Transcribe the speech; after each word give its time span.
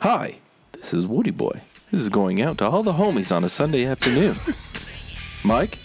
Hi, 0.00 0.36
this 0.70 0.94
is 0.94 1.08
Woody 1.08 1.32
Boy. 1.32 1.60
This 1.90 2.00
is 2.00 2.08
going 2.08 2.40
out 2.40 2.58
to 2.58 2.70
all 2.70 2.84
the 2.84 2.92
homies 2.92 3.34
on 3.34 3.42
a 3.42 3.48
Sunday 3.48 3.84
afternoon. 3.84 4.36
Mike, 5.42 5.76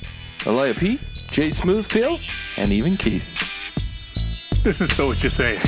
Elia 0.45 0.75
Pete, 0.75 1.01
Jay 1.31 1.49
Smooth 1.49 1.83
Phil, 1.83 2.19
and 2.57 2.71
even 2.71 2.95
Keith. 2.95 3.25
This 4.63 4.81
is 4.81 4.95
so 4.95 5.07
what 5.07 5.23
you're 5.23 5.31
saying. 5.31 5.61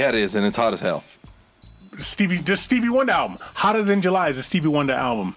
Yeah, 0.00 0.08
it 0.08 0.14
is, 0.16 0.34
and 0.34 0.44
it's 0.46 0.56
hot 0.56 0.72
as 0.72 0.80
hell. 0.80 1.04
Stevie, 1.98 2.38
just 2.38 2.64
Stevie 2.64 2.88
Wonder 2.88 3.12
album. 3.12 3.38
Hotter 3.54 3.82
than 3.82 4.00
July 4.00 4.28
is 4.28 4.38
a 4.38 4.42
Stevie 4.42 4.68
Wonder 4.68 4.94
album. 4.94 5.34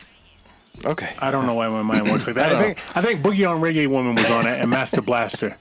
Okay. 0.86 1.14
I 1.20 1.30
don't 1.32 1.46
know 1.46 1.54
why 1.56 1.68
my 1.68 1.82
mind 1.82 2.10
works 2.10 2.26
like 2.26 2.36
that. 2.36 2.54
I 2.54 2.62
think 2.62 2.78
I 2.98 3.02
think 3.02 3.22
Boogie 3.22 3.48
on 3.50 3.62
Reggae 3.62 3.88
Woman 3.88 4.16
was 4.16 4.30
on 4.32 4.48
it 4.48 4.60
and 4.62 4.70
Master 4.70 5.02
Blaster. 5.02 5.56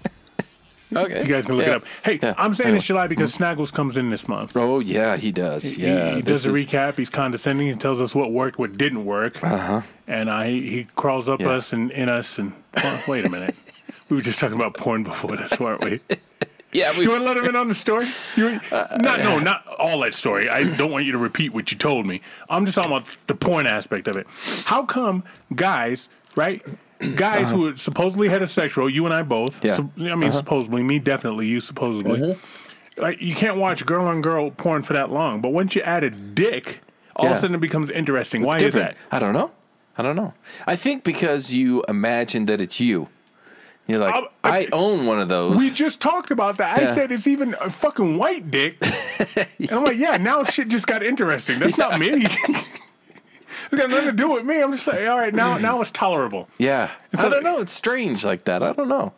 Okay. 0.94 1.22
You 1.22 1.28
guys 1.28 1.46
can 1.46 1.56
look 1.56 1.66
Yeah. 1.66 1.72
it 1.72 1.76
up. 1.76 1.84
Hey, 2.04 2.18
Yeah. 2.22 2.34
I'm 2.36 2.52
saying 2.54 2.66
Anyway. 2.68 2.76
it's 2.78 2.86
July 2.86 3.06
because 3.06 3.36
Snaggles 3.36 3.72
comes 3.72 3.96
in 3.96 4.10
this 4.10 4.28
month. 4.28 4.54
Oh 4.56 4.80
yeah, 4.80 5.16
he 5.16 5.32
does. 5.32 5.64
He- 5.64 5.82
Yeah, 5.84 6.16
he, 6.16 6.22
does 6.22 6.44
this 6.44 6.54
a 6.54 6.56
is- 6.56 6.66
recap. 6.66 6.96
He's 6.98 7.08
condescending. 7.10 7.66
He 7.66 7.74
tells 7.74 8.00
us 8.00 8.14
what 8.14 8.30
worked, 8.30 8.58
what 8.58 8.76
didn't 8.76 9.04
work, 9.06 9.42
Uh-huh. 9.42 9.80
and 10.06 10.28
he, 10.46 10.60
he 10.68 10.86
crawls 10.94 11.28
up 11.30 11.40
Yeah. 11.40 11.50
us 11.50 11.72
and 11.72 11.90
in 11.90 12.08
us. 12.10 12.38
And 12.38 12.52
well, 12.76 13.00
wait 13.08 13.24
a 13.24 13.30
minute, 13.30 13.54
we 14.10 14.16
were 14.16 14.22
just 14.22 14.38
talking 14.38 14.56
about 14.56 14.74
porn 14.76 15.02
before 15.02 15.36
this, 15.36 15.58
weren't 15.58 15.82
we? 15.84 16.00
Yeah, 16.72 16.96
we. 16.96 17.04
You 17.04 17.10
want 17.10 17.22
to 17.22 17.26
let 17.26 17.36
him 17.36 17.44
in 17.44 17.56
on 17.56 17.68
the 17.68 17.74
story? 17.74 18.06
You, 18.36 18.60
uh, 18.70 18.96
not 19.00 19.20
no, 19.20 19.38
not 19.38 19.66
all 19.78 20.00
that 20.00 20.14
story. 20.14 20.48
I 20.48 20.62
don't 20.76 20.90
want 20.90 21.04
you 21.04 21.12
to 21.12 21.18
repeat 21.18 21.52
what 21.52 21.70
you 21.70 21.78
told 21.78 22.06
me. 22.06 22.22
I'm 22.48 22.64
just 22.64 22.74
talking 22.74 22.90
about 22.90 23.06
the 23.26 23.34
porn 23.34 23.66
aspect 23.66 24.08
of 24.08 24.16
it. 24.16 24.26
How 24.64 24.84
come 24.84 25.24
guys, 25.54 26.08
right? 26.34 26.62
Guys 27.16 27.48
uh-huh. 27.48 27.56
who 27.56 27.68
are 27.68 27.76
supposedly 27.76 28.28
heterosexual, 28.28 28.90
you 28.92 29.04
and 29.04 29.14
I 29.14 29.22
both. 29.22 29.64
Yeah. 29.64 29.76
so- 29.76 29.90
I 29.98 30.00
mean, 30.00 30.24
uh-huh. 30.24 30.32
supposedly, 30.32 30.82
me 30.82 30.98
definitely, 30.98 31.46
you 31.46 31.60
supposedly. 31.60 32.18
Mm-hmm. 32.18 33.02
Like 33.02 33.20
you 33.20 33.34
can't 33.34 33.56
watch 33.56 33.84
girl 33.84 34.06
on 34.06 34.20
girl 34.20 34.50
porn 34.50 34.82
for 34.82 34.92
that 34.92 35.10
long. 35.10 35.40
But 35.40 35.50
once 35.50 35.74
you 35.74 35.82
add 35.82 36.04
a 36.04 36.10
dick, 36.10 36.80
all 37.16 37.26
of 37.26 37.32
a 37.32 37.36
sudden 37.36 37.56
it 37.56 37.60
becomes 37.60 37.90
interesting. 37.90 38.42
Why 38.42 38.56
It's 38.56 38.64
is 38.64 38.74
that? 38.74 38.96
I 39.10 39.18
don't 39.18 39.32
know. 39.32 39.50
I 39.96 40.02
don't 40.02 40.16
know. 40.16 40.34
I 40.66 40.76
think 40.76 41.04
because 41.04 41.52
you 41.52 41.82
imagine 41.88 42.46
that 42.46 42.60
it's 42.60 42.80
you. 42.80 43.08
You're 43.88 43.98
like, 43.98 44.14
Um, 44.14 44.28
I 44.44 44.68
own 44.72 45.06
one 45.06 45.20
of 45.20 45.28
those. 45.28 45.58
We 45.58 45.70
just 45.70 46.00
talked 46.00 46.30
about 46.30 46.58
that. 46.58 46.78
I 46.78 46.86
said 46.86 47.10
it's 47.12 47.26
even 47.26 47.54
a 47.60 47.68
fucking 47.68 48.16
white 48.16 48.50
dick. 48.50 48.76
and 49.58 49.72
I'm 49.72 49.84
like, 49.84 49.96
yeah, 49.98 50.16
now 50.18 50.44
shit 50.44 50.68
just 50.68 50.86
got 50.86 51.02
interesting. 51.02 51.58
That's 51.58 51.76
not 51.76 51.98
me. 51.98 52.08
it's 52.26 53.74
got 53.76 53.90
nothing 53.90 54.06
to 54.06 54.12
do 54.12 54.30
with 54.32 54.44
me. 54.44 54.62
I'm 54.62 54.72
just 54.72 54.86
like, 54.86 55.00
all 55.08 55.18
right, 55.18 55.34
now 55.34 55.58
now 55.68 55.80
it's 55.80 55.90
tolerable. 55.90 56.48
Yeah. 56.58 56.90
so- 57.14 57.26
I 57.26 57.30
don't 57.30 57.42
know. 57.42 57.60
It's 57.60 57.72
strange 57.72 58.24
like 58.24 58.44
that. 58.44 58.62
I 58.62 58.72
don't 58.72 58.88
know. 58.88 59.12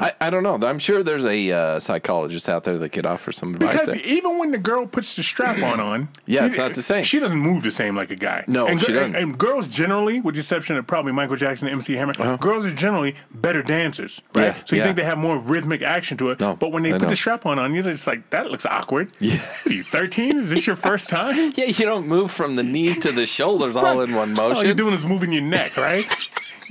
I, 0.00 0.12
I 0.20 0.30
don't 0.30 0.42
know. 0.42 0.54
I'm 0.66 0.78
sure 0.78 1.02
there's 1.02 1.24
a 1.24 1.52
uh, 1.52 1.80
psychologist 1.80 2.48
out 2.48 2.64
there 2.64 2.78
that 2.78 2.90
could 2.90 3.06
offer 3.06 3.32
some 3.32 3.54
advice. 3.54 3.72
Because 3.72 3.92
there. 3.92 4.02
even 4.02 4.38
when 4.38 4.50
the 4.50 4.58
girl 4.58 4.86
puts 4.86 5.14
the 5.14 5.22
strap 5.22 5.62
on 5.62 5.80
on, 5.80 6.08
Yeah, 6.26 6.46
it's 6.46 6.58
not 6.58 6.74
the 6.74 6.82
same. 6.82 7.04
She 7.04 7.18
doesn't 7.18 7.38
move 7.38 7.62
the 7.62 7.70
same 7.70 7.96
like 7.96 8.10
a 8.10 8.16
guy. 8.16 8.44
No, 8.46 8.66
and, 8.66 8.80
she 8.80 8.92
doesn't. 8.92 9.14
And, 9.14 9.16
and 9.16 9.38
girls 9.38 9.68
generally, 9.68 10.20
with 10.20 10.34
the 10.34 10.40
exception 10.40 10.76
of 10.76 10.86
probably 10.86 11.12
Michael 11.12 11.36
Jackson 11.36 11.68
and 11.68 11.74
MC 11.74 11.94
Hammer, 11.94 12.36
girls 12.36 12.66
are 12.66 12.74
generally 12.74 13.16
better 13.32 13.62
dancers, 13.62 14.20
right? 14.34 14.48
Uh-huh. 14.48 14.58
Yeah, 14.58 14.64
so 14.64 14.76
you 14.76 14.80
yeah. 14.80 14.86
think 14.86 14.96
they 14.96 15.04
have 15.04 15.18
more 15.18 15.38
rhythmic 15.38 15.82
action 15.82 16.16
to 16.18 16.30
it. 16.30 16.40
No, 16.40 16.56
but 16.56 16.72
when 16.72 16.82
they 16.82 16.90
they 16.92 16.98
put 16.98 17.08
the 17.08 17.16
strap 17.16 17.46
on 17.46 17.58
on, 17.58 17.74
you're 17.74 17.82
just 17.82 18.06
like, 18.06 18.30
that 18.30 18.50
looks 18.50 18.66
awkward. 18.66 19.10
Yeah. 19.20 19.46
Are 19.66 19.72
you 19.72 19.82
13? 19.82 20.38
Is 20.38 20.50
this 20.50 20.66
your 20.66 20.76
first 20.76 21.08
time? 21.08 21.52
yeah, 21.56 21.66
you 21.66 21.84
don't 21.84 22.08
move 22.08 22.30
from 22.30 22.56
the 22.56 22.62
knees 22.62 22.98
to 23.00 23.12
the 23.12 23.26
shoulders 23.26 23.76
all 23.76 24.00
in 24.00 24.14
one 24.14 24.32
motion. 24.32 24.56
All 24.56 24.64
you're 24.64 24.74
doing 24.74 24.94
is 24.94 25.04
moving 25.04 25.30
your 25.30 25.42
neck, 25.42 25.76
right? 25.76 26.04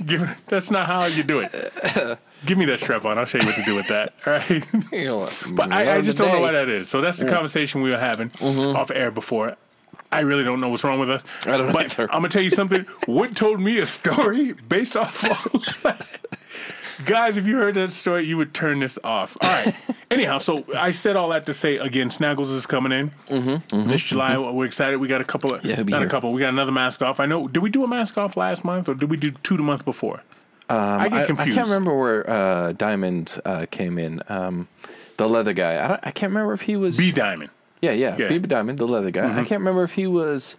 That's 0.48 0.70
not 0.70 0.86
how 0.86 1.06
you 1.06 1.22
do 1.22 1.40
it. 1.40 2.18
Give 2.44 2.56
me 2.56 2.64
that 2.66 2.80
strap 2.80 3.04
on. 3.04 3.18
I'll 3.18 3.26
show 3.26 3.38
you 3.38 3.46
what 3.46 3.56
to 3.56 3.62
do 3.64 3.74
with 3.74 3.88
that. 3.88 4.14
All 4.26 4.32
right. 4.32 4.66
But 5.54 5.72
I, 5.72 5.96
I 5.96 6.00
just 6.00 6.18
don't 6.18 6.32
know 6.32 6.40
why 6.40 6.52
that 6.52 6.68
is. 6.68 6.88
So 6.88 7.00
that's 7.00 7.18
the 7.18 7.26
conversation 7.28 7.82
we 7.82 7.90
were 7.90 7.98
having 7.98 8.32
off 8.40 8.90
air 8.90 9.10
before. 9.10 9.56
I 10.12 10.20
really 10.20 10.42
don't 10.42 10.60
know 10.60 10.68
what's 10.68 10.82
wrong 10.82 10.98
with 10.98 11.10
us. 11.10 11.22
Mm-hmm. 11.22 11.50
I 11.50 11.56
don't 11.56 11.72
but 11.72 11.84
either. 11.84 12.04
I'm 12.12 12.18
gonna 12.20 12.30
tell 12.30 12.42
you 12.42 12.50
something. 12.50 12.84
Wood 13.06 13.36
told 13.36 13.60
me 13.60 13.78
a 13.78 13.86
story 13.86 14.52
based 14.52 14.96
off. 14.96 15.24
Of, 15.24 16.34
guys, 17.04 17.36
if 17.36 17.46
you 17.46 17.56
heard 17.56 17.76
that 17.76 17.92
story, 17.92 18.26
you 18.26 18.36
would 18.36 18.52
turn 18.52 18.80
this 18.80 18.98
off. 19.04 19.36
All 19.40 19.48
right. 19.50 19.72
Anyhow, 20.10 20.38
so 20.38 20.64
I 20.76 20.90
said 20.90 21.14
all 21.14 21.28
that 21.28 21.46
to 21.46 21.54
say 21.54 21.76
again, 21.76 22.08
Snaggles 22.08 22.52
is 22.52 22.66
coming 22.66 22.90
in 23.28 23.62
this 23.70 24.02
July. 24.02 24.36
We're 24.36 24.64
excited. 24.64 24.96
We 24.98 25.06
got 25.06 25.20
a 25.20 25.24
couple 25.24 25.54
of 25.54 25.60
Mm-hmm. 25.60 25.68
Yeah, 25.68 25.98
not 25.98 26.02
a 26.02 26.08
couple. 26.08 26.32
We 26.32 26.40
got 26.40 26.52
another 26.52 26.72
mask 26.72 27.02
off. 27.02 27.20
I 27.20 27.26
know. 27.26 27.46
Did 27.46 27.62
we 27.62 27.70
do 27.70 27.84
a 27.84 27.88
mask 27.88 28.16
off 28.18 28.36
last 28.36 28.64
month 28.64 28.88
or 28.88 28.94
did 28.94 29.10
we 29.10 29.16
do 29.16 29.30
two 29.30 29.56
the 29.56 29.62
month 29.62 29.84
before? 29.84 30.22
I 30.76 31.08
get 31.08 31.30
Um, 31.30 31.38
I, 31.38 31.42
I 31.42 31.44
can't 31.46 31.66
remember 31.68 31.96
where 31.96 32.28
uh, 32.30 32.72
Diamond 32.72 33.38
uh, 33.44 33.66
came 33.70 33.98
in. 33.98 34.22
Um, 34.28 34.68
the 35.16 35.28
leather 35.28 35.52
guy. 35.52 35.74
I, 35.76 35.98
I 36.08 36.10
can't 36.12 36.30
remember 36.32 36.52
if 36.54 36.62
he 36.62 36.76
was. 36.76 36.96
B 36.96 37.12
Diamond. 37.12 37.50
yeah, 37.82 37.92
yeah, 37.92 38.16
Yeah. 38.16 38.28
Mm-hmm. 38.28 38.44
Diamond, 38.46 38.78
the 38.78 38.86
leather 38.88 39.10
guy. 39.10 39.30
I 39.32 39.44
can't 39.44 39.60
remember 39.60 39.82
if 39.82 39.94
he 39.94 40.06
was 40.06 40.56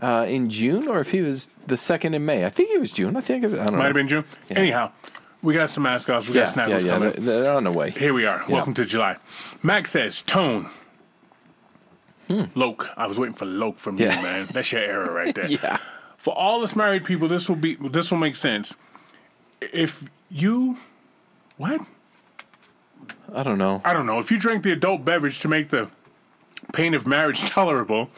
uh, 0.00 0.26
in 0.28 0.50
June 0.50 0.88
or 0.88 0.98
if 1.00 1.10
he 1.10 1.20
was 1.20 1.48
the 1.66 1.76
second 1.76 2.14
in 2.14 2.24
May. 2.26 2.44
I 2.44 2.48
think 2.48 2.70
he 2.70 2.78
was 2.78 2.90
June. 2.90 3.16
I 3.16 3.20
think. 3.20 3.44
It, 3.44 3.52
I 3.52 3.56
don't 3.64 3.72
know. 3.72 3.78
Might 3.78 3.84
have 3.86 3.94
been 3.94 4.08
June. 4.08 4.24
Anyhow, 4.50 4.90
we 5.42 5.54
got 5.54 5.70
some 5.70 5.82
mask 5.84 6.08
offs. 6.08 6.28
We 6.28 6.34
Yeah, 6.34 6.52
got 6.54 6.68
yeah, 6.70 6.78
yeah. 6.78 6.92
coming. 6.92 7.10
They're, 7.18 7.40
they're 7.42 7.52
on 7.54 7.64
the 7.64 7.72
way. 7.72 7.90
Here 7.90 8.12
we 8.14 8.26
are. 8.26 8.42
Welcome 8.48 8.74
to 8.74 8.84
July. 8.84 9.16
Max 9.62 9.90
says, 9.92 10.22
Tone. 10.22 10.70
Loc. 12.54 12.88
I 12.96 13.06
was 13.06 13.18
waiting 13.20 13.34
for 13.34 13.44
Loc 13.44 13.78
from 13.78 13.96
Hmm. 13.96 14.02
Yeah. 14.02 14.16
you, 14.16 14.22
man. 14.22 14.46
That's 14.50 14.72
your 14.72 14.80
error 14.80 15.12
right 15.12 15.34
there. 15.34 15.46
Yeah. 15.50 15.78
For 16.16 16.32
all 16.34 16.62
us 16.62 16.74
married 16.74 17.04
people, 17.04 17.28
this 17.28 17.48
will 17.50 17.56
be 17.56 17.74
this 17.74 18.10
will 18.10 18.16
make 18.18 18.34
sense. 18.34 18.74
If 19.72 20.04
you 20.30 20.78
what? 21.56 21.80
I 23.34 23.42
don't 23.42 23.58
know. 23.58 23.80
I 23.84 23.92
don't 23.92 24.06
know. 24.06 24.18
If 24.18 24.30
you 24.30 24.38
drink 24.38 24.62
the 24.62 24.72
adult 24.72 25.04
beverage 25.04 25.40
to 25.40 25.48
make 25.48 25.70
the 25.70 25.90
pain 26.72 26.94
of 26.94 27.06
marriage 27.06 27.40
tolerable, 27.50 28.10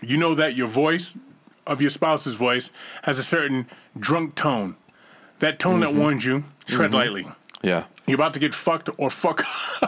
you 0.00 0.16
know 0.16 0.34
that 0.34 0.54
your 0.54 0.66
voice 0.68 1.16
of 1.66 1.80
your 1.80 1.90
spouse's 1.90 2.34
voice 2.34 2.72
has 3.02 3.18
a 3.18 3.22
certain 3.22 3.68
drunk 3.98 4.34
tone. 4.34 4.76
That 5.40 5.58
tone 5.58 5.80
Mm-hmm. 5.80 5.94
that 5.94 6.00
warns 6.00 6.24
you, 6.24 6.44
tread 6.66 6.92
lightly. 6.94 7.26
Yeah. 7.62 7.84
You're 8.06 8.16
about 8.16 8.34
to 8.34 8.40
get 8.40 8.54
fucked 8.54 8.88
or 8.98 9.10
fuck. 9.10 9.44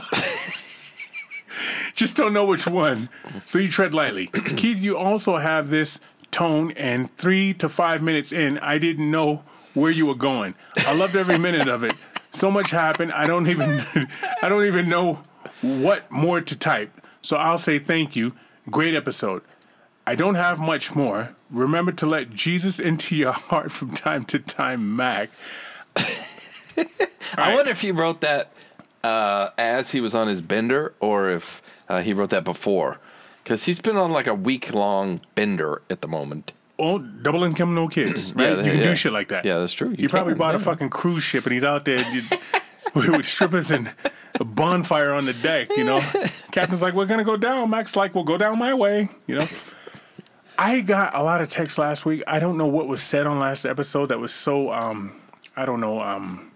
Just 1.94 2.16
don't 2.16 2.32
know 2.32 2.44
which 2.44 2.66
one. 2.66 3.08
So 3.44 3.58
you 3.58 3.68
tread 3.68 3.94
lightly. 3.94 4.26
Keith, 4.56 4.78
you 4.80 4.96
also 4.96 5.36
have 5.36 5.70
this 5.70 6.00
tone, 6.32 6.72
and 6.72 7.14
three 7.16 7.54
to 7.54 7.68
five 7.68 8.02
minutes 8.02 8.32
in, 8.32 8.58
I 8.58 8.78
didn't 8.78 9.08
know 9.10 9.44
where 9.74 9.90
you 9.90 10.06
were 10.06 10.14
going. 10.14 10.54
I 10.78 10.94
loved 10.94 11.16
every 11.16 11.38
minute 11.38 11.68
of 11.68 11.84
it. 11.84 11.94
So 12.32 12.50
much 12.50 12.70
happened. 12.70 13.12
I 13.12 13.26
don't 13.26 13.48
even 13.48 13.84
I 14.42 14.48
don't 14.48 14.64
even 14.64 14.88
know 14.88 15.24
what 15.62 16.10
more 16.10 16.40
to 16.40 16.56
type. 16.56 17.00
So 17.22 17.36
I'll 17.36 17.58
say 17.58 17.78
thank 17.78 18.16
you. 18.16 18.32
Great 18.70 18.94
episode. 18.94 19.42
I 20.06 20.14
don't 20.14 20.34
have 20.34 20.60
much 20.60 20.94
more. 20.94 21.34
Remember 21.50 21.92
to 21.92 22.06
let 22.06 22.30
Jesus 22.30 22.78
into 22.78 23.16
your 23.16 23.32
heart 23.50 23.72
from 23.72 23.92
time 23.92 24.24
to 24.26 24.38
time, 24.38 24.96
Mac. 24.96 25.30
I 27.36 27.54
wonder 27.54 27.70
if 27.70 27.80
he 27.80 27.90
wrote 27.90 28.20
that 28.20 28.50
uh, 29.02 29.50
as 29.56 29.92
he 29.92 30.00
was 30.00 30.14
on 30.14 30.28
his 30.28 30.42
bender 30.42 30.94
or 31.00 31.30
if 31.30 31.62
uh, 31.88 32.00
he 32.00 32.12
wrote 32.12 32.30
that 32.30 32.44
before. 32.44 32.98
Because 33.42 33.64
he's 33.64 33.80
been 33.80 33.96
on 33.96 34.10
like 34.10 34.26
a 34.26 34.34
week 34.34 34.72
long 34.72 35.20
bender 35.34 35.82
at 35.90 36.00
the 36.00 36.08
moment. 36.08 36.52
Oh, 36.78 36.98
double 36.98 37.44
income, 37.44 37.74
no 37.74 37.88
kids. 37.88 38.32
Right? 38.36 38.48
Yeah, 38.50 38.56
you 38.56 38.70
can 38.70 38.78
yeah. 38.78 38.84
do 38.84 38.96
shit 38.96 39.12
like 39.12 39.28
that. 39.28 39.44
Yeah, 39.46 39.58
that's 39.58 39.72
true. 39.72 39.90
You 39.90 39.96
You, 39.98 40.08
probably 40.08 40.34
bought 40.34 40.54
a 40.54 40.58
fucking 40.58 40.90
cruise 40.90 41.22
ship 41.22 41.44
and 41.44 41.52
he's 41.52 41.62
out 41.64 41.84
there 41.84 41.98
with 42.94 43.24
strippers 43.26 43.70
and 43.70 43.94
a 44.40 44.44
bonfire 44.44 45.12
on 45.12 45.24
the 45.24 45.32
deck. 45.34 45.68
You 45.76 45.84
know, 45.84 46.00
captain's 46.52 46.82
like, 46.82 46.94
"We're 46.94 47.06
gonna 47.06 47.22
go 47.24 47.36
down." 47.36 47.70
Max 47.70 47.94
like, 47.96 48.14
"We'll 48.14 48.24
go 48.24 48.36
down 48.36 48.58
my 48.58 48.74
way." 48.74 49.08
You 49.26 49.36
know. 49.38 49.46
I 50.58 50.80
got 50.80 51.14
a 51.16 51.22
lot 51.22 51.40
of 51.40 51.48
texts 51.50 51.78
last 51.78 52.06
week. 52.06 52.22
I 52.28 52.38
don't 52.38 52.56
know 52.56 52.66
what 52.66 52.86
was 52.86 53.02
said 53.02 53.26
on 53.26 53.38
last 53.40 53.64
episode 53.64 54.06
that 54.06 54.20
was 54.20 54.32
so 54.32 54.72
um 54.72 55.20
I 55.56 55.64
don't 55.64 55.80
know 55.80 56.00
um 56.00 56.50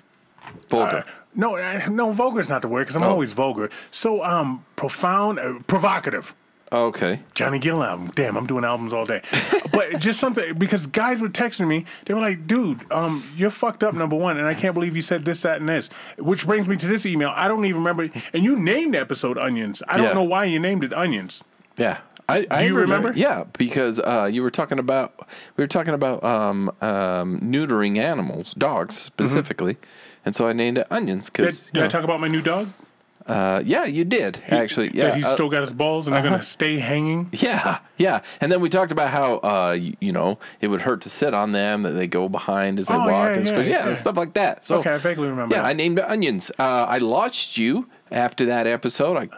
Vulgar. 0.71 1.05
no 1.35 1.57
I- 1.57 1.87
no 1.89 2.13
vulgar 2.13 2.41
is 2.41 2.49
not 2.49 2.63
the 2.63 2.69
word 2.69 2.83
because 2.83 2.97
I'm 2.97 3.03
Oh. 3.03 3.11
always 3.11 3.33
vulgar. 3.33 3.71
So 3.91 4.23
um 4.25 4.65
profound, 4.77 5.39
uh, 5.41 5.59
provocative. 5.67 6.35
Okay. 6.71 7.21
Johnny 7.35 7.59
Gill 7.59 7.83
album. 7.83 8.11
Damn, 8.15 8.37
I'm 8.37 8.47
doing 8.47 8.65
albums 8.65 8.93
all 8.93 9.07
day. 9.07 9.23
but 9.73 9.99
just 10.01 10.21
something 10.21 10.55
because 10.59 10.87
guys 10.87 11.21
were 11.21 11.29
texting 11.29 11.67
me. 11.67 11.85
They 12.05 12.15
were 12.15 12.21
like, 12.21 12.47
"Dude, 12.47 12.91
um, 12.93 13.25
you're 13.37 13.51
fucked 13.51 13.83
up, 13.83 13.95
number 13.95 14.17
one, 14.17 14.37
and 14.37 14.47
I 14.47 14.55
can't 14.55 14.75
believe 14.75 14.95
you 14.95 15.03
said 15.03 15.25
this, 15.25 15.43
that, 15.43 15.61
and 15.61 15.69
this." 15.69 15.89
Which 16.19 16.47
brings 16.47 16.69
me 16.69 16.77
to 16.77 16.87
this 16.87 17.07
email. 17.07 17.33
I 17.35 17.49
don't 17.49 17.65
even 17.65 17.83
remember. 17.83 18.11
And 18.33 18.43
you 18.43 18.57
named 18.59 18.95
the 18.95 19.01
episode 19.01 19.39
"Onions." 19.39 19.83
I 19.89 19.97
don't 19.97 20.07
Yeah. 20.07 20.13
know 20.13 20.25
why 20.25 20.45
you 20.45 20.59
named 20.59 20.85
it 20.85 20.93
"Onions." 20.93 21.43
Yeah. 21.77 21.99
I, 22.31 22.47
I 22.51 22.61
Do 22.61 22.67
you 22.67 22.75
remember? 22.75 23.13
Yeah, 23.17 23.45
because 23.57 23.99
uh, 23.99 24.29
you 24.31 24.43
were 24.43 24.51
talking 24.51 24.79
about 24.79 25.27
we 25.57 25.63
were 25.63 25.69
talking 25.69 25.95
about 25.95 26.23
um, 26.23 26.69
um, 26.83 27.41
neutering 27.41 27.97
animals, 27.97 28.53
dogs 28.53 28.97
specifically, 28.99 29.79
and 30.27 30.37
so 30.37 30.47
I 30.47 30.53
named 30.53 30.77
it 30.77 30.87
onions 30.91 31.31
Did, 31.31 31.33
because 31.33 31.71
did 31.71 31.85
I 31.85 31.89
talk 31.89 32.05
about 32.05 32.21
my 32.21 32.29
new 32.29 32.43
dog? 32.43 32.69
Uh, 33.29 33.63
yeah, 33.65 33.85
you 33.85 34.05
did 34.05 34.43
actually. 34.49 34.91
Yeah, 34.95 35.15
he's 35.15 35.25
uh, 35.25 35.33
still 35.35 35.49
got 35.49 35.61
his 35.61 35.73
balls 35.73 36.07
and 36.07 36.17
they're 36.17 36.23
gonna 36.23 36.43
stay 36.43 36.79
hanging. 36.79 37.29
yeah, 37.33 37.79
yeah, 37.97 38.23
and 38.41 38.51
then 38.51 38.61
we 38.61 38.69
talked 38.69 38.91
about 38.91 39.11
how 39.11 39.37
uh, 39.37 39.73
you, 39.73 39.95
you 40.01 40.13
know 40.13 40.39
it 40.61 40.69
would 40.69 40.81
hurt 40.83 41.03
to 41.03 41.11
sit 41.11 41.35
on 41.35 41.53
them 41.53 41.83
that 41.83 41.93
they 41.93 42.07
go 42.07 42.29
behind 42.29 42.79
as 42.81 42.87
they 42.89 42.95
Oh, 42.95 42.99
walk 42.99 43.09
yeah, 43.11 43.27
and 43.35 43.47
yeah, 43.47 43.53
stuff. 43.53 43.67
Yeah, 43.67 43.87
yeah. 43.89 43.95
stuff 43.95 44.17
like 44.17 44.35
that. 44.35 44.65
So 44.65 44.79
Okay, 44.79 44.95
I 44.95 44.99
vaguely 44.99 45.29
remember 45.29 45.55
Yeah, 45.55 45.63
that. 45.63 45.69
I 45.69 45.73
named 45.75 45.99
it 45.99 46.05
onions. 46.07 46.51
Uh, 46.59 46.87
I 46.89 46.99
launched 46.99 47.57
you 47.59 47.89
after 48.11 48.47
that 48.47 48.67
episode. 48.67 49.17
I 49.17 49.29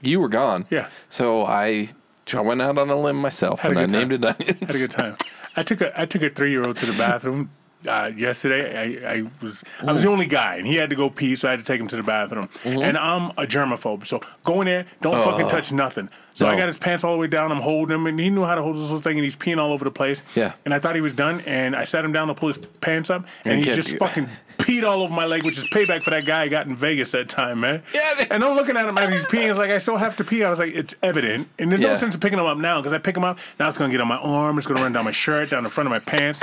you 0.00 0.20
were 0.20 0.28
gone. 0.28 0.66
Yeah. 0.70 0.88
So 1.08 1.44
I 1.44 1.88
I 2.32 2.40
went 2.40 2.62
out 2.62 2.78
on 2.78 2.88
a 2.88 2.96
limb 2.96 3.16
myself 3.16 3.60
Had 3.60 3.72
and 3.72 3.80
I 3.80 3.86
good 3.86 4.08
named 4.10 4.22
time. 4.22 4.36
it 4.40 4.40
onions. 4.50 4.60
Had 4.60 4.76
a 4.76 4.78
good 4.78 4.90
time. 4.92 5.16
I 5.56 5.62
took 5.64 5.80
a 5.80 6.00
I 6.00 6.06
took 6.06 6.22
a 6.22 6.30
three 6.30 6.50
year 6.50 6.64
old 6.64 6.76
to 6.78 6.86
the 6.86 6.96
bathroom 6.96 7.50
uh, 7.86 8.10
yesterday. 8.16 9.02
I, 9.04 9.14
I 9.18 9.22
was 9.42 9.62
I 9.80 9.92
was 9.92 10.02
the 10.02 10.08
only 10.08 10.26
guy, 10.26 10.56
and 10.56 10.66
he 10.66 10.76
had 10.76 10.90
to 10.90 10.96
go 10.96 11.08
pee, 11.08 11.36
so 11.36 11.48
I 11.48 11.52
had 11.52 11.60
to 11.60 11.64
take 11.66 11.80
him 11.80 11.88
to 11.88 11.96
the 11.96 12.02
bathroom. 12.02 12.48
Mm-hmm. 12.48 12.82
And 12.82 12.98
I'm 12.98 13.30
a 13.30 13.46
germaphobe, 13.46 14.06
so 14.06 14.20
go 14.44 14.60
in 14.60 14.66
there, 14.66 14.86
don't 15.00 15.14
fucking 15.14 15.48
touch 15.48 15.72
nothing. 15.72 16.08
So 16.34 16.46
I 16.46 16.54
Oh. 16.54 16.56
Got 16.56 16.68
his 16.68 16.78
pants 16.78 17.04
all 17.04 17.12
the 17.12 17.18
way 17.18 17.26
down. 17.26 17.52
I'm 17.52 17.60
holding 17.60 17.94
him, 17.94 18.06
and 18.06 18.18
he 18.18 18.30
knew 18.30 18.44
how 18.44 18.54
to 18.54 18.62
hold 18.62 18.76
this 18.76 18.82
little 18.84 19.00
thing, 19.00 19.18
and 19.18 19.24
he's 19.24 19.36
peeing 19.36 19.58
all 19.58 19.72
over 19.72 19.84
the 19.84 19.90
place. 19.90 20.22
Yeah. 20.34 20.52
And 20.64 20.72
I 20.72 20.78
thought 20.78 20.94
he 20.94 21.00
was 21.00 21.12
done, 21.12 21.40
and 21.42 21.76
I 21.76 21.84
sat 21.84 22.04
him 22.04 22.12
down 22.12 22.28
to 22.28 22.34
pull 22.34 22.48
his 22.48 22.58
pants 22.58 23.10
up, 23.10 23.24
and 23.44 23.54
And 23.54 23.64
he 23.64 23.74
just 23.74 23.98
fucking 23.98 24.28
peed 24.58 24.84
all 24.84 25.02
over 25.02 25.12
my 25.12 25.26
leg, 25.26 25.44
which 25.44 25.58
is 25.58 25.64
payback 25.70 26.02
for 26.04 26.10
that 26.10 26.24
guy 26.24 26.42
I 26.42 26.48
got 26.48 26.66
in 26.66 26.76
Vegas 26.76 27.12
that 27.12 27.28
time, 27.28 27.60
man. 27.60 27.82
Yeah, 27.92 28.20
it 28.20 28.28
And 28.30 28.42
I'm 28.44 28.54
looking 28.56 28.76
at 28.76 28.88
him 28.88 28.96
as 28.96 29.10
he's 29.10 29.24
peeing. 29.26 29.46
I 29.46 29.50
was 29.50 29.58
like, 29.58 29.70
I 29.70 29.78
still 29.78 29.96
have 29.96 30.16
to 30.16 30.24
pee. 30.24 30.42
I 30.44 30.50
was 30.50 30.58
like, 30.58 30.74
it's 30.74 30.94
evident, 31.02 31.48
and 31.58 31.70
there's 31.70 31.80
no 31.80 31.94
sense 31.96 32.14
of 32.14 32.20
picking 32.20 32.38
him 32.38 32.46
up 32.46 32.58
now 32.58 32.80
because 32.80 32.92
I 32.92 32.98
pick 32.98 33.16
him 33.16 33.24
up 33.24 33.38
now. 33.58 33.68
It's 33.68 33.76
gonna 33.76 33.90
get 33.90 34.00
on 34.00 34.08
my 34.08 34.16
arm. 34.16 34.56
It's 34.56 34.66
gonna 34.66 34.80
run 34.82 34.92
down 34.92 35.04
my 35.04 35.10
shirt, 35.12 35.50
down 35.50 35.62
the 35.64 35.70
front 35.70 35.86
of 35.86 35.90
my 35.90 35.98
pants. 35.98 36.40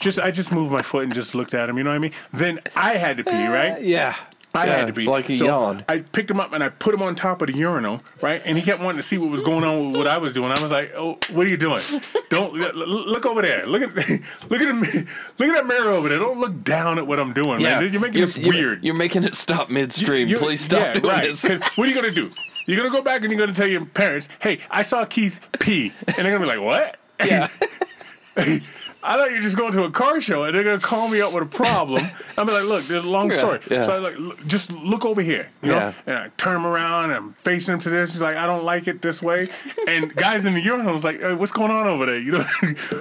Just 0.00 0.18
I 0.18 0.30
just 0.30 0.52
moved 0.52 0.72
my 0.72 0.82
foot 0.82 1.04
and 1.04 1.14
just 1.14 1.34
looked 1.34 1.54
at 1.54 1.68
him. 1.68 1.76
You 1.78 1.84
know 1.84 1.90
what 1.90 1.96
I 1.96 2.00
mean? 2.00 2.12
Then 2.32 2.60
I 2.76 2.92
had 2.94 3.16
to 3.18 3.24
pee, 3.24 3.30
right? 3.48 3.72
Eh, 3.72 3.78
yeah. 3.82 4.14
I 4.54 4.64
yeah, 4.66 4.76
had 4.78 4.86
to 4.86 4.92
pee. 4.94 5.00
It's 5.02 5.08
like 5.08 5.28
a 5.28 5.36
So 5.36 5.44
yawn. 5.44 5.84
I 5.88 5.98
picked 5.98 6.30
him 6.30 6.40
up 6.40 6.52
and 6.54 6.64
I 6.64 6.70
put 6.70 6.94
him 6.94 7.02
on 7.02 7.14
top 7.14 7.42
of 7.42 7.48
the 7.48 7.54
urinal, 7.56 8.00
right? 8.22 8.40
And 8.46 8.56
he 8.56 8.62
kept 8.64 8.80
wanting 8.82 8.96
to 8.96 9.02
see 9.02 9.18
what 9.18 9.30
was 9.30 9.42
going 9.42 9.62
on 9.62 9.88
with 9.88 9.96
what 9.98 10.06
I 10.06 10.16
was 10.18 10.32
doing. 10.32 10.50
I 10.50 10.60
was 10.60 10.70
like, 10.70 10.92
"Oh, 10.96 11.18
what 11.32 11.46
are 11.46 11.50
you 11.50 11.58
doing? 11.58 11.82
Don't 12.30 12.58
l- 12.60 12.66
l- 12.82 12.88
look 12.88 13.26
over 13.26 13.42
there. 13.42 13.66
Look 13.66 13.82
at 13.82 13.94
look 13.94 14.06
at 14.08 14.20
the, 14.50 15.06
look 15.38 15.48
at 15.50 15.54
that 15.54 15.66
mirror 15.66 15.90
over 15.90 16.08
there. 16.08 16.18
Don't 16.18 16.40
look 16.40 16.64
down 16.64 16.98
at 16.98 17.06
what 17.06 17.20
I'm 17.20 17.34
doing, 17.34 17.62
man. 17.62 17.92
You're 17.92 18.00
making 18.00 18.20
this 18.22 18.38
weird. 18.38 18.82
You're 18.82 18.94
making 18.94 19.24
it 19.24 19.34
stop 19.34 19.68
midstream. 19.68 20.28
You- 20.28 20.38
Please 20.38 20.62
stop 20.62 20.80
yeah, 20.80 20.92
doing 20.94 21.06
right. 21.14 21.24
this. 21.24 21.44
'Cause 21.46 21.60
What 21.76 21.86
are 21.86 21.90
you 21.90 21.94
gonna 21.94 22.10
do? 22.10 22.30
You're 22.66 22.78
gonna 22.78 22.90
go 22.90 23.02
back 23.02 23.22
and 23.22 23.30
you're 23.30 23.38
gonna 23.38 23.52
tell 23.54 23.68
your 23.68 23.84
parents, 23.84 24.28
"Hey, 24.40 24.60
I 24.70 24.80
saw 24.82 25.04
Keith 25.04 25.40
pee," 25.60 25.92
and 26.06 26.16
they're 26.16 26.32
gonna 26.36 26.40
be 26.40 26.46
like, 26.46 26.60
"What?" 26.60 26.96
Yeah. 27.24 27.48
I 29.02 29.14
thought 29.16 29.30
you 29.30 29.40
just 29.40 29.56
going 29.56 29.72
to 29.74 29.84
a 29.84 29.90
car 29.90 30.20
show 30.20 30.42
and 30.44 30.54
they're 30.54 30.64
gonna 30.64 30.80
call 30.80 31.08
me 31.08 31.20
up 31.20 31.32
with 31.32 31.44
a 31.44 31.46
problem. 31.46 32.04
I'm 32.38 32.46
like, 32.48 32.64
look, 32.64 32.84
there's 32.86 33.04
a 33.04 33.08
long 33.08 33.30
Yeah, 33.30 33.36
story. 33.38 33.60
yeah. 33.70 33.84
So 33.86 33.92
I 33.94 33.98
like, 33.98 34.18
look, 34.18 34.44
just 34.46 34.72
look 34.72 35.04
over 35.04 35.20
here, 35.22 35.48
you 35.62 35.70
know. 35.70 35.94
And 36.06 36.16
I 36.18 36.28
turn 36.36 36.56
him 36.56 36.66
around 36.66 37.04
and 37.04 37.12
I'm 37.14 37.32
facing 37.34 37.74
him 37.74 37.80
to 37.80 37.90
this. 37.90 38.12
He's 38.12 38.22
like, 38.22 38.36
I 38.36 38.46
don't 38.46 38.64
like 38.64 38.88
it 38.88 39.00
this 39.00 39.22
way. 39.22 39.48
And 39.86 40.14
guys 40.16 40.44
in 40.44 40.54
the 40.54 40.60
urinal 40.60 40.92
was 40.92 41.04
like, 41.04 41.20
hey, 41.20 41.34
what's 41.34 41.52
going 41.52 41.70
on 41.70 41.86
over 41.86 42.06
there? 42.06 42.18
You 42.18 42.32
know, 42.32 42.44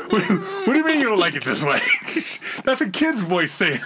what, 0.10 0.22
what 0.30 0.66
do 0.68 0.76
you 0.78 0.86
mean 0.86 1.00
you 1.00 1.10
don't 1.10 1.20
like 1.20 1.36
it 1.36 1.44
this 1.44 1.64
way? 1.64 1.80
That's 2.64 2.82
a 2.82 2.90
kid's 2.90 3.22
voice 3.22 3.52
saying. 3.52 3.82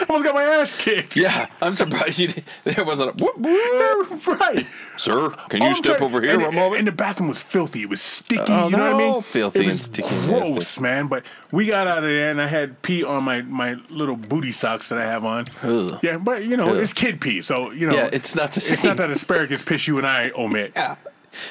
I 0.00 0.06
almost 0.08 0.24
got 0.24 0.34
my 0.34 0.42
ass 0.42 0.74
kicked. 0.74 1.16
yeah. 1.16 1.48
I'm 1.60 1.74
surprised 1.74 2.18
you 2.18 2.28
did, 2.28 2.44
there 2.64 2.84
wasn't 2.84 3.20
a 3.20 3.24
whoop, 3.24 3.36
whoop. 3.38 4.26
right. 4.40 4.64
Sir, 4.96 5.30
can 5.48 5.62
you 5.62 5.68
All 5.68 5.74
step 5.74 6.00
over 6.02 6.20
here 6.20 6.32
and, 6.34 6.42
a 6.42 6.52
moment? 6.52 6.78
And 6.80 6.88
the 6.88 6.92
bathroom 6.92 7.28
was 7.28 7.40
filthy. 7.42 7.82
It 7.82 7.88
was 7.88 8.00
sticky. 8.00 8.42
Oh, 8.48 8.68
you 8.68 8.76
know 8.76 8.78
what 8.84 8.92
I 8.94 8.96
they're 8.98 9.12
mean? 9.12 9.22
filthy 9.22 9.58
it 9.58 9.62
and 9.62 9.72
was 9.72 9.82
sticky 9.82 10.08
and 10.14 10.28
Gross, 10.28 10.48
nasty. 10.50 10.82
man. 10.82 11.06
But 11.08 11.24
we 11.52 11.66
got 11.66 11.86
out 11.86 11.98
of 11.98 12.04
there, 12.04 12.30
and 12.30 12.40
I 12.40 12.46
had 12.46 12.80
pee 12.82 13.02
on 13.04 13.24
my, 13.24 13.42
my 13.42 13.76
little 13.88 14.16
booty 14.16 14.52
socks 14.52 14.88
that 14.90 14.98
I 14.98 15.04
have 15.04 15.24
on. 15.24 15.44
Ugh. 15.62 15.98
Yeah, 16.02 16.18
but 16.18 16.44
you 16.44 16.56
know, 16.56 16.70
Ugh. 16.70 16.76
it's 16.76 16.92
kid 16.92 17.20
pee, 17.20 17.40
so 17.42 17.70
you 17.70 17.86
know, 17.86 17.94
Yeah, 17.94 18.10
it's 18.12 18.34
not 18.36 18.52
the 18.52 18.60
same. 18.60 18.74
It's 18.74 18.84
not 18.84 18.96
that 18.98 19.10
asparagus 19.10 19.62
piss 19.62 19.86
you 19.86 19.98
and 19.98 20.06
I 20.06 20.30
omit. 20.36 20.72
yeah. 20.76 20.96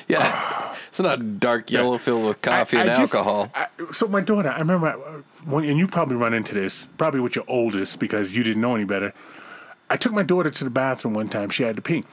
Yeah, 0.07 0.75
it's 0.89 0.99
not 0.99 1.39
dark 1.39 1.71
yellow 1.71 1.97
filled 1.97 2.25
with 2.25 2.41
coffee 2.41 2.77
I- 2.77 2.81
and 2.81 2.89
just- 2.99 3.13
alcohol. 3.15 3.51
I- 3.55 3.67
so 3.91 4.07
my 4.07 4.21
daughter, 4.21 4.49
I 4.49 4.59
remember, 4.59 4.87
uh, 4.89 5.21
when, 5.45 5.63
and 5.65 5.77
you 5.77 5.87
probably 5.87 6.15
run 6.15 6.33
into 6.33 6.53
this, 6.53 6.87
probably 6.97 7.19
with 7.21 7.35
your 7.35 7.45
oldest 7.47 7.99
because 7.99 8.31
you 8.33 8.43
didn't 8.43 8.61
know 8.61 8.75
any 8.75 8.85
better. 8.85 9.13
I 9.89 9.97
took 9.97 10.13
my 10.13 10.23
daughter 10.23 10.49
to 10.49 10.63
the 10.63 10.69
bathroom 10.69 11.13
one 11.13 11.29
time. 11.29 11.49
She 11.49 11.63
had 11.63 11.75
to 11.77 11.81
pee. 11.81 12.03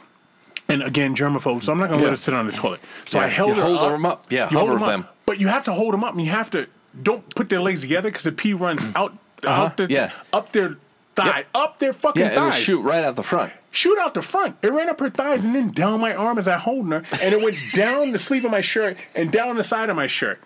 And 0.69 0.83
again, 0.83 1.15
germaphobe, 1.15 1.63
so 1.63 1.71
I'm 1.73 1.79
not 1.79 1.89
going 1.89 1.99
to 2.01 2.05
let 2.05 2.11
her 2.13 2.17
sit 2.17 2.35
on 2.35 2.47
the 2.47 2.53
toilet. 2.53 2.81
So 3.05 3.21
I 3.21 3.27
held 3.29 3.51
you 3.51 3.57
her 3.57 3.63
hold 3.63 3.79
up. 3.79 3.91
them 3.93 4.07
up. 4.07 4.27
Yeah, 4.31 4.49
you 4.51 4.59
hold 4.59 4.71
them 4.71 4.83
up. 4.83 4.89
them. 4.89 5.07
But 5.27 5.39
you 5.39 5.49
have 5.49 5.63
to 5.65 5.73
hold 5.73 5.93
them 5.95 6.03
up, 6.03 6.13
and 6.15 6.21
you 6.25 6.31
have 6.31 6.51
to 6.51 6.67
don't 7.03 7.29
put 7.35 7.49
their 7.51 7.61
legs 7.61 7.83
together 7.83 8.09
because 8.09 8.25
the 8.25 8.33
pee 8.33 8.53
runs 8.55 8.83
out, 8.97 9.13
out 9.47 9.77
the, 9.77 9.85
Uh-huh. 9.85 9.87
yeah. 9.91 10.11
up 10.33 10.51
their 10.53 10.77
thigh, 11.15 11.45
up 11.55 11.79
their 11.79 11.93
fucking 11.93 12.23
Yeah, 12.23 12.35
thighs. 12.35 12.57
shoot 12.57 12.81
right 12.81 13.05
out 13.05 13.15
the 13.17 13.23
front. 13.23 13.53
Shoot 13.77 13.99
out 13.99 14.15
the 14.15 14.23
front. 14.23 14.57
It 14.63 14.73
ran 14.73 14.89
up 14.89 14.99
her 15.01 15.11
thighs 15.11 15.45
and 15.45 15.55
then 15.55 15.71
down 15.71 16.01
my 16.01 16.15
arm 16.15 16.39
as 16.39 16.49
I 16.49 16.57
holding 16.57 16.93
her, 16.93 17.03
and 17.23 17.35
it 17.35 17.43
went 17.43 17.57
down 17.75 18.11
the 18.11 18.19
sleeve 18.19 18.47
of 18.47 18.51
my 18.51 18.63
shirt 18.63 18.97
and 19.15 19.31
down 19.31 19.57
the 19.57 19.63
side 19.63 19.91
of 19.91 19.97
my 19.97 20.07
shirt. 20.07 20.41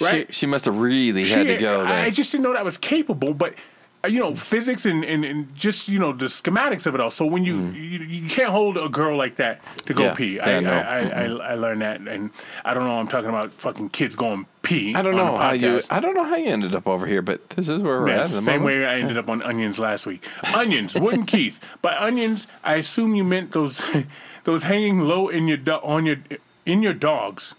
Right? 0.00 0.26
She, 0.28 0.40
she 0.40 0.46
must 0.46 0.64
have 0.64 0.78
really 0.78 1.26
had 1.28 1.46
to 1.46 1.58
go 1.58 1.84
there. 1.84 1.92
I 1.92 2.04
I 2.06 2.10
just 2.10 2.32
didn't 2.32 2.44
know 2.44 2.54
that 2.54 2.64
was 2.64 2.78
capable, 2.78 3.34
but 3.34 3.54
uh, 4.02 4.08
you 4.08 4.18
know, 4.18 4.34
physics 4.34 4.86
and, 4.86 5.04
and, 5.04 5.26
and 5.26 5.54
just 5.54 5.88
you 5.90 5.98
know 5.98 6.12
the 6.14 6.24
schematics 6.24 6.86
of 6.86 6.94
it 6.94 7.02
all. 7.02 7.10
So 7.10 7.26
when 7.26 7.44
you, 7.44 7.66
you 7.72 7.98
you 7.98 8.28
can't 8.30 8.48
hold 8.48 8.78
a 8.78 8.88
girl 8.88 9.14
like 9.14 9.36
that 9.36 9.60
to 9.84 9.92
go 9.92 10.04
Mm. 10.04 10.06
Yeah. 10.06 10.14
pee. 10.14 10.36
Yeah, 10.36 10.46
I, 10.56 10.60
no. 10.60 10.72
I, 10.72 10.80
I, 10.80 11.02
I 11.02 11.24
I 11.50 11.54
learned 11.56 11.82
that, 11.82 12.00
and 12.00 12.30
I 12.64 12.72
don't 12.72 12.84
know. 12.84 12.98
I'm 12.98 13.08
talking 13.08 13.28
about 13.28 13.52
fucking 13.52 13.90
kids 13.90 14.16
going 14.16 14.46
pee. 14.70 14.94
I 14.94 15.02
don't 15.02 15.16
know 15.16 15.36
how 15.36 15.52
you. 15.52 15.82
I 15.90 16.00
don't 16.00 16.14
know 16.14 16.24
how 16.24 16.36
you 16.36 16.48
ended 16.48 16.74
up 16.74 16.86
over 16.86 17.06
here, 17.06 17.22
but 17.22 17.50
this 17.50 17.68
is 17.68 17.82
where 17.82 18.00
we're 18.00 18.08
Yeah, 18.08 18.14
at. 18.22 18.28
the 18.28 18.28
same 18.28 18.60
moment. 18.62 18.64
way 18.64 18.86
I 18.86 18.98
ended 19.00 19.18
up 19.18 19.28
on 19.28 19.42
onions 19.42 19.78
last 19.78 20.06
week. 20.06 20.24
Onions, 20.54 20.98
wooden 20.98 21.26
Keith. 21.32 21.60
By 21.82 21.96
onions, 21.96 22.46
I 22.64 22.76
assume 22.76 23.14
you 23.14 23.24
meant 23.24 23.52
those 23.52 23.82
those 24.44 24.62
hanging 24.64 25.00
low 25.00 25.28
in 25.28 25.46
your 25.48 25.56
do- 25.58 25.72
on 25.82 26.06
your 26.06 26.16
in 26.64 26.82
your 26.82 26.94
dogs, 26.94 27.54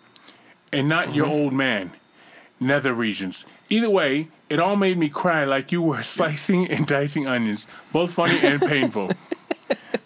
and 0.71 0.87
not 0.87 1.13
your 1.13 1.25
Mm-hmm. 1.27 1.35
old 1.35 1.53
man. 1.53 1.91
Nether 2.59 2.93
regions. 2.93 3.45
Either 3.69 3.89
way, 3.89 4.27
it 4.49 4.59
all 4.59 4.75
made 4.75 4.97
me 4.97 5.09
cry 5.09 5.43
like 5.45 5.71
you 5.71 5.81
were 5.81 6.03
slicing 6.17 6.67
and 6.67 6.85
dicing 6.85 7.25
onions, 7.25 7.67
both 7.91 8.13
funny 8.13 8.39
and 8.43 8.61
painful. 8.61 9.09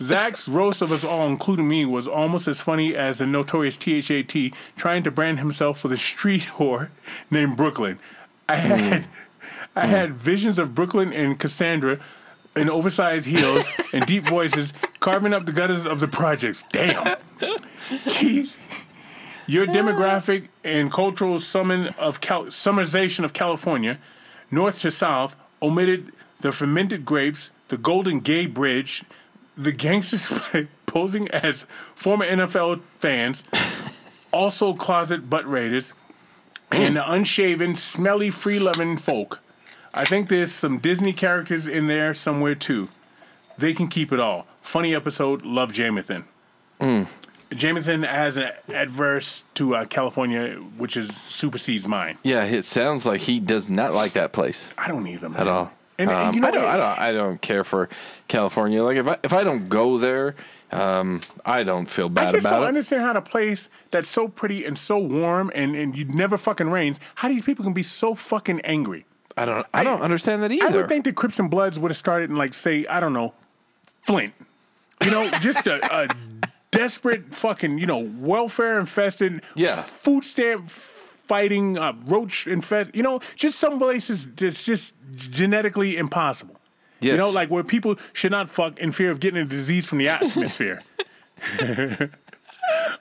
Zach's 0.02 0.48
roast 0.48 0.82
of 0.82 0.92
us 0.92 1.04
all, 1.04 1.28
including 1.28 1.68
me, 1.68 1.86
was 1.86 2.08
almost 2.08 2.48
as 2.48 2.62
funny 2.62 2.96
as 2.96 3.20
the 3.20 3.28
notorious 3.28 3.78
THAT 3.78 4.52
trying 4.76 5.04
to 5.04 5.12
brand 5.12 5.40
himself 5.40 5.84
with 5.84 5.92
a 5.92 5.98
street 5.98 6.42
whore 6.57 6.90
named 7.31 7.57
Brooklyn. 7.57 8.00
I 8.48 8.56
had 8.56 9.02
mm. 9.02 9.06
I 9.76 9.86
mm. 9.86 9.90
had 9.90 10.14
visions 10.16 10.60
of 10.60 10.76
Brooklyn 10.76 11.12
and 11.12 11.38
Cassandra 11.40 12.00
in 12.56 12.69
oversized 12.69 13.26
heels 13.26 13.66
and 13.94 14.06
deep 14.06 14.24
voices 14.24 14.72
carving 15.00 15.34
up 15.34 15.45
the 15.45 15.52
gutters 15.52 15.86
of 15.86 16.00
the 16.00 16.07
projects. 16.07 16.64
Damn. 16.72 17.18
Keith, 18.06 18.56
your 19.45 19.68
demographic 19.68 20.48
and 20.64 20.92
cultural 20.92 21.40
summon 21.40 21.88
of 22.00 22.22
Cal- 22.22 22.45
summarization 22.45 23.26
of 23.26 23.34
California, 23.34 24.00
north 24.50 24.80
to 24.81 24.92
south, 24.92 25.36
omitted 25.62 26.12
the 26.40 26.52
fermented 26.52 27.06
grapes, 27.06 27.52
the 27.68 27.78
Golden 27.78 28.19
Gate 28.19 28.54
Bridge, 28.54 29.04
the 29.57 29.71
gangsters 29.71 30.31
posing 30.85 31.28
as 31.30 31.66
former 31.95 32.26
NFL 32.26 32.81
fans, 33.00 33.45
also 34.31 34.74
closet 34.74 35.30
butt 35.30 35.50
raiders, 35.50 35.94
and 36.71 36.95
the 36.95 37.12
unshaven, 37.12 37.76
smelly, 37.76 38.30
free 38.30 38.59
loving 38.59 38.97
folk. 38.97 39.40
I 39.94 40.04
think 40.04 40.28
there's 40.28 40.52
some 40.52 40.80
Disney 40.80 41.14
characters 41.14 41.68
in 41.68 41.88
there 41.88 42.14
somewhere 42.14 42.56
too. 42.56 42.90
They 43.57 43.74
can 43.74 43.88
keep 43.88 44.12
it 44.12 44.19
all. 44.19 44.45
Funny 44.62 44.94
episode. 44.94 45.44
Love 45.44 45.71
Jamathan. 45.71 46.26
Jamathan 47.52 48.06
has 48.06 48.35
an 48.38 48.52
adverse 48.68 49.44
to 49.54 49.76
uh, 49.76 49.85
California, 49.85 50.56
which 50.78 50.97
is 50.97 51.09
supersedes 51.28 51.88
mine. 51.88 52.18
Yeah, 52.24 52.44
it 52.44 52.64
sounds 52.64 53.06
like 53.06 53.21
he 53.21 53.40
does 53.40 53.69
not 53.69 53.94
like 53.94 54.14
that 54.14 54.33
place 54.33 54.74
I 54.78 54.88
don't 54.88 55.07
either 55.07 55.31
at 55.38 55.47
all. 55.47 55.71
And, 55.97 56.09
Um, 56.09 56.35
you 56.35 56.42
know, 56.42 56.47
I 56.47 56.52
don't. 56.52 56.66
I 56.66 56.78
don't. 56.78 56.99
I 56.99 57.11
don't 57.14 57.42
care 57.42 57.64
for 57.64 57.87
California. 58.28 58.83
Like 58.83 58.97
if 58.97 59.07
I 59.07 59.18
if 59.23 59.31
I 59.33 59.44
don't 59.45 59.69
go 59.69 59.97
there, 59.97 60.35
um, 60.71 61.21
I 61.45 61.64
don't 61.64 61.90
feel 61.90 62.09
bad 62.09 62.28
I 62.28 62.31
just 62.33 62.44
don't 62.44 62.54
about 62.54 62.64
it. 62.64 62.68
understand 62.68 63.02
how 63.04 63.14
the 63.14 63.21
place 63.21 63.69
that's 63.92 64.09
so 64.09 64.28
pretty 64.28 64.66
and 64.66 64.78
so 64.78 64.97
warm 64.97 65.52
and, 65.56 65.73
and 65.75 65.95
you 65.95 66.04
never 66.06 66.37
fucking 66.37 66.69
rains, 66.69 66.99
how 67.16 67.30
these 67.30 67.44
people 67.44 67.64
can 67.64 67.73
be 67.73 67.83
so 67.83 68.14
fucking 68.14 68.59
angry. 68.61 69.06
I 69.37 69.45
don't. 69.45 69.66
I 69.73 69.83
don't 69.83 70.02
understand 70.02 70.44
that 70.44 70.52
either. 70.52 70.66
I 70.66 70.69
would 70.69 70.90
think 70.90 71.06
the 71.06 71.14
Crips 71.14 71.40
and 71.40 71.49
Bloods 71.49 71.80
would 71.80 71.92
have 71.92 71.97
started 71.97 72.30
in 72.30 72.35
like 72.35 72.54
say, 72.54 72.85
I 72.87 72.99
don't 72.99 73.14
know, 73.14 73.33
Flint. 74.06 74.33
You 75.04 75.11
know, 75.11 75.30
just 75.40 75.66
a, 75.68 75.80
a 76.04 76.07
desperate 76.71 77.33
fucking, 77.33 77.78
you 77.78 77.85
know, 77.85 77.99
welfare 78.18 78.80
infested, 78.80 79.42
Yeah. 79.56 79.75
food 79.75 80.23
stamp 80.23 80.69
fighting, 81.26 81.78
uh, 81.78 81.94
roach 82.06 82.48
infest. 82.48 82.96
You 82.96 83.04
know, 83.04 83.20
just 83.36 83.60
some 83.60 83.78
places 83.80 84.28
that's 84.36 84.66
just 84.66 84.94
genetically 85.16 85.98
impossible. 85.98 86.56
Yes. 87.02 87.12
You 87.14 87.18
know, 87.18 87.30
like 87.30 87.50
where 87.50 87.64
people 87.64 87.98
should 88.14 88.32
not 88.32 88.50
fuck 88.50 88.80
in 88.80 88.92
fear 88.92 89.12
of 89.12 89.20
getting 89.20 89.42
a 89.42 89.46
disease 89.46 89.86
from 89.88 89.98
the 90.00 90.08
atmosphere. 90.18 90.82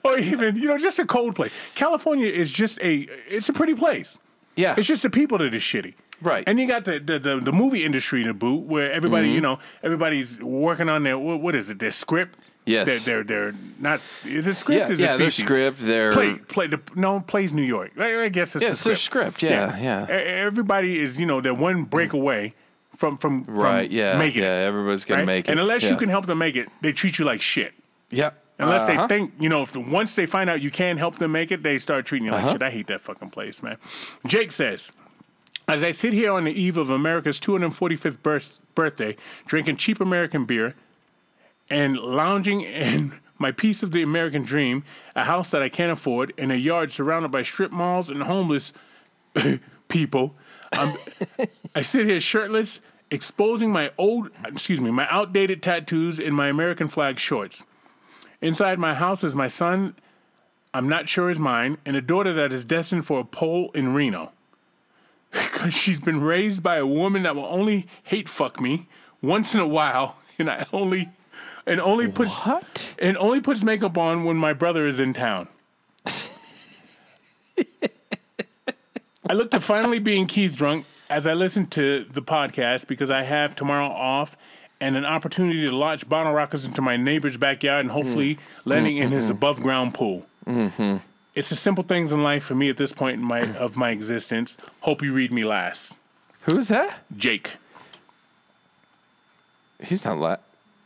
or 0.03 0.17
even, 0.19 0.55
you 0.55 0.67
know, 0.67 0.77
just 0.77 0.99
a 0.99 1.05
cold 1.05 1.35
place. 1.35 1.51
California 1.73 2.27
is 2.27 2.51
just 2.51 2.79
a, 2.81 3.07
it's 3.27 3.49
a 3.49 3.53
pretty 3.53 3.73
place. 3.73 4.19
Yeah. 4.55 4.75
It's 4.77 4.87
just 4.87 5.03
the 5.03 5.09
people 5.09 5.37
that 5.39 5.53
are 5.53 5.57
shitty. 5.57 5.95
Right. 6.21 6.43
And 6.47 6.59
you 6.59 6.67
got 6.67 6.85
the, 6.85 6.99
the, 6.99 7.19
the, 7.19 7.39
the 7.39 7.51
movie 7.51 7.83
industry 7.83 8.23
to 8.23 8.33
boot 8.33 8.63
where 8.65 8.91
everybody, 8.91 9.27
Mm-hmm. 9.27 9.35
you 9.35 9.41
know, 9.41 9.59
everybody's 9.83 10.39
working 10.39 10.87
on 10.89 11.03
their, 11.03 11.17
what, 11.17 11.41
what 11.41 11.55
is 11.55 11.69
it, 11.69 11.79
their 11.79 11.91
script? 11.91 12.37
Yes. 12.65 13.05
They're, 13.05 13.23
they're, 13.23 13.51
they're 13.51 13.59
not, 13.79 14.01
is 14.25 14.47
it 14.47 14.55
script? 14.55 14.79
Yeah, 14.87 14.93
is 14.93 14.99
it 14.99 15.03
yeah, 15.03 15.17
their 15.17 15.27
feces? 15.27 15.45
script, 15.45 15.79
their- 15.79 16.11
Play, 16.11 16.35
play, 16.35 16.67
the, 16.67 16.79
no, 16.95 17.19
plays 17.19 17.53
New 17.53 17.61
York. 17.61 17.91
I, 17.97 18.23
I 18.23 18.29
guess 18.29 18.55
it's 18.55 18.63
Yeah, 18.63 18.69
the 18.69 18.71
it's 18.71 18.81
script. 18.81 19.01
script. 19.01 19.43
Yeah, 19.43 19.77
yeah. 19.77 20.07
E- 20.07 20.11
Everybody 20.47 20.99
is, 20.99 21.19
you 21.19 21.25
know, 21.27 21.41
they're 21.41 21.53
one 21.53 21.83
break 21.83 22.13
away 22.13 22.55
from, 22.97 23.17
from, 23.17 23.43
from 23.45 23.55
Right. 23.55 23.89
Yeah. 23.91 24.17
making 24.17 24.41
yeah. 24.43 24.49
Everybody's 24.49 25.05
gonna 25.05 25.21
right? 25.21 25.25
make 25.27 25.47
it. 25.47 25.51
And 25.51 25.59
unless 25.59 25.83
yeah. 25.83 25.89
you 25.91 25.97
can 25.97 26.09
help 26.09 26.25
them 26.25 26.39
make 26.39 26.55
it, 26.55 26.67
they 26.81 26.91
treat 26.91 27.19
you 27.19 27.25
like 27.25 27.39
shit. 27.41 27.73
Yeah. 28.09 28.31
Unless 28.57 28.87
Uh-huh. 28.89 29.05
they 29.05 29.15
think, 29.15 29.33
you 29.39 29.49
know, 29.49 29.61
if 29.61 29.71
the, 29.73 29.81
once 29.81 30.15
they 30.15 30.25
find 30.25 30.49
out 30.49 30.61
you 30.61 30.71
can 30.71 30.97
help 30.97 31.17
them 31.17 31.33
make 31.33 31.51
it, 31.51 31.61
they 31.61 31.77
start 31.77 32.05
treating 32.05 32.25
you 32.25 32.31
like 32.31 32.43
Uh-huh. 32.45 32.53
shit. 32.53 32.61
I 32.63 32.71
hate 32.71 32.87
that 32.87 33.01
fucking 33.01 33.29
place, 33.29 33.61
man. 33.61 33.77
Jake 34.25 34.51
says, 34.51 34.91
as 35.67 35.83
I 35.83 35.91
sit 35.91 36.13
here 36.13 36.31
on 36.31 36.45
the 36.45 36.51
eve 36.51 36.77
of 36.77 36.89
America's 36.89 37.39
245th 37.39 38.23
birth, 38.23 38.59
birthday, 38.75 39.17
drinking 39.45 39.75
cheap 39.77 39.99
American 39.99 40.45
beer 40.45 40.73
and 41.69 41.97
lounging 41.97 42.61
in 42.61 43.19
my 43.37 43.51
piece 43.51 43.83
of 43.83 43.91
the 43.91 44.01
American 44.01 44.43
dream, 44.43 44.83
a 45.15 45.25
house 45.25 45.49
that 45.51 45.61
I 45.61 45.69
can't 45.69 45.91
afford, 45.91 46.33
in 46.37 46.51
a 46.51 46.55
yard 46.55 46.91
surrounded 46.91 47.31
by 47.31 47.43
strip 47.43 47.71
malls 47.71 48.09
and 48.09 48.23
homeless 48.23 48.73
people, 49.87 50.35
I 51.73 51.81
sit 51.81 52.07
here 52.07 52.19
shirtless, 52.19 52.81
exposing 53.11 53.71
my 53.71 53.91
old, 53.97 54.29
excuse 54.45 54.81
me, 54.81 54.91
my 54.91 55.07
outdated 55.09 55.61
tattoos 55.61 56.19
in 56.19 56.33
my 56.33 56.47
American 56.47 56.87
flag 56.87 57.19
shorts. 57.19 57.63
Inside 58.41 58.79
my 58.79 58.93
house 58.93 59.23
is 59.23 59.35
my 59.35 59.47
son, 59.47 59.95
I'm 60.73 60.89
not 60.89 61.07
sure 61.07 61.29
is 61.29 61.39
mine, 61.39 61.77
and 61.85 61.95
a 61.95 62.01
daughter 62.01 62.33
that 62.33 62.51
is 62.51 62.65
destined 62.65 63.05
for 63.05 63.19
a 63.19 63.23
pole 63.23 63.71
in 63.73 63.93
Reno. 63.93 64.33
Because 65.31 65.73
she's 65.81 66.01
been 66.01 66.21
raised 66.21 66.61
by 66.61 66.77
a 66.77 66.85
woman 66.85 67.23
that 67.23 67.35
will 67.35 67.45
only 67.45 67.87
hate 68.03 68.27
fuck 68.27 68.59
me 68.59 68.87
once 69.21 69.53
in 69.53 69.61
a 69.61 69.67
while, 69.67 70.17
and 70.37 70.49
I 70.49 70.65
only, 70.73 71.09
and 71.65 71.81
only 71.81 72.07
puts 72.07 72.45
What? 72.45 72.95
and 72.99 73.17
only 73.17 73.41
puts 73.41 73.63
makeup 73.63 73.97
on 73.97 74.23
when 74.23 74.37
my 74.37 74.53
brother 74.53 74.87
is 74.87 74.99
in 74.99 75.13
town. 75.13 75.47
I 79.27 79.33
look 79.33 79.49
to 79.51 79.59
finally 79.59 79.97
being 79.97 80.27
Keith 80.27 80.55
drunk 80.55 80.85
as 81.09 81.25
I 81.25 81.33
listen 81.33 81.65
to 81.67 82.05
the 82.11 82.21
podcast 82.21 82.87
because 82.87 83.09
I 83.09 83.23
have 83.23 83.55
tomorrow 83.55 83.87
off 83.87 84.37
and 84.79 84.95
an 84.95 85.05
opportunity 85.05 85.65
to 85.65 85.75
launch 85.75 86.07
bottle 86.07 86.33
rockets 86.33 86.65
into 86.65 86.81
my 86.81 86.95
neighbor's 86.95 87.37
backyard 87.37 87.85
and 87.85 87.91
hopefully 87.91 88.35
mm. 88.35 88.37
Mm, 88.37 88.41
landing 88.65 88.97
in 88.97 89.09
his 89.09 89.27
mm, 89.27 89.31
above 89.31 89.61
ground 89.61 89.95
pool. 89.95 90.27
Mm-hmm. 90.45 90.97
It's 91.33 91.49
the 91.49 91.55
simple 91.55 91.83
things 91.83 92.11
in 92.11 92.21
life 92.23 92.43
for 92.43 92.53
me 92.55 92.69
at 92.69 92.77
this 92.77 92.93
point 92.93 93.19
in 93.19 93.25
my 93.25 93.41
of 93.57 93.75
my 93.77 93.89
existence. 93.89 94.57
Hope 94.81 95.01
you 95.01 95.11
read 95.11 95.31
me 95.31 95.43
last. 95.43 95.93
Who's 96.41 96.67
that? 96.67 96.99
Jake. 97.17 97.53
He's 99.81 100.05
not 100.05 100.19
la 100.19 100.37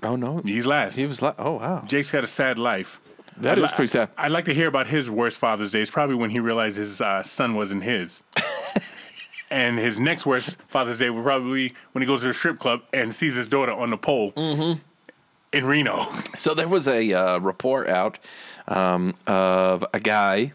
Oh 0.04 0.16
no. 0.16 0.42
He's 0.46 0.66
last. 0.66 0.96
He 0.96 1.06
was 1.06 1.22
la 1.22 1.34
Oh 1.38 1.58
wow. 1.58 1.84
Jake's 1.88 2.12
had 2.12 2.24
a 2.24 2.28
sad 2.28 2.58
life. 2.58 3.00
That 3.38 3.54
I'd 3.54 3.64
is 3.64 3.70
li- 3.72 3.76
pretty 3.76 3.88
sad. 3.92 4.10
I'd 4.18 4.32
like 4.32 4.46
to 4.46 4.54
hear 4.54 4.68
about 4.68 4.88
his 4.88 5.10
worst 5.10 5.38
Father's 5.40 5.72
Day. 5.72 5.82
It's 5.82 5.92
probably 5.92 6.16
when 6.16 6.30
he 6.30 6.40
realized 6.40 6.78
his 6.78 7.00
uh, 7.02 7.24
son 7.24 7.56
wasn't 7.56 7.84
his. 7.84 8.22
and 9.52 9.78
his 9.80 10.00
next 10.00 10.26
worst 10.26 10.58
Father's 10.68 11.00
Day 11.00 11.10
will 11.10 11.24
probably 11.24 11.74
when 11.94 12.02
he 12.02 12.06
goes 12.06 12.22
to 12.24 12.30
a 12.30 12.34
strip 12.34 12.60
club 12.60 12.82
and 12.94 13.14
sees 13.16 13.36
his 13.36 13.48
daughter 13.48 13.72
on 13.72 13.90
the 13.92 13.98
pole 13.98 14.32
Mm-hmm. 14.34 14.80
in 15.54 15.66
Reno. 15.66 16.06
So 16.38 16.54
there 16.54 16.68
was 16.68 16.88
a 16.88 17.14
uh, 17.14 17.38
report 17.40 17.88
out 17.90 18.20
um, 18.68 19.16
of 19.26 19.86
a 19.94 20.00
guy 20.00 20.54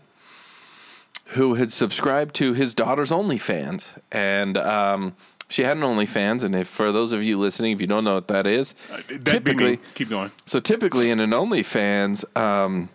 who 1.28 1.54
had 1.54 1.72
subscribed 1.72 2.34
to 2.36 2.52
his 2.52 2.74
daughter's 2.74 3.10
OnlyFans, 3.10 3.98
and 4.12 4.58
um, 4.58 5.16
she 5.54 5.62
had 5.62 5.76
an 5.76 5.84
OnlyFans. 5.84 6.42
And 6.42 6.52
if 6.56 6.66
for 6.66 6.90
those 6.90 7.12
of 7.12 7.22
you 7.22 7.38
listening, 7.38 7.70
if 7.72 7.80
you 7.80 7.86
don't 7.86 8.02
know 8.02 8.14
what 8.14 8.26
that 8.26 8.44
is, 8.44 8.74
That 9.08 9.24
typically, 9.24 9.78
keep 9.94 10.08
going. 10.08 10.32
so 10.46 10.58
typically 10.58 11.10
in 11.10 11.20
an 11.20 11.30
OnlyFans, 11.30 12.24
um, 12.36 12.88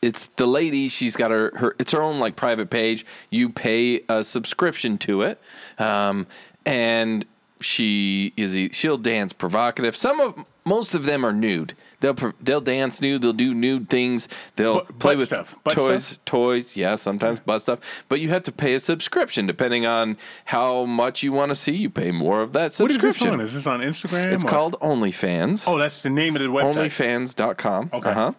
it's 0.00 0.26
the 0.36 0.46
lady. 0.46 0.88
She's 0.88 1.16
got 1.16 1.32
her, 1.32 1.52
her. 1.56 1.74
It's 1.80 1.90
her 1.90 2.02
own 2.02 2.20
like 2.20 2.36
private 2.36 2.70
page. 2.70 3.04
You 3.30 3.48
pay 3.48 4.02
a 4.08 4.22
subscription 4.22 4.96
to 4.98 5.22
it, 5.22 5.40
um, 5.78 6.28
and 6.64 7.24
she 7.60 8.32
is. 8.36 8.56
She'll 8.76 8.98
dance 8.98 9.32
provocative. 9.32 9.96
Some 9.96 10.20
of 10.20 10.44
most 10.64 10.94
of 10.94 11.04
them 11.04 11.24
are 11.24 11.32
nude. 11.32 11.74
They'll 12.02 12.34
they'll 12.42 12.60
dance 12.60 13.00
nude. 13.00 13.22
They'll 13.22 13.32
do 13.32 13.54
nude 13.54 13.88
things. 13.88 14.28
They'll 14.56 14.74
Butt- 14.80 14.98
play 14.98 15.16
with 15.16 15.26
stuff. 15.28 15.56
Butt 15.64 15.74
toys. 15.74 16.04
stuff? 16.04 16.24
Toys, 16.26 16.76
yeah, 16.76 16.96
sometimes 16.96 17.40
butt 17.40 17.62
stuff. 17.62 17.78
But 18.10 18.20
you 18.20 18.28
have 18.28 18.42
to 18.42 18.52
pay 18.52 18.74
a 18.74 18.80
subscription 18.80 19.46
depending 19.46 19.86
on 19.86 20.18
how 20.46 20.84
much 20.84 21.22
you 21.22 21.32
want 21.32 21.48
to 21.50 21.54
see. 21.54 21.72
You 21.72 21.88
pay 21.88 22.10
more 22.10 22.42
of 22.42 22.52
that 22.52 22.74
subscription. 22.74 23.30
What 23.30 23.40
is 23.40 23.54
this 23.54 23.66
on? 23.66 23.80
Is 23.80 23.94
this 23.94 24.06
on 24.08 24.10
Instagram? 24.20 24.32
It's 24.34 24.44
or- 24.44 24.48
called 24.48 24.78
OnlyFans 24.80 25.64
Oh, 25.66 25.78
that's 25.78 26.02
the 26.02 26.10
name 26.10 26.36
of 26.36 26.42
the 26.42 26.48
website. 26.48 26.74
onlyfans.com. 26.90 27.90
Okay. 27.92 28.10
Uh-huh. 28.10 28.32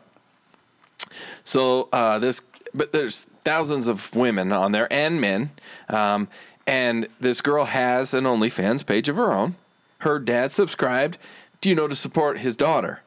So 1.44 1.90
uh, 1.92 2.20
this, 2.20 2.42
but 2.74 2.92
there's 2.92 3.26
thousands 3.44 3.88
of 3.88 4.16
women 4.16 4.52
on 4.52 4.72
there 4.72 4.92
and 4.92 5.20
men, 5.20 5.52
um, 5.90 6.28
and 6.66 7.08
this 7.20 7.42
girl 7.42 7.66
has 7.66 8.14
an 8.14 8.24
OnlyFans 8.26 8.86
page 8.86 9.10
of 9.10 9.16
her 9.16 9.32
own. 9.32 9.56
Her 10.00 10.20
dad 10.20 10.52
subscribed, 10.52 11.18
do 11.62 11.70
you 11.70 11.76
know, 11.76 11.88
to 11.88 11.96
support 11.96 12.40
his 12.40 12.58
daughter. 12.58 13.02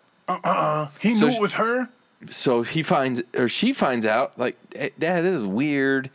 He 1.00 1.14
So 1.14 1.26
knew 1.26 1.30
she- 1.30 1.37
it 1.37 1.40
was 1.40 1.54
her. 1.54 1.88
So 2.30 2.62
he 2.62 2.83
finds, 2.83 3.23
or 3.37 3.47
she 3.49 3.73
finds 3.73 4.06
out, 4.06 4.38
like, 4.38 4.56
"Hey, 4.75 4.90
Dad, 4.99 5.23
this 5.25 5.35
is 5.35 5.42
weird. 5.45 6.11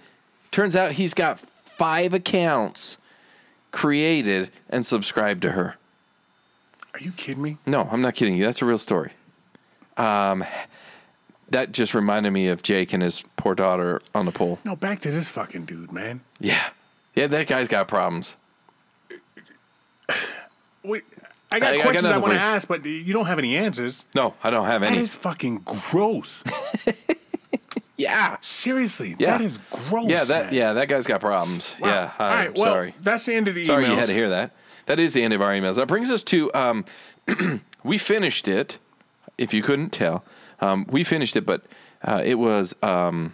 Turns 0.50 0.76
out 0.76 0.94
he's 0.94 1.14
got 1.14 1.40
five 1.66 2.14
accounts 2.14 2.98
created 3.72 4.52
and 4.70 4.86
subscribed 4.86 5.42
to 5.44 5.52
her. 5.52 5.76
Are 6.94 7.00
you 7.00 7.12
kidding 7.14 7.42
me? 7.44 7.58
No, 7.66 7.88
I'm 7.90 8.02
not 8.02 8.16
kidding 8.16 8.36
you. 8.36 8.44
That's 8.44 8.62
a 8.62 8.66
real 8.66 8.78
story. 8.80 9.12
Um, 9.96 10.44
that 11.50 11.72
just 11.72 11.94
reminded 11.94 12.32
me 12.32 12.48
of 12.48 12.64
Jake 12.64 12.92
and 12.92 13.02
his 13.04 13.24
poor 13.38 13.56
daughter 13.56 14.02
on 14.14 14.26
the 14.26 14.32
pole. 14.32 14.60
No, 14.66 14.76
back 14.76 15.00
to 15.02 15.12
this 15.12 15.30
fucking 15.30 15.66
dude, 15.66 15.92
man. 15.94 16.22
Yeah, 16.40 16.70
yeah, 17.16 17.28
that 17.28 17.48
guy's 17.48 17.68
got 17.70 17.88
problems. 17.88 18.36
Wait, 20.84 21.04
I 21.54 21.60
got 21.60 21.74
I- 21.74 21.78
I 21.78 21.82
questions 21.82 22.06
I, 22.06 22.10
nothing 22.10 22.22
want 22.22 22.34
to 22.34 22.40
ask, 22.40 22.68
but 22.68 22.86
you 22.86 23.14
don't 23.14 23.26
have 23.26 23.40
any 23.40 23.58
answers. 23.58 24.06
No, 24.16 24.34
I 24.44 24.50
don't 24.50 24.66
have 24.66 24.82
That 24.82 24.92
any. 24.94 25.02
is 25.02 25.14
fucking 25.16 25.62
gross. 25.66 26.44
yeah, 27.98 28.38
Seriously, 28.42 29.16
Yeah. 29.20 29.38
that 29.38 29.42
is 29.42 29.60
gross. 29.70 30.10
yeah, 30.10 30.24
that 30.24 30.46
man. 30.46 30.54
yeah, 30.54 30.74
that 30.74 30.88
guy's 30.88 31.06
got 31.06 31.22
problems. 31.22 31.76
Wow. 31.80 31.88
Yeah, 31.90 32.12
All 32.20 32.28
I'm. 32.32 32.54
Well, 32.54 32.66
sorry. 32.74 32.96
that's 33.02 33.26
the 33.26 33.36
end 33.36 33.48
of 33.50 33.56
the 33.56 33.64
Sorry 33.64 33.86
emails. 33.86 33.90
you 33.90 33.96
had 33.98 34.06
to 34.08 34.14
hear 34.14 34.30
that. 34.30 34.52
That 34.88 35.00
is 35.00 35.14
the 35.14 35.24
end 35.24 35.34
of 35.34 35.42
our 35.42 35.52
emails. 35.52 35.76
That 35.76 35.88
brings 35.88 36.10
us 36.10 36.24
to 36.26 36.52
um, 36.54 36.86
we 37.84 37.98
finished 37.98 38.48
it. 38.48 38.80
If 39.38 39.54
you 39.54 39.62
couldn't 39.64 39.92
tell, 39.92 40.24
um, 40.60 40.86
we 40.90 41.04
finished 41.04 41.36
it, 41.36 41.46
but 41.46 41.64
uh, 42.04 42.22
it 42.24 42.36
was 42.36 42.76
um, 42.84 43.34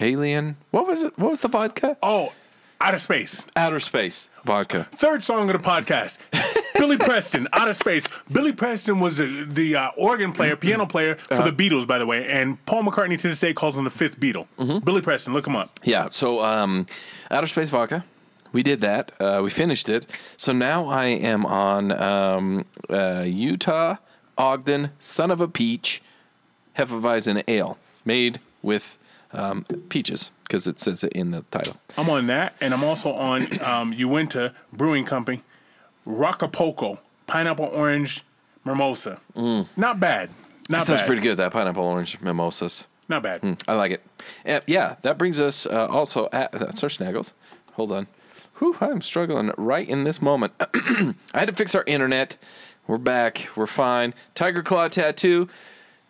Alien. 0.00 0.56
What 0.70 0.86
was 0.86 1.02
it? 1.04 1.16
What 1.18 1.30
was 1.30 1.40
the 1.40 1.48
vodka? 1.48 1.96
Oh, 2.02 2.32
outer 2.80 2.98
space. 2.98 3.44
Outer 3.56 3.78
Space 3.80 4.28
vodka. 4.44 4.88
Third 4.92 5.22
song 5.22 5.50
of 5.50 5.60
the 5.62 5.68
podcast. 5.68 6.18
Billy 6.78 6.96
Preston, 6.96 7.48
Out 7.52 7.68
of 7.68 7.76
Space. 7.76 8.04
Billy 8.30 8.52
Preston 8.52 9.00
was 9.00 9.16
the, 9.18 9.46
the 9.48 9.76
uh, 9.76 9.90
organ 9.96 10.32
player, 10.32 10.56
piano 10.56 10.86
player 10.86 11.16
for 11.16 11.34
Uh-huh. 11.34 11.50
the 11.50 11.52
Beatles, 11.52 11.86
by 11.86 11.98
the 11.98 12.06
way, 12.06 12.26
and 12.28 12.64
Paul 12.66 12.84
McCartney 12.84 13.18
to 13.18 13.28
this 13.28 13.40
day 13.40 13.52
calls 13.52 13.76
him 13.76 13.84
the 13.84 13.90
fifth 13.90 14.18
Beatle. 14.18 14.46
Mm-hmm. 14.58 14.78
Billy 14.84 15.00
Preston, 15.02 15.32
look 15.32 15.46
him 15.46 15.56
up. 15.56 15.78
Yeah. 15.84 16.08
So, 16.10 16.42
um, 16.44 16.86
Outer 17.30 17.46
Space 17.46 17.70
Vodka. 17.70 18.04
We 18.52 18.62
did 18.62 18.82
that. 18.82 19.12
Uh, 19.18 19.40
we 19.42 19.48
finished 19.48 19.88
it. 19.88 20.04
So 20.36 20.52
now 20.52 20.86
I 20.86 21.06
am 21.06 21.46
on 21.46 21.90
um, 21.92 22.66
uh, 22.90 23.22
Utah 23.26 23.96
Ogden 24.36 24.90
Son 24.98 25.30
of 25.30 25.40
a 25.40 25.48
Peach 25.48 26.02
Hefeweizen 26.78 27.42
Ale, 27.48 27.78
made 28.04 28.40
with 28.60 28.98
um, 29.32 29.64
peaches 29.88 30.30
because 30.44 30.66
it 30.66 30.80
says 30.80 31.02
it 31.02 31.12
in 31.14 31.30
the 31.30 31.42
title. 31.50 31.76
I'm 31.96 32.10
on 32.10 32.26
that, 32.26 32.54
and 32.60 32.74
I'm 32.74 32.84
also 32.84 33.12
on 33.14 33.46
um, 33.62 33.92
Uinta 33.94 34.52
Brewing 34.70 35.06
Company, 35.06 35.42
Rocapoco 36.06 36.98
Pineapple 37.26 37.66
Orange 37.72 38.24
Mimosa. 38.64 39.20
Not 39.36 40.00
bad. 40.00 40.30
Not 40.68 40.78
That 40.78 40.82
sounds 40.82 41.00
bad. 41.00 41.06
pretty 41.06 41.22
good. 41.22 41.36
That 41.36 41.52
pineapple 41.52 41.84
orange 41.84 42.20
mimosas. 42.20 42.86
Not 43.08 43.22
bad. 43.24 43.62
I 43.66 43.74
like 43.74 43.90
it. 43.92 44.02
Uh, 44.46 44.60
yeah, 44.66 44.96
that 45.02 45.18
brings 45.18 45.40
us 45.40 45.66
uh, 45.66 45.86
also 45.90 46.28
at 46.32 46.52
that's 46.52 46.82
our 46.82 46.88
snaggles. 46.88 47.32
Hold 47.72 47.92
on. 47.92 48.06
Whew, 48.58 48.76
I'm 48.80 49.02
struggling 49.02 49.52
right 49.56 49.88
in 49.88 50.04
this 50.04 50.22
moment. 50.22 50.52
I 50.60 51.14
had 51.34 51.46
to 51.48 51.52
fix 51.54 51.74
our 51.74 51.82
internet. 51.86 52.36
We're 52.86 52.98
back. 52.98 53.48
We're 53.56 53.66
fine. 53.66 54.14
Tiger 54.34 54.62
Claw 54.62 54.88
tattoo. 54.88 55.48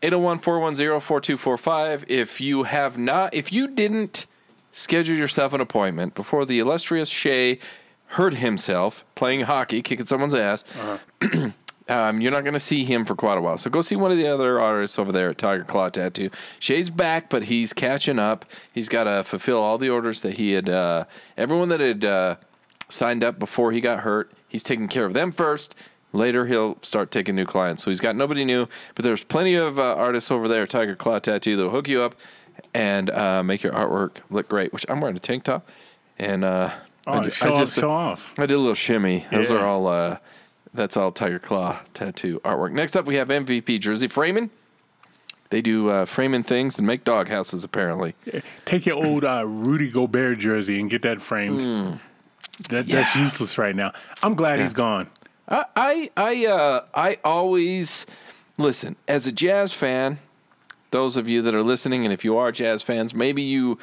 801-410-4245. 0.02 2.04
If 2.08 2.40
you 2.40 2.64
have 2.64 2.98
not, 2.98 3.34
if 3.34 3.52
you 3.52 3.68
didn't 3.68 4.26
schedule 4.72 5.16
yourself 5.16 5.52
an 5.52 5.60
appointment 5.60 6.14
before 6.14 6.44
the 6.44 6.58
illustrious 6.58 7.08
Shay 7.08 7.58
hurt 8.12 8.34
himself 8.34 9.04
playing 9.14 9.40
hockey, 9.42 9.80
kicking 9.80 10.06
someone's 10.06 10.34
ass, 10.34 10.64
um, 11.88 12.20
you're 12.20 12.30
not 12.30 12.44
going 12.44 12.52
to 12.52 12.60
see 12.60 12.84
him 12.84 13.06
for 13.06 13.14
quite 13.14 13.38
a 13.38 13.40
while. 13.40 13.56
So 13.56 13.70
go 13.70 13.80
see 13.80 13.96
one 13.96 14.10
of 14.10 14.18
the 14.18 14.26
other 14.26 14.60
artists 14.60 14.98
over 14.98 15.12
there 15.12 15.30
at 15.30 15.38
Tiger 15.38 15.64
Claw 15.64 15.88
Tattoo. 15.88 16.30
Shay's 16.58 16.90
back, 16.90 17.30
but 17.30 17.44
he's 17.44 17.72
catching 17.72 18.18
up. 18.18 18.44
He's 18.72 18.88
got 18.88 19.04
to 19.04 19.24
fulfill 19.24 19.58
all 19.58 19.78
the 19.78 19.88
orders 19.88 20.20
that 20.20 20.34
he 20.34 20.52
had, 20.52 20.68
uh, 20.68 21.04
everyone 21.38 21.70
that 21.70 21.80
had 21.80 22.04
uh, 22.04 22.36
signed 22.90 23.24
up 23.24 23.38
before 23.38 23.72
he 23.72 23.80
got 23.80 24.00
hurt, 24.00 24.30
he's 24.46 24.62
taking 24.62 24.88
care 24.88 25.06
of 25.06 25.14
them 25.14 25.32
first. 25.32 25.74
Later, 26.12 26.44
he'll 26.44 26.76
start 26.82 27.10
taking 27.10 27.34
new 27.34 27.46
clients. 27.46 27.82
So 27.82 27.90
he's 27.90 28.02
got 28.02 28.14
nobody 28.14 28.44
new, 28.44 28.68
but 28.94 29.04
there's 29.06 29.24
plenty 29.24 29.54
of 29.54 29.78
uh, 29.78 29.94
artists 29.96 30.30
over 30.30 30.46
there 30.48 30.66
Tiger 30.66 30.94
Claw 30.94 31.18
Tattoo 31.18 31.56
that'll 31.56 31.70
hook 31.70 31.88
you 31.88 32.02
up 32.02 32.14
and 32.74 33.08
uh, 33.08 33.42
make 33.42 33.62
your 33.62 33.72
artwork 33.72 34.18
look 34.28 34.50
great. 34.50 34.74
Which 34.74 34.84
I'm 34.90 35.00
wearing 35.00 35.16
a 35.16 35.20
tank 35.20 35.44
top, 35.44 35.66
and 36.18 36.44
uh, 36.44 36.74
Oh, 37.06 37.12
I, 37.14 37.24
ju- 37.24 37.30
show 37.30 37.48
I 37.48 37.60
off, 37.62 37.74
show 37.74 37.90
off. 37.90 38.34
I 38.38 38.46
did 38.46 38.54
a 38.54 38.58
little 38.58 38.74
shimmy. 38.74 39.26
Those 39.32 39.50
Yeah. 39.50 39.56
are 39.56 39.66
all. 39.66 39.86
Uh, 39.88 40.18
that's 40.74 40.96
all 40.96 41.12
Tiger 41.12 41.38
Claw 41.38 41.80
tattoo 41.94 42.40
artwork. 42.44 42.72
Next 42.72 42.96
up, 42.96 43.04
we 43.04 43.16
have 43.16 43.28
MVP 43.28 43.78
Jersey 43.80 44.08
Framing. 44.08 44.50
They 45.50 45.60
do 45.60 45.90
uh, 45.90 46.06
framing 46.06 46.42
things 46.44 46.78
and 46.78 46.86
make 46.86 47.04
dog 47.04 47.28
houses. 47.28 47.62
Apparently, 47.62 48.14
Take 48.64 48.86
your 48.86 49.04
old 49.04 49.22
uh, 49.24 49.44
Rudy 49.46 49.90
Gobert 49.90 50.38
jersey 50.38 50.80
and 50.80 50.88
get 50.88 51.02
that 51.02 51.20
framed. 51.20 52.00
That, 52.70 52.86
That's 52.86 53.14
useless 53.14 53.58
right 53.58 53.76
now. 53.76 53.92
I'm 54.22 54.34
glad 54.34 54.60
he's 54.60 54.72
gone. 54.72 55.08
I 55.48 55.64
I 55.76 56.10
I, 56.16 56.46
uh, 56.46 56.84
I 56.94 57.18
always 57.24 58.06
listen 58.56 58.96
as 59.06 59.26
a 59.26 59.32
jazz 59.32 59.74
fan. 59.74 60.20
Those 60.90 61.16
of 61.18 61.28
you 61.28 61.42
that 61.42 61.54
are 61.54 61.62
listening, 61.62 62.04
and 62.04 62.12
if 62.14 62.24
you 62.24 62.36
are 62.38 62.50
jazz 62.52 62.82
fans, 62.82 63.12
maybe 63.14 63.42
you 63.42 63.78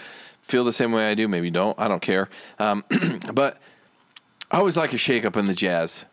feel 0.50 0.65
the 0.65 0.74
same 0.74 0.91
way 0.91 1.10
I 1.10 1.13
do. 1.13 1.27
Maybe 1.27 1.50
don't. 1.50 1.79
I 1.79 1.88
don't 1.88 2.01
care. 2.01 2.29
Um, 2.58 2.84
but 3.34 3.60
I 4.51 4.58
always 4.58 4.75
like 4.75 4.94
a 4.94 4.98
shakeup 4.98 5.38
in 5.38 5.46
the 5.46 5.53
jazz 5.53 6.06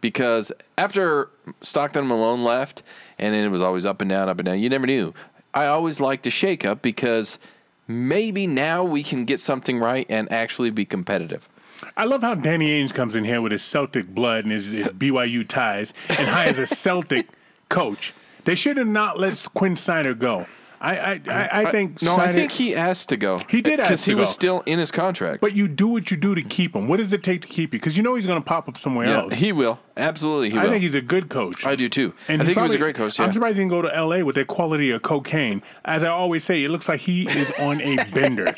because 0.00 0.50
after 0.78 1.28
Stockton 1.60 2.08
Malone 2.08 2.42
left, 2.42 2.82
and 3.18 3.34
it 3.34 3.48
was 3.48 3.62
always 3.62 3.84
up 3.84 4.00
and 4.00 4.10
down, 4.10 4.28
up 4.28 4.38
and 4.38 4.46
down. 4.46 4.58
You 4.60 4.68
never 4.68 4.86
knew. 4.86 5.12
I 5.54 5.66
always 5.66 6.00
liked 6.00 6.26
a 6.26 6.30
shakeup 6.30 6.80
because 6.80 7.38
maybe 7.86 8.46
now 8.46 8.82
we 8.82 9.02
can 9.02 9.26
get 9.26 9.40
something 9.40 9.78
right 9.78 10.06
and 10.08 10.30
actually 10.32 10.70
be 10.70 10.86
competitive. 10.86 11.48
I 11.96 12.04
love 12.04 12.22
how 12.22 12.34
Danny 12.34 12.70
Ainge 12.70 12.94
comes 12.94 13.14
in 13.14 13.24
here 13.24 13.42
with 13.42 13.52
his 13.52 13.62
Celtic 13.62 14.08
blood 14.08 14.44
and 14.44 14.52
his, 14.52 14.72
his 14.72 14.86
BYU 14.88 15.46
ties 15.46 15.92
and 16.08 16.28
hires 16.28 16.58
a 16.58 16.66
Celtic 16.66 17.28
coach. 17.68 18.14
They 18.44 18.54
should 18.54 18.76
have 18.76 18.86
not 18.86 19.18
let 19.18 19.46
Quin 19.54 19.76
Snyder 19.76 20.14
go. 20.14 20.46
I 20.82 20.94
I, 20.94 21.20
I, 21.28 21.48
I 21.62 21.70
think 21.70 22.02
No, 22.02 22.16
I 22.16 22.32
think 22.32 22.50
he 22.52 22.74
asked 22.74 23.08
to 23.10 23.16
go. 23.16 23.38
He 23.48 23.62
did 23.62 23.78
because 23.78 24.04
he 24.04 24.12
to 24.12 24.18
was 24.18 24.28
go. 24.30 24.32
still 24.32 24.60
in 24.66 24.78
his 24.80 24.90
contract. 24.90 25.40
But 25.40 25.54
you 25.54 25.68
do 25.68 25.86
what 25.86 26.10
you 26.10 26.16
do 26.16 26.34
to 26.34 26.42
keep 26.42 26.74
him. 26.74 26.88
What 26.88 26.96
does 26.96 27.12
it 27.12 27.22
take 27.22 27.42
to 27.42 27.48
keep 27.48 27.72
you? 27.72 27.78
Because 27.78 27.96
you 27.96 28.02
know 28.02 28.16
he's 28.16 28.26
going 28.26 28.40
to 28.40 28.44
pop 28.44 28.68
up 28.68 28.76
somewhere 28.76 29.06
yeah, 29.06 29.18
else. 29.22 29.34
he 29.34 29.52
will 29.52 29.78
absolutely. 29.96 30.50
He 30.50 30.58
I 30.58 30.64
will. 30.64 30.70
think 30.70 30.82
he's 30.82 30.94
a 30.96 31.00
good 31.00 31.28
coach. 31.28 31.64
I 31.64 31.76
do 31.76 31.88
too. 31.88 32.12
And 32.28 32.42
I 32.42 32.44
think 32.44 32.58
he 32.58 32.62
was 32.62 32.74
a 32.74 32.78
great 32.78 32.96
coach. 32.96 33.18
Yeah. 33.18 33.26
I'm 33.26 33.32
surprised 33.32 33.58
he 33.58 33.62
didn't 33.62 33.70
go 33.70 33.82
to 33.82 33.94
L.A. 33.96 34.24
with 34.24 34.34
that 34.34 34.48
quality 34.48 34.90
of 34.90 35.02
cocaine. 35.02 35.62
As 35.84 36.02
I 36.02 36.08
always 36.08 36.42
say, 36.42 36.64
it 36.64 36.68
looks 36.70 36.88
like 36.88 37.00
he 37.00 37.28
is 37.28 37.52
on 37.60 37.80
a 37.80 37.96
bender. 38.12 38.54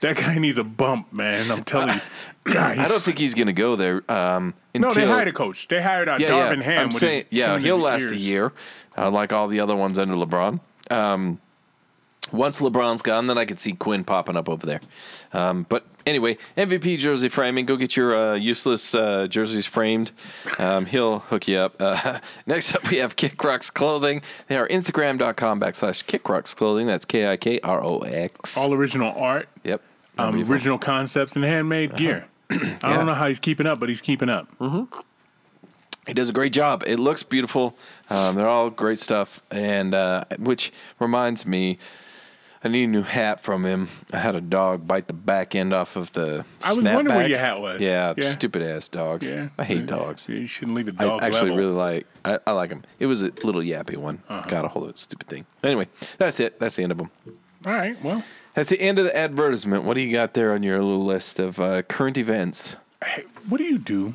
that 0.00 0.16
guy 0.16 0.38
needs 0.38 0.56
a 0.56 0.64
bump, 0.64 1.12
man. 1.12 1.50
I'm 1.50 1.64
telling 1.64 1.96
you. 1.96 2.00
God, 2.44 2.78
I 2.78 2.88
don't 2.88 3.02
think 3.02 3.18
he's 3.18 3.34
going 3.34 3.48
to 3.48 3.52
go 3.52 3.76
there. 3.76 4.02
Um, 4.10 4.54
No, 4.74 4.90
they 4.90 5.06
hired 5.06 5.28
a 5.28 5.32
coach. 5.32 5.68
They 5.68 5.82
hired 5.82 6.08
uh, 6.08 6.16
yeah, 6.18 6.28
Darvin 6.28 6.58
yeah. 6.58 6.62
Ham. 6.62 6.84
I'm 6.86 6.92
saying, 6.92 7.24
his, 7.28 7.38
yeah, 7.38 7.58
he'll 7.58 7.76
last 7.78 8.04
a 8.04 8.16
year, 8.16 8.52
uh, 8.96 9.10
like 9.10 9.34
all 9.34 9.48
the 9.48 9.60
other 9.60 9.76
ones 9.76 9.98
under 9.98 10.14
LeBron. 10.14 10.60
Um, 10.90 11.40
once 12.32 12.60
LeBron's 12.60 13.02
gone, 13.02 13.26
then 13.26 13.38
I 13.38 13.44
could 13.44 13.60
see 13.60 13.72
Quin 13.72 14.04
popping 14.04 14.36
up 14.36 14.48
over 14.48 14.66
there. 14.66 14.80
Um, 15.32 15.66
but 15.68 15.84
anyway, 16.06 16.38
MVP 16.56 16.98
jersey 16.98 17.28
framing. 17.28 17.66
Go 17.66 17.76
get 17.76 17.96
your 17.96 18.14
uh, 18.14 18.34
useless 18.34 18.94
uh, 18.94 19.26
jerseys 19.28 19.66
framed. 19.66 20.12
Um, 20.58 20.86
he'll 20.86 21.18
hook 21.20 21.46
you 21.48 21.58
up. 21.58 21.74
Uh, 21.80 22.20
next 22.46 22.74
up, 22.74 22.88
we 22.90 22.96
have 22.98 23.16
Kick 23.16 23.42
Rocks 23.44 23.70
Clothing. 23.70 24.22
They 24.46 24.56
are 24.56 24.66
Instagram.com 24.68 25.60
backslash 25.60 26.06
Kick 26.06 26.28
Rocks 26.28 26.54
Clothing. 26.54 26.86
That's 26.86 27.04
K 27.04 27.26
I 27.30 27.36
K 27.36 27.60
R 27.62 27.82
O 27.82 27.98
X. 28.00 28.56
All 28.56 28.72
original 28.72 29.12
art, 29.16 29.48
Yep. 29.64 29.80
um, 30.18 30.50
original 30.50 30.78
concepts, 30.78 31.36
and 31.36 31.44
handmade 31.44 31.96
gear. 31.96 32.26
I 32.50 32.54
Uh-huh. 32.54 32.66
Yeah. 32.82 32.96
don't 32.96 33.06
know 33.06 33.14
how 33.14 33.28
he's 33.28 33.40
keeping 33.40 33.66
up, 33.66 33.78
but 33.80 33.88
he's 33.90 34.00
keeping 34.00 34.28
up. 34.30 34.48
He 36.06 36.14
does 36.14 36.30
a 36.30 36.32
great 36.32 36.54
job. 36.54 36.82
It 36.86 36.98
looks 36.98 37.22
beautiful. 37.22 37.76
Um, 38.08 38.34
they're 38.36 38.48
all 38.48 38.70
great 38.70 38.98
stuff, 38.98 39.42
and 39.50 39.94
uh, 39.94 40.24
which 40.38 40.72
reminds 40.98 41.44
me, 41.44 41.78
I 42.64 42.68
need 42.68 42.84
a 42.84 42.88
new 42.88 43.02
hat 43.02 43.40
from 43.40 43.64
him. 43.64 43.88
I 44.12 44.18
had 44.18 44.34
a 44.34 44.40
dog 44.40 44.86
bite 44.86 45.06
the 45.06 45.12
back 45.12 45.54
end 45.54 45.72
off 45.72 45.94
of 45.96 46.12
the. 46.12 46.44
I 46.64 46.72
was 46.74 46.84
wondering 46.84 47.16
where 47.16 47.28
your 47.28 47.38
hat 47.38 47.60
was. 47.60 47.80
Yeah, 47.80 48.14
Yeah. 48.16 48.28
stupid 48.30 48.62
ass 48.62 48.88
dogs. 48.88 49.28
Yeah, 49.28 49.48
I 49.56 49.64
hate 49.64 49.86
dogs. 49.86 50.28
You 50.28 50.46
shouldn't 50.46 50.76
leave 50.76 50.88
a 50.88 50.94
I 51.00 51.04
dog 51.04 51.22
I 51.22 51.26
actually 51.26 51.50
level. 51.50 51.56
really 51.58 51.72
like. 51.74 52.06
I, 52.24 52.38
I 52.46 52.50
like 52.52 52.70
him. 52.70 52.82
It 52.98 53.06
was 53.06 53.22
a 53.22 53.26
little 53.44 53.62
yappy 53.62 53.96
one. 53.96 54.22
Uh-huh. 54.28 54.48
Got 54.48 54.64
a 54.64 54.68
hold 54.68 54.84
of 54.86 54.90
it. 54.90 54.98
Stupid 54.98 55.28
thing. 55.28 55.46
Anyway, 55.62 55.86
that's 56.18 56.40
it. 56.40 56.58
That's 56.58 56.74
the 56.76 56.82
end 56.82 56.92
of 56.92 56.98
them. 56.98 57.10
All 57.66 57.72
right, 57.72 58.00
well, 58.04 58.22
That's 58.54 58.70
the 58.70 58.80
end 58.80 58.98
of 59.00 59.04
the 59.04 59.16
advertisement. 59.16 59.82
What 59.84 59.94
do 59.94 60.00
you 60.00 60.12
got 60.12 60.34
there 60.34 60.52
on 60.52 60.62
your 60.62 60.80
little 60.82 61.04
list 61.04 61.38
of 61.40 61.58
uh, 61.60 61.82
current 61.82 62.16
events? 62.16 62.76
hey, 63.04 63.24
what 63.48 63.58
do 63.58 63.64
you 63.64 63.78
do 63.78 64.14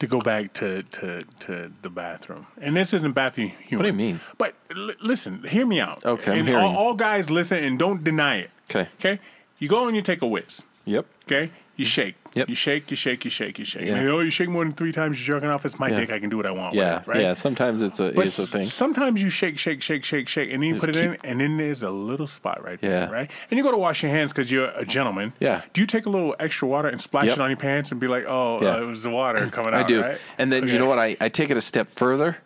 to 0.00 0.06
go 0.06 0.18
back 0.20 0.52
to, 0.54 0.82
to, 0.82 1.24
to 1.40 1.72
the 1.82 1.90
bathroom? 1.90 2.46
And 2.60 2.76
this 2.76 2.92
isn't 2.92 3.12
bathroom 3.12 3.48
humor. 3.48 3.82
What 3.82 3.82
do 3.82 3.88
you 3.88 3.92
mean? 4.06 4.20
But 4.38 4.54
l- 4.74 4.90
listen, 5.02 5.42
hear 5.44 5.66
me 5.66 5.80
out. 5.80 6.04
Okay, 6.04 6.32
I'm 6.32 6.38
and 6.40 6.48
hearing. 6.48 6.64
All, 6.64 6.76
all 6.76 6.94
guys 6.94 7.30
listen 7.30 7.62
and 7.62 7.78
don't 7.78 8.02
deny 8.02 8.38
it. 8.38 8.50
Okay. 8.70 8.88
Okay. 8.98 9.20
You 9.58 9.68
go 9.68 9.86
and 9.86 9.94
you 9.96 10.02
take 10.02 10.22
a 10.22 10.26
whiz. 10.26 10.62
Yep. 10.84 11.06
Okay. 11.26 11.50
You 11.76 11.84
shake. 11.84 12.16
Yep. 12.34 12.48
You 12.48 12.54
shake. 12.54 12.90
You 12.90 12.96
shake. 12.96 13.24
You 13.24 13.30
shake. 13.30 13.58
You 13.58 13.64
shake. 13.64 13.84
Yeah. 13.86 13.94
And, 13.96 14.08
oh, 14.08 14.18
you 14.20 14.30
shake 14.30 14.48
more 14.48 14.64
than 14.64 14.74
three 14.74 14.92
times. 14.92 15.18
You're 15.26 15.36
jerking 15.36 15.50
off. 15.50 15.64
It's 15.64 15.78
my 15.78 15.88
Yeah. 15.88 16.00
dick. 16.00 16.10
I 16.12 16.18
can 16.18 16.28
do 16.30 16.36
what 16.36 16.46
I 16.46 16.50
want. 16.50 16.74
Yeah. 16.74 16.94
With 16.98 17.02
it, 17.02 17.10
right? 17.10 17.20
Yeah. 17.20 17.32
Sometimes 17.34 17.80
it's 17.80 18.00
a 18.00 18.12
But 18.12 18.26
it's 18.26 18.38
a 18.38 18.46
thing. 18.46 18.64
sometimes 18.64 19.22
you 19.22 19.30
shake, 19.30 19.58
shake, 19.58 19.82
shake, 19.82 20.04
shake, 20.04 20.28
shake, 20.28 20.52
and 20.52 20.62
then 20.62 20.68
you 20.68 20.74
Just 20.74 20.86
put 20.86 20.96
it 20.96 21.04
in, 21.04 21.16
and 21.24 21.40
then 21.40 21.56
there's 21.56 21.82
a 21.82 21.90
little 21.90 22.26
spot 22.26 22.62
right 22.64 22.80
there, 22.80 23.02
Yeah. 23.02 23.10
right? 23.10 23.30
And 23.50 23.56
you 23.58 23.62
go 23.64 23.70
to 23.70 23.76
wash 23.76 24.02
your 24.02 24.10
hands 24.10 24.32
because 24.32 24.50
you're 24.50 24.70
a 24.74 24.84
gentleman. 24.84 25.32
Yeah. 25.40 25.62
Do 25.72 25.80
you 25.80 25.86
take 25.86 26.06
a 26.06 26.10
little 26.10 26.34
extra 26.40 26.66
water 26.68 26.88
and 26.88 27.00
splash 27.00 27.26
Yep. 27.26 27.36
it 27.36 27.40
on 27.40 27.50
your 27.50 27.56
pants 27.56 27.90
and 27.92 28.00
be 28.00 28.08
like, 28.08 28.24
oh, 28.26 28.60
Yeah. 28.62 28.74
uh, 28.76 28.80
it 28.82 28.86
was 28.86 29.02
the 29.04 29.10
water 29.10 29.46
coming 29.46 29.72
out? 29.72 29.80
I 29.80 29.82
do. 29.84 30.02
Right? 30.02 30.18
And 30.38 30.52
then 30.52 30.66
you 30.68 30.78
know 30.78 30.86
what? 30.86 30.98
I, 30.98 31.16
I 31.20 31.28
take 31.28 31.50
it 31.50 31.56
a 31.56 31.60
step 31.60 31.88
further. 31.96 32.38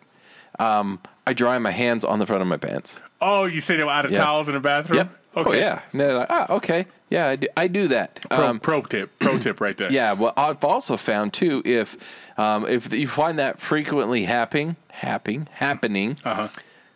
Um, 0.59 0.99
I 1.25 1.33
dry 1.33 1.57
my 1.57 1.71
hands 1.71 2.03
on 2.03 2.19
the 2.19 2.25
front 2.25 2.41
of 2.41 2.47
my 2.47 2.57
pants. 2.57 3.01
Oh, 3.21 3.45
you 3.45 3.61
say 3.61 3.75
they 3.77 3.83
were 3.83 3.91
out 3.91 4.05
of 4.05 4.11
Yeah. 4.11 4.19
towels 4.19 4.47
in 4.47 4.53
the 4.55 4.59
bathroom? 4.59 4.97
Yep. 4.97 5.09
Okay. 5.37 5.49
Oh 5.49 5.53
yeah. 5.53 5.81
And 5.91 6.01
they're 6.01 6.17
like, 6.17 6.27
ah, 6.29 6.51
okay. 6.53 6.85
Yeah, 7.09 7.27
I 7.27 7.35
do, 7.37 7.47
I 7.57 7.67
do 7.67 7.87
that. 7.89 8.19
Pro, 8.29 8.47
Um, 8.47 8.59
pro 8.59 8.81
tip. 8.81 9.11
Pro 9.19 9.37
tip 9.37 9.61
right 9.61 9.77
there. 9.77 9.91
yeah. 9.91 10.13
Well, 10.13 10.33
I've 10.37 10.63
also 10.63 10.97
found 10.97 11.33
too 11.33 11.61
if 11.65 11.97
um, 12.37 12.67
if 12.67 12.91
you 12.93 13.07
find 13.07 13.37
that 13.39 13.59
frequently 13.61 14.25
happening, 14.25 14.75
happening, 14.91 15.47
happening, 15.53 16.17
Uh-huh. 16.23 16.47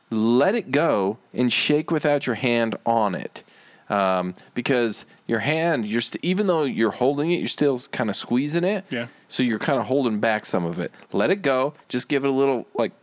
let 0.10 0.56
it 0.56 0.72
go 0.72 1.18
and 1.34 1.52
shake 1.52 1.92
without 1.92 2.26
your 2.28 2.36
hand 2.36 2.76
on 2.86 3.16
it. 3.16 3.44
Um, 3.90 4.34
because 4.56 5.06
your 5.28 5.40
hand, 5.40 5.86
you're 5.86 6.02
st- 6.02 6.24
even 6.24 6.48
though 6.48 6.64
you're 6.64 6.92
holding 6.92 7.32
it, 7.32 7.40
you're 7.40 7.48
still 7.48 7.78
kind 7.92 8.10
of 8.10 8.16
squeezing 8.16 8.64
it. 8.64 8.86
Yeah. 8.90 9.08
So 9.28 9.44
you're 9.44 9.60
kind 9.60 9.78
of 9.80 9.86
holding 9.86 10.20
back 10.20 10.46
some 10.46 10.66
of 10.66 10.80
it. 10.80 10.92
Let 11.12 11.30
it 11.32 11.42
go. 11.42 11.74
Just 11.90 12.08
give 12.08 12.24
it 12.24 12.30
a 12.30 12.32
little 12.32 12.66
like 12.76 12.94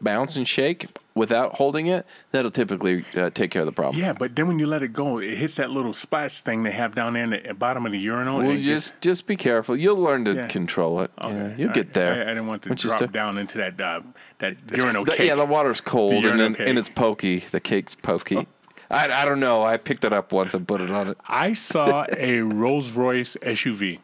bounce 0.00 0.36
and 0.36 0.46
shake 0.46 0.86
without 1.14 1.54
holding 1.56 1.86
it. 1.86 2.06
That'll 2.30 2.50
typically 2.50 3.04
uh, 3.16 3.30
take 3.30 3.50
care 3.50 3.62
of 3.62 3.66
the 3.66 3.72
problem. 3.72 4.00
Yeah, 4.00 4.12
but 4.12 4.36
then 4.36 4.46
when 4.48 4.58
you 4.58 4.66
let 4.66 4.82
it 4.82 4.92
go, 4.92 5.18
it 5.18 5.36
hits 5.36 5.56
that 5.56 5.70
little 5.70 5.92
splash 5.92 6.40
thing 6.40 6.62
they 6.62 6.70
have 6.70 6.94
down 6.94 7.14
there 7.14 7.24
in 7.24 7.30
the 7.30 7.54
bottom 7.54 7.84
of 7.86 7.92
the 7.92 7.98
urinal. 7.98 8.38
Well, 8.38 8.50
it 8.50 8.60
just 8.62 9.00
just 9.00 9.26
be 9.26 9.36
careful. 9.36 9.76
You'll 9.76 9.96
learn 9.96 10.24
to 10.26 10.34
Yeah. 10.34 10.46
control 10.46 11.00
it. 11.00 11.10
Okay. 11.20 11.34
Yeah, 11.34 11.54
you'll 11.56 11.70
I- 11.70 11.74
get 11.74 11.94
there. 11.94 12.12
I, 12.14 12.22
I 12.22 12.26
didn't 12.28 12.46
want 12.46 12.62
to 12.62 12.74
drop 12.74 13.12
down 13.12 13.38
into 13.38 13.58
that 13.58 13.80
uh, 13.80 14.00
that 14.38 14.56
urinal 14.76 15.04
The- 15.04 15.12
cake. 15.12 15.26
yeah, 15.28 15.34
the 15.34 15.44
water's 15.46 15.80
cold 15.80 16.24
and, 16.24 16.38
then, 16.40 16.56
and 16.56 16.78
it's 16.78 16.88
pokey. 16.88 17.40
The 17.40 17.60
cake's 17.60 17.94
pokey. 17.94 18.46
I, 18.90 19.12
I 19.22 19.24
don't 19.26 19.40
know. 19.40 19.62
I 19.64 19.76
picked 19.76 20.04
it 20.04 20.14
up 20.14 20.32
once 20.32 20.54
and 20.54 20.66
put 20.66 20.80
it 20.80 20.90
on 20.90 21.08
it. 21.08 21.18
I 21.28 21.52
saw 21.52 22.06
a 22.16 22.40
Rolls 22.40 22.92
Royce 22.92 23.36
SUV 23.42 23.98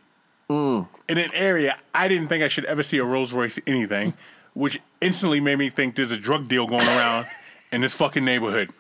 Mm. 0.51 0.89
in 1.09 1.17
an 1.17 1.31
area 1.33 1.79
I 1.95 2.07
didn't 2.07 2.29
think 2.29 2.45
I 2.45 2.49
should 2.49 2.67
ever 2.67 2.83
see 2.83 2.99
a 2.99 3.05
Rolls 3.05 3.33
Royce 3.33 3.59
anything, 3.67 4.13
which 4.55 4.81
instantly 5.01 5.41
made 5.41 5.59
me 5.59 5.69
think 5.71 5.95
there's 5.97 6.11
a 6.13 6.17
drug 6.17 6.49
deal 6.49 6.67
going 6.67 6.87
around 6.87 7.27
in 7.73 7.81
this 7.83 7.95
fucking 7.95 8.25
neighborhood. 8.25 8.71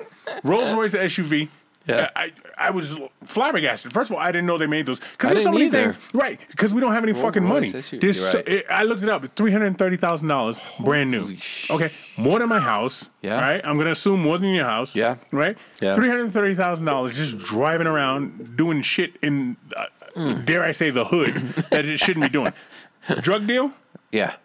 Rolls 0.43 0.73
Royce 0.73 0.95
SUV. 0.95 1.49
Yeah. 1.87 2.09
I, 2.17 2.33
I 2.57 2.71
was 2.71 2.97
flabbergasted. 3.25 3.93
First 3.93 4.11
of 4.11 4.17
all, 4.17 4.23
I 4.23 4.33
didn't 4.33 4.47
know 4.47 4.57
they 4.57 4.67
made 4.67 4.87
those 4.87 5.01
because 5.01 5.31
there's 5.33 5.43
so 5.43 5.53
many 5.53 5.67
either. 5.67 5.93
things, 5.93 5.99
right? 6.15 6.41
Because 6.49 6.73
we 6.73 6.81
don't 6.81 6.93
have 6.93 7.03
any 7.03 7.13
fucking 7.13 7.45
money. 7.45 7.71
Royce 7.71 7.91
SUV, 7.91 8.01
There's 8.01 8.27
so- 8.31 8.39
right. 8.39 8.49
it- 8.49 8.67
I 8.71 8.85
looked 8.85 9.03
it 9.03 9.11
up. 9.11 9.27
Three 9.37 9.53
hundred 9.53 9.77
thirty 9.77 9.99
thousand 9.99 10.29
dollars, 10.29 10.59
brand 10.81 11.11
new. 11.11 11.37
Okay, 11.69 11.93
more 12.17 12.39
than 12.39 12.49
my 12.49 12.59
house. 12.61 13.11
Yeah. 13.21 13.39
Right. 13.39 13.61
I'm 13.63 13.77
gonna 13.77 13.91
assume 13.91 14.23
more 14.23 14.39
than 14.39 14.49
your 14.55 14.65
house. 14.65 14.97
Yeah. 14.97 15.17
Right. 15.31 15.59
Yeah. 15.83 15.93
Three 15.93 16.09
hundred 16.09 16.33
thirty 16.33 16.55
thousand 16.55 16.87
dollars 16.87 17.17
just 17.19 17.37
driving 17.37 17.87
around 17.87 18.57
doing 18.57 18.81
shit 18.81 19.17
in, 19.23 19.57
uh, 19.77 19.85
Mm. 20.17 20.45
dare 20.47 20.63
I 20.63 20.71
say, 20.71 20.91
the 20.91 21.05
hood 21.05 21.35
that 21.73 21.85
it 21.85 21.99
shouldn't 21.99 22.25
be 22.25 22.31
doing. 22.31 22.53
Drug 23.21 23.47
deal, 23.49 23.73
Yeah. 24.13 24.37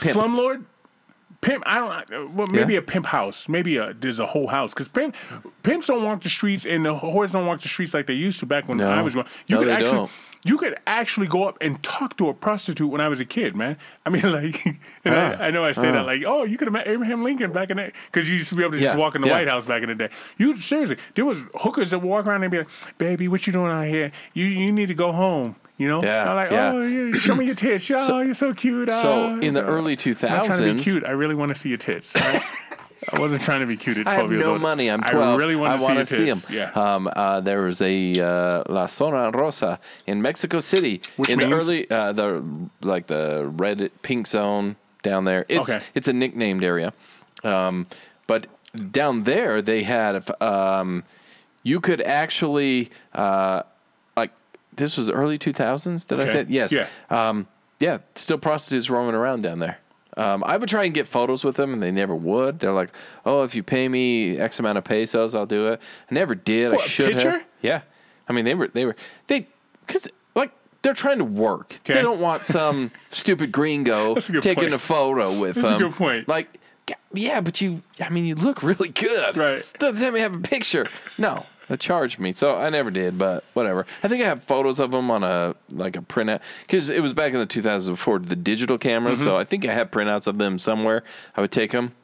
Pimp. 0.00 0.16
slumlord, 0.18 0.64
pimp. 1.40 1.62
I 1.66 2.04
don't. 2.08 2.34
Well, 2.34 2.46
maybe 2.48 2.74
Yeah. 2.74 2.80
a 2.80 2.82
pimp 2.82 3.06
house. 3.06 3.48
Maybe 3.48 3.76
a, 3.76 3.94
there's 3.94 4.18
a 4.18 4.26
whole 4.26 4.48
house 4.48 4.72
because 4.74 4.88
pimp 4.88 5.14
pimps 5.62 5.86
don't 5.86 6.04
walk 6.04 6.22
the 6.22 6.30
streets 6.30 6.64
and 6.66 6.84
the 6.84 6.94
whores 6.94 7.32
don't 7.32 7.46
walk 7.46 7.60
the 7.60 7.68
streets 7.68 7.94
like 7.94 8.06
they 8.06 8.14
used 8.14 8.40
to 8.40 8.46
back 8.46 8.68
when 8.68 8.78
No. 8.78 8.90
I 8.90 9.02
was 9.02 9.14
growing. 9.14 9.28
You 9.46 9.56
No, 9.56 9.60
could 9.60 9.68
they 9.68 9.72
actually. 9.72 9.90
don't. 9.92 10.10
You 10.44 10.56
could 10.56 10.78
actually 10.86 11.26
go 11.26 11.42
up 11.48 11.58
and 11.60 11.82
talk 11.82 12.16
to 12.18 12.28
a 12.28 12.32
prostitute 12.32 12.88
when 12.88 13.00
I 13.00 13.08
was 13.08 13.18
a 13.18 13.24
kid, 13.24 13.56
man. 13.56 13.76
I 14.06 14.10
mean, 14.10 14.22
like, 14.32 14.64
and 14.66 14.78
Ah. 15.14 15.36
I, 15.40 15.48
I 15.48 15.50
know 15.50 15.64
I 15.64 15.72
say 15.72 15.90
that 15.90 16.06
like, 16.06 16.22
oh, 16.24 16.44
you 16.44 16.56
could 16.56 16.66
have 16.68 16.72
met 16.72 16.86
Abraham 16.86 17.24
Lincoln 17.24 17.50
back 17.52 17.70
in 17.70 17.76
the 17.76 17.92
because 18.06 18.28
you 18.30 18.36
used 18.36 18.48
to 18.50 18.54
be 18.54 18.62
able 18.62 18.72
to 18.74 18.78
just 18.78 18.96
walk 18.96 19.16
in 19.16 19.20
the 19.20 19.26
yeah. 19.26 19.34
White 19.34 19.48
House 19.48 19.66
back 19.66 19.82
in 19.82 19.88
the 19.88 19.96
day. 19.96 20.10
You 20.36 20.56
seriously, 20.56 20.96
there 21.16 21.24
was 21.24 21.44
hookers 21.56 21.90
that 21.90 21.98
would 21.98 22.08
walk 22.08 22.26
around 22.28 22.44
and 22.44 22.52
be 22.52 22.58
like, 22.58 22.68
"Baby, 22.98 23.26
what 23.26 23.46
you 23.48 23.52
doing 23.52 23.72
out 23.72 23.86
here? 23.88 24.12
You 24.32 24.44
you 24.46 24.70
need 24.70 24.86
to 24.88 24.94
go 24.94 25.10
home." 25.12 25.56
You 25.78 25.86
know, 25.88 26.02
Yeah, 26.02 26.28
I'm 26.28 26.36
like, 26.36 26.50
yeah. 26.50 26.72
oh, 26.74 26.82
yeah, 26.82 27.12
show 27.18 27.34
me 27.36 27.46
your 27.46 27.54
tits. 27.54 27.88
Oh, 27.96 28.20
you're 28.20 28.34
so 28.34 28.52
cute. 28.52 28.90
So 28.90 29.12
Oh, 29.36 29.40
in 29.40 29.54
the 29.54 29.64
early 29.64 29.96
2000s, 29.96 30.28
I'm 30.28 30.44
trying 30.44 30.58
to 30.58 30.74
be 30.74 30.82
cute. 30.82 31.04
I 31.04 31.10
really 31.12 31.34
want 31.36 31.50
to 31.50 31.54
see 31.54 31.68
your 31.68 31.78
tits. 31.78 32.14
right? 32.16 32.42
I 33.12 33.20
wasn't 33.20 33.40
trying 33.42 33.60
to 33.60 33.66
be 33.66 33.76
cute 33.76 33.96
at 33.96 34.02
12 34.02 34.18
I 34.18 34.20
have 34.22 34.30
years 34.32 34.42
no 34.44 34.52
old. 34.52 34.60
money. 34.60 34.90
I'm 34.90 35.02
I 35.04 35.10
12. 35.12 35.38
really 35.38 35.56
want 35.56 35.72
I 35.72 35.76
to 35.78 35.82
wanna 35.82 36.04
see 36.04 36.30
see. 36.34 36.56
Yeah. 36.56 36.70
Um, 36.72 37.08
uh, 37.14 37.40
there 37.40 37.62
was 37.62 37.80
a 37.80 38.12
uh, 38.12 38.64
La 38.68 38.86
Zona 38.86 39.30
Rosa 39.30 39.78
in 40.06 40.20
Mexico 40.20 40.58
City 40.60 41.00
Which 41.16 41.30
in 41.30 41.38
means? 41.38 41.50
the 41.50 41.56
early, 41.56 41.90
uh, 41.90 42.12
the 42.12 42.44
like 42.82 43.06
the 43.06 43.48
red 43.56 43.90
pink 44.02 44.26
zone 44.26 44.76
down 45.04 45.24
there. 45.24 45.46
It's 45.48 45.70
Okay. 45.70 45.82
it's 45.94 46.08
a 46.08 46.12
nicknamed 46.12 46.62
area, 46.64 46.92
um, 47.44 47.86
but 48.26 48.46
down 48.90 49.22
there 49.22 49.62
they 49.62 49.84
had 49.84 50.28
um, 50.42 51.04
you 51.62 51.80
could 51.80 52.02
actually 52.02 52.90
uh, 53.14 53.62
this 54.78 54.96
was 54.96 55.10
early 55.10 55.38
2000s. 55.38 56.06
Did 56.06 56.18
I 56.18 56.22
Okay. 56.22 56.32
say 56.32 56.40
it? 56.40 56.50
yes? 56.50 56.72
Yeah. 56.72 56.86
Um, 57.10 57.46
yeah, 57.78 57.98
still 58.14 58.38
prostitutes 58.38 58.88
roaming 58.90 59.14
around 59.14 59.42
down 59.42 59.58
there. 59.60 59.78
Um, 60.16 60.42
I 60.44 60.56
would 60.56 60.68
try 60.68 60.82
and 60.84 60.92
get 60.92 61.06
photos 61.06 61.44
with 61.44 61.54
them, 61.56 61.72
and 61.72 61.80
they 61.80 61.92
never 61.92 62.14
would. 62.14 62.58
They're 62.58 62.72
like, 62.72 62.90
"Oh, 63.24 63.42
if 63.44 63.54
you 63.54 63.62
pay 63.62 63.88
me 63.88 64.36
X 64.36 64.58
amount 64.58 64.78
of 64.78 64.82
pesos, 64.84 65.32
I'll 65.34 65.46
do 65.46 65.68
it." 65.68 65.80
I 66.10 66.14
never 66.14 66.34
did. 66.34 66.72
I 66.72 66.76
For 66.78 66.82
should 66.88 67.12
picture? 67.12 67.30
have. 67.30 67.46
Yeah, 67.62 67.80
I 68.28 68.32
mean, 68.32 68.44
they 68.44 68.54
were 68.56 68.66
they 68.66 68.84
were 68.84 68.96
they 69.28 69.46
because 69.86 70.08
like 70.34 70.50
they're 70.82 70.92
trying 70.94 71.18
to 71.18 71.24
work. 71.24 71.74
Okay. 71.82 71.94
They 71.94 72.02
don't 72.02 72.20
want 72.20 72.44
some 72.44 72.90
stupid 73.10 73.52
gringo 73.52 74.16
a 74.16 74.20
taking 74.20 74.54
point. 74.64 74.74
a 74.74 74.78
photo 74.80 75.38
with 75.38 75.54
That's 75.54 75.66
a 75.68 75.70
them. 75.70 75.78
good 75.78 75.92
point. 75.92 76.26
Like, 76.26 76.48
yeah, 77.12 77.40
but 77.40 77.60
you, 77.60 77.82
I 78.00 78.08
mean, 78.08 78.24
you 78.24 78.34
look 78.34 78.64
really 78.64 78.88
good. 78.88 79.36
Right. 79.36 79.62
Doesn't 79.78 80.02
let 80.02 80.12
me 80.12 80.18
have 80.20 80.34
a 80.34 80.40
picture. 80.40 80.88
No, 81.16 81.46
they 81.68 81.76
charged 81.76 82.18
me, 82.18 82.32
so 82.32 82.56
I 82.56 82.70
never 82.70 82.90
did. 82.90 83.18
But 83.18 83.44
whatever. 83.54 83.86
I 84.02 84.08
think 84.08 84.22
I 84.22 84.26
have 84.26 84.44
photos 84.44 84.78
of 84.78 84.90
them 84.90 85.10
on 85.10 85.22
a 85.22 85.54
like 85.70 85.96
a 85.96 86.00
printout 86.00 86.40
because 86.62 86.90
it 86.90 87.02
was 87.02 87.14
back 87.14 87.32
in 87.32 87.38
the 87.38 87.46
2000s 87.46 87.86
before 87.88 88.18
the 88.18 88.36
digital 88.36 88.78
camera. 88.78 89.12
Mm-hmm. 89.12 89.22
So 89.24 89.36
I 89.36 89.44
think 89.44 89.66
I 89.66 89.72
have 89.72 89.90
printouts 89.90 90.26
of 90.26 90.38
them 90.38 90.58
somewhere. 90.58 91.02
I 91.36 91.40
would 91.40 91.52
take 91.52 91.72
them. 91.72 91.94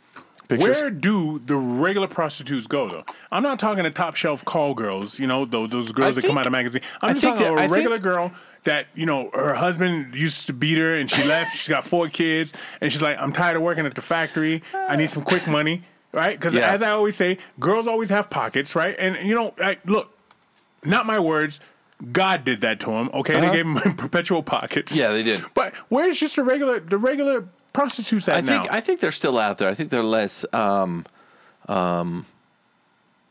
Pictures. 0.47 0.77
Where 0.77 0.91
do 0.91 1.39
the 1.39 1.57
regular 1.57 2.07
prostitutes 2.07 2.67
go 2.67 2.87
though? 2.89 3.05
I'm 3.33 3.43
not 3.43 3.59
talking 3.59 3.85
to 3.85 3.91
top 3.91 4.15
shelf 4.15 4.45
call 4.45 4.75
girls, 4.75 5.19
you 5.19 5.27
know, 5.27 5.47
those, 5.47 5.71
those 5.71 5.91
girls 5.93 6.19
I 6.19 6.21
that 6.21 6.27
come 6.27 6.37
out 6.37 6.45
of 6.45 6.53
magazine. 6.53 6.83
I 7.01 7.09
I'm 7.09 7.15
just 7.15 7.25
talking 7.25 7.43
that- 7.45 7.53
about 7.55 7.61
I 7.63 7.65
a 7.65 7.69
think- 7.69 7.77
regular 7.77 7.99
girl 7.99 8.31
that, 8.65 8.87
you 8.95 9.07
know, 9.07 9.31
her 9.33 9.55
husband 9.55 10.15
used 10.15 10.47
to 10.49 10.53
beat 10.53 10.77
her 10.79 10.97
and 10.97 11.11
she 11.11 11.23
left. 11.25 11.57
She's 11.57 11.69
got 11.69 11.85
four 11.85 12.09
kids 12.09 12.53
and 12.83 12.93
she's 12.93 13.01
like, 13.01 13.17
I'm 13.19 13.33
tired 13.33 13.57
of 13.57 13.63
working 13.63 13.87
at 13.87 13.95
the 13.95 14.03
factory. 14.03 14.63
I 14.75 14.97
need 14.97 15.09
some 15.09 15.23
quick 15.23 15.47
money. 15.47 15.83
Right? 16.15 16.39
Because 16.39 16.55
Yeah. 16.55 16.71
as 16.73 16.81
I 16.83 16.91
always 16.91 17.17
say, 17.17 17.39
girls 17.59 17.87
always 17.87 18.09
have 18.11 18.31
pockets, 18.31 18.75
right? 18.75 18.95
And 18.99 19.17
you 19.29 19.35
know, 19.35 19.53
like, 19.59 19.81
look, 19.85 20.17
not 20.85 21.05
my 21.07 21.19
words. 21.19 21.61
God 22.13 22.45
did 22.45 22.61
that 22.63 22.81
to 22.81 22.91
him. 22.91 23.11
Okay, 23.13 23.35
Uh-huh. 23.35 23.47
they 23.51 23.57
gave 23.57 23.67
him 23.67 23.97
perpetual 23.97 24.43
pockets. 24.43 24.95
Yeah, 24.95 25.11
they 25.11 25.23
did. 25.23 25.45
But 25.55 25.75
where's 25.89 26.19
just 26.19 26.37
the 26.37 26.43
regular, 26.45 26.79
the 26.81 26.99
regular 26.99 27.47
prostitutes 27.73 28.29
at 28.29 28.37
I 28.37 28.41
now? 28.41 28.61
think 28.63 28.73
I 28.73 28.81
think 28.81 29.01
they're 29.01 29.11
still 29.13 29.39
out 29.39 29.59
there. 29.59 29.69
I 29.69 29.75
think 29.75 29.91
they're 29.91 30.03
less 30.05 30.45
um, 30.53 31.05
um, 31.69 32.27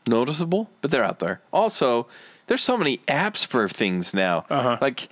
noticeable, 0.06 0.70
but 0.80 0.90
they're 0.90 1.04
out 1.04 1.18
there. 1.20 1.40
Also, 1.52 2.06
there's 2.46 2.62
so 2.62 2.76
many 2.76 2.98
apps 3.08 3.44
for 3.44 3.68
things 3.68 4.12
now. 4.14 4.44
Uh-huh. 4.50 4.78
Like 4.80 5.08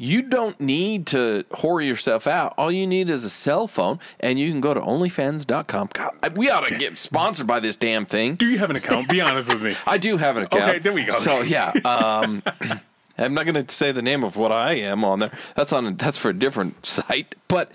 you 0.00 0.22
don't 0.22 0.58
need 0.58 1.06
to 1.08 1.44
whore 1.50 1.86
yourself 1.86 2.26
out. 2.26 2.54
All 2.56 2.72
you 2.72 2.86
need 2.86 3.10
is 3.10 3.26
a 3.26 3.28
cell 3.28 3.66
phone, 3.66 4.00
and 4.18 4.38
you 4.38 4.50
can 4.50 4.62
go 4.62 4.72
to 4.72 4.80
OnlyFans.com. 4.80 5.90
God, 5.92 6.36
we 6.38 6.48
ought 6.48 6.66
to 6.68 6.78
get 6.78 6.96
sponsored 6.96 7.46
by 7.46 7.60
this 7.60 7.76
damn 7.76 8.06
thing. 8.06 8.36
do 8.36 8.46
you 8.46 8.56
have 8.56 8.70
an 8.70 8.76
account? 8.76 9.10
Be 9.10 9.20
honest 9.20 9.52
with 9.52 9.62
me. 9.62 9.76
I 9.86 9.98
do 9.98 10.16
have 10.16 10.38
an 10.38 10.44
account. 10.44 10.62
Okay, 10.62 10.78
there 10.78 10.94
we 10.94 11.04
go. 11.04 11.16
So 11.16 11.42
yeah, 11.42 11.72
um, 11.84 12.42
I'm 13.18 13.34
not 13.34 13.44
going 13.44 13.62
to 13.62 13.74
say 13.74 13.92
the 13.92 14.00
name 14.00 14.24
of 14.24 14.38
what 14.38 14.52
I 14.52 14.72
am 14.76 15.04
on 15.04 15.18
there. 15.18 15.32
That's 15.54 15.70
on. 15.70 15.94
That's 15.96 16.16
for 16.16 16.30
a 16.30 16.34
different 16.34 16.86
site. 16.86 17.34
But 17.46 17.70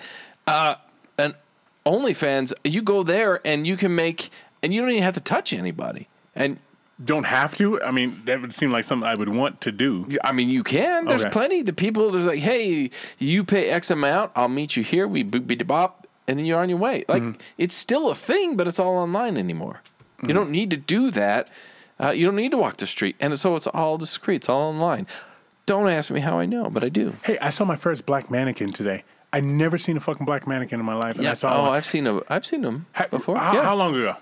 uh, 0.47 0.75
an 1.19 1.35
OnlyFans, 1.85 2.53
you 2.63 2.81
go 2.81 3.03
there 3.03 3.39
and 3.45 3.67
you 3.67 3.77
can 3.77 3.93
make, 3.93 4.31
and 4.63 4.73
you 4.73 4.81
don't 4.81 4.89
even 4.89 5.03
have 5.03 5.13
to 5.13 5.21
touch 5.21 5.53
anybody. 5.53 6.07
And 6.33 6.57
don't 7.03 7.25
have 7.25 7.55
to. 7.57 7.81
I 7.81 7.91
mean, 7.91 8.21
that 8.25 8.39
would 8.41 8.53
seem 8.53 8.71
like 8.71 8.83
something 8.85 9.07
I 9.07 9.15
would 9.15 9.29
want 9.29 9.61
to 9.61 9.71
do. 9.71 10.07
I 10.23 10.31
mean, 10.31 10.49
you 10.49 10.63
can. 10.63 11.05
There's 11.05 11.23
Okay. 11.23 11.31
plenty. 11.31 11.61
The 11.61 11.73
people. 11.73 12.09
There's 12.11 12.25
like, 12.25 12.39
hey, 12.39 12.89
you 13.19 13.43
pay 13.43 13.69
X 13.69 13.91
amount, 13.91 14.31
I'll 14.35 14.47
meet 14.47 14.75
you 14.77 14.83
here. 14.83 15.07
We 15.07 15.23
boop 15.23 15.45
beep 15.47 15.65
bop, 15.67 16.07
and 16.27 16.39
then 16.39 16.45
you're 16.45 16.59
on 16.59 16.69
your 16.69 16.77
way. 16.77 17.03
Like 17.09 17.21
Mm-hmm. 17.23 17.39
it's 17.57 17.75
still 17.75 18.09
a 18.09 18.15
thing, 18.15 18.55
but 18.55 18.67
it's 18.67 18.79
all 18.79 18.95
online 18.97 19.37
anymore. 19.37 19.81
You 20.25 20.33
don't 20.33 20.49
need 20.49 20.69
to 20.71 20.77
do 20.77 21.11
that. 21.11 21.49
Uh, 22.01 22.11
you 22.11 22.25
don't 22.25 22.35
need 22.35 22.51
to 22.51 22.57
walk 22.57 22.77
the 22.77 22.87
street, 22.87 23.15
and 23.19 23.37
so 23.39 23.55
it's 23.55 23.67
all 23.67 23.97
discreet. 23.97 24.35
It's 24.37 24.49
all 24.49 24.69
online. 24.69 25.05
Don't 25.65 25.89
ask 25.89 26.11
me 26.11 26.19
how 26.19 26.39
I 26.39 26.45
know, 26.45 26.69
but 26.69 26.83
I 26.83 26.89
do. 26.89 27.13
Hey, 27.23 27.37
I 27.39 27.49
saw 27.49 27.65
my 27.65 27.75
first 27.75 28.05
black 28.05 28.29
mannequin 28.31 28.71
today. 28.73 29.03
I 29.33 29.39
never 29.41 29.77
seen 29.77 29.97
a 29.97 29.99
fucking 29.99 30.25
black 30.25 30.47
mannequin 30.47 30.79
in 30.79 30.85
my 30.85 30.93
life. 30.95 31.17
And 31.17 31.27
I 31.27 31.33
saw 31.33 31.53
Oh, 31.57 31.61
one. 31.63 31.73
I've 31.73 31.85
seen 31.85 32.05
them. 32.05 32.21
I've 32.29 32.45
seen 32.45 32.61
them 32.61 32.85
before. 33.11 33.37
How, 33.37 33.53
yeah. 33.53 33.63
how 33.63 33.75
long 33.75 33.93
ago? 33.95 34.15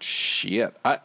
Shit. 0.00 0.76
I. 0.84 0.98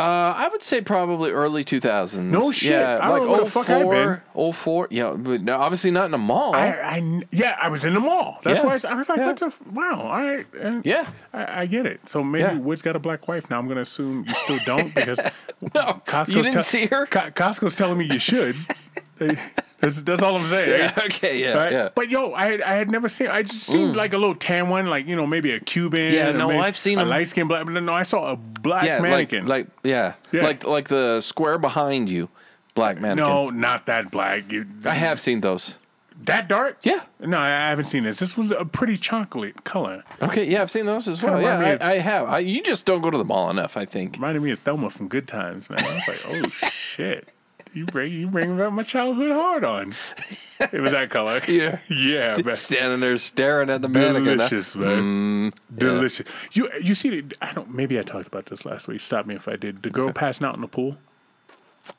Uh, 0.00 0.32
I 0.36 0.48
would 0.52 0.62
say 0.62 0.80
probably 0.80 1.32
early 1.32 1.64
2000s. 1.64 2.20
No 2.20 2.52
shit. 2.52 2.70
Yeah, 2.70 2.98
I 3.02 3.08
don't 3.08 3.10
like 3.18 3.22
know 3.22 3.32
where 3.32 3.40
the 3.44 3.50
fuck 3.50 3.68
I've 3.68 3.90
been. 3.90 4.20
04, 4.32 4.52
04. 4.54 4.88
Yeah, 4.92 5.14
but 5.18 5.42
no, 5.42 5.56
obviously 5.56 5.90
not 5.90 6.06
in 6.06 6.14
a 6.14 6.18
mall. 6.18 6.54
I, 6.54 6.68
I, 6.68 7.22
yeah, 7.32 7.56
I 7.60 7.68
was 7.68 7.84
in 7.84 7.94
the 7.94 8.00
mall. 8.00 8.38
That's 8.44 8.60
Yeah. 8.60 8.66
why 8.66 8.70
I, 8.70 8.74
was- 8.74 8.84
I 8.84 8.94
was 8.94 9.08
like, 9.08 9.18
Yeah. 9.18 9.26
"What's 9.26 9.42
a 9.42 9.46
f- 9.46 9.60
wow?" 9.72 10.00
All 10.02 10.22
right, 10.22 10.46
and 10.60 10.86
Yeah. 10.86 11.08
I, 11.32 11.62
I 11.62 11.66
get 11.66 11.84
it. 11.86 12.00
So 12.08 12.22
maybe 12.22 12.44
Yeah. 12.44 12.58
Wood's 12.58 12.80
got 12.82 12.94
a 12.94 13.00
black 13.00 13.26
wife 13.26 13.50
now. 13.50 13.58
I'm 13.58 13.66
gonna 13.66 13.80
assume 13.80 14.24
you 14.28 14.34
still 14.34 14.58
don't 14.64 14.94
because 14.94 15.18
No, 15.74 16.00
Costco's 16.06 16.28
you 16.30 16.42
didn't 16.44 16.62
see 16.62 16.86
her? 16.86 17.04
Co- 17.06 17.30
Costco's 17.30 17.74
telling 17.74 17.98
me 17.98 18.04
you 18.04 18.20
should. 18.20 18.54
that's, 19.80 20.02
that's 20.02 20.22
all 20.22 20.36
I'm 20.36 20.46
saying. 20.46 20.70
Yeah, 20.70 20.92
okay, 21.04 21.40
yeah, 21.40 21.54
Right? 21.56 21.72
yeah. 21.72 21.88
Mm. 21.88 21.94
But 21.94 22.10
yo, 22.10 22.32
I 22.32 22.46
had, 22.50 22.62
I 22.62 22.74
had 22.74 22.90
never 22.90 23.08
seen. 23.08 23.28
I 23.28 23.42
just 23.42 23.62
seen 23.62 23.94
like 23.94 24.12
a 24.12 24.18
little 24.18 24.34
tan 24.34 24.68
one, 24.68 24.88
like 24.88 25.06
you 25.06 25.14
know 25.16 25.26
maybe 25.26 25.52
a 25.52 25.60
Cuban. 25.60 26.12
Yeah, 26.12 26.32
no, 26.32 26.58
I've 26.58 26.76
seen 26.76 26.98
a 26.98 27.04
light 27.04 27.28
skinned 27.28 27.48
black. 27.48 27.64
But 27.64 27.72
no, 27.82 27.92
I 27.94 28.02
saw 28.02 28.32
a 28.32 28.36
black 28.36 28.84
yeah, 28.84 29.00
mannequin. 29.00 29.46
Like, 29.46 29.66
like 29.66 29.74
yeah. 29.84 30.14
Yeah. 30.32 30.42
like 30.42 30.64
like 30.66 30.88
the 30.88 31.20
square 31.20 31.58
behind 31.58 32.10
you, 32.10 32.28
black 32.74 33.00
mannequin. 33.00 33.32
no, 33.32 33.50
not 33.50 33.86
that 33.86 34.10
black. 34.10 34.50
You, 34.50 34.66
I 34.84 34.94
have 34.94 35.20
seen 35.20 35.40
those. 35.42 35.76
that 36.24 36.48
dark. 36.48 36.78
Yeah. 36.82 37.02
No, 37.20 37.38
I 37.38 37.48
haven't 37.48 37.84
seen 37.86 38.02
this. 38.02 38.18
This 38.18 38.36
was 38.36 38.50
a 38.50 38.64
pretty 38.64 38.96
chocolate 38.96 39.62
color. 39.64 40.02
Okay, 40.20 40.44
yeah, 40.50 40.62
I've 40.62 40.70
seen 40.72 40.86
those 40.86 41.06
as 41.06 41.22
well. 41.22 41.40
Yeah, 41.40 41.60
me 41.60 41.70
of- 41.70 41.82
I, 41.82 41.92
I 41.92 41.98
have. 41.98 42.28
I, 42.28 42.38
you 42.40 42.62
just 42.64 42.84
don't 42.84 43.00
go 43.00 43.10
to 43.10 43.18
the 43.18 43.24
mall 43.24 43.48
enough, 43.50 43.76
I 43.76 43.84
think. 43.84 44.14
Reminded 44.16 44.42
me 44.42 44.50
of 44.50 44.58
Thelma 44.60 44.90
from 44.90 45.06
Good 45.06 45.28
Times, 45.28 45.70
man. 45.70 45.78
I 45.80 45.94
was 45.94 46.08
like, 46.08 46.20
oh 46.62 46.68
shit. 46.70 47.28
You 47.78 47.86
bring 47.86 48.12
you 48.12 48.26
bring 48.26 48.56
back 48.58 48.72
my 48.72 48.82
childhood 48.82 49.30
hard 49.32 49.64
on. 49.64 49.94
It 50.72 50.80
was 50.80 50.92
that 50.92 51.10
color. 51.10 51.40
Yeah, 51.48 51.78
Yeah, 51.88 52.34
St- 52.34 52.46
man. 52.46 52.56
standing 52.56 53.00
there 53.00 53.16
staring 53.16 53.70
at 53.70 53.80
the 53.82 53.88
mannequin. 53.88 54.38
huh? 54.40 54.48
Delicious, 54.48 54.76
man. 54.76 55.52
Delicious. 55.76 56.26
You 56.52 56.70
you 56.82 56.94
see 56.94 57.20
the 57.20 57.36
I 57.40 57.52
don't 57.52 57.72
maybe 57.72 57.98
I 57.98 58.02
talked 58.02 58.26
about 58.26 58.46
this 58.46 58.64
last 58.64 58.88
week. 58.88 59.00
Stop 59.00 59.26
me 59.26 59.34
if 59.36 59.46
I 59.48 59.56
did. 59.56 59.82
The 59.82 59.90
girl 59.90 60.12
passing 60.12 60.46
out 60.46 60.54
in 60.54 60.60
the 60.60 60.68
pool. 60.68 60.96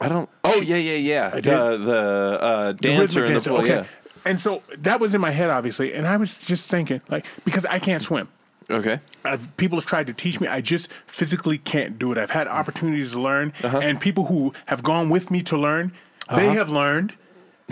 I 0.02 0.08
don't. 0.08 0.30
Oh 0.44 0.62
yeah, 0.62 0.76
yeah, 0.76 0.96
yeah. 0.96 1.30
did. 1.36 1.44
The 1.46 1.78
the 1.78 2.40
uh, 2.42 2.72
dancer 2.74 3.22
rhythmic 3.22 3.24
in 3.24 3.24
the 3.26 3.34
dancer, 3.34 3.50
pool. 3.50 3.60
Okay. 3.60 3.70
Yeah. 3.70 3.86
And 4.26 4.40
so 4.42 4.62
that 4.78 5.00
was 5.00 5.16
in 5.16 5.22
my 5.22 5.32
head, 5.32 5.50
obviously, 5.50 5.94
and 5.94 6.06
I 6.06 6.18
was 6.18 6.38
just 6.40 6.70
thinking, 6.70 7.00
like, 7.10 7.26
because 7.46 7.66
I 7.66 7.80
can't 7.80 8.02
swim. 8.04 8.28
Okay. 8.70 9.00
I've, 9.26 9.56
people 9.58 9.78
have 9.80 9.86
tried 9.88 10.08
to 10.08 10.14
teach 10.14 10.40
me. 10.40 10.48
I 10.48 10.62
just 10.62 10.90
physically 11.08 11.58
can't 11.58 11.98
do 11.98 12.12
it. 12.12 12.18
I've 12.18 12.32
had 12.32 12.48
opportunities 12.48 13.14
to 13.14 13.20
learn, 13.20 13.54
Uh-huh. 13.64 13.80
and 13.80 14.00
people 14.00 14.26
who 14.26 14.54
have 14.68 14.84
gone 14.84 15.10
with 15.10 15.32
me 15.32 15.42
to 15.44 15.58
learn, 15.58 15.92
they 16.36 16.50
have 16.54 16.70
learned 16.70 17.16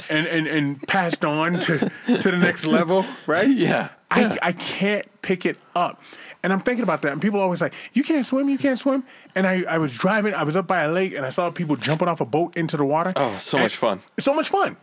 and, 0.10 0.26
and, 0.28 0.48
and 0.48 0.82
passed 0.88 1.24
on 1.24 1.60
to, 1.60 1.92
to 2.08 2.32
the 2.32 2.38
next 2.38 2.66
level, 2.66 3.06
right? 3.28 3.48
Yeah. 3.50 3.90
I, 4.10 4.38
I 4.42 4.52
can't 4.54 5.06
pick 5.22 5.46
it 5.46 5.58
up. 5.76 6.02
And 6.44 6.54
I'm 6.54 6.62
thinking 6.62 6.84
about 6.84 7.02
that. 7.02 7.12
And 7.12 7.22
people 7.22 7.40
are 7.40 7.44
always 7.44 7.62
like, 7.62 7.74
You 7.94 8.04
can't 8.04 8.26
swim, 8.26 8.48
you 8.50 8.58
can't 8.58 8.80
swim. 8.80 9.04
And 9.36 9.46
I, 9.46 9.64
I 9.68 9.78
was 9.80 9.98
driving, 9.98 10.34
I 10.34 10.44
was 10.44 10.56
up 10.56 10.66
by 10.66 10.82
a 10.84 10.92
lake, 10.92 11.14
and 11.14 11.26
I 11.26 11.30
saw 11.30 11.50
people 11.52 11.76
jumping 11.76 12.08
off 12.08 12.22
a 12.22 12.26
boat 12.26 12.56
into 12.56 12.78
the 12.78 12.86
water. 12.86 13.12
Oh, 13.16 13.38
so 13.38 13.58
much 13.58 13.76
fun. 13.76 14.00
So 14.20 14.34
much 14.34 14.50
fun. 14.50 14.78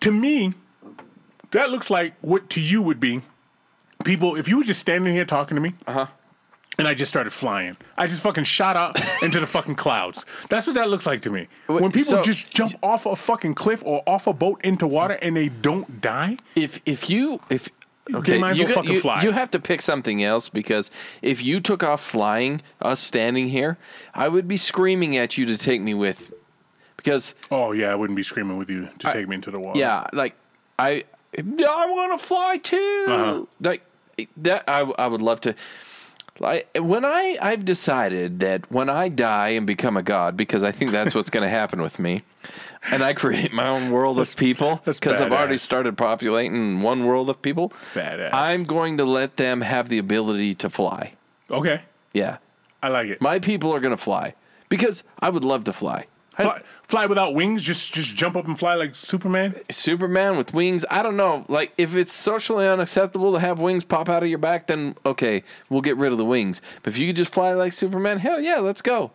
To 0.00 0.12
me, 0.12 0.52
that 1.52 1.70
looks 1.70 1.88
like 1.88 2.14
what 2.20 2.50
to 2.50 2.60
you 2.60 2.82
would 2.82 3.00
be 3.00 3.22
people, 4.06 4.36
if 4.36 4.48
you 4.48 4.58
were 4.58 4.64
just 4.64 4.80
standing 4.80 5.12
here 5.12 5.24
talking 5.26 5.54
to 5.56 5.60
me, 5.60 5.74
Uh-huh. 5.86 6.06
and 6.78 6.86
I 6.88 6.94
just 6.94 7.10
started 7.10 7.32
flying, 7.32 7.76
I 7.98 8.06
just 8.06 8.22
fucking 8.22 8.44
shot 8.44 8.76
up 8.76 8.94
into 9.22 9.40
the 9.40 9.46
fucking 9.46 9.74
clouds. 9.74 10.24
That's 10.48 10.66
what 10.66 10.74
that 10.74 10.88
looks 10.88 11.04
like 11.06 11.22
to 11.22 11.30
me. 11.30 11.48
when 11.66 11.90
people 11.92 12.00
so- 12.18 12.22
just 12.22 12.50
jump 12.50 12.72
off 12.82 13.04
a 13.06 13.16
fucking 13.16 13.54
cliff 13.54 13.82
or 13.84 14.02
off 14.06 14.26
a 14.26 14.32
boat 14.32 14.60
into 14.64 14.86
water 14.86 15.14
and 15.20 15.36
they 15.36 15.48
don't 15.48 16.00
die, 16.00 16.36
If 16.54 16.80
if 16.86 17.10
you 17.10 17.40
if 17.50 17.68
Okay, 18.14 18.38
might 18.38 18.52
as 18.52 18.58
you, 18.60 18.66
well 18.66 18.74
fucking 18.76 18.92
you- 18.92 19.00
fly. 19.00 19.22
you 19.24 19.32
have 19.32 19.50
to 19.50 19.58
pick 19.58 19.82
something 19.82 20.22
else 20.22 20.48
because 20.48 20.92
if 21.22 21.42
you 21.42 21.58
took 21.60 21.82
off 21.82 22.00
flying, 22.00 22.62
us 22.80 23.00
standing 23.00 23.48
here, 23.48 23.78
I 24.14 24.28
would 24.28 24.46
be 24.46 24.56
screaming 24.56 25.16
at 25.16 25.36
you 25.36 25.44
to 25.46 25.58
take 25.58 25.80
me 25.82 25.92
with. 25.92 26.32
Because 26.96 27.34
oh 27.50 27.72
yeah, 27.72 27.90
I 27.90 27.96
wouldn't 27.96 28.16
be 28.16 28.22
screaming 28.22 28.58
with 28.58 28.70
you 28.70 28.88
to 28.98 29.10
take 29.10 29.26
me 29.28 29.34
into 29.34 29.50
the 29.50 29.58
wall. 29.58 29.72
yeah, 29.76 30.06
like 30.12 30.34
I, 30.78 31.02
I 31.36 31.86
want 31.90 32.20
to 32.20 32.24
fly 32.24 32.58
too. 32.58 33.06
Uh-huh. 33.08 33.44
Like 33.60 33.82
that, 34.38 34.64
I, 34.68 34.80
I 34.80 35.06
would 35.06 35.22
love 35.22 35.40
to. 35.42 35.54
Like 36.38 36.68
when 36.78 37.04
I, 37.04 37.38
I've 37.40 37.64
decided 37.64 38.40
that 38.40 38.70
when 38.70 38.90
I 38.90 39.08
die 39.08 39.50
and 39.50 39.66
become 39.66 39.96
a 39.96 40.02
god, 40.02 40.36
because 40.36 40.62
I 40.62 40.70
think 40.70 40.90
that's 40.90 41.14
what's 41.14 41.30
going 41.30 41.44
to 41.44 41.48
happen 41.48 41.80
with 41.80 41.98
me, 41.98 42.22
and 42.90 43.02
I 43.02 43.14
create 43.14 43.54
my 43.54 43.66
own 43.66 43.90
world 43.90 44.18
of 44.18 44.36
people, 44.36 44.82
because 44.84 45.20
I've 45.20 45.32
already 45.32 45.56
started 45.56 45.96
populating 45.96 46.82
one 46.82 47.06
world 47.06 47.30
of 47.30 47.40
people. 47.40 47.72
Badass. 47.94 48.30
I'm 48.34 48.64
going 48.64 48.98
to 48.98 49.04
let 49.06 49.38
them 49.38 49.62
have 49.62 49.88
the 49.88 49.96
ability 49.96 50.54
to 50.56 50.68
fly. 50.68 51.14
Okay. 51.50 51.80
Yeah, 52.12 52.36
I 52.82 52.88
like 52.88 53.08
it. 53.08 53.22
my 53.22 53.38
people 53.38 53.74
are 53.74 53.80
going 53.80 53.96
to 53.96 54.02
fly 54.02 54.34
because 54.68 55.04
I 55.20 55.30
would 55.30 55.44
love 55.44 55.64
to 55.64 55.72
fly. 55.72 56.06
Fly, 56.38 56.60
fly 56.86 57.06
without 57.06 57.32
wings, 57.34 57.62
just 57.62 57.94
just 57.94 58.14
jump 58.14 58.36
up 58.36 58.46
and 58.46 58.58
fly 58.58 58.74
like 58.74 58.94
Superman. 58.94 59.54
Superman 59.70 60.36
with 60.36 60.52
wings. 60.52 60.84
I 60.90 61.02
don't 61.02 61.16
know. 61.16 61.44
Like, 61.48 61.72
if 61.78 61.94
it's 61.94 62.12
socially 62.12 62.68
unacceptable 62.68 63.32
to 63.32 63.38
have 63.38 63.58
wings 63.58 63.84
pop 63.84 64.08
out 64.10 64.22
of 64.22 64.28
your 64.28 64.38
back, 64.38 64.66
then 64.66 64.96
okay, 65.06 65.42
we'll 65.70 65.80
get 65.80 65.96
rid 65.96 66.12
of 66.12 66.18
the 66.18 66.24
wings. 66.26 66.60
But 66.82 66.92
if 66.92 66.98
you 66.98 67.06
could 67.08 67.16
just 67.16 67.32
fly 67.32 67.54
like 67.54 67.72
Superman, 67.72 68.18
hell 68.18 68.38
yeah, 68.40 68.58
let's 68.58 68.82
go. 68.82 69.12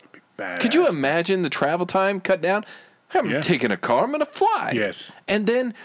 Could 0.60 0.74
you 0.74 0.88
imagine 0.88 1.44
the 1.44 1.50
travel 1.52 1.86
time 1.86 2.20
cut 2.20 2.42
down? 2.42 2.66
I'm 3.14 3.30
Yeah. 3.30 3.42
taking 3.42 3.70
a 3.70 3.78
car. 3.78 4.04
I'm 4.06 4.12
gonna 4.12 4.26
fly. 4.26 4.72
Yes. 4.74 5.12
And 5.28 5.46
then 5.46 5.76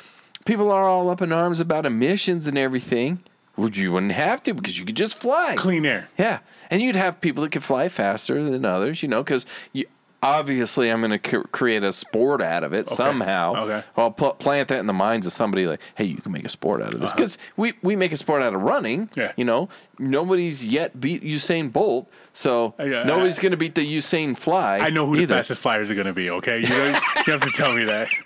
people 0.46 0.70
are 0.70 0.84
all 0.84 1.10
up 1.10 1.20
in 1.20 1.32
arms 1.32 1.60
about 1.60 1.84
emissions 1.84 2.46
and 2.46 2.56
everything. 2.56 3.20
Well, 3.56 3.68
you 3.70 3.92
wouldn't 3.92 4.12
have 4.12 4.42
to 4.44 4.54
because 4.54 4.78
you 4.78 4.84
could 4.86 4.96
just 4.96 5.18
fly. 5.18 5.54
clean 5.56 5.84
air? 5.84 6.08
Yeah, 6.18 6.38
and 6.70 6.80
you'd 6.82 6.96
have 6.96 7.20
people 7.20 7.42
that 7.42 7.52
could 7.52 7.64
fly 7.64 7.88
faster 7.88 8.42
than 8.42 8.64
others, 8.64 9.02
you 9.02 9.08
know, 9.08 9.22
because 9.22 9.44
you 9.72 9.86
obviously 10.22 10.90
I'm 10.90 11.00
going 11.00 11.18
to 11.18 11.30
c- 11.30 11.44
create 11.52 11.84
a 11.84 11.92
sport 11.92 12.40
out 12.42 12.64
of 12.64 12.72
it 12.72 12.88
somehow. 12.88 13.54
Okay. 13.64 13.82
I'll 13.96 14.10
pl- 14.10 14.34
plant 14.34 14.68
that 14.68 14.78
in 14.78 14.86
the 14.86 14.92
minds 14.92 15.26
of 15.26 15.32
somebody 15.32 15.66
like, 15.66 15.80
hey, 15.94 16.04
you 16.04 16.16
can 16.16 16.32
make 16.32 16.44
a 16.44 16.48
sport 16.48 16.82
out 16.82 16.94
of 16.94 17.00
this 17.00 17.12
because 17.12 17.38
we 17.56 17.74
we 17.82 17.96
make 17.96 18.12
a 18.12 18.16
sport 18.16 18.42
out 18.42 18.54
of 18.54 18.62
running. 18.62 19.02
Uh-huh. 19.02 19.20
Yeah. 19.22 19.32
You 19.36 19.44
know, 19.44 19.68
nobody's 19.98 20.66
yet 20.66 21.00
beat 21.00 21.22
Usain 21.22 21.72
Bolt, 21.72 22.10
so 22.32 22.74
Yeah, 22.78 23.04
nobody's 23.04 23.38
going 23.38 23.52
to 23.52 23.56
beat 23.56 23.74
the 23.74 23.82
Usain 23.96 24.36
Fly. 24.36 24.78
I 24.78 24.90
know 24.90 25.06
who 25.06 25.16
either. 25.16 25.26
the 25.26 25.34
fastest 25.34 25.62
flyers 25.62 25.90
are 25.90 25.94
going 25.94 26.06
to 26.06 26.12
be. 26.12 26.30
Okay, 26.30 26.60
you, 26.60 26.66
don't- 26.68 27.02
you 27.26 27.32
have 27.32 27.42
to 27.42 27.50
tell 27.50 27.72
me 27.74 27.84
that. 27.84 28.08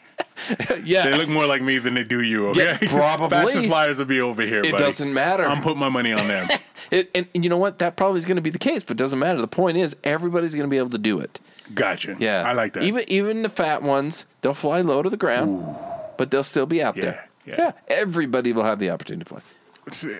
Yeah. 0.85 1.05
They 1.05 1.16
look 1.18 1.29
more 1.29 1.46
like 1.46 1.61
me 1.61 1.79
than 1.79 1.94
they 1.94 2.03
do 2.05 2.22
you. 2.22 2.48
Okay, 2.48 2.76
Yeah, 2.81 2.88
probably. 2.88 3.29
fastest 3.44 3.66
flyers 3.68 3.98
will 3.98 4.07
be 4.07 4.20
over 4.22 4.40
here. 4.42 4.61
It 4.61 4.72
buddy. 4.72 4.85
doesn't 4.85 5.12
matter. 5.12 5.44
I'm 5.44 5.61
putting 5.61 5.79
my 5.79 5.88
money 5.90 6.12
on 6.12 6.26
them. 6.29 6.48
It, 6.90 7.09
and, 7.14 7.29
and 7.37 7.44
you 7.44 7.50
know 7.50 7.57
what? 7.59 7.79
That 7.79 7.94
probably 7.94 8.18
is 8.18 8.24
going 8.24 8.35
to 8.37 8.42
be 8.42 8.50
the 8.50 8.59
case, 8.59 8.83
but 8.83 8.92
it 8.92 8.96
doesn't 8.96 9.18
matter. 9.20 9.40
The 9.40 9.46
point 9.46 9.76
is, 9.76 9.96
everybody's 10.03 10.57
going 10.57 10.66
to 10.68 10.70
be 10.70 10.79
able 10.79 10.90
to 10.90 10.98
do 10.98 11.20
it. 11.20 11.38
Gotcha. 11.74 12.16
Yeah, 12.18 12.42
I 12.42 12.52
like 12.52 12.72
that. 12.74 12.83
Even 12.83 13.04
even 13.09 13.42
the 13.42 13.48
fat 13.48 13.83
ones, 13.83 14.26
they'll 14.40 14.54
fly 14.54 14.80
low 14.80 15.02
to 15.02 15.11
the 15.11 15.16
ground, 15.16 15.76
but 16.16 16.30
they'll 16.30 16.42
still 16.42 16.66
be 16.66 16.83
out 16.83 16.96
Yeah, 16.96 17.02
there. 17.02 17.28
yeah. 17.46 17.72
everybody 17.88 18.52
will 18.52 18.64
have 18.64 18.78
the 18.78 18.90
opportunity 18.90 19.24
to 19.24 19.28
fly. 19.28 19.40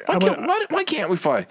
I 0.08 0.14
Why 0.14 0.18
can't, 0.18 0.46
why, 0.46 0.66
why 0.70 0.84
can't 0.84 1.10
we 1.10 1.16
fly? 1.16 1.46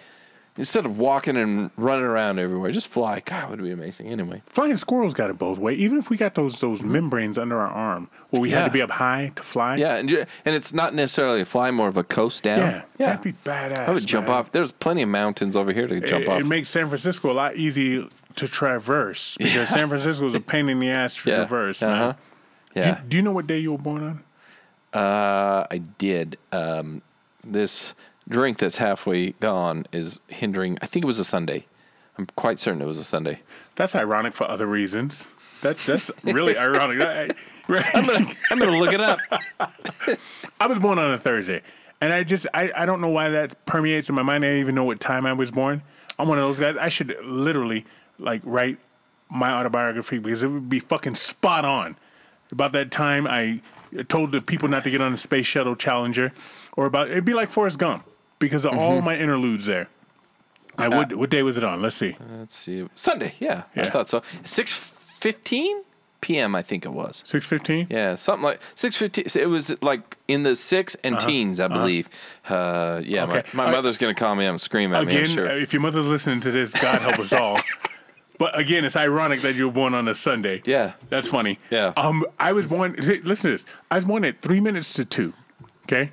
Instead 0.59 0.85
of 0.85 0.99
walking 0.99 1.37
and 1.37 1.71
running 1.77 2.03
around 2.05 2.37
everywhere, 2.37 2.69
just 2.71 2.89
fly. 2.89 3.21
God, 3.21 3.45
it 3.45 3.49
would 3.49 3.63
be 3.63 3.71
amazing. 3.71 4.07
Anyway, 4.07 4.41
Flying 4.45 4.75
squirrels 4.75 5.13
got 5.13 5.29
it 5.29 5.37
both 5.39 5.57
ways. 5.57 5.79
Even 5.79 5.97
if 5.97 6.09
we 6.09 6.17
got 6.17 6.35
those 6.35 6.59
those 6.59 6.81
membranes 6.83 7.37
under 7.37 7.57
our 7.59 7.67
arm, 7.69 8.09
where 8.29 8.41
we 8.41 8.49
had 8.51 8.65
to 8.65 8.69
be 8.71 8.81
up 8.81 8.91
high 8.91 9.31
to 9.37 9.41
fly. 9.41 9.77
yeah, 9.77 9.95
and, 9.95 10.11
and 10.11 10.53
it's 10.55 10.73
not 10.73 10.93
necessarily 10.93 11.39
a 11.41 11.45
fly, 11.45 11.71
more 11.71 11.87
of 11.87 11.95
a 11.97 12.03
coast 12.03 12.43
down. 12.43 12.59
yeah, 12.59 12.83
that'd 12.97 13.21
be 13.23 13.31
badass. 13.49 13.87
I 13.87 13.91
would 13.91 14.05
jump 14.05 14.27
man. 14.27 14.35
off. 14.37 14.51
There's 14.51 14.71
plenty 14.73 15.01
of 15.01 15.09
mountains 15.09 15.55
over 15.55 15.71
here 15.71 15.87
to 15.87 15.99
jump 16.01 16.23
It, 16.25 16.29
off. 16.29 16.41
it 16.41 16.45
makes 16.45 16.69
San 16.69 16.87
Francisco 16.89 17.31
a 17.31 17.33
lot 17.33 17.55
easier 17.55 18.03
to 18.35 18.47
traverse 18.47 19.37
because 19.39 19.69
San 19.69 19.87
Francisco 19.87 20.27
is 20.27 20.33
a 20.33 20.39
pain 20.41 20.67
in 20.67 20.79
the 20.81 20.89
ass 20.89 21.15
to 21.23 21.29
yeah. 21.29 21.35
traverse. 21.37 21.81
Uh-huh. 21.81 21.95
Man. 21.95 22.15
Do, 22.73 22.79
Yeah. 22.81 23.01
do 23.07 23.15
you 23.17 23.23
know 23.23 23.31
what 23.31 23.47
day 23.47 23.59
you 23.59 23.71
were 23.71 23.77
born 23.77 24.03
on? 24.03 24.23
Uh, 25.01 25.65
I 25.71 25.77
did. 25.77 26.37
Um, 26.51 27.01
this 27.43 27.93
drink 28.29 28.59
that's 28.59 28.77
halfway 28.77 29.31
gone 29.31 29.85
is 29.91 30.19
hindering. 30.27 30.77
I 30.81 30.85
think 30.85 31.03
it 31.03 31.07
was 31.07 31.19
a 31.19 31.25
Sunday. 31.25 31.65
I'm 32.17 32.27
quite 32.35 32.59
certain 32.59 32.81
it 32.81 32.85
was 32.85 32.97
a 32.97 33.03
Sunday. 33.03 33.41
That's 33.75 33.95
ironic 33.95 34.33
for 34.33 34.49
other 34.49 34.67
reasons. 34.67 35.27
That 35.61 35.77
that's 35.77 36.11
really 36.23 36.57
ironic. 36.57 36.99
That- 36.99 37.35
I'm 37.69 38.03
gonna, 38.05 38.25
I'm 38.49 38.57
gonna 38.57 38.79
look 38.79 38.93
it 38.93 39.01
up. 39.01 39.19
I 40.59 40.65
was 40.65 40.79
born 40.79 40.97
on 40.97 41.11
a 41.11 41.19
Thursday, 41.19 41.61
and 42.01 42.11
I 42.11 42.23
just 42.23 42.47
I, 42.51 42.71
I 42.75 42.87
don't 42.87 42.99
know 42.99 43.09
why 43.09 43.29
that 43.29 43.63
permeates 43.67 44.09
in 44.09 44.15
my 44.15 44.23
mind. 44.23 44.43
I 44.43 44.47
don't 44.47 44.57
even 44.57 44.73
know 44.73 44.85
what 44.85 44.99
time 44.99 45.27
I 45.27 45.33
was 45.33 45.51
born. 45.51 45.83
I'm 46.17 46.27
one 46.27 46.39
of 46.39 46.43
those 46.43 46.57
guys. 46.59 46.77
I 46.77 46.89
should 46.89 47.15
literally 47.23 47.85
like 48.17 48.41
write 48.43 48.79
my 49.29 49.51
autobiography 49.51 50.17
because 50.17 50.41
it 50.41 50.47
would 50.47 50.67
be 50.67 50.79
fucking 50.79 51.13
spot 51.13 51.63
on 51.63 51.95
about 52.51 52.71
that 52.71 52.89
time 52.89 53.27
I 53.27 53.61
told 54.07 54.31
the 54.31 54.41
people 54.41 54.67
not 54.67 54.83
to 54.85 54.89
get 54.89 54.99
on 55.01 55.11
the 55.11 55.17
space 55.19 55.45
shuttle 55.45 55.75
Challenger, 55.75 56.33
or 56.75 56.87
about 56.87 57.11
it'd 57.11 57.23
be 57.23 57.35
like 57.35 57.51
Forrest 57.51 57.77
Gump 57.77 58.03
because 58.39 58.65
of 58.65 58.73
all 58.77 59.01
my 59.01 59.15
interludes 59.17 59.65
there. 59.65 59.87
I 60.77 60.87
would. 60.87 61.13
What 61.13 61.29
day 61.29 61.43
was 61.43 61.57
it 61.57 61.63
on? 61.63 61.81
Let's 61.81 61.97
see. 61.97 62.15
Let's 62.37 62.55
see. 62.55 62.87
Sunday. 62.95 63.33
Yeah, 63.39 63.63
I 63.75 63.83
thought 63.83 64.07
so. 64.09 64.21
Six 64.45 64.93
fifteen 65.19 65.83
p.m. 66.21 66.55
I 66.55 66.61
think 66.61 66.85
it 66.85 66.89
was. 66.93 67.21
Six 67.25 67.45
fifteen. 67.45 67.87
Yeah, 67.89 68.15
something 68.15 68.43
like 68.43 68.61
six 68.75 68.95
fifteen. 68.95 69.25
It 69.35 69.47
was 69.49 69.75
like 69.81 70.17
in 70.29 70.43
the 70.43 70.55
six 70.55 70.95
and 71.03 71.19
teens, 71.19 71.59
I 71.59 71.67
believe. 71.67 72.07
Uh, 72.47 73.01
yeah, 73.03 73.23
Uh-huh. 73.25 73.37
Okay. 73.39 73.49
my, 73.53 73.65
my 73.65 73.71
mother's 73.71 73.97
gonna 73.97 74.13
call 74.13 74.35
me 74.35 74.45
up 74.45 74.51
and 74.51 74.61
scream 74.61 74.93
at 74.93 75.05
me. 75.05 75.11
I'm 75.13 75.17
Again, 75.23 75.35
sure. 75.35 75.49
uh, 75.49 75.55
if 75.55 75.73
your 75.73 75.81
mother's 75.81 76.07
listening 76.07 76.39
to 76.41 76.51
this, 76.51 76.71
God 76.73 77.01
help 77.01 77.19
us 77.19 77.33
all. 77.33 77.59
But 78.37 78.57
again, 78.57 78.85
it's 78.85 78.95
ironic 78.95 79.41
that 79.41 79.55
you 79.55 79.65
were 79.67 79.73
born 79.73 79.93
on 79.93 80.07
a 80.07 80.13
Sunday. 80.13 80.61
Yeah. 80.63 80.93
That's 81.09 81.27
funny. 81.27 81.59
Yeah. 81.69 81.91
Um, 81.97 82.25
I 82.39 82.53
was 82.53 82.67
born. 82.67 82.95
Listen 82.97 83.21
to 83.25 83.51
this. 83.51 83.65
I 83.91 83.95
was 83.95 84.05
born 84.05 84.23
at 84.23 84.41
three 84.41 84.61
minutes 84.61 84.93
to 84.93 85.03
two. 85.03 85.33
Okay. 85.83 86.11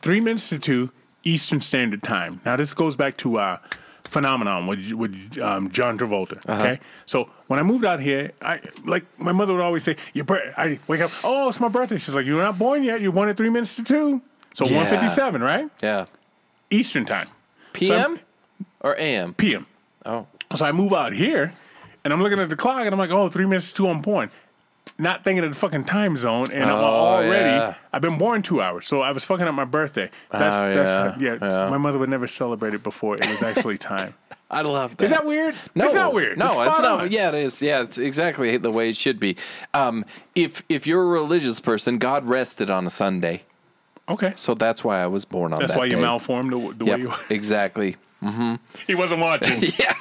Three 0.00 0.18
minutes 0.20 0.48
to 0.48 0.58
two 0.58 0.90
Eastern 1.24 1.60
Standard 1.60 2.02
Time. 2.02 2.40
Now 2.44 2.56
this 2.56 2.74
goes 2.74 2.96
back 2.96 3.16
to 3.18 3.38
uh, 3.38 3.58
Phenomenon 4.04 4.66
with 4.66 4.92
with 4.92 5.38
um, 5.40 5.70
John 5.70 5.96
Travolta. 5.98 6.38
Uh-huh. 6.46 6.60
Okay. 6.62 6.80
So 7.06 7.30
when 7.46 7.58
I 7.58 7.62
moved 7.62 7.84
out 7.84 8.00
here, 8.00 8.32
I 8.42 8.60
like 8.84 9.04
my 9.18 9.32
mother 9.32 9.52
would 9.54 9.62
always 9.62 9.84
say, 9.84 9.96
"Your 10.12 10.24
birth." 10.24 10.52
I 10.56 10.78
wake 10.86 11.00
up. 11.00 11.10
Oh, 11.24 11.48
it's 11.48 11.60
my 11.60 11.68
birthday. 11.68 11.98
She's 11.98 12.14
like, 12.14 12.26
"You're 12.26 12.42
not 12.42 12.58
born 12.58 12.82
yet. 12.84 13.00
You're 13.00 13.12
born 13.12 13.28
at 13.28 13.36
three 13.36 13.50
minutes 13.50 13.76
to 13.76 13.84
two. 13.84 14.20
So 14.54 14.66
Yeah. 14.66 14.76
one 14.76 14.86
fifty 14.86 15.08
seven, 15.08 15.42
right? 15.42 15.68
yeah. 15.82 16.06
Eastern 16.70 17.04
Time. 17.06 17.28
P.m. 17.72 18.18
or 18.80 18.94
A.m. 18.98 19.34
PM. 19.34 19.66
Oh, 20.04 20.26
So 20.54 20.64
I 20.66 20.72
move 20.72 20.92
out 20.92 21.12
here, 21.14 21.54
and 22.04 22.12
I'm 22.12 22.22
looking 22.22 22.38
at 22.38 22.48
the 22.48 22.56
clock, 22.56 22.80
and 22.84 22.92
I'm 22.92 22.98
like, 22.98 23.10
oh, 23.10 23.28
three 23.28 23.46
minutes 23.46 23.68
to 23.70 23.74
two, 23.76 23.88
I'm 23.88 24.00
born. 24.00 24.30
Not 24.98 25.24
thinking 25.24 25.44
of 25.44 25.50
the 25.52 25.58
fucking 25.58 25.84
time 25.84 26.16
zone, 26.16 26.46
and 26.52 26.64
I'm 26.64 26.70
Oh, 26.78 26.82
already. 26.84 27.48
yeah. 27.50 27.74
I've 27.92 28.02
been 28.02 28.18
born 28.18 28.42
two 28.42 28.60
hours, 28.60 28.86
so 28.86 29.00
I 29.00 29.10
was 29.12 29.24
fucking 29.24 29.46
up 29.46 29.54
my 29.54 29.64
birthday. 29.64 30.10
That's 30.30 30.56
Oh, 30.62 30.72
that's 30.74 31.20
yeah, 31.20 31.38
yeah. 31.40 31.70
My 31.70 31.78
mother 31.78 31.98
would 31.98 32.10
never 32.10 32.26
celebrate 32.26 32.74
it 32.74 32.82
before 32.82 33.14
it 33.16 33.26
was 33.26 33.42
actually 33.42 33.78
time. 33.78 34.14
I 34.50 34.60
love 34.62 34.96
that. 34.98 35.04
Is 35.04 35.10
that 35.10 35.24
weird? 35.24 35.54
No, 35.74 35.86
it's 35.86 35.94
not 35.94 36.12
weird. 36.12 36.36
No, 36.38 36.44
it's, 36.44 36.54
it's, 36.60 36.80
not. 36.80 37.00
on. 37.00 37.10
Yeah, 37.10 37.30
it 37.30 37.34
is. 37.36 37.62
Yeah, 37.62 37.82
it's 37.82 37.96
exactly 37.96 38.56
the 38.58 38.70
way 38.70 38.90
it 38.90 38.96
should 38.96 39.18
be. 39.18 39.36
Um, 39.72 40.04
if 40.34 40.62
if 40.68 40.86
you're 40.86 41.02
a 41.02 41.06
religious 41.06 41.58
person, 41.58 41.96
God 41.98 42.24
rested 42.26 42.68
on 42.68 42.86
a 42.86 42.90
Sunday, 42.90 43.44
Okay, 44.10 44.34
so 44.36 44.54
that's 44.54 44.84
why 44.84 45.00
I 45.02 45.06
was 45.06 45.24
born 45.24 45.52
on. 45.54 45.60
that's 45.60 45.72
that 45.72 45.78
why 45.78 45.86
you 45.86 45.92
day. 45.92 46.00
malformed 46.00 46.52
the, 46.52 46.74
the 46.76 46.84
Yep, 46.84 46.96
way 46.98 47.02
you. 47.04 47.12
exactly. 47.30 47.96
he 48.86 48.94
wasn't 48.94 49.20
watching. 49.20 49.62
Yeah, 49.78 49.94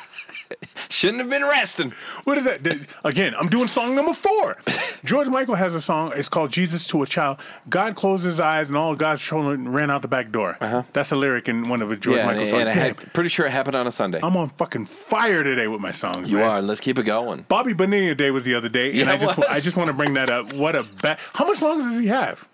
shouldn't 0.90 1.20
have 1.20 1.30
been 1.30 1.44
resting. 1.44 1.94
What 2.24 2.38
is 2.38 2.46
that? 2.46 2.88
Again, 3.04 3.34
I'm 3.38 3.50
doing 3.50 3.68
song 3.68 3.96
number 3.96 4.14
four. 4.14 4.58
George 5.06 5.28
Michael 5.28 5.56
has 5.56 5.76
a 5.76 5.82
song. 5.82 6.14
It's 6.16 6.30
called 6.30 6.52
"Jesus 6.52 6.88
to 6.88 7.04
a 7.04 7.08
Child." 7.08 7.40
God 7.70 7.96
closed 7.96 8.26
his 8.26 8.40
eyes, 8.40 8.70
and 8.70 8.78
all 8.78 8.96
God's 8.96 9.22
children 9.22 9.70
ran 9.70 9.90
out 9.90 10.02
the 10.02 10.08
back 10.08 10.32
door. 10.32 10.58
Uh-huh. 10.62 10.84
That's 10.94 11.12
a 11.12 11.16
lyric 11.16 11.50
in 11.50 11.64
one 11.64 11.82
of 11.82 11.90
George 12.00 12.18
yeah, 12.18 12.26
Michael 12.26 12.46
songs. 12.46 12.62
and 12.62 12.70
I 12.70 12.74
had, 12.74 12.98
pretty 13.14 13.30
sure 13.30 13.46
it 13.46 13.52
happened 13.52 13.76
on 13.76 13.88
a 13.88 13.92
Sunday. 13.92 14.20
I'm 14.22 14.38
on 14.38 14.50
fucking 14.50 14.86
fire 14.86 15.44
today 15.44 15.68
with 15.68 15.82
my 15.82 15.92
songs. 15.92 16.30
you 16.30 16.38
man. 16.38 16.50
are. 16.50 16.62
Let's 16.62 16.82
keep 16.82 16.98
it 16.98 17.04
going. 17.04 17.46
Bobby 17.48 17.74
Bonilla 17.74 18.16
Day 18.16 18.32
was 18.32 18.44
the 18.44 18.56
other 18.56 18.70
day, 18.70 19.00
and 19.00 19.10
I 19.10 19.18
just 19.18 19.38
was. 19.38 19.48
I 19.48 19.60
just 19.60 19.78
want 19.78 19.88
to 19.88 19.94
bring 19.94 20.14
that 20.16 20.30
up. 20.30 20.54
What 20.54 20.76
a 20.76 20.86
ba- 21.02 21.18
How 21.34 21.46
much 21.46 21.62
longer 21.62 21.84
does 21.84 22.00
he 22.00 22.08
have? 22.08 22.48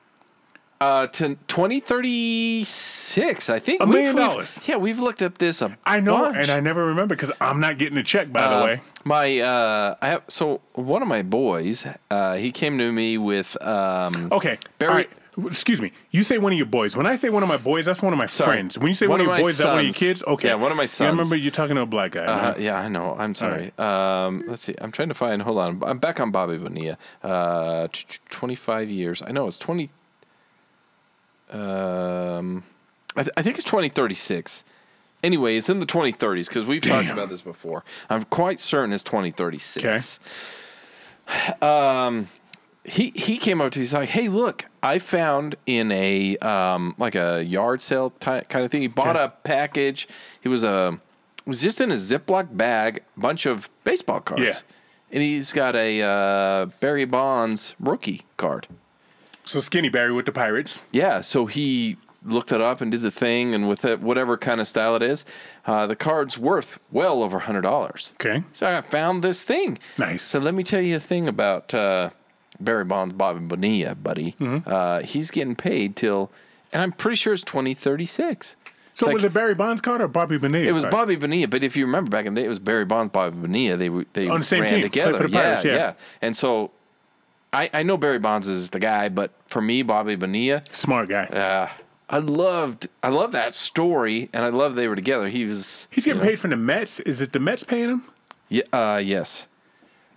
Uh, 0.79 1.07
to 1.07 1.35
2036, 1.47 3.49
I 3.49 3.57
think. 3.59 3.81
A 3.81 3.85
We've- 3.85 3.95
million 3.97 4.15
we've- 4.15 4.27
dollars. 4.27 4.59
Yeah, 4.65 4.75
we've 4.75 4.99
looked 4.99 5.21
up 5.23 5.37
this 5.39 5.61
a 5.61 5.75
I 5.85 5.99
know, 5.99 6.17
bunch. 6.17 6.37
and 6.37 6.51
I 6.51 6.59
never 6.59 6.85
remember 6.85 7.15
because 7.15 7.31
I'm 7.41 7.59
not 7.59 7.77
getting 7.79 7.97
a 7.97 8.03
check. 8.03 8.31
By 8.31 8.41
Uh, 8.41 8.59
the 8.59 8.65
way, 8.65 8.81
my 9.03 9.39
uh, 9.39 9.95
I 10.01 10.07
have 10.09 10.21
so 10.27 10.61
one 10.73 11.01
of 11.01 11.07
my 11.07 11.23
boys, 11.23 11.85
uh, 12.11 12.35
he 12.35 12.51
came 12.51 12.77
to 12.77 12.91
me 12.91 13.17
with 13.17 13.57
um, 13.65 14.27
okay. 14.31 14.59
Barry- 14.77 14.93
right. 14.93 15.09
Excuse 15.45 15.79
me. 15.79 15.91
You 16.09 16.23
say 16.23 16.39
one 16.39 16.51
of 16.51 16.57
your 16.57 16.65
boys. 16.65 16.97
When 16.97 17.05
I 17.05 17.15
say 17.15 17.29
one 17.29 17.43
of 17.43 17.49
my 17.49 17.57
boys, 17.57 17.85
that's 17.85 18.01
one 18.01 18.11
of 18.11 18.17
my 18.17 18.25
friends. 18.25 18.79
When 18.79 18.87
you 18.87 18.95
say 18.95 19.05
one, 19.05 19.19
One 19.19 19.21
of 19.21 19.27
your 19.27 19.37
boys, 19.45 19.59
that's 19.59 19.69
one 19.69 19.77
of 19.77 19.83
your 19.85 19.93
kids. 19.93 20.23
Okay. 20.25 20.47
Yeah, 20.47 20.55
one 20.55 20.71
of 20.71 20.77
my 20.77 20.87
Yeah, 20.99 21.05
I 21.05 21.09
remember 21.09 21.37
you 21.37 21.51
talking 21.51 21.75
to 21.75 21.83
a 21.83 21.85
black 21.85 22.13
guy. 22.13 22.25
Uh, 22.25 22.49
right? 22.53 22.59
yeah, 22.59 22.79
I 22.79 22.87
know. 22.87 23.15
I'm 23.19 23.35
sorry. 23.35 23.71
Um, 23.77 24.43
let's 24.47 24.63
see. 24.63 24.73
I'm 24.81 24.91
trying 24.91 25.09
to 25.09 25.13
find. 25.13 25.43
Hold 25.43 25.59
on. 25.59 25.83
I'm 25.85 25.99
back 25.99 26.19
on 26.19 26.31
Bobby 26.31 26.57
Bonilla. 26.57 26.97
Uh, 27.23 27.87
t- 27.91 28.05
t- 28.09 28.17
25 28.31 28.89
years. 28.89 29.21
I 29.21 29.31
know 29.31 29.45
it's 29.47 29.59
20. 29.59 29.91
Um, 31.51 32.63
I, 33.15 33.23
th- 33.23 33.33
I 33.38 33.41
think 33.41 33.55
it's 33.55 33.63
2036. 33.65 34.63
Anyway, 35.23 35.57
it's 35.57 35.69
in 35.69 35.79
the 35.79 35.86
2030s 35.86 36.47
because 36.47 36.65
we've 36.65 36.81
talked 36.81 37.10
about 37.10 37.29
this 37.29 37.41
before. 37.41 37.83
I'm 38.10 38.23
quite 38.23 38.60
certain 38.60 38.93
it's 38.93 39.03
2036. 39.03 40.19
Um, 41.62 42.27
he 42.83 43.12
he 43.15 43.38
came 43.38 43.60
up 43.60 43.71
to 43.73 43.79
me. 43.79 43.83
He's 43.83 43.93
like, 43.93 44.10
"Hey, 44.10 44.29
look, 44.29 44.65
I 44.81 44.99
found 44.99 45.55
in 45.65 45.91
a 45.91 46.38
um, 46.38 46.95
like 46.97 47.15
a 47.15 47.43
yard 47.43 47.81
sale 47.81 48.12
ty- 48.19 48.41
kind 48.41 48.63
of 48.63 48.71
thing. 48.71 48.81
He 48.81 48.88
bought 48.88 49.15
Okay. 49.17 49.25
a 49.25 49.29
package. 49.29 50.07
He 50.39 50.47
was 50.47 50.63
a 50.63 50.99
it 51.39 51.47
was 51.47 51.62
just 51.62 51.81
in 51.81 51.91
a 51.91 51.95
Ziploc 51.95 52.55
bag, 52.55 53.03
bunch 53.17 53.45
of 53.45 53.69
baseball 53.83 54.21
cards. 54.21 54.41
Yeah. 54.43 54.51
And 55.12 55.23
he's 55.23 55.51
got 55.53 55.75
a 55.75 56.01
uh, 56.01 56.65
Barry 56.81 57.05
Bonds 57.05 57.75
rookie 57.79 58.25
card. 58.38 58.67
So 59.47 59.60
Skinny 59.60 59.89
Barry 59.89 60.12
with 60.13 60.25
the 60.25 60.31
Pirates. 60.31 60.83
Yeah, 60.91 61.21
so 61.21 61.45
he 61.45 61.97
looked 62.25 62.51
it 62.51 62.62
up 62.62 62.81
and 62.81 62.91
did 62.91 63.01
the 63.01 63.12
thing, 63.12 63.55
and 63.55 63.67
with 63.69 63.86
it, 63.86 64.01
whatever 64.01 64.38
kind 64.38 64.60
of 64.60 64.67
style 64.67 64.95
it 64.95 65.03
is, 65.03 65.25
uh, 65.65 65.88
the 65.88 65.95
card's 65.95 66.38
worth 66.38 66.79
well 66.91 67.23
over 67.23 67.39
hundred 67.39 67.62
dollars. 67.62 68.13
Okay. 68.19 68.43
So 68.53 68.67
I 68.77 68.81
found 68.81 69.23
this 69.23 69.43
thing. 69.43 69.79
Nice. 69.97 70.23
So 70.23 70.39
let 70.39 70.53
me 70.53 70.63
tell 70.63 70.81
you 70.81 70.97
a 70.97 70.99
thing 70.99 71.27
about 71.27 71.73
uh, 71.73 72.10
Barry 72.60 72.83
Bonds, 72.83 73.13
Bobby 73.15 73.39
Bonilla, 73.45 73.95
buddy. 73.95 74.36
Mm-hmm. 74.39 74.69
Uh, 74.69 74.99
he's 75.01 75.31
getting 75.31 75.55
paid 75.55 75.95
till, 75.95 76.29
and 76.73 76.81
I'm 76.81 76.91
pretty 76.91 77.15
sure 77.15 77.33
it's 77.33 77.43
2036. 77.43 78.55
So 78.93 79.05
like- 79.05 79.13
was 79.13 79.23
it 79.23 79.31
Barry 79.33 79.53
Bonds 79.55 79.79
card 79.81 80.01
or 80.01 80.07
Bobby 80.07 80.38
Bonilla? 80.38 80.65
It 80.67 80.71
was 80.73 80.83
card? 80.83 80.91
Bobby 80.91 81.15
Bonilla, 81.15 81.47
but 81.47 81.63
if 81.63 81.77
you 81.77 81.86
remember 81.86 82.10
back 82.10 82.25
in 82.25 82.33
the 82.33 82.41
day, 82.41 82.45
it 82.45 82.49
was 82.49 82.60
Barry 82.60 82.83
Bonds, 82.83 83.12
Bobby 83.13 83.38
Bonilla. 83.39 83.77
They 83.77 83.89
they 84.13 84.27
On 84.27 84.39
the 84.39 84.45
same 84.45 84.62
ran 84.62 84.69
team, 84.71 84.81
together. 84.81 85.15
for 85.17 85.23
the 85.27 85.29
Pirates, 85.29 85.63
yeah. 85.63 85.93
And 86.21 86.36
so, 86.36 86.71
I 87.57 87.69
I 87.73 87.83
know 87.83 87.97
Barry 87.97 88.19
Bonds 88.19 88.47
is 88.47 88.69
the 88.69 88.79
guy, 88.79 89.09
but 89.09 89.31
for 89.47 89.61
me, 89.61 89.81
Bobby 89.81 90.15
Bonilla, 90.15 90.63
Smart 90.71 91.09
guy. 91.09 91.23
uh, 91.25 91.69
I 92.09 92.19
loved 92.19 92.87
I 93.03 93.09
love 93.09 93.31
that 93.33 93.53
story, 93.55 94.29
and 94.33 94.45
I 94.45 94.49
love 94.49 94.75
they 94.75 94.87
were 94.87 94.95
together. 94.95 95.27
He 95.29 95.45
was 95.45 95.87
He's 95.91 96.05
getting 96.05 96.21
paid 96.21 96.39
from 96.39 96.51
the 96.51 96.57
Mets. 96.57 96.99
Is 97.01 97.21
it 97.21 97.33
the 97.33 97.39
Mets 97.39 97.63
paying 97.63 97.89
him? 97.89 98.03
yeah, 98.49 98.63
uh, 98.71 99.01
yes, 99.03 99.47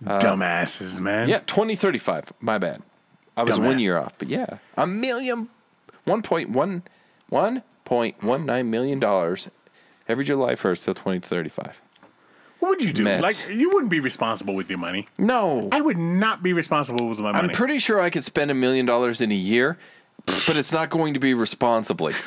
Dumbasses, 0.03 0.99
man. 0.99 1.29
yeah, 1.29 1.41
twenty 1.45 1.75
thirty 1.75 1.97
five. 1.99 2.31
My 2.39 2.57
bad, 2.57 2.81
I 3.37 3.43
was 3.43 3.57
Dumbass. 3.57 3.65
one 3.65 3.79
year 3.79 3.97
off, 3.97 4.13
but 4.17 4.29
yeah, 4.29 4.57
a 4.77 4.87
million, 4.87 5.49
one 6.05 6.21
point 6.21 6.49
one, 6.49 6.83
one 7.29 7.63
point 7.85 8.23
one 8.23 8.45
nine 8.45 8.69
million 8.69 8.99
dollars 8.99 9.49
every 10.07 10.23
July 10.23 10.55
first 10.55 10.85
till 10.85 10.93
twenty 10.93 11.19
thirty 11.19 11.49
five. 11.49 11.81
What 12.61 12.69
would 12.69 12.83
you 12.83 12.93
do? 12.93 13.03
Mets. 13.03 13.21
Like 13.47 13.57
you 13.57 13.71
wouldn't 13.71 13.89
be 13.91 13.99
responsible 13.99 14.53
with 14.53 14.69
your 14.69 14.79
money. 14.79 15.09
No, 15.17 15.67
I 15.71 15.81
would 15.81 15.97
not 15.97 16.41
be 16.43 16.53
responsible 16.53 17.09
with 17.09 17.19
my 17.19 17.31
money. 17.31 17.47
I'm 17.49 17.53
pretty 17.53 17.79
sure 17.79 17.99
I 17.99 18.09
could 18.09 18.23
spend 18.23 18.49
a 18.51 18.53
million 18.53 18.85
dollars 18.85 19.19
in 19.19 19.31
a 19.31 19.35
year, 19.35 19.77
but 20.25 20.55
it's 20.55 20.71
not 20.71 20.89
going 20.91 21.13
to 21.15 21.19
be 21.19 21.33
responsibly. 21.33 22.13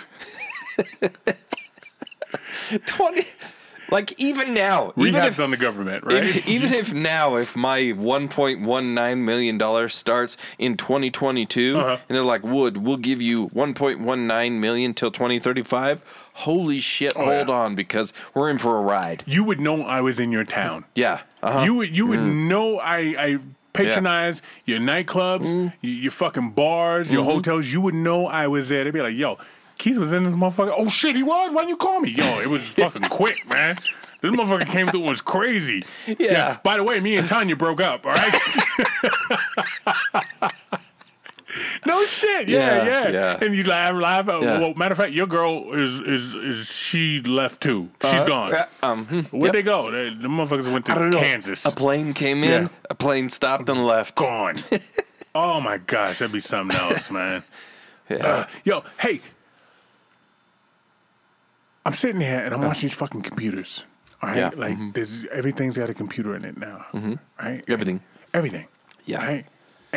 20 2.87 3.25
like 3.91 4.19
even 4.19 4.55
now, 4.55 4.93
even 4.97 5.15
Rehabs 5.15 5.27
if, 5.29 5.41
on 5.41 5.51
the 5.51 5.57
government, 5.59 6.05
right? 6.05 6.25
if- 6.25 6.49
even 6.49 6.73
if 6.73 6.95
now 6.95 7.37
if 7.37 7.55
my 7.55 7.81
1.19 7.81 9.19
million 9.19 9.59
dollars 9.59 9.95
starts 9.95 10.37
in 10.59 10.77
2022 10.77 11.77
Uh-huh. 11.79 11.99
and 12.09 12.17
they're 12.17 12.25
like, 12.25 12.43
"Wood, 12.43 12.79
we'll 12.79 12.97
give 12.97 13.21
you 13.21 13.49
1.19 13.51 14.53
million 14.59 14.95
till 14.95 15.11
2035." 15.11 16.03
Holy 16.39 16.81
shit, 16.81 17.15
hold 17.15 17.29
Oh, 17.29 17.33
yeah. 17.33 17.51
on 17.51 17.75
because 17.77 18.13
we're 18.35 18.51
in 18.51 18.59
for 18.59 18.77
a 18.77 18.81
ride. 18.81 19.23
you 19.27 19.45
would 19.45 19.61
know 19.61 19.83
I 19.83 20.01
was 20.01 20.19
in 20.21 20.33
your 20.33 20.45
town. 20.45 20.85
Yeah. 20.95 21.21
Uh-huh. 21.43 21.61
You 21.65 21.75
would 21.75 21.97
you 21.97 22.07
would 22.09 22.21
know 22.23 22.79
I 22.81 22.99
I 23.19 23.39
patronize 23.73 24.43
your 24.67 24.79
nightclubs, 24.81 25.47
Mm. 25.47 25.73
your, 25.81 26.11
fucking 26.13 26.51
bars, 26.51 27.11
your 27.11 27.23
Mm-hmm. 27.23 27.31
hotels. 27.31 27.73
You 27.73 27.81
would 27.81 27.95
know 27.95 28.27
I 28.27 28.47
was 28.49 28.69
there. 28.69 28.85
They'd 28.85 28.93
be 28.93 29.01
like, 29.03 29.15
"Yo, 29.17 29.39
Keith 29.79 29.97
was 29.99 30.13
in 30.13 30.25
this 30.25 30.35
motherfucker." 30.35 30.75
Oh 30.77 30.89
shit, 30.89 31.15
he 31.17 31.23
was. 31.23 31.53
Why 31.53 31.61
didn't 31.63 31.71
you 31.71 31.77
call 31.77 32.01
me? 32.01 32.11
Yo, 32.11 32.41
it 32.41 32.49
was 32.49 32.63
fucking 32.69 33.03
quick, 33.03 33.49
man. 33.49 33.77
This 34.21 34.35
motherfucker 34.35 34.67
came 34.67 34.87
through 34.89 35.01
and 35.01 35.09
was 35.11 35.21
crazy. 35.21 35.85
Yeah. 36.19 36.59
By 36.65 36.77
the 36.79 36.83
way, 36.83 36.99
me 37.01 37.17
and 37.17 37.29
Tanya 37.29 37.57
broke 37.57 37.81
up. 37.81 38.07
All 38.07 38.13
right. 38.13 38.33
no 41.87 42.05
shit. 42.07 42.49
Yeah, 42.49 42.85
Yeah, 42.85 42.87
yeah. 42.87 43.11
yeah. 43.11 43.39
And 43.45 43.55
you 43.55 43.65
laugh, 43.65 43.95
laugh. 43.95 44.27
Yeah. 44.27 44.59
Well, 44.61 44.75
matter 44.75 44.93
of 44.93 44.99
fact, 44.99 45.13
your 45.13 45.27
girl 45.27 45.73
is 45.73 46.01
is 46.01 46.35
is 46.35 46.67
she 46.73 47.21
left 47.23 47.61
too? 47.61 47.91
She's 48.03 48.25
gone. 48.25 48.53
Yeah, 48.53 48.67
um, 48.83 49.07
hmm, 49.07 49.21
Where'd 49.37 49.45
yep. 49.47 49.53
they 49.53 49.63
go? 49.63 49.91
They, 49.91 50.11
the 50.11 50.29
motherfuckers 50.29 50.71
went 50.73 50.87
to 50.87 50.95
don't 50.95 51.11
know. 51.11 51.19
Kansas. 51.19 51.65
A 51.65 51.71
plane 51.71 52.13
came 52.13 52.43
in, 52.45 52.63
Yeah. 52.65 52.69
a 52.91 52.95
plane 52.95 53.29
stopped 53.29 53.69
and 53.69 53.85
left. 53.87 54.15
Gone. 54.17 54.57
oh 55.35 55.61
my 55.61 55.79
gosh, 55.79 56.19
that'd 56.21 56.33
be 56.33 56.41
something 56.41 56.77
else, 56.79 57.11
man. 57.11 57.43
Yeah. 58.11 58.17
Uh, 58.27 58.47
yo, 58.65 58.85
hey. 59.01 59.21
I'm 61.87 61.93
sitting 61.95 62.21
here 62.21 62.39
and 62.39 62.55
I'm 62.55 62.61
watching 62.63 62.89
these 62.89 62.97
fucking 62.97 63.23
computers. 63.23 63.85
All 64.23 64.29
right, 64.31 64.37
Yeah, 64.39 64.51
Mm-hmm. 64.51 64.91
like 65.25 65.31
everything's 65.33 65.77
got 65.77 65.91
a 65.91 65.95
computer 65.95 66.35
in 66.37 66.45
it 66.45 66.57
now. 66.59 66.87
Right, 67.41 67.63
Everything. 67.69 68.01
everything. 68.33 68.67
Yeah. 69.07 69.25
Right. 69.25 69.45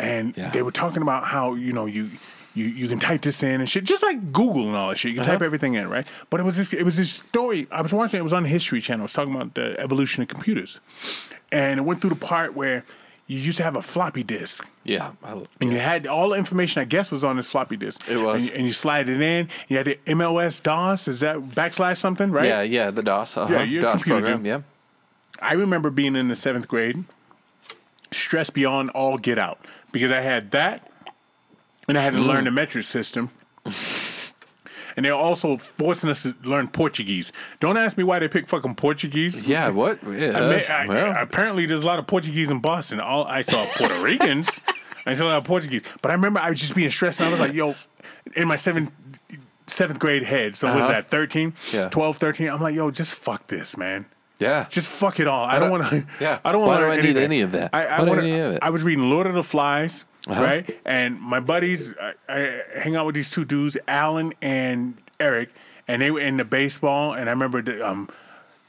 And 0.04 0.36
Yeah. 0.36 0.50
they 0.50 0.62
were 0.62 0.70
talking 0.72 1.02
about 1.02 1.24
how 1.24 1.54
you 1.54 1.72
know 1.72 1.86
you. 1.86 2.10
You, 2.54 2.64
you 2.64 2.88
can 2.88 2.98
type 2.98 3.22
this 3.22 3.40
in 3.44 3.60
and 3.60 3.70
shit, 3.70 3.84
just 3.84 4.02
like 4.02 4.32
Google 4.32 4.66
and 4.66 4.74
all 4.74 4.88
that 4.88 4.98
shit. 4.98 5.10
You 5.10 5.16
can 5.16 5.22
Uh-huh. 5.22 5.32
type 5.34 5.42
everything 5.42 5.74
in, 5.74 5.88
right? 5.88 6.04
But 6.28 6.40
it 6.40 6.42
was 6.42 6.56
this, 6.56 6.72
it 6.72 6.82
was 6.82 6.96
this 6.96 7.12
story. 7.12 7.68
I 7.70 7.82
was 7.82 7.92
watching. 7.92 8.18
It 8.18 8.24
was 8.24 8.32
on 8.32 8.42
the 8.42 8.48
History 8.48 8.80
Channel. 8.80 9.02
It 9.02 9.04
was 9.04 9.12
talking 9.12 9.32
about 9.32 9.54
the 9.54 9.78
evolution 9.78 10.22
of 10.24 10.28
computers, 10.28 10.80
and 11.52 11.78
it 11.78 11.82
went 11.84 12.00
through 12.00 12.10
the 12.10 12.16
part 12.16 12.54
where 12.56 12.84
you 13.28 13.38
used 13.38 13.58
to 13.58 13.62
have 13.62 13.76
a 13.76 13.82
floppy 13.82 14.24
disk, 14.24 14.68
Yeah. 14.82 15.10
I- 15.22 15.42
and 15.60 15.70
you 15.72 15.78
had 15.78 16.08
all 16.08 16.30
the 16.30 16.36
information. 16.36 16.80
I 16.80 16.84
guess 16.86 17.12
was 17.12 17.22
on 17.22 17.36
this 17.36 17.48
floppy 17.52 17.76
disk. 17.76 18.00
It 18.10 18.16
was. 18.20 18.42
and 18.42 18.50
you, 18.50 18.56
and 18.56 18.66
you 18.66 18.72
slide 18.72 19.08
it 19.08 19.20
in. 19.20 19.48
You 19.68 19.76
had 19.76 19.86
the 19.86 19.98
MLS 20.06 20.58
DOS. 20.60 21.06
Is 21.06 21.20
that 21.20 21.36
backslash 21.50 21.98
something, 21.98 22.32
right? 22.32 22.46
Yeah, 22.46 22.62
yeah, 22.62 22.90
the 22.90 23.02
DOS. 23.04 23.36
Uh-huh. 23.36 23.52
Yeah, 23.52 23.62
you're 23.62 23.82
DOS 23.82 23.92
computer 24.02 24.18
program. 24.20 24.38
dude. 24.38 24.46
Yeah. 24.46 24.60
I 25.40 25.52
remember 25.52 25.90
being 25.90 26.16
in 26.16 26.26
the 26.26 26.34
seventh 26.36 26.66
grade, 26.66 27.04
stressed 28.10 28.54
beyond 28.54 28.90
all 28.90 29.18
get 29.18 29.38
out 29.38 29.60
because 29.92 30.12
I 30.12 30.20
had 30.20 30.50
that, 30.52 30.90
and 31.88 31.96
I 31.98 32.02
had 32.02 32.12
to 32.14 32.18
Mm. 32.20 32.26
learn 32.26 32.44
the 32.44 32.50
metric 32.50 32.84
system. 32.84 33.30
And 34.96 35.04
they're 35.04 35.14
also 35.14 35.56
forcing 35.58 36.10
us 36.10 36.24
to 36.24 36.34
learn 36.42 36.66
Portuguese. 36.68 37.32
Don't 37.60 37.76
ask 37.76 37.96
me 37.96 38.02
why 38.02 38.18
they 38.18 38.26
pick 38.26 38.48
fucking 38.48 38.74
Portuguese. 38.74 39.46
Yeah, 39.46 39.68
what? 39.70 40.00
Yeah, 40.10 40.36
I 40.36 40.50
mean, 40.50 40.60
I- 40.70 40.86
well, 40.88 41.14
apparently, 41.22 41.66
there's 41.66 41.82
a 41.82 41.86
lot 41.86 42.00
of 42.00 42.06
Portuguese 42.08 42.50
in 42.50 42.58
Boston. 42.58 42.98
All 43.00 43.24
I 43.24 43.42
saw 43.42 43.64
Puerto 43.76 44.02
Ricans. 44.02 44.60
I 45.06 45.14
saw 45.14 45.24
a 45.24 45.28
lot 45.28 45.38
of 45.38 45.44
Portuguese, 45.44 45.82
but 46.02 46.10
I 46.10 46.14
remember 46.14 46.40
I 46.40 46.50
was 46.50 46.58
just 46.60 46.74
being 46.74 46.90
stressed. 46.90 47.20
And 47.20 47.28
I 47.28 47.30
was 47.30 47.38
like, 47.40 47.54
"Yo," 47.54 47.76
in 48.34 48.48
my 48.48 48.56
seventh 48.56 48.90
seventh 49.68 50.00
grade 50.00 50.24
head. 50.24 50.56
So 50.56 50.66
what 50.66 50.74
was 50.76 50.84
Uh-huh. 50.84 50.92
that 50.94 51.06
13, 51.06 51.52
Yeah. 51.72 51.88
12, 51.90 52.16
13? 52.16 52.48
I'm 52.48 52.60
like, 52.60 52.74
"Yo, 52.74 52.90
just 52.90 53.14
fuck 53.14 53.46
this, 53.46 53.76
man. 53.76 54.06
Yeah. 54.38 54.66
Just 54.70 54.88
fuck 54.90 55.18
it 55.20 55.26
all. 55.26 55.44
I 55.44 55.58
don't 55.58 55.70
want 55.70 55.86
to. 55.86 56.06
yeah. 56.20 56.38
I 56.44 56.52
don't 56.52 56.62
want 56.66 56.80
to 56.80 57.02
do 57.02 57.08
need 57.08 57.16
any 57.16 57.40
of 57.40 57.52
that? 57.52 57.70
I, 57.72 57.86
I, 57.86 57.98
Why 57.98 58.04
do 58.04 58.10
I 58.12 58.14
wanna- 58.16 58.22
any 58.28 58.38
of 58.38 58.52
it? 58.52 58.58
I 58.62 58.70
was 58.70 58.82
reading 58.82 59.10
Lord 59.10 59.26
of 59.26 59.34
the 59.34 59.42
Flies, 59.42 60.04
Uh-huh. 60.26 60.42
right? 60.42 60.78
And 60.84 61.20
my 61.20 61.40
buddies, 61.40 61.92
I, 62.00 62.12
I 62.28 62.62
hang 62.76 62.94
out 62.96 63.06
with 63.06 63.14
these 63.14 63.30
two 63.30 63.44
dudes, 63.44 63.76
Alan 63.88 64.32
and 64.40 64.96
Eric, 65.18 65.50
and 65.88 66.00
they 66.02 66.10
were 66.10 66.20
into 66.20 66.44
baseball. 66.44 67.14
And 67.14 67.28
I 67.28 67.32
remember 67.32 67.62
the, 67.62 67.86
um, 67.86 68.08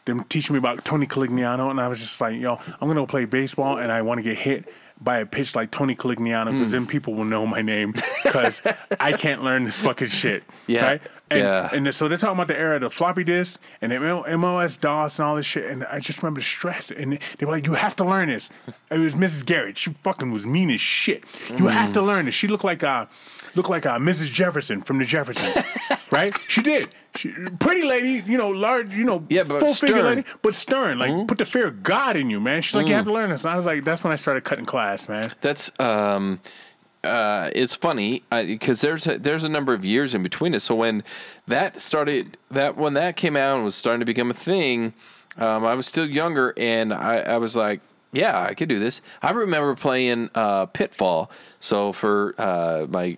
them 0.06 0.24
teaching 0.24 0.54
me 0.54 0.58
about 0.58 0.84
Tony 0.86 1.06
Conigliaro, 1.06 1.70
and 1.70 1.80
I 1.80 1.88
was 1.88 2.00
just 2.00 2.20
like, 2.20 2.40
yo, 2.40 2.54
I'm 2.82 2.88
gonna 2.88 2.96
go 2.96 3.06
play 3.06 3.26
baseball, 3.26 3.78
and 3.78 3.92
I 3.92 4.02
want 4.02 4.18
to 4.18 4.24
get 4.24 4.38
hit 4.38 4.68
by 5.02 5.20
a 5.20 5.26
pitch 5.26 5.56
like 5.56 5.72
Tony 5.72 5.96
Conigliaro 5.96 6.50
Hmm. 6.50 6.56
because 6.58 6.72
then 6.72 6.86
people 6.86 7.14
will 7.14 7.26
know 7.26 7.46
my 7.46 7.62
name 7.62 7.94
because 8.24 8.62
I 9.00 9.14
can't 9.14 9.44
learn 9.44 9.64
this 9.66 9.80
fucking 9.80 10.10
shit. 10.10 10.44
Yeah. 10.68 10.86
Right? 10.86 11.02
And, 11.32 11.40
Yeah. 11.42 11.70
and 11.72 11.96
so 11.96 12.08
they're 12.08 12.18
talking 12.18 12.36
about 12.36 12.48
the 12.48 12.60
era 12.60 12.76
of 12.76 12.82
the 12.82 12.90
floppy 12.90 13.24
disk 13.24 13.60
and 13.82 13.92
the 13.92 13.96
ML 13.98 14.38
MOS 14.40 14.78
DOS 14.78 15.20
and 15.20 15.28
all 15.28 15.36
this 15.36 15.46
shit. 15.46 15.66
And 15.70 15.86
I 15.86 16.00
just 16.00 16.22
remember 16.24 16.42
the 16.42 16.46
stress. 16.46 16.90
And 16.92 17.20
they 17.38 17.46
were 17.46 17.52
like, 17.52 17.66
you 17.68 17.76
have 17.76 17.96
to 17.98 18.04
learn 18.04 18.30
this. 18.30 18.50
It 18.92 18.98
was 18.98 19.14
Mrs. 19.14 19.46
Garrett. 19.46 19.78
She 19.78 19.92
fucking 20.04 20.32
was 20.32 20.46
mean 20.46 20.70
as 20.72 20.82
shit. 20.82 21.24
You 21.58 21.68
have 21.68 21.90
Mm. 21.90 21.94
to 21.94 22.02
learn 22.02 22.26
this. 22.26 22.36
She 22.36 22.48
looked 22.48 22.64
like 22.64 22.84
uh, 22.84 23.06
looked 23.56 23.70
like 23.70 23.86
uh, 23.86 23.98
Mrs. 23.98 24.32
Jefferson 24.32 24.82
from 24.82 24.98
the 24.98 25.06
Jeffersons, 25.06 25.58
right? 26.12 26.38
She 26.48 26.62
did. 26.62 26.90
She, 27.16 27.32
pretty 27.60 27.84
lady, 27.84 28.24
you 28.26 28.38
know, 28.38 28.50
large, 28.50 28.94
you 28.94 29.04
know, 29.04 29.26
Yeah, 29.30 29.44
but 29.48 29.60
full 29.60 29.74
figure 29.74 30.04
lady, 30.04 30.24
but 30.42 30.54
stern. 30.54 31.00
Like, 31.00 31.28
put 31.28 31.38
the 31.38 31.46
fear 31.46 31.68
of 31.68 31.82
God 31.82 32.16
in 32.16 32.30
you, 32.30 32.40
man. 32.40 32.62
She's 32.62 32.76
like, 32.76 32.88
you 32.88 32.94
have 32.94 33.06
to 33.06 33.14
learn 33.14 33.30
this. 33.30 33.46
And 33.46 33.54
I 33.54 33.58
was 33.58 33.66
like, 33.66 33.84
that's 33.84 34.04
when 34.04 34.14
I 34.14 34.16
started 34.16 34.44
cutting 34.44 34.66
class, 34.66 35.10
man. 35.10 35.32
That's 35.42 35.72
um, 35.80 36.40
uh, 37.04 37.50
it's 37.56 37.76
funny 37.76 38.24
because 38.30 38.82
there's 38.82 39.08
a, 39.08 39.18
there's 39.18 39.44
a 39.44 39.50
number 39.50 39.74
of 39.74 39.86
years 39.86 40.14
in 40.14 40.22
between 40.22 40.54
us. 40.54 40.64
So 40.64 40.76
when 40.76 41.04
that 41.48 41.82
started, 41.82 42.38
that 42.52 42.76
when 42.78 42.94
that 42.94 43.16
came 43.16 43.36
out 43.36 43.56
and 43.56 43.64
was 43.64 43.76
starting 43.76 44.02
to 44.02 44.06
become 44.06 44.30
a 44.30 44.36
thing, 44.36 44.94
um, 45.38 45.66
I 45.66 45.74
was 45.74 45.88
still 45.88 46.10
younger, 46.10 46.54
and 46.58 46.94
I, 46.94 47.20
I 47.20 47.38
was 47.38 47.56
like, 47.56 47.82
yeah, 48.12 48.42
I 48.42 48.54
could 48.54 48.70
do 48.70 48.80
this. 48.80 49.02
I 49.22 49.32
remember 49.32 49.76
playing 49.76 50.30
uh, 50.36 50.66
Pitfall. 50.68 51.32
So 51.60 51.94
for 51.94 52.36
uh, 52.38 52.88
my 52.90 53.18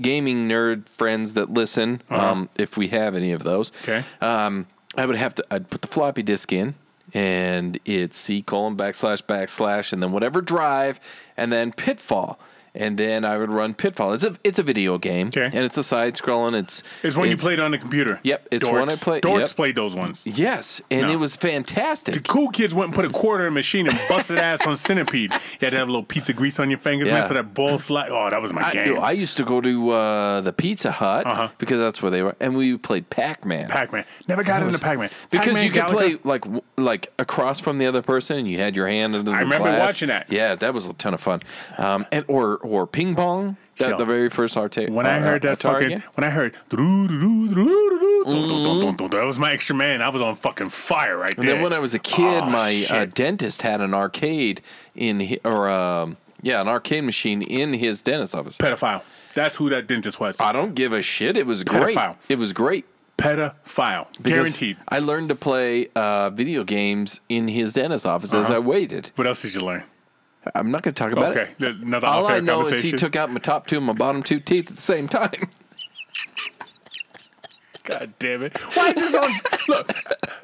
gaming 0.00 0.48
nerd 0.48 0.88
friends 0.90 1.32
that 1.34 1.50
listen, 1.50 2.02
um, 2.10 2.48
if 2.56 2.76
we 2.76 2.88
have 2.88 3.14
any 3.14 3.32
of 3.32 3.42
those, 3.44 3.72
Okay. 3.82 4.04
um, 4.20 4.66
I 4.96 5.06
would 5.06 5.16
have 5.16 5.34
to 5.36 5.44
I'd 5.50 5.68
put 5.70 5.82
the 5.82 5.88
floppy 5.88 6.22
disk 6.22 6.52
in 6.52 6.74
and 7.14 7.78
it's 7.84 8.16
C 8.16 8.42
colon 8.42 8.76
backslash 8.76 9.22
backslash 9.22 9.92
and 9.92 10.02
then 10.02 10.12
whatever 10.12 10.40
drive 10.40 10.98
and 11.36 11.52
then 11.52 11.72
pitfall. 11.72 12.38
And 12.76 12.98
then 12.98 13.24
I 13.24 13.38
would 13.38 13.50
run 13.50 13.74
Pitfall. 13.74 14.12
It's 14.12 14.24
a 14.24 14.36
it's 14.44 14.58
a 14.58 14.62
video 14.62 14.98
game, 14.98 15.28
Okay. 15.28 15.44
and 15.44 15.64
it's 15.64 15.76
a 15.78 15.82
side 15.82 16.14
scrolling. 16.14 16.54
It's 16.58 16.82
It's 17.02 17.16
when 17.16 17.30
you 17.30 17.36
played 17.36 17.60
on 17.60 17.70
the 17.72 17.78
computer. 17.78 18.20
Yep, 18.22 18.48
it's 18.50 18.64
when 18.66 18.88
I 18.90 18.92
Dorks. 18.92 19.02
play- 19.02 19.20
Dorks 19.20 19.40
yep. 19.40 19.50
played 19.56 19.74
those 19.76 19.94
ones. 19.94 20.22
Yes, 20.26 20.80
and 20.90 21.02
No. 21.08 21.12
it 21.12 21.16
was 21.16 21.36
fantastic. 21.36 22.14
The 22.14 22.20
cool 22.20 22.50
kids 22.50 22.74
went 22.74 22.88
and 22.88 22.94
put 22.94 23.04
a 23.04 23.10
quarter 23.10 23.44
in 23.46 23.48
a 23.48 23.54
machine 23.54 23.86
and 23.88 23.98
busted 24.08 24.38
ass 24.38 24.66
on 24.66 24.76
Centipede. 24.76 25.32
You 25.32 25.38
had 25.60 25.70
to 25.70 25.76
have 25.78 25.88
a 25.88 25.90
little 25.90 26.02
pizza 26.04 26.32
grease 26.32 26.58
on 26.60 26.70
your 26.70 26.78
fingers, 26.78 27.08
man, 27.08 27.22
Yeah. 27.22 27.28
so 27.28 27.34
that 27.34 27.54
ball 27.54 27.78
slide. 27.78 28.10
Oh, 28.10 28.28
that 28.30 28.40
was 28.42 28.52
my 28.52 28.62
I, 28.68 28.72
game. 28.72 28.98
I 29.00 29.12
used 29.12 29.36
to 29.38 29.44
go 29.44 29.60
to 29.60 29.90
uh, 29.90 30.40
the 30.42 30.52
Pizza 30.52 30.90
Hut 30.90 31.26
Uh-huh. 31.26 31.48
because 31.58 31.78
that's 31.78 32.02
where 32.02 32.10
they 32.10 32.22
were, 32.22 32.36
and 32.40 32.56
we 32.56 32.76
played 32.76 33.08
Pac 33.10 33.44
Man. 33.44 33.68
Pac 33.68 33.92
Man. 33.92 34.04
Never 34.28 34.42
got 34.44 34.62
into 34.62 34.78
Pac 34.78 34.98
Man. 34.98 35.10
because 35.30 35.62
you 35.64 35.70
could 35.70 35.84
play 35.86 36.18
like 36.24 36.44
like 36.76 37.12
across 37.18 37.60
from 37.60 37.78
the 37.78 37.86
other 37.86 38.02
person, 38.02 38.38
and 38.38 38.48
you 38.48 38.58
had 38.58 38.76
your 38.76 38.88
hand 38.88 39.14
under 39.14 39.30
the 39.30 39.36
I 39.36 39.40
remember 39.40 39.68
glass. 39.68 39.80
watching 39.80 40.08
that. 40.08 40.26
Yeah, 40.30 40.54
that 40.56 40.74
was 40.74 40.86
a 40.86 40.92
ton 40.94 41.14
of 41.14 41.20
fun. 41.20 41.40
Um, 41.78 42.06
and 42.12 42.24
or 42.28 42.58
or 42.66 42.86
ping 42.86 43.14
pong. 43.14 43.56
That 43.78 43.90
Yo, 43.90 43.98
the 43.98 44.06
very 44.06 44.30
first 44.30 44.56
arcade. 44.56 44.88
When 44.88 45.04
uh, 45.04 45.10
I 45.10 45.18
heard 45.18 45.42
that 45.42 45.58
fucking, 45.58 46.00
when 46.14 46.24
I 46.24 46.30
heard 46.30 46.54
that 49.10 49.24
was 49.26 49.38
my 49.38 49.52
extra 49.52 49.76
man. 49.76 50.00
I 50.00 50.08
was 50.08 50.22
on 50.22 50.34
fucking 50.34 50.70
fire 50.70 51.18
right 51.18 51.36
there. 51.36 51.44
And 51.44 51.48
then 51.48 51.62
when 51.62 51.74
I 51.74 51.78
was 51.78 51.92
a 51.92 51.98
kid, 51.98 52.42
oh, 52.42 52.48
my 52.48 52.86
uh, 52.88 53.04
dentist 53.04 53.60
had 53.60 53.82
an 53.82 53.92
arcade 53.92 54.62
in 54.94 55.38
or 55.44 55.68
um, 55.68 56.16
yeah, 56.40 56.62
an 56.62 56.68
arcade 56.68 57.04
machine 57.04 57.42
in 57.42 57.74
his 57.74 58.00
dentist 58.00 58.34
office. 58.34 58.56
Pedophile. 58.56 59.02
That's 59.34 59.56
who 59.56 59.68
that 59.68 59.86
dentist 59.86 60.18
was. 60.20 60.40
I 60.40 60.52
don't 60.52 60.74
give 60.74 60.94
a 60.94 61.02
shit. 61.02 61.36
It 61.36 61.44
was 61.46 61.62
great. 61.62 61.98
It 62.30 62.38
was 62.38 62.54
great 62.54 62.86
pedophile. 63.18 64.06
Guaranteed. 64.22 64.76
I 64.88 64.98
learned 64.98 65.28
to 65.30 65.34
play 65.34 65.88
uh, 65.94 66.30
video 66.30 66.64
games 66.64 67.20
in 67.28 67.48
his 67.48 67.72
dentist 67.72 68.06
office 68.06 68.32
uh-huh. 68.32 68.40
as 68.40 68.50
I 68.50 68.58
waited. 68.58 69.10
What 69.16 69.26
else 69.26 69.42
did 69.42 69.54
you 69.54 69.60
learn? 69.60 69.84
I'm 70.54 70.70
not 70.70 70.82
going 70.82 70.94
to 70.94 71.02
talk 71.02 71.12
about 71.12 71.36
Okay, 71.36 71.50
it. 71.50 71.58
th- 71.58 71.82
another 71.82 72.06
All 72.06 72.26
I 72.26 72.40
know 72.40 72.66
is 72.66 72.82
he 72.82 72.92
took 72.92 73.16
out 73.16 73.30
my 73.30 73.38
top 73.40 73.66
two 73.66 73.76
and 73.78 73.86
my 73.86 73.92
bottom 73.92 74.22
two 74.22 74.40
teeth 74.40 74.70
at 74.70 74.76
the 74.76 74.82
same 74.82 75.08
time. 75.08 75.50
God 77.84 78.14
damn 78.18 78.42
it! 78.42 78.56
Why 78.74 78.90
is 78.90 78.94
this 78.96 79.14
on? 79.14 79.30
Look, 79.68 79.92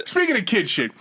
speaking 0.07 0.37
of 0.37 0.47
kid 0.47 0.71
shit, 0.71 0.93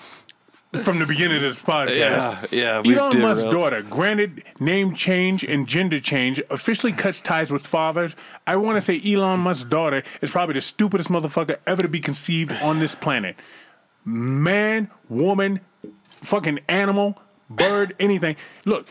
from 0.81 0.99
the 0.99 1.05
beginning 1.05 1.37
of 1.37 1.43
this 1.43 1.59
podcast, 1.61 2.51
yeah. 2.51 2.81
we've 2.83 2.97
Elon 2.97 3.19
Musk's 3.21 3.43
daughter, 3.45 3.81
granted 3.83 4.43
name 4.59 4.95
change 4.95 5.43
and 5.43 5.67
gender 5.67 5.99
change, 5.99 6.41
officially 6.49 6.93
cuts 6.93 7.21
ties 7.21 7.51
with 7.51 7.67
fathers. 7.67 8.15
I 8.47 8.55
want 8.55 8.77
to 8.77 8.81
say 8.81 8.99
Elon 9.05 9.41
Musk's 9.41 9.69
daughter 9.69 10.01
is 10.21 10.31
probably 10.31 10.53
the 10.53 10.61
stupidest 10.61 11.09
motherfucker 11.09 11.57
ever 11.67 11.81
to 11.83 11.87
be 11.87 11.99
conceived 11.99 12.53
on 12.63 12.79
this 12.79 12.95
planet. 12.95 13.35
Man, 14.03 14.89
woman, 15.09 15.59
fucking 16.05 16.59
animal, 16.67 17.21
bird, 17.55 17.95
anything. 17.99 18.35
Look, 18.65 18.87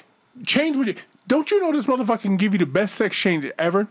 change 0.47 0.77
with 0.77 0.89
you. 0.89 0.95
Don't 1.27 1.51
you 1.51 1.61
know 1.61 1.73
this 1.73 1.87
motherfucker 1.87 2.23
can 2.23 2.37
give 2.37 2.53
you 2.53 2.59
the 2.59 2.67
best 2.67 2.95
sex 2.97 3.17
change 3.17 3.51
ever? 3.59 3.89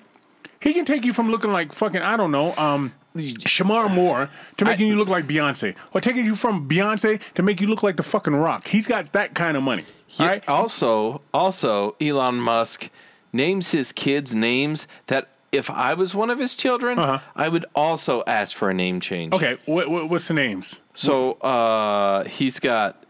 He 0.62 0.74
can 0.74 0.84
take 0.86 1.06
you 1.06 1.14
from 1.14 1.32
looking 1.32 1.52
like 1.52 1.72
fucking, 1.74 2.02
I 2.02 2.18
don't 2.18 2.32
know, 2.32 2.54
um, 2.58 2.94
Shemar 3.16 3.90
Moore 3.94 4.30
to 4.58 4.66
making 4.66 4.88
you 4.88 4.96
look 4.96 5.08
like 5.08 5.26
Beyonce. 5.26 5.74
Or 5.94 6.02
taking 6.02 6.26
you 6.26 6.36
from 6.36 6.68
Beyonce 6.68 7.20
to 7.36 7.44
make 7.44 7.62
you 7.62 7.68
look 7.68 7.82
like 7.82 7.96
the 7.98 8.04
fucking 8.04 8.36
rock. 8.36 8.68
He's 8.68 8.86
got 8.88 9.14
that 9.14 9.34
kind 9.36 9.56
of 9.56 9.64
money. 9.64 9.86
right? 10.20 10.48
Also, 10.50 11.22
also, 11.34 11.96
Elon 12.02 12.36
Musk 12.40 12.90
names 13.32 13.72
his 13.72 13.92
kids 13.94 14.36
names 14.36 14.86
that 15.08 15.30
if 15.52 15.70
I 15.70 15.94
was 15.94 16.14
one 16.14 16.30
of 16.30 16.40
his 16.40 16.56
children, 16.56 17.00
Uh-huh. 17.00 17.20
I 17.36 17.48
would 17.48 17.66
also 17.74 18.22
ask 18.28 18.56
for 18.56 18.70
a 18.70 18.74
name 18.74 19.00
change. 19.00 19.34
Okay, 19.34 19.58
what, 19.66 19.90
what, 19.90 20.10
what's 20.10 20.28
the 20.28 20.34
names? 20.34 20.80
So 20.94 21.34
uh, 21.34 22.26
he's 22.26 22.60
got 22.60 23.04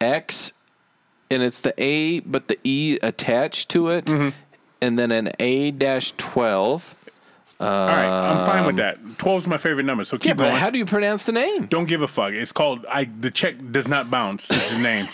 X, 0.00 0.52
and 1.30 1.42
it's 1.42 1.60
the 1.60 1.74
A, 1.82 2.20
but 2.20 2.48
the 2.48 2.58
E 2.64 2.98
attached 3.02 3.68
to 3.70 3.88
it, 3.90 4.04
Mm-hmm. 4.06 4.30
and 4.80 4.98
then 4.98 5.10
an 5.12 5.32
A 5.40 5.70
dash 5.70 6.12
twelve. 6.16 6.94
All 7.58 7.66
right, 7.66 8.04
I'm 8.04 8.46
fine 8.46 8.66
with 8.66 8.76
that. 8.76 8.98
12 9.16 9.38
is 9.44 9.46
my 9.46 9.56
favorite 9.56 9.84
number, 9.86 10.04
so 10.04 10.18
keep 10.18 10.26
Yeah, 10.28 10.34
but 10.34 10.42
going. 10.50 10.56
how 10.56 10.68
do 10.68 10.76
you 10.76 10.84
pronounce 10.84 11.24
the 11.24 11.32
name? 11.32 11.64
Don't 11.64 11.86
give 11.88 12.02
a 12.02 12.06
fuck. 12.06 12.32
It's 12.34 12.52
called 12.52 12.84
I. 12.86 13.04
The 13.18 13.30
check 13.30 13.54
does 13.72 13.88
not 13.88 14.10
bounce. 14.10 14.50
Is 14.50 14.68
the 14.70 14.78
name. 14.78 15.06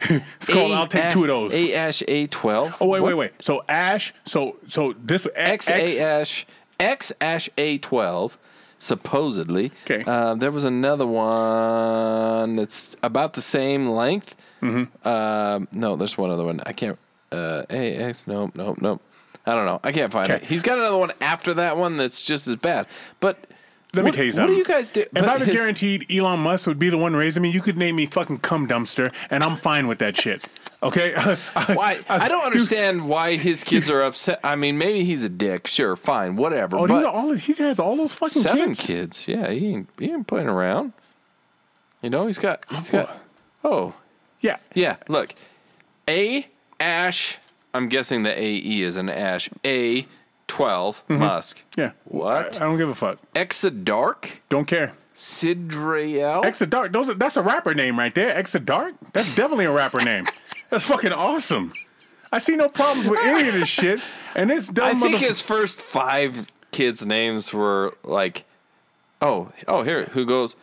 it's 0.40 0.48
called. 0.50 0.72
I'll 0.72 0.88
take 0.88 1.12
two 1.12 1.22
of 1.22 1.28
those. 1.28 1.54
A 1.54 1.74
ash 1.74 2.02
A 2.08 2.26
twelve. 2.26 2.74
oh 2.80 2.86
wait, 2.86 3.00
wait, 3.00 3.14
wait. 3.14 3.32
So 3.40 3.64
Ash. 3.68 4.12
So 4.24 4.56
so 4.66 4.92
this 5.00 5.28
X 5.36 5.68
A 5.70 6.00
ash 6.00 6.46
X 6.80 7.12
ash 7.20 7.48
A 7.56 7.78
twelve. 7.78 8.36
Supposedly, 8.80 9.70
'Kay. 9.84 10.04
Uh, 10.06 10.34
there 10.36 10.50
was 10.52 10.62
another 10.64 11.04
one 11.06 12.56
that's 12.56 12.96
about 13.02 13.32
the 13.34 13.42
same 13.42 13.88
length. 13.90 14.36
Mm-hmm. 14.62 15.08
Um, 15.08 15.68
no, 15.72 15.96
there's 15.96 16.16
one 16.18 16.30
other 16.30 16.44
one. 16.44 16.60
I 16.66 16.72
can't. 16.72 16.98
Uh, 17.30 17.62
A 17.70 17.94
X. 17.96 18.24
Nope. 18.26 18.52
Nope. 18.54 18.78
Nope. 18.80 19.02
I 19.46 19.54
don't 19.54 19.66
know. 19.66 19.80
I 19.82 19.92
can't 19.92 20.12
find 20.12 20.28
it. 20.28 20.42
He's 20.42 20.62
got 20.62 20.78
another 20.78 20.98
one 20.98 21.12
after 21.20 21.54
that 21.54 21.76
one 21.76 21.96
that's 21.96 22.22
just 22.22 22.46
as 22.48 22.56
bad. 22.56 22.86
But 23.20 23.46
Let 23.94 24.04
me 24.04 24.10
tell 24.10 24.24
you 24.24 24.32
something. 24.32 24.48
What 24.48 24.52
do 24.54 24.58
you 24.58 24.64
guys 24.76 24.90
do? 24.90 25.06
If 25.14 25.22
I 25.22 25.36
was 25.38 25.48
his- 25.48 25.56
guaranteed 25.58 26.06
Elon 26.10 26.40
Musk 26.40 26.66
would 26.66 26.78
be 26.78 26.90
the 26.90 26.98
one 26.98 27.16
raising 27.16 27.42
me, 27.42 27.50
you 27.50 27.62
could 27.62 27.78
name 27.78 27.96
me 27.96 28.04
fucking 28.06 28.40
cum 28.40 28.68
dumpster, 28.68 29.12
and 29.30 29.42
I'm 29.42 29.56
fine 29.56 29.86
with 29.86 29.98
that 30.00 30.16
shit. 30.20 30.46
Okay. 30.82 31.12
Why? 31.72 31.98
I 32.08 32.28
don't 32.28 32.44
understand 32.44 33.08
why 33.08 33.34
his 33.36 33.64
kids 33.64 33.90
are 33.90 34.00
upset. 34.00 34.38
I 34.44 34.54
mean, 34.54 34.78
maybe 34.78 35.02
he's 35.04 35.24
a 35.24 35.28
dick. 35.28 35.66
Sure, 35.66 35.96
fine, 35.96 36.36
whatever. 36.36 36.78
Oh, 36.78 36.86
but 36.86 37.04
all. 37.04 37.32
He 37.32 37.52
has 37.54 37.80
all 37.80 37.96
those 37.96 38.14
fucking 38.14 38.42
seven 38.42 38.74
kids. 38.74 39.24
kids. 39.24 39.28
Yeah, 39.28 39.50
he 39.50 39.66
ain't, 39.74 39.88
he 39.98 40.12
ain't 40.12 40.26
playing 40.28 40.46
around. 40.48 40.92
You 42.02 42.10
know, 42.10 42.26
he's 42.26 42.38
got 42.38 42.64
he's 42.70 42.90
got. 42.90 43.10
Oh, 43.64 43.92
Yeah. 44.40 44.58
yeah. 44.74 44.96
Look, 45.08 45.34
A 46.08 46.46
Ash. 46.80 47.38
I'm 47.74 47.88
guessing 47.88 48.22
the 48.22 48.38
A 48.38 48.54
E 48.54 48.82
is 48.82 48.96
an 48.96 49.08
Ash. 49.08 49.50
A 49.64 50.06
12 50.48 51.02
mm-hmm. 51.08 51.20
Musk. 51.20 51.62
Yeah. 51.76 51.92
What? 52.04 52.56
I 52.56 52.64
don't 52.64 52.78
give 52.78 52.88
a 52.88 52.94
fuck. 52.94 53.18
Exa 53.34 53.84
Dark. 53.84 54.42
Don't 54.48 54.66
care. 54.66 54.94
Sideræl. 55.14 56.44
Exa 56.44 56.68
Dark. 56.68 56.92
Those 56.92 57.10
are, 57.10 57.14
that's 57.14 57.36
a 57.36 57.42
rapper 57.42 57.74
name 57.74 57.98
right 57.98 58.14
there. 58.14 58.40
Exa 58.40 58.64
Dark. 58.64 58.94
That's 59.12 59.34
definitely 59.34 59.66
a 59.66 59.72
rapper 59.72 60.00
name. 60.00 60.26
That's 60.70 60.84
fucking 60.86 61.14
awesome. 61.14 61.72
I 62.30 62.38
see 62.38 62.54
no 62.54 62.68
problems 62.68 63.08
with 63.08 63.20
any 63.22 63.48
of 63.48 63.54
this 63.54 63.70
shit. 63.70 64.02
And 64.34 64.50
this 64.50 64.68
I 64.68 64.72
dumb 64.72 65.00
think 65.00 65.16
his 65.16 65.40
first 65.40 65.80
five 65.80 66.52
kids' 66.72 67.06
names 67.06 67.54
were 67.54 67.96
like, 68.04 68.44
oh, 69.22 69.50
oh, 69.66 69.82
here, 69.82 70.02
who 70.04 70.26
goes? 70.26 70.56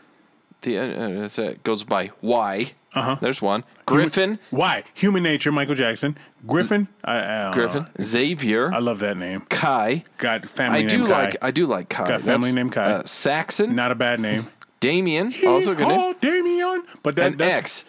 The 0.61 0.77
uh, 0.77 0.83
uh, 0.83 1.23
it's, 1.25 1.37
uh, 1.39 1.55
goes 1.63 1.83
by 1.83 2.11
Y. 2.21 2.73
Uh-huh. 2.93 3.17
There's 3.19 3.41
one. 3.41 3.65
Griffin. 3.85 4.39
Why? 4.51 4.83
Human 4.93 5.21
Nature, 5.21 5.51
Michael 5.51 5.75
Jackson. 5.75 6.17
Griffin. 6.47 6.87
I, 7.03 7.49
I 7.49 7.53
Griffin. 7.53 7.83
know. 7.83 7.89
Xavier. 8.01 8.73
I 8.73 8.79
love 8.79 8.99
that 8.99 9.17
name. 9.17 9.41
Kai. 9.49 10.05
Got 10.17 10.45
family 10.45 10.79
I 10.79 10.81
name 10.83 10.89
do 10.89 11.07
Kai. 11.07 11.23
like. 11.23 11.37
I 11.41 11.51
do 11.51 11.67
like 11.67 11.89
Kai. 11.89 12.07
Got 12.07 12.21
family 12.21 12.51
That's, 12.51 12.55
named 12.55 12.71
Kai. 12.71 12.91
Uh, 12.91 13.05
Saxon. 13.05 13.75
Not 13.75 13.91
a 13.91 13.95
bad 13.95 14.19
name. 14.21 14.47
Damian. 14.79 15.33
Also 15.45 15.73
a 15.73 15.75
good 15.75 15.87
name. 15.89 15.99
Oh, 15.99 16.13
Damian. 16.13 16.83
But 17.03 17.15
that, 17.17 17.33
And 17.33 17.41
X. 17.41 17.83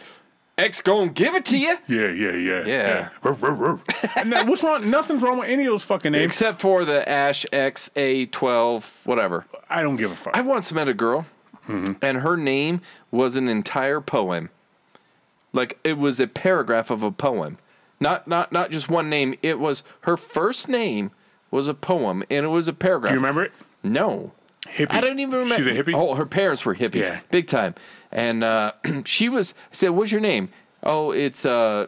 X 0.59 0.81
gonna 0.81 1.11
give 1.11 1.35
it 1.35 1.45
to 1.45 1.59
you. 1.59 1.77
Yeah, 1.87 2.11
yeah, 2.11 2.33
yeah. 2.33 2.65
Yeah. 2.65 3.09
And 4.17 4.33
that, 4.33 4.47
what's 4.47 4.65
wrong? 4.65 4.89
Nothing's 4.89 5.23
wrong 5.23 5.39
with 5.39 5.51
any 5.51 5.67
of 5.67 5.71
those 5.73 5.85
fucking 5.85 6.13
names. 6.13 6.25
Except 6.25 6.63
for 6.63 6.87
the 6.87 7.07
Ash 7.07 7.45
X 7.53 7.91
A 7.95 8.25
twelve 8.27 9.01
whatever. 9.05 9.45
I 9.69 9.83
don't 9.83 9.97
give 9.97 10.11
a 10.11 10.15
fuck. 10.15 10.35
I 10.35 10.41
once 10.41 10.73
met 10.73 10.89
a 10.89 10.95
girl, 10.95 11.27
and 11.69 12.19
her 12.19 12.37
name 12.37 12.81
was 13.11 13.37
an 13.37 13.49
entire 13.49 14.01
poem. 14.01 14.51
Like 15.53 15.79
it 15.85 15.99
was 15.99 16.21
a 16.21 16.27
paragraph 16.27 16.91
of 16.91 17.03
a 17.03 17.11
poem, 17.11 17.59
not 18.01 18.29
not 18.29 18.53
not 18.53 18.71
just 18.71 18.89
one 18.89 19.09
name. 19.09 19.35
It 19.43 19.59
was 19.59 19.83
her 20.03 20.17
first 20.17 20.69
name 20.69 21.11
was 21.51 21.69
a 21.69 21.75
poem, 21.75 22.23
and 22.31 22.45
it 22.45 22.49
was 22.49 22.69
a 22.69 22.73
paragraph. 22.73 23.11
Do 23.13 23.15
you 23.15 23.21
remember 23.21 23.45
it? 23.45 23.53
No, 23.83 24.33
Hippie. 24.67 24.93
I 24.93 25.01
don't 25.01 25.19
even 25.21 25.39
remember. 25.39 25.57
She's 25.65 25.79
a 25.79 25.83
hippie. 25.83 25.95
Oh, 25.95 26.15
her 26.15 26.27
parents 26.27 26.65
were 26.67 26.75
hippies, 26.75 27.03
Yeah. 27.03 27.21
big 27.31 27.47
time. 27.47 27.75
And 28.13 28.45
uh, 28.45 28.73
she 29.05 29.29
was 29.29 29.55
I 29.73 29.75
said, 29.75 29.91
"What's 29.91 30.13
your 30.13 30.21
name?" 30.21 30.51
Oh, 30.83 31.11
it's 31.13 31.47
uh, 31.47 31.87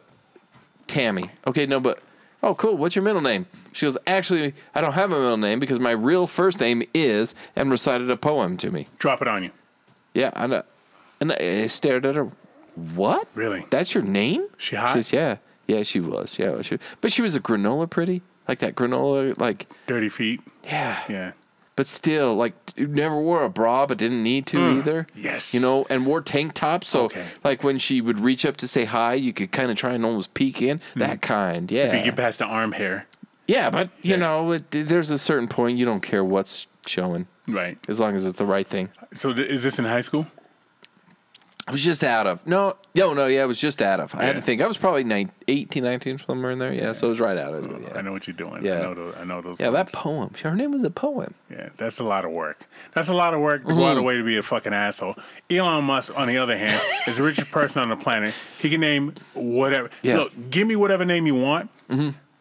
Tammy. 0.87 1.31
Okay, 1.47 1.67
no, 1.67 1.79
but 1.81 2.01
oh, 2.43 2.55
cool. 2.55 2.77
What's 2.77 2.97
your 2.97 3.05
middle 3.05 3.21
name? 3.21 3.47
She 3.73 3.85
goes, 3.87 3.99
"Actually, 4.07 4.55
I 4.75 4.81
don't 4.81 4.95
have 4.95 5.13
a 5.13 5.19
middle 5.19 5.37
name 5.37 5.59
because 5.59 5.79
my 5.79 5.91
real 5.91 6.27
first 6.27 6.61
name 6.61 6.83
is," 6.95 7.35
and 7.55 7.71
recited 7.71 8.09
a 8.11 8.17
poem 8.17 8.57
to 8.59 8.71
me. 8.71 8.89
Drop 8.99 9.21
it 9.21 9.29
on 9.29 9.45
you. 9.45 9.51
Yeah, 10.15 10.31
and 10.35 10.53
uh, 10.53 10.63
and 11.21 11.33
I 11.33 11.67
stared 11.69 12.07
at 12.07 12.15
her. 12.17 12.31
What? 12.95 13.27
Really? 13.35 13.67
That's 13.71 13.95
your 13.95 14.05
name? 14.05 14.47
She 14.57 14.77
hot? 14.77 14.89
She 14.95 15.03
says, 15.03 15.13
"Yeah, 15.13 15.37
yeah, 15.67 15.83
she 15.83 16.01
was. 16.01 16.39
Yeah, 16.39 16.63
she, 16.63 16.79
but 17.01 17.13
she 17.13 17.23
was 17.23 17.35
a 17.35 17.41
granola 17.41 17.89
pretty, 17.91 18.23
like 18.47 18.61
that 18.61 18.75
granola, 18.77 19.39
like 19.39 19.67
Dirty 19.87 20.09
feet. 20.09 20.41
yeah, 20.65 21.01
Yeah. 21.09 21.33
but 21.75 21.89
still, 21.89 22.37
like 22.37 22.55
never 22.79 23.21
wore 23.21 23.43
a 23.43 23.51
bra, 23.51 23.85
but 23.87 23.99
didn't 23.99 24.23
need 24.23 24.47
to 24.47 24.59
either. 24.79 25.07
yes. 25.17 25.53
you 25.53 25.59
know, 25.61 25.87
and 25.91 26.07
wore 26.07 26.21
tank 26.21 26.55
tops. 26.55 26.89
So, 26.89 27.05
Okay. 27.07 27.25
like 27.43 27.65
when 27.65 27.79
she 27.79 28.01
would 28.01 28.21
reach 28.21 28.47
up 28.47 28.57
to 28.59 28.69
say 28.69 28.85
hi, 28.85 29.15
you 29.15 29.33
could 29.33 29.51
kind 29.51 29.71
of 29.73 29.77
try 29.77 29.93
and 29.95 30.05
almost 30.05 30.35
peek 30.35 30.63
in. 30.63 30.81
That 30.95 31.21
kind, 31.21 31.71
yeah, 31.71 31.87
If 31.87 31.95
you 31.95 32.03
get 32.05 32.17
past 32.17 32.39
the 32.39 32.45
arm 32.47 32.73
hair. 32.73 33.07
yeah. 33.49 33.71
But 33.71 33.91
you 34.03 34.13
Yeah. 34.13 34.17
know, 34.19 34.53
it, 34.53 34.71
there's 34.71 35.11
a 35.11 35.19
certain 35.19 35.49
point 35.49 35.79
you 35.79 35.85
don't 35.85 36.01
care 36.03 36.25
what's 36.25 36.69
showing 36.89 37.27
Right. 37.47 37.79
as 37.89 38.01
long 38.01 38.15
as 38.17 38.27
it's 38.27 38.39
the 38.39 38.47
right 38.47 38.67
thing. 38.67 38.91
So 39.15 39.33
th- 39.33 39.49
is 39.49 39.63
this 39.63 39.79
in 39.79 39.85
high 39.85 40.01
school? 40.03 40.27
I 41.67 41.71
was 41.71 41.85
just 41.85 42.03
out 42.03 42.27
of. 42.27 42.47
No, 42.47 42.77
no, 42.95 43.13
no, 43.13 43.27
yeah, 43.27 43.43
I 43.43 43.45
was 43.45 43.61
just 43.61 43.83
out 43.83 44.01
of. 44.01 44.15
I 44.15 44.25
had 44.25 44.37
to 44.37 44.41
think. 44.41 44.63
I 44.63 44.67
was 44.67 44.79
probably 44.79 45.05
nine, 45.05 45.31
18, 45.49 45.85
19, 45.85 46.17
somewhere 46.17 46.53
in 46.53 46.59
there. 46.59 46.73
Yeah, 46.73 46.93
so 46.93 47.09
it 47.09 47.11
was 47.11 47.21
right 47.21 47.37
out 47.37 47.53
of. 47.53 47.67
I 47.71 47.95
Yeah, 47.95 48.01
know 48.01 48.13
what 48.13 48.27
you're 48.27 48.33
doing. 48.35 48.65
Yeah. 48.65 48.79
I 48.79 48.83
know 48.85 48.95
those. 48.95 49.15
I 49.21 49.25
know 49.25 49.43
those. 49.43 49.61
yeah 49.61 49.69
that 49.69 49.93
poem. 49.93 50.33
Her 50.43 50.55
name 50.55 50.73
was 50.73 50.83
a 50.83 50.89
poem. 50.89 51.35
Yeah, 51.51 51.69
that's 51.77 51.99
a 51.99 52.05
lot 52.05 52.25
of 52.25 52.31
work. 52.31 52.67
That's 52.95 53.09
a 53.09 53.15
lot 53.15 53.35
of 53.35 53.41
work 53.41 53.67
to 53.67 53.69
go 53.69 53.73
out 53.73 53.77
Mm-hmm. 53.81 53.91
of 53.91 53.97
the 53.97 54.03
way 54.03 54.17
to 54.17 54.25
be 54.25 54.39
a 54.39 54.43
fucking 54.43 54.73
asshole. 54.73 55.17
Elon 55.51 55.85
Musk, 55.85 56.11
on 56.17 56.27
the 56.27 56.39
other 56.39 56.57
hand, 56.57 56.81
is 57.07 57.19
the 57.19 57.23
richest 57.23 57.51
person 57.51 57.83
on 57.83 57.91
the 57.91 57.97
planet. 57.97 58.33
He 58.59 58.71
can 58.71 58.81
name 58.81 59.13
whatever. 59.35 59.91
Yeah. 60.03 60.15
Mm-hmm. 60.15 60.21
Look, 60.23 60.51
give 60.51 60.67
me 60.67 60.75
whatever 60.77 61.05
name 61.05 61.27
you 61.27 61.35
want. 61.35 61.69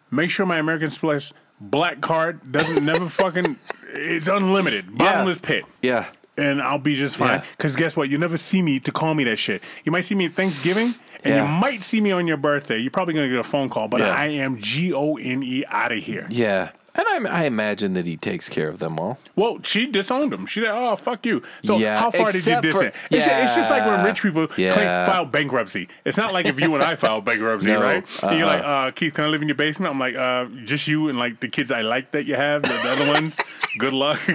Make 0.10 0.30
sure 0.30 0.46
my 0.46 0.58
American 0.58 0.88
Express 0.88 1.34
black 1.60 2.02
card 2.02 2.52
doesn't 2.52 2.86
never 2.86 3.08
fucking. 3.10 3.58
It's 3.94 4.28
unlimited, 4.28 4.98
bottomless 4.98 5.40
pit. 5.40 5.66
Yeah. 5.82 6.10
And 6.38 6.62
I'll 6.62 6.78
be 6.78 6.96
just 6.96 7.18
fine. 7.18 7.40
Yeah. 7.40 7.46
Because 7.58 7.76
guess 7.76 7.98
what? 7.98 8.10
You 8.10 8.18
never 8.20 8.38
see 8.38 8.62
me 8.62 8.80
to 8.82 8.92
call 8.92 9.16
me 9.16 9.24
that 9.24 9.38
shit. 9.38 9.64
You 9.86 9.92
might 9.92 10.02
see 10.02 10.14
me 10.14 10.26
at 10.26 10.34
Thanksgiving, 10.34 10.94
and 11.24 11.34
Yeah. 11.34 11.42
you 11.46 11.60
might 11.62 11.84
see 11.84 12.00
me 12.00 12.12
on 12.12 12.28
your 12.28 12.38
birthday. 12.38 12.78
You're 12.78 12.92
probably 12.92 13.16
gonna 13.16 13.30
get 13.30 13.40
a 13.40 13.44
phone 13.44 13.70
call, 13.70 13.88
but 13.88 14.02
Yeah. 14.02 14.12
I 14.14 14.28
am 14.28 14.60
G 14.62 14.94
O 14.94 15.16
N 15.16 15.42
E 15.42 15.64
out 15.68 15.92
of 15.92 15.98
here. 15.98 16.28
Yeah. 16.30 16.70
And 16.98 17.28
I, 17.28 17.42
I 17.42 17.44
imagine 17.46 17.94
that 17.94 18.06
he 18.06 18.18
takes 18.18 18.50
care 18.50 18.68
of 18.70 18.80
them 18.80 19.00
all. 19.00 19.20
Well, 19.36 19.60
she 19.64 19.86
disowned 19.86 20.34
him. 20.34 20.46
She 20.48 20.62
said, 20.62 20.72
"Oh, 20.72 20.96
fuck 20.96 21.26
you." 21.26 21.44
So 21.64 21.78
Yeah, 21.78 21.98
how 22.00 22.10
far 22.12 22.32
did 22.32 22.46
you 22.46 22.62
diss 22.62 22.76
for- 22.76 22.84
it? 22.86 22.96
It's, 23.12 23.26
it's 23.28 23.56
just 23.56 23.70
like 23.70 23.86
when 23.86 24.04
rich 24.04 24.22
people 24.22 24.48
claim, 24.48 24.72
file 24.72 25.26
bankruptcy. 25.26 25.88
It's 26.06 26.18
not 26.18 26.34
like 26.34 26.48
if 26.48 26.60
you 26.60 26.74
and 26.74 26.84
I 26.84 26.96
filed 26.96 27.24
bankruptcy, 27.26 27.70
No, 27.72 27.82
right? 27.82 28.24
And 28.24 28.38
you're 28.38 28.48
like, 28.48 28.64
uh-uh. 28.64 28.88
uh, 28.88 28.92
"Keith, 28.92 29.14
can 29.14 29.26
I 29.26 29.28
live 29.28 29.42
in 29.42 29.48
your 29.48 29.56
basement?" 29.56 29.92
I'm 29.92 30.00
like, 30.00 30.16
uh, 30.16 30.46
"Just 30.66 30.88
you 30.88 31.08
and 31.10 31.20
like 31.20 31.40
the 31.40 31.48
kids 31.48 31.72
I 31.72 31.82
like 31.82 32.12
that 32.12 32.26
you 32.26 32.36
have. 32.36 32.64
The, 32.64 32.70
the 32.70 32.90
other 32.90 33.08
ones, 33.08 33.38
good 33.78 33.94
luck." 33.94 34.20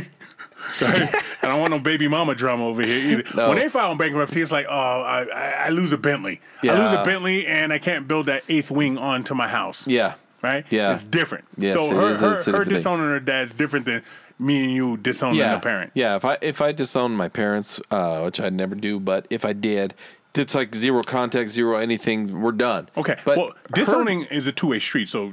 Right? 0.81 1.13
I 1.43 1.49
don't 1.49 1.59
want 1.61 1.73
no 1.73 1.81
baby 1.81 2.07
mama 2.07 2.37
drama 2.37 2.65
over 2.67 2.83
here 2.83 3.19
either. 3.21 3.37
No. 3.37 3.49
When 3.49 3.59
they 3.59 3.69
file 3.69 3.97
bankruptcy, 3.97 4.41
it's 4.41 4.53
like, 4.53 4.67
oh, 4.71 4.73
I, 4.73 5.25
I, 5.25 5.51
I 5.67 5.69
lose 5.71 5.93
a 5.93 5.99
Bentley. 5.99 6.41
I 6.63 6.67
lose 6.79 6.93
a 6.93 7.03
Bentley, 7.05 7.47
and 7.49 7.73
I 7.73 7.79
can't 7.81 8.07
build 8.07 8.27
that 8.27 8.45
eighth 8.49 8.71
wing 8.71 8.97
onto 8.97 9.35
my 9.35 9.49
house 9.49 9.89
Yeah. 9.89 10.15
Right? 10.43 10.65
Yeah. 10.71 10.93
it's 10.93 11.03
different. 11.03 11.45
Yes, 11.57 11.75
so 11.75 11.95
her 11.95 12.11
is. 12.11 12.21
her, 12.21 12.43
her 12.53 12.65
disowning 12.65 13.09
her 13.11 13.21
dad 13.21 13.49
is 13.49 13.55
different 13.55 13.87
than 13.87 14.03
me 14.39 14.65
and 14.65 14.73
you 14.73 14.97
disowning 14.97 15.39
Yeah. 15.39 15.57
a 15.57 15.61
parent. 15.61 15.93
Yeah. 15.95 16.17
If 16.17 16.25
I 16.25 16.39
if 16.43 16.61
I 16.61 16.73
disowned 16.73 17.17
my 17.17 17.29
parents, 17.29 17.81
uh, 17.91 18.23
which 18.23 18.41
I'd 18.41 18.53
never 18.55 18.75
do, 18.75 18.99
but 19.01 19.27
if 19.31 19.45
I 19.45 19.53
did, 19.53 19.95
it's 20.35 20.55
like 20.55 20.75
zero 20.75 21.03
contact, 21.03 21.51
zero 21.51 21.77
anything. 21.79 22.41
We're 22.41 22.53
done. 22.53 22.89
Okay, 22.97 23.17
But 23.25 23.37
well, 23.37 23.47
her- 23.49 23.55
disowning 23.75 24.23
is 24.25 24.47
a 24.47 24.53
two 24.53 24.69
way 24.69 24.79
street. 24.79 25.09
So 25.09 25.33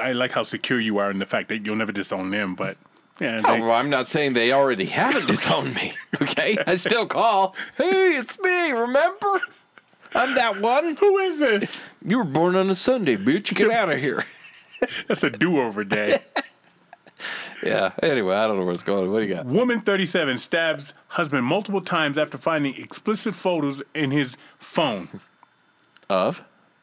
I 0.00 0.12
like 0.12 0.32
how 0.32 0.42
secure 0.42 0.80
you 0.80 0.98
are 0.98 1.10
in 1.10 1.18
the 1.18 1.26
fact 1.26 1.48
that 1.50 1.64
you'll 1.66 1.76
never 1.76 1.92
disown 1.92 2.30
them, 2.30 2.54
but 2.54 2.76
yeah, 3.20 3.42
Oh, 3.44 3.52
they, 3.52 3.60
well, 3.60 3.72
I'm 3.72 3.90
not 3.90 4.06
saying 4.06 4.32
they 4.34 4.52
already 4.52 4.86
haven't 4.86 5.26
disowned 5.26 5.74
me. 5.74 5.92
Okay, 6.22 6.56
I 6.66 6.74
still 6.76 7.06
call. 7.06 7.54
Hey, 7.76 8.16
it's 8.16 8.38
me. 8.40 8.70
Remember? 8.72 9.40
I'm 10.14 10.34
that 10.36 10.60
one. 10.60 10.96
who 10.96 11.18
is 11.18 11.38
this? 11.38 11.82
You 12.04 12.18
were 12.18 12.24
born 12.24 12.56
on 12.56 12.70
a 12.70 12.74
Sunday, 12.74 13.16
bitch. 13.16 13.54
Get 13.54 13.70
out 13.80 13.90
of 13.90 13.98
here. 14.00 14.24
That's 15.08 15.22
a 15.22 15.30
do 15.30 15.60
over 15.60 15.84
day. 15.84 16.20
Yeah. 17.64 17.90
Anyway, 18.02 18.36
I 18.36 18.46
don't 18.46 18.56
know 18.58 18.64
where 18.64 18.72
it's 18.72 18.84
going. 18.84 19.10
What 19.10 19.20
do 19.20 19.26
you 19.26 19.34
got? 19.34 19.44
Woman 19.46 19.80
37 19.80 20.38
stabs 20.38 20.94
husband 21.08 21.44
multiple 21.44 21.80
times 21.80 22.16
after 22.16 22.38
finding 22.38 22.76
explicit 22.76 23.34
photos 23.34 23.82
in 23.94 24.12
his 24.12 24.36
phone. 24.60 25.20
Of? 26.08 26.42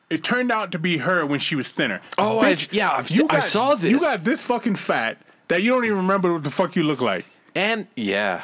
It 0.09 0.23
turned 0.25 0.51
out 0.51 0.73
to 0.73 0.79
be 0.79 0.97
her 0.97 1.25
when 1.25 1.39
she 1.39 1.55
was 1.55 1.69
thinner. 1.69 2.01
Oh, 2.17 2.37
oh 2.37 2.39
I've- 2.39 2.67
yeah, 2.71 2.91
I've 2.91 3.07
se- 3.09 3.25
I 3.29 3.39
saw 3.39 3.75
this. 3.75 3.89
You 3.89 3.99
got 3.99 4.25
this 4.25 4.43
fucking 4.43 4.75
fat 4.75 5.17
that 5.47 5.63
you 5.63 5.71
don't 5.71 5.85
even 5.85 5.97
remember 5.97 6.33
what 6.33 6.43
the 6.43 6.51
fuck 6.51 6.75
you 6.75 6.83
look 6.83 6.99
like. 6.99 7.25
And 7.55 7.87
yeah. 7.95 8.41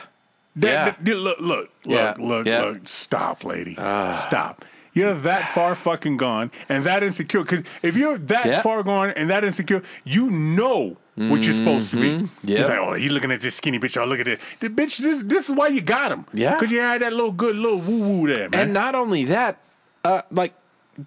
That, 0.56 0.68
Yeah. 0.70 0.86
that- 1.04 1.18
look, 1.18 1.39
look, 1.41 1.70
Yeah, 1.86 2.12
look, 2.12 2.18
look, 2.20 2.47
yeah. 2.47 2.62
look. 2.62 2.88
Stop, 2.88 3.43
lady. 3.43 3.76
Ah. 3.78 4.12
Stop. 4.12 4.64
You're 4.93 5.13
that 5.13 5.49
far 5.49 5.75
fucking 5.75 6.17
gone 6.17 6.51
and 6.69 6.83
that 6.83 7.03
insecure. 7.03 7.41
Because 7.43 7.63
if 7.81 7.95
you're 7.95 8.17
that 8.17 8.45
Yeah. 8.45 8.61
far 8.61 8.83
gone 8.83 9.11
and 9.11 9.29
that 9.29 9.43
insecure, 9.43 9.81
you 10.03 10.29
know 10.29 10.97
what 11.15 11.43
you're 11.43 11.53
supposed 11.53 11.91
to 11.91 11.95
be. 11.97 12.09
Mm-hmm. 12.09 12.25
Yeah. 12.49 12.59
It's 12.61 12.69
like, 12.69 12.79
oh, 12.79 12.93
he's 12.93 13.11
looking 13.11 13.31
at 13.31 13.41
this 13.41 13.55
skinny 13.55 13.79
bitch. 13.79 13.95
Oh, 14.01 14.05
look 14.05 14.19
at 14.19 14.25
this. 14.25 14.39
The 14.59 14.69
bitch, 14.69 14.97
this, 14.97 15.21
this 15.23 15.49
is 15.49 15.55
why 15.55 15.67
you 15.67 15.81
got 15.81 16.11
him. 16.11 16.25
Yeah. 16.33 16.53
Because 16.55 16.71
you 16.71 16.79
had 16.79 17.01
that 17.01 17.13
little 17.13 17.31
good 17.31 17.55
little 17.55 17.79
woo 17.79 17.99
woo 17.99 18.27
there, 18.27 18.49
man. 18.49 18.59
And 18.61 18.73
not 18.73 18.95
only 18.95 19.25
that, 19.25 19.57
uh, 20.03 20.23
like 20.31 20.53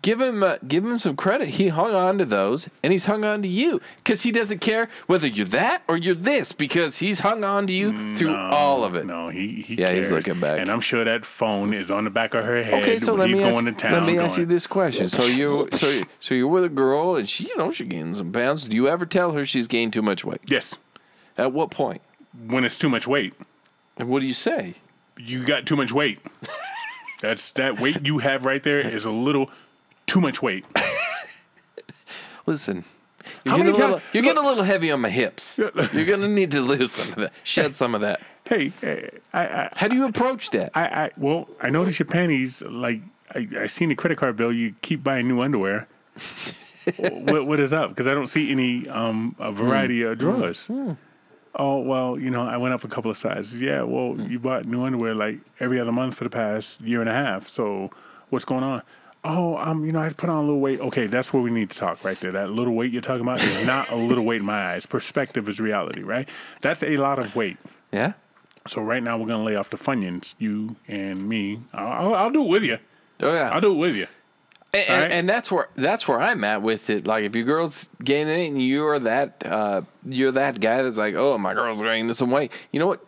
give 0.03 0.20
him 0.20 0.43
uh, 0.43 0.57
give 0.66 0.85
him 0.85 0.99
some 0.99 1.16
credit. 1.16 1.49
He 1.49 1.68
hung 1.68 1.95
on 1.95 2.18
to 2.18 2.24
those, 2.24 2.68
and 2.82 2.93
he's 2.93 3.05
hung 3.05 3.24
on 3.24 3.43
to 3.43 3.49
you 3.49 3.80
because 3.99 4.22
he 4.22 4.32
doesn't 4.32 4.61
care 4.61 4.89
whether 5.07 5.26
you're 5.26 5.47
that 5.47 5.82
or 5.89 5.97
you're 5.97 6.14
this 6.14 6.53
because 6.53 6.99
he's 6.99 7.20
hung 7.20 7.45
on 7.45 7.66
to 7.66 7.72
you 7.72 8.14
through 8.16 8.35
all 8.35 8.82
of 8.85 8.95
it. 8.95 9.07
no, 9.07 9.28
he, 9.28 9.49
he 9.62 9.74
Yeah, 9.76 9.93
he's 9.93 10.11
looking 10.11 10.41
back. 10.41 10.59
And 10.61 10.70
I'm 10.70 10.80
sure 10.80 11.05
that 11.05 11.24
phone 11.24 11.72
is 11.74 11.91
on 11.91 12.05
the 12.05 12.11
back 12.11 12.35
of 12.35 12.45
her 12.45 12.62
head. 12.62 12.82
Okay, 12.82 12.99
so 12.99 13.14
let 13.14 13.28
he's 13.28 13.39
me 13.39 13.45
ask, 13.45 13.62
to 13.64 13.72
town. 13.72 13.93
let 13.93 14.05
me 14.05 14.18
ask 14.18 14.39
you 14.39 14.47
this 14.47 14.66
question. 14.66 15.09
So 15.09 15.24
you 15.26 15.68
so 15.72 15.89
you- 15.91 16.05
so 16.20 16.35
you're 16.35 16.49
with 16.49 16.64
a 16.64 16.68
girl 16.68 17.16
and 17.16 17.28
she 17.28 17.45
you 17.45 17.57
know 17.57 17.70
she 17.70 17.85
gained 17.85 18.16
some 18.16 18.32
pounds. 18.32 18.64
Do 18.68 18.76
you 18.76 18.89
ever 18.89 19.05
tell 19.07 19.32
her 19.32 19.45
she's 19.45 19.66
gained 19.66 19.93
too 19.93 20.03
much 20.03 20.24
weight? 20.24 20.41
Yes. 20.47 20.76
At 21.37 21.53
what 21.53 21.70
point? 21.70 22.01
When 22.47 22.64
it's 22.64 22.78
too 22.78 22.89
much 22.89 23.07
weight. 23.07 23.35
And 23.97 24.09
what 24.09 24.20
do 24.20 24.26
you 24.26 24.35
say? 24.35 24.74
you 25.16 25.45
got 25.45 25.64
too 25.64 25.76
much 25.76 25.93
weight. 25.93 26.18
That's 27.20 27.53
that 27.53 27.80
weight 27.80 28.05
you 28.05 28.18
have 28.18 28.45
right 28.45 28.62
there 28.62 28.80
is 28.80 29.05
a 29.05 29.11
little 29.11 29.49
too 30.07 30.21
much 30.21 30.43
weight. 30.43 30.65
Listen. 32.47 32.85
You're, 33.45 33.53
How 33.53 33.57
getting, 33.57 33.65
many 33.65 33.69
a 33.71 33.73
little, 33.73 33.99
times- 34.01 34.11
you're 34.13 34.23
getting 34.23 34.43
a 34.45 34.47
little 34.47 34.65
heavy 34.65 34.91
on 34.91 35.01
my 35.01 35.09
hips. 35.09 35.59
You're 35.95 36.05
gonna 36.05 36.29
need 36.29 36.51
to 36.51 36.61
lose 36.61 36.93
some 36.93 37.09
of 37.09 37.15
that, 37.15 37.33
shed 37.43 37.75
some 37.75 37.95
of 37.95 38.03
that. 38.03 38.21
Hey, 38.45 38.71
eh, 38.83 39.09
I, 39.33 39.47
I, 39.47 39.69
How 39.75 39.89
do 39.89 39.97
you 39.97 40.05
approach 40.07 40.51
that? 40.51 40.71
I, 40.75 40.83
I, 41.05 41.11
well, 41.17 41.49
I 41.59 41.71
noticed 41.71 41.99
your 41.99 42.07
panties. 42.07 42.61
Like, 42.61 43.01
I, 43.35 43.49
I 43.61 43.67
seen 43.69 43.89
the 43.89 43.95
credit 43.95 44.19
card 44.19 44.37
bill. 44.37 44.53
You 44.53 44.75
keep 44.83 45.03
buying 45.03 45.27
new 45.27 45.41
underwear. 45.41 45.89
what, 46.99 47.47
what 47.47 47.61
is 47.61 47.73
up? 47.73 47.89
Because 47.91 48.07
I 48.07 48.13
don't 48.13 48.27
see 48.27 48.51
any 48.51 48.87
um 48.91 49.35
a 49.39 49.51
variety 49.51 50.03
of 50.03 50.19
drawers. 50.19 50.71
Oh 51.55 51.79
well, 51.79 52.19
you 52.19 52.29
know, 52.31 52.43
I 52.47 52.59
went 52.59 52.75
up 52.75 52.85
a 52.85 52.89
couple 52.89 53.11
of 53.11 53.17
sizes. 53.17 53.59
Yeah, 53.61 53.83
well, 53.83 54.21
you 54.21 54.39
bought 54.39 54.67
new 54.67 54.85
underwear 54.85 55.15
like 55.15 55.39
every 55.61 55.81
other 55.81 55.93
month 55.93 56.17
for 56.17 56.25
the 56.25 56.31
past 56.31 56.83
year 56.83 57.01
and 57.01 57.09
a 57.09 57.13
half. 57.15 57.49
So 57.49 57.91
what's 58.29 58.45
going 58.45 58.65
on? 58.65 58.83
Oh, 59.25 59.57
um, 59.57 59.85
you 59.87 59.93
know, 59.93 60.01
I 60.01 60.11
put 60.11 60.29
on 60.29 60.37
a 60.37 60.41
little 60.41 60.61
weight. 60.61 60.81
Okay, 60.81 61.07
that's 61.07 61.33
where 61.33 61.43
we 61.43 61.51
need 61.51 61.70
to 61.70 61.79
talk 61.79 62.05
right 62.05 62.18
there. 62.20 62.33
That 62.33 62.51
little 62.51 62.75
weight 62.75 62.93
you're 62.93 63.01
talking 63.01 63.22
about 63.22 63.43
is 63.43 63.66
not 63.66 63.91
a 63.91 63.97
little 63.97 64.25
weight 64.25 64.41
in 64.41 64.47
my 64.47 64.72
eyes. 64.72 64.85
Perspective 64.85 65.49
is 65.49 65.61
reality, 65.61 66.03
right? 66.03 66.29
That's 66.61 66.83
a 66.83 66.97
lot 66.99 67.18
of 67.18 67.35
weight. 67.35 67.57
yeah. 67.93 68.14
So 68.66 68.81
right 68.81 69.03
now 69.03 69.18
we're 69.18 69.27
gonna 69.27 69.45
lay 69.45 69.57
off 69.57 69.68
the 69.68 69.77
Funyuns, 69.77 70.35
you 70.39 70.77
and 70.89 71.29
me. 71.29 71.61
I'll, 71.75 72.09
I'll, 72.09 72.14
I'll 72.14 72.31
do 72.31 72.43
it 72.45 72.49
with 72.49 72.62
you. 72.62 72.79
Oh 73.20 73.33
yeah. 73.33 73.51
I'll 73.51 73.61
do 73.61 73.72
it 73.72 73.77
with 73.77 73.95
you. 73.95 74.07
And, 74.72 74.89
and, 74.89 75.01
right. 75.03 75.12
and 75.12 75.29
that's 75.29 75.53
where 75.53 75.68
that's 75.75 76.09
where 76.09 76.20
I'm 76.20 76.43
at 76.45 76.62
with 76.62 76.89
it. 76.89 77.07
Like 77.07 77.25
if 77.25 77.37
your 77.37 77.45
girl's 77.45 77.89
gaining 78.03 78.39
it 78.41 78.49
and 78.49 78.62
you're 78.62 78.99
that 79.01 79.43
uh, 79.45 79.83
you're 80.05 80.33
that 80.33 80.61
guy 80.61 80.83
that's 80.83 80.97
like, 80.97 81.14
oh 81.14 81.37
my 81.37 81.53
girl's 81.53 81.83
gaining 81.83 82.12
some 82.14 82.31
weight. 82.31 82.51
You 82.72 82.81
know 82.81 82.87
what? 82.87 83.05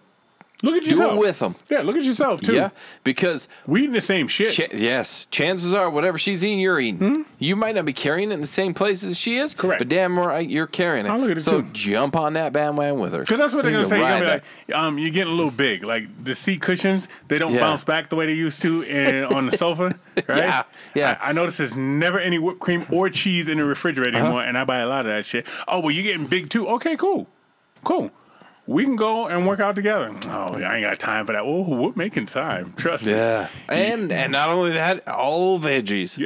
Look 0.63 0.75
at 0.77 0.83
Do 0.85 0.89
it 0.89 0.91
yourself. 0.93 1.19
with 1.19 1.43
'em. 1.43 1.55
Yeah, 1.69 1.83
look 1.83 1.97
at 1.97 2.03
yourself 2.05 2.41
too. 2.41 2.55
Yeah, 2.55 2.71
because 3.05 3.47
we 3.67 3.81
eating 3.83 3.93
the 3.93 4.01
same 4.01 4.27
shit. 4.27 4.53
cha- 4.55 4.75
yes, 4.75 5.27
chances 5.31 5.75
are 5.75 5.91
whatever 5.91 6.17
she's 6.17 6.43
eating, 6.43 6.61
you're 6.61 6.81
eating. 6.81 7.27
You 7.39 7.57
might 7.57 7.75
not 7.75 7.85
be 7.85 7.93
carrying 7.93 8.31
it 8.31 8.35
in 8.35 8.41
the 8.41 8.47
same 8.47 8.73
place 8.73 9.05
as 9.05 9.19
she 9.19 9.37
is. 9.37 9.53
Hmm? 9.53 9.59
Correct. 9.61 9.79
But 9.81 9.89
damn 9.91 10.19
right, 10.19 10.49
you're 10.49 10.67
carrying 10.67 11.05
it. 11.05 11.11
I'll 11.11 11.19
look 11.19 11.31
at 11.31 11.37
it 11.37 11.41
so 11.43 11.61
too. 11.61 11.69
jump 11.75 12.17
on 12.17 12.33
that 12.33 12.55
bandwagon 12.55 12.99
with 12.99 13.13
her. 13.13 13.21
Because 13.21 13.39
that's 13.39 13.53
what 13.53 13.65
they're 13.65 13.73
You 13.73 13.79
gonna 13.79 13.89
say. 13.89 13.99
You're 13.99 14.09
gonna 14.09 14.25
be 14.67 14.73
like, 14.73 14.81
um, 14.83 14.99
you're 14.99 15.11
getting 15.11 15.33
a 15.33 15.37
little 15.37 15.51
big. 15.51 15.85
Like 15.85 16.25
the 16.25 16.35
seat 16.35 16.63
cushions, 16.63 17.07
they 17.29 17.37
don't 17.39 17.53
Yeah. 17.53 17.61
bounce 17.61 17.85
back 17.85 18.09
the 18.09 18.17
way 18.17 18.25
they 18.25 18.33
used 18.33 18.63
to 18.63 18.81
in, 18.83 19.25
on 19.25 19.45
the 19.51 19.57
sofa, 19.57 19.93
right? 20.27 20.39
Yeah, 20.39 20.63
yeah. 20.95 21.11
Uh-huh. 21.11 21.25
I, 21.27 21.29
I 21.29 21.33
notice 21.33 21.59
there's 21.59 21.77
never 21.77 22.19
any 22.19 22.39
whipped 22.39 22.61
cream 22.61 22.87
or 22.91 23.11
cheese 23.11 23.47
in 23.49 23.59
the 23.59 23.65
refrigerator 23.67 24.17
anymore, 24.17 24.43
and 24.43 24.57
I 24.57 24.65
buy 24.65 24.79
a 24.79 24.87
lot 24.89 25.01
of 25.01 25.13
that 25.13 25.27
shit. 25.27 25.47
Oh, 25.69 25.81
well, 25.81 25.91
you're 25.91 26.03
getting 26.03 26.27
big 26.27 26.49
too. 26.49 26.67
Okay, 26.69 26.97
cool, 26.97 27.29
cool. 27.85 28.11
We 28.69 28.83
can 28.85 28.97
go 28.97 29.29
and 29.29 29.47
work 29.47 29.61
out 29.61 29.77
together. 29.77 30.13
Oh, 30.27 30.55
I 30.57 30.77
ain't 30.77 30.83
got 30.85 30.99
time 30.99 31.25
for 31.27 31.33
that. 31.33 31.43
Oh, 31.43 31.63
we're 31.77 31.93
making 31.95 32.27
time. 32.27 32.73
Trust 32.77 33.07
me. 33.07 33.13
Yeah, 33.13 33.49
and 33.69 34.11
and 34.11 34.33
not 34.33 34.49
only 34.49 34.73
that, 34.73 35.07
all 35.07 35.61
veggies. 35.61 36.19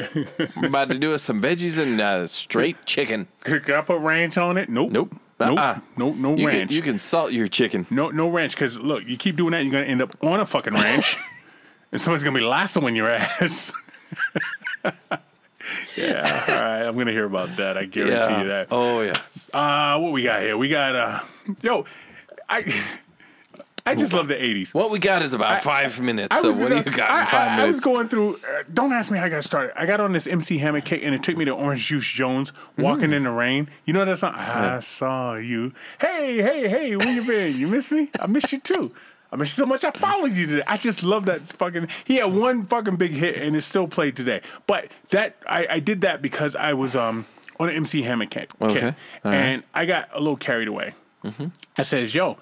I'm 0.57 0.65
about 0.65 0.89
to 0.89 0.99
do 0.99 1.13
us 1.13 1.23
some 1.23 1.43
veggies 1.43 1.79
and 1.79 2.01
uh, 2.01 2.27
straight 2.27 2.87
chicken. 2.87 3.29
Could 3.41 3.71
I 3.71 3.83
put 3.83 4.01
ranch 4.01 4.39
on 4.39 4.57
it? 4.57 4.71
Nope. 4.71 4.91
Nope. 4.91 5.15
Nope. 5.39 5.59
Uh-uh. 5.59 5.79
Nope. 5.99 6.17
No 6.17 6.35
You 6.37 6.47
ranch. 6.49 6.69
can, 6.69 6.77
you 6.77 6.83
can 6.83 6.99
salt 6.99 7.33
your 7.33 7.47
chicken. 7.49 7.87
No, 7.91 8.11
no 8.11 8.29
ranch. 8.29 8.55
Because 8.55 8.79
look, 8.79 9.07
you 9.07 9.17
keep 9.19 9.37
doing 9.37 9.53
that, 9.53 9.63
you're 9.63 9.73
gonna 9.73 9.85
end 9.85 10.01
up 10.03 10.17
on 10.23 10.41
a 10.41 10.47
fucking 10.47 10.73
ranch, 10.75 11.17
and 11.93 12.01
someone's 12.01 12.25
gonna 12.25 12.39
be 12.39 12.45
lassoing 12.45 12.97
your 12.97 13.09
ass. 13.11 13.73
yeah. 15.97 16.45
All 16.49 16.55
right. 16.55 16.83
I'm 16.87 16.97
gonna 16.97 17.13
hear 17.13 17.25
about 17.27 17.57
that. 17.57 17.77
I 17.77 17.85
guarantee 17.85 18.43
you 18.43 18.49
that. 18.49 18.69
Oh 18.71 19.03
yeah. 19.03 19.13
Uh, 19.53 19.99
what 19.99 20.13
we 20.13 20.23
got 20.23 20.41
here? 20.43 20.57
We 20.57 20.69
got 20.69 20.95
uh, 20.97 21.21
yo, 21.63 21.85
I. 22.51 22.75
I 23.87 23.95
just 23.95 24.13
love 24.13 24.29
the 24.29 24.35
'80s. 24.35 24.75
What 24.75 24.91
we 24.91 24.99
got 24.99 25.23
is 25.23 25.33
about 25.33 25.63
five 25.65 25.99
minutes. 26.01 26.37
I 26.37 26.43
So 26.43 26.51
what 26.55 26.69
do 26.69 26.77
you 26.77 26.97
got 26.97 27.11
I, 27.11 27.21
in 27.23 27.27
five 27.27 27.59
I- 27.59 27.63
I 27.63 27.67
was 27.67 27.81
going 27.81 28.09
through. 28.09 28.37
Uh, 28.37 28.63
don't 28.73 28.93
ask 28.93 29.11
me 29.11 29.19
how 29.19 29.25
I 29.25 29.29
got 29.31 29.43
started. 29.43 29.73
I 29.75 29.87
got 29.87 30.01
on 30.01 30.13
this 30.13 30.27
MC 30.27 30.59
Hammer 30.59 30.83
kick, 30.83 31.03
and 31.03 31.15
it 31.15 31.23
took 31.23 31.37
me 31.37 31.47
to 31.47 31.53
Oran 31.53 31.79
Juice 31.79 32.07
Jones, 32.07 32.53
"Walking 32.77 33.13
in 33.13 33.25
the 33.25 33.31
Rain." 33.31 33.69
You 33.87 33.95
know 33.95 34.05
that 34.05 34.19
song? 34.19 34.35
I 34.37 34.81
saw 34.81 35.35
you. 35.35 35.73
Hey, 36.01 36.43
hey, 36.43 36.69
hey, 36.69 36.95
where 36.95 37.13
you 37.13 37.23
been? 37.25 37.57
You 37.57 37.69
miss 37.69 37.91
me? 37.91 38.11
I 38.21 38.27
miss 38.27 38.53
you 38.53 38.61
too. 38.61 38.93
I 39.33 39.37
mean, 39.37 39.47
so 39.47 39.65
much 39.65 39.83
I 39.83 39.91
followed 39.93 40.33
you 40.33 40.47
today. 40.47 40.63
I 40.67 40.77
just 40.77 41.03
love 41.03 41.25
that 41.25 41.53
fucking. 41.55 41.89
He 42.05 42.17
had 42.17 42.35
one 42.35 42.67
fucking 42.67 42.97
big 42.97 43.13
hit, 43.13 43.37
and 43.37 43.57
it's 43.57 43.67
still 43.67 43.89
played 43.89 44.15
today. 44.15 44.43
But 44.67 44.89
that 45.11 45.37
I, 45.49 45.67
I 45.71 45.79
did 45.81 46.03
that 46.03 46.21
because 46.21 46.55
I 46.55 46.75
was 46.75 46.95
um 46.95 47.27
on 47.59 47.71
an 47.71 47.75
MC 47.77 48.03
Hammer 48.03 48.27
kit, 48.27 48.53
Okay. 48.61 48.95
right. 49.25 49.35
And 49.35 49.63
I 49.75 49.87
got 49.87 50.11
a 50.13 50.19
little 50.19 50.37
carried 50.37 50.69
away. 50.69 50.95
I 51.79 51.83
says, 51.83 52.15
"Yo, 52.15 52.39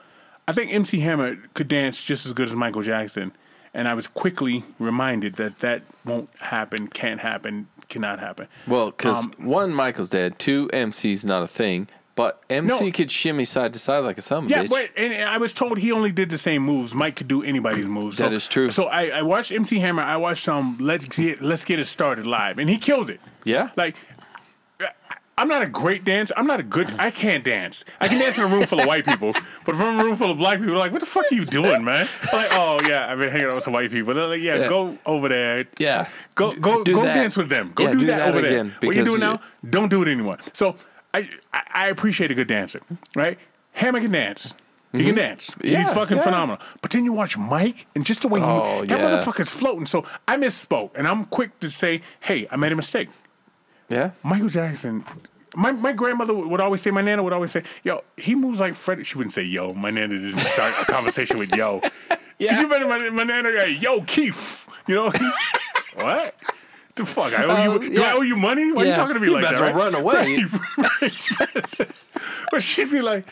I 0.46 0.52
think 0.52 0.72
MC 0.72 1.00
Hammer 1.00 1.36
could 1.54 1.68
dance 1.68 2.02
just 2.02 2.26
as 2.26 2.32
good 2.32 2.48
as 2.48 2.54
Michael 2.56 2.82
Jackson." 2.82 3.32
And 3.74 3.86
I 3.86 3.94
was 3.94 4.08
quickly 4.08 4.64
reminded 4.78 5.36
that 5.36 5.60
that 5.60 5.82
won't 6.04 6.30
happen, 6.40 6.88
can't 6.88 7.20
happen, 7.20 7.68
cannot 7.88 8.18
happen. 8.18 8.48
Well, 8.66 8.86
because 8.90 9.24
Um, 9.24 9.32
one, 9.38 9.72
Michael's 9.74 10.08
dead. 10.08 10.38
Two, 10.38 10.68
MC's 10.72 11.24
not 11.26 11.42
a 11.42 11.46
thing. 11.46 11.86
But 12.16 12.42
MC 12.50 12.86
No. 12.86 12.90
could 12.90 13.12
shimmy 13.12 13.44
side 13.44 13.72
to 13.74 13.78
side 13.78 14.00
like 14.00 14.18
a 14.18 14.22
son 14.22 14.48
Yeah, 14.48 14.64
bitch. 14.64 14.70
but 14.70 14.90
and 14.96 15.22
I 15.28 15.38
was 15.38 15.54
told 15.54 15.78
he 15.78 15.92
only 15.92 16.10
did 16.10 16.30
the 16.30 16.38
same 16.38 16.62
moves. 16.62 16.92
Mike 16.92 17.14
could 17.14 17.28
do 17.28 17.44
anybody's 17.44 17.88
moves. 17.88 18.16
So, 18.16 18.24
That 18.24 18.32
is 18.32 18.48
true. 18.48 18.72
So 18.72 18.86
I, 18.86 19.18
I 19.18 19.22
watched 19.22 19.52
MC 19.52 19.78
Hammer. 19.78 20.02
I 20.02 20.16
watched 20.16 20.48
um 20.48 20.78
Let's 20.80 21.04
Get 21.04 21.40
Let's 21.42 21.64
Get 21.64 21.78
It 21.78 21.84
Started 21.84 22.26
live, 22.26 22.58
and 22.58 22.68
he 22.68 22.76
kills 22.76 23.08
it. 23.08 23.20
Yeah? 23.44 23.68
Like 23.76 23.94
I'm 25.38 25.48
not 25.48 25.62
a 25.62 25.66
great 25.66 26.04
dancer. 26.04 26.34
I'm 26.36 26.46
not 26.46 26.60
a 26.60 26.62
good. 26.64 26.92
I 26.98 27.10
can't 27.10 27.44
dance. 27.44 27.84
I 28.00 28.08
can 28.08 28.18
dance 28.18 28.36
in 28.38 28.44
a 28.44 28.48
room 28.48 28.64
full 28.64 28.80
of 28.80 28.86
white 28.86 29.06
people, 29.06 29.32
but 29.64 29.74
if 29.74 29.80
I'm 29.80 29.94
in 29.94 30.00
a 30.00 30.04
room 30.04 30.16
full 30.16 30.30
of 30.32 30.36
black 30.38 30.58
people, 30.58 30.76
like, 30.76 30.90
what 30.92 31.00
the 31.00 31.06
fuck 31.06 31.24
are 31.30 31.34
you 31.34 31.44
doing, 31.44 31.84
man? 31.84 32.08
I'm 32.32 32.38
like, 32.38 32.48
oh 32.52 32.80
yeah, 32.86 33.10
I've 33.10 33.18
been 33.18 33.30
hanging 33.30 33.46
out 33.46 33.54
with 33.54 33.64
some 33.64 33.72
white 33.72 33.90
people. 33.90 34.12
They're 34.14 34.26
like, 34.26 34.40
yeah, 34.42 34.56
Yeah. 34.56 34.68
go 34.68 34.98
over 35.06 35.28
there. 35.28 35.66
Yeah. 35.78 36.08
Go 36.34 36.50
go 36.52 36.82
Do 36.84 36.94
go 36.94 37.02
that. 37.02 37.14
dance 37.14 37.36
with 37.36 37.48
them. 37.48 37.72
Go 37.74 37.84
Yeah, 37.84 37.92
do, 37.92 37.98
do 38.00 38.06
that, 38.06 38.18
that 38.18 38.28
over 38.34 38.38
again, 38.44 38.74
there. 38.80 38.88
What 38.88 38.96
are 38.96 38.98
you 38.98 39.04
doing 39.06 39.20
now? 39.20 39.40
Don't 39.68 39.88
do 39.88 40.02
it 40.02 40.08
anymore. 40.08 40.38
So 40.52 40.74
I, 41.14 41.28
I 41.54 41.62
I 41.72 41.88
appreciate 41.88 42.30
a 42.30 42.34
good 42.34 42.48
dancer, 42.48 42.80
right? 43.14 43.38
Hammer 43.72 44.00
can 44.00 44.10
dance. 44.10 44.54
He 44.92 45.04
can 45.04 45.14
dance. 45.16 45.50
Mm-hmm. 45.50 45.66
Yeah, 45.68 45.78
He's 45.84 45.92
fucking 45.92 46.16
yeah. 46.16 46.22
phenomenal. 46.22 46.60
But 46.82 46.90
then 46.90 47.04
you 47.04 47.12
watch 47.12 47.36
Mike 47.38 47.86
and 47.94 48.04
just 48.06 48.22
the 48.22 48.28
way 48.28 48.40
he 48.40 48.46
Oh, 48.46 48.84
that 48.86 48.98
yeah. 48.98 49.04
motherfucker's 49.18 49.52
floating. 49.52 49.84
So 49.86 50.04
I 50.26 50.36
misspoke, 50.36 50.90
and 50.96 51.06
I'm 51.06 51.26
quick 51.26 51.60
to 51.60 51.70
say, 51.70 52.00
hey, 52.20 52.48
I 52.50 52.56
made 52.56 52.72
a 52.72 52.76
mistake. 52.76 53.08
yeah. 53.90 54.10
Michael 54.22 54.48
Jackson. 54.48 55.04
My, 55.56 55.72
my 55.72 55.92
grandmother 55.92 56.34
would 56.34 56.60
always 56.60 56.82
say, 56.82 56.90
my 56.90 57.00
nana 57.00 57.22
would 57.22 57.32
always 57.32 57.50
say, 57.50 57.62
yo, 57.82 58.02
he 58.16 58.34
moves 58.34 58.60
like 58.60 58.74
Freddie. 58.74 59.04
She 59.04 59.16
wouldn't 59.16 59.32
say 59.32 59.42
yo. 59.42 59.72
My 59.74 59.90
nana 59.90 60.18
didn't 60.18 60.38
start 60.40 60.74
a 60.80 60.84
conversation 60.84 61.38
with 61.38 61.54
yo. 61.54 61.80
Yeah. 62.40 62.60
You 62.60 62.68
better 62.68 62.86
my, 62.86 63.10
my 63.10 63.24
nana 63.24 63.50
go, 63.50 63.64
yo, 63.64 64.00
Keith. 64.02 64.68
You 64.86 64.94
know? 64.94 65.10
what? 65.96 66.34
The 66.94 67.04
fuck? 67.04 67.32
I 67.36 67.42
owe 67.42 67.64
you. 67.64 67.72
Um, 67.88 67.94
do 67.96 68.02
I 68.02 68.12
owe 68.12 68.20
you 68.20 68.36
money? 68.36 68.70
Why 68.70 68.82
are 68.82 68.86
you 68.86 68.92
talking 68.94 69.14
to 69.14 69.20
me 69.20 69.26
You 69.26 69.32
like 69.32 69.42
that? 69.42 69.52
better 69.54 69.64
Right? 69.64 69.74
run 69.74 69.94
away. 69.96 70.44
Right, 70.78 71.90
but 72.52 72.62
she'd 72.62 72.90
be 72.92 73.00
like, 73.02 73.26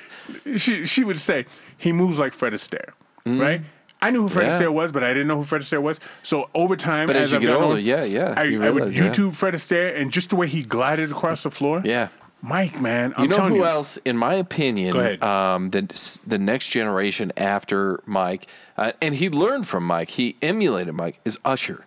she 0.56 0.86
she 0.86 1.04
would 1.04 1.20
say, 1.20 1.46
he 1.78 1.92
moves 1.92 2.18
like 2.18 2.32
Fred 2.32 2.52
Astaire, 2.52 2.90
right? 3.24 3.60
I 4.06 4.10
knew 4.10 4.22
who 4.22 4.28
Fred. 4.28 4.46
Yeah. 4.46 4.60
Astaire 4.60 4.72
was, 4.72 4.92
but 4.92 5.02
I 5.04 5.08
didn't 5.08 5.28
know 5.28 5.36
who 5.36 5.42
Fred 5.42 5.62
Astaire 5.62 5.82
was. 5.82 5.98
So 6.22 6.48
over 6.54 6.76
time, 6.76 7.06
But 7.06 7.16
as 7.16 7.30
you 7.32 7.36
I've 7.36 7.42
get 7.42 7.54
older, 7.54 7.78
yeah, 7.78 8.04
yeah, 8.04 8.34
I, 8.36 8.44
you 8.44 8.62
I 8.62 8.70
would 8.70 8.84
realize, 8.84 8.94
yeah. 8.96 9.08
YouTube 9.10 9.36
Fred 9.36 9.54
Astaire, 9.54 9.96
and 9.96 10.10
just 10.12 10.30
the 10.30 10.36
way 10.36 10.46
he 10.46 10.62
glided 10.62 11.10
across 11.10 11.42
the 11.42 11.50
floor. 11.50 11.82
Yeah. 11.84 12.08
Mike, 12.42 12.80
man, 12.80 13.12
I'm 13.16 13.24
You 13.24 13.30
know 13.30 13.48
who 13.48 13.56
you. 13.56 13.64
else, 13.64 13.96
in 14.04 14.16
my 14.16 14.34
opinion, 14.34 15.22
um, 15.22 15.70
the 15.70 16.20
the 16.26 16.38
next 16.38 16.68
generation 16.68 17.32
after 17.36 18.00
Mike, 18.06 18.46
uh, 18.76 18.92
and 19.02 19.14
he 19.14 19.28
learned 19.30 19.66
from 19.66 19.84
Mike, 19.84 20.10
he 20.10 20.36
emulated 20.42 20.94
Mike, 20.94 21.18
is 21.24 21.38
Usher. 21.44 21.86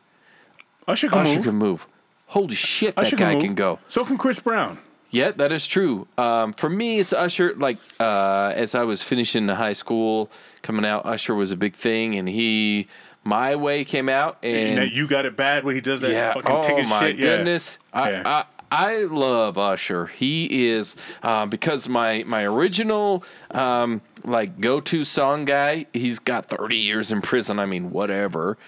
Usher 0.88 1.08
can 1.08 1.20
Usher 1.20 1.36
move. 1.36 1.44
can 1.46 1.56
move. 1.56 1.88
Holy 2.28 2.56
shit, 2.56 2.94
Usher 2.98 3.16
that 3.16 3.20
guy 3.22 3.34
move. 3.36 3.44
can 3.44 3.56
go. 3.56 3.80
So 3.88 4.04
can 4.04 4.18
Chris 4.18 4.40
Brown. 4.40 4.80
Yeah, 5.12 5.32
that 5.32 5.52
is 5.52 5.66
true. 5.66 6.08
Um, 6.18 6.54
for 6.54 6.70
me, 6.70 7.00
it's 7.00 7.14
Usher. 7.14 7.54
Like 7.56 7.78
uh, 8.00 8.54
as 8.56 8.76
I 8.76 8.84
was 8.84 9.02
finishing 9.02 9.48
the 9.48 9.56
high 9.56 9.74
school, 9.74 10.30
coming 10.62 10.86
out, 10.86 11.06
Usher 11.06 11.34
was 11.34 11.52
a 11.52 11.56
big 11.56 11.74
thing, 11.74 12.16
and 12.16 12.30
he, 12.30 12.88
My 13.24 13.56
Way 13.56 13.86
came 13.86 14.08
out, 14.10 14.38
And, 14.44 14.80
and 14.80 14.92
you 14.92 15.08
got 15.08 15.26
it 15.26 15.36
bad 15.36 15.64
when 15.64 15.76
he 15.76 15.82
does 15.82 16.02
that 16.02 16.12
yeah, 16.12 16.34
fucking 16.34 16.52
oh 16.52 16.84
my 16.84 17.00
shit. 17.10 17.18
Goodness, 17.18 17.80
Yeah. 17.96 18.22
I, 18.26 18.32
I 18.32 18.46
I 18.72 18.96
love 19.06 19.58
Usher. 19.58 20.06
He 20.06 20.68
is 20.70 20.96
uh, 21.24 21.48
because 21.48 21.90
my 21.90 22.24
my 22.28 22.44
original 22.46 23.24
um, 23.50 24.02
like 24.24 24.62
go 24.62 24.80
to 24.80 25.04
song 25.04 25.46
guy. 25.46 25.88
He's 25.92 26.20
got 26.20 26.46
thirty 26.46 26.78
years 26.78 27.12
in 27.12 27.22
prison. 27.22 27.58
I 27.58 27.66
mean, 27.66 27.90
whatever. 27.90 28.60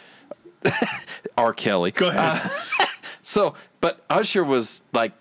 R. 1.37 1.53
Kelly. 1.53 1.91
Go 1.91 2.09
ahead. 2.09 2.49
So, 3.23 3.53
but 3.81 4.01
Usher 4.09 4.43
was 4.43 4.81
like, 4.93 5.11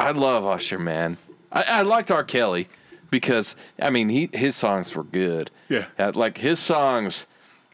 I 0.00 0.10
love 0.12 0.46
Usher, 0.46 0.78
man. 0.78 1.16
I, 1.52 1.64
I 1.68 1.82
liked 1.82 2.10
R. 2.10 2.24
Kelly 2.24 2.68
because 3.10 3.56
I 3.80 3.90
mean, 3.90 4.08
he 4.08 4.30
his 4.32 4.56
songs 4.56 4.94
were 4.94 5.04
good. 5.04 5.50
Yeah. 5.68 5.86
Uh, 5.98 6.12
like 6.14 6.38
his 6.38 6.58
songs 6.58 7.26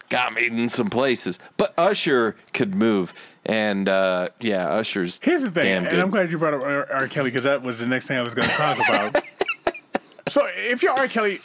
got 0.08 0.32
me 0.34 0.46
in 0.46 0.68
some 0.68 0.88
places, 0.90 1.38
but 1.56 1.74
Usher 1.76 2.36
could 2.52 2.74
move, 2.74 3.12
and 3.44 3.88
uh, 3.88 4.28
yeah, 4.40 4.68
Usher's 4.68 5.20
Here's 5.22 5.42
the 5.42 5.50
thing, 5.50 5.86
and. 5.86 5.88
I'm 6.00 6.10
glad 6.10 6.30
you 6.30 6.38
brought 6.38 6.54
up 6.54 6.62
R. 6.62 6.90
R. 6.92 7.08
Kelly 7.08 7.30
because 7.30 7.44
that 7.44 7.62
was 7.62 7.78
the 7.80 7.86
next 7.86 8.06
thing 8.08 8.16
I 8.18 8.22
was 8.22 8.34
going 8.34 8.48
to 8.48 8.54
talk 8.54 8.78
about. 8.78 9.22
so 10.28 10.46
if 10.54 10.82
you're 10.82 10.92
R. 10.92 11.08
Kelly, 11.08 11.40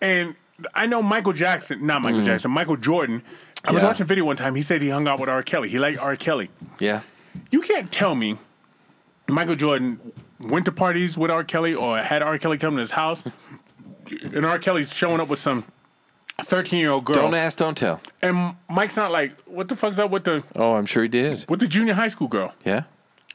and 0.00 0.34
I 0.74 0.86
know 0.86 1.02
Michael 1.02 1.32
Jackson, 1.32 1.86
not 1.86 2.02
Michael 2.02 2.22
Jackson, 2.22 2.50
Michael 2.50 2.76
Jordan. 2.76 3.22
I 3.62 3.72
was 3.72 3.80
Mm-hmm. 3.80 3.86
Watching 3.88 4.04
a 4.04 4.06
video 4.06 4.24
one 4.24 4.36
time. 4.36 4.54
He 4.54 4.62
said 4.62 4.80
he 4.80 4.88
hung 4.88 5.06
out 5.06 5.20
with 5.20 5.28
R. 5.28 5.42
Kelly. 5.42 5.68
He 5.68 5.78
liked 5.78 5.98
R. 5.98 6.16
Kelly. 6.16 6.48
yeah, 6.78 7.02
You 7.50 7.60
can't 7.60 7.92
tell 7.92 8.14
me 8.14 8.38
Michael 9.30 9.54
Jordan 9.56 10.12
went 10.40 10.64
to 10.66 10.72
parties 10.72 11.16
with 11.18 11.30
R. 11.30 11.44
Kelly 11.44 11.74
or 11.74 11.98
had 11.98 12.22
R. 12.22 12.38
Kelly 12.38 12.58
come 12.58 12.74
to 12.76 12.80
his 12.80 12.92
house, 12.92 13.22
and 14.22 14.44
R. 14.46 14.58
Kelly's 14.58 14.94
showing 14.94 15.20
up 15.20 15.28
with 15.28 15.38
some 15.38 15.64
13 16.40 16.78
year 16.80 16.90
old 16.90 17.04
girl. 17.04 17.16
don't 17.16 17.34
ask, 17.34 17.58
don't 17.58 17.76
tell. 17.76 18.00
and 18.22 18.54
Mike's 18.70 18.96
not 18.96 19.12
like, 19.12 19.38
what 19.42 19.68
the 19.68 19.76
fuck's 19.76 19.98
up 19.98 20.10
with 20.10 20.24
the 20.24 20.42
Oh, 20.56 20.74
I'm 20.74 20.86
sure 20.86 21.02
he 21.02 21.08
did. 21.08 21.44
with 21.48 21.60
the 21.60 21.68
junior 21.68 21.94
high 21.94 22.08
school 22.08 22.28
girl? 22.28 22.54
Yeah. 22.64 22.84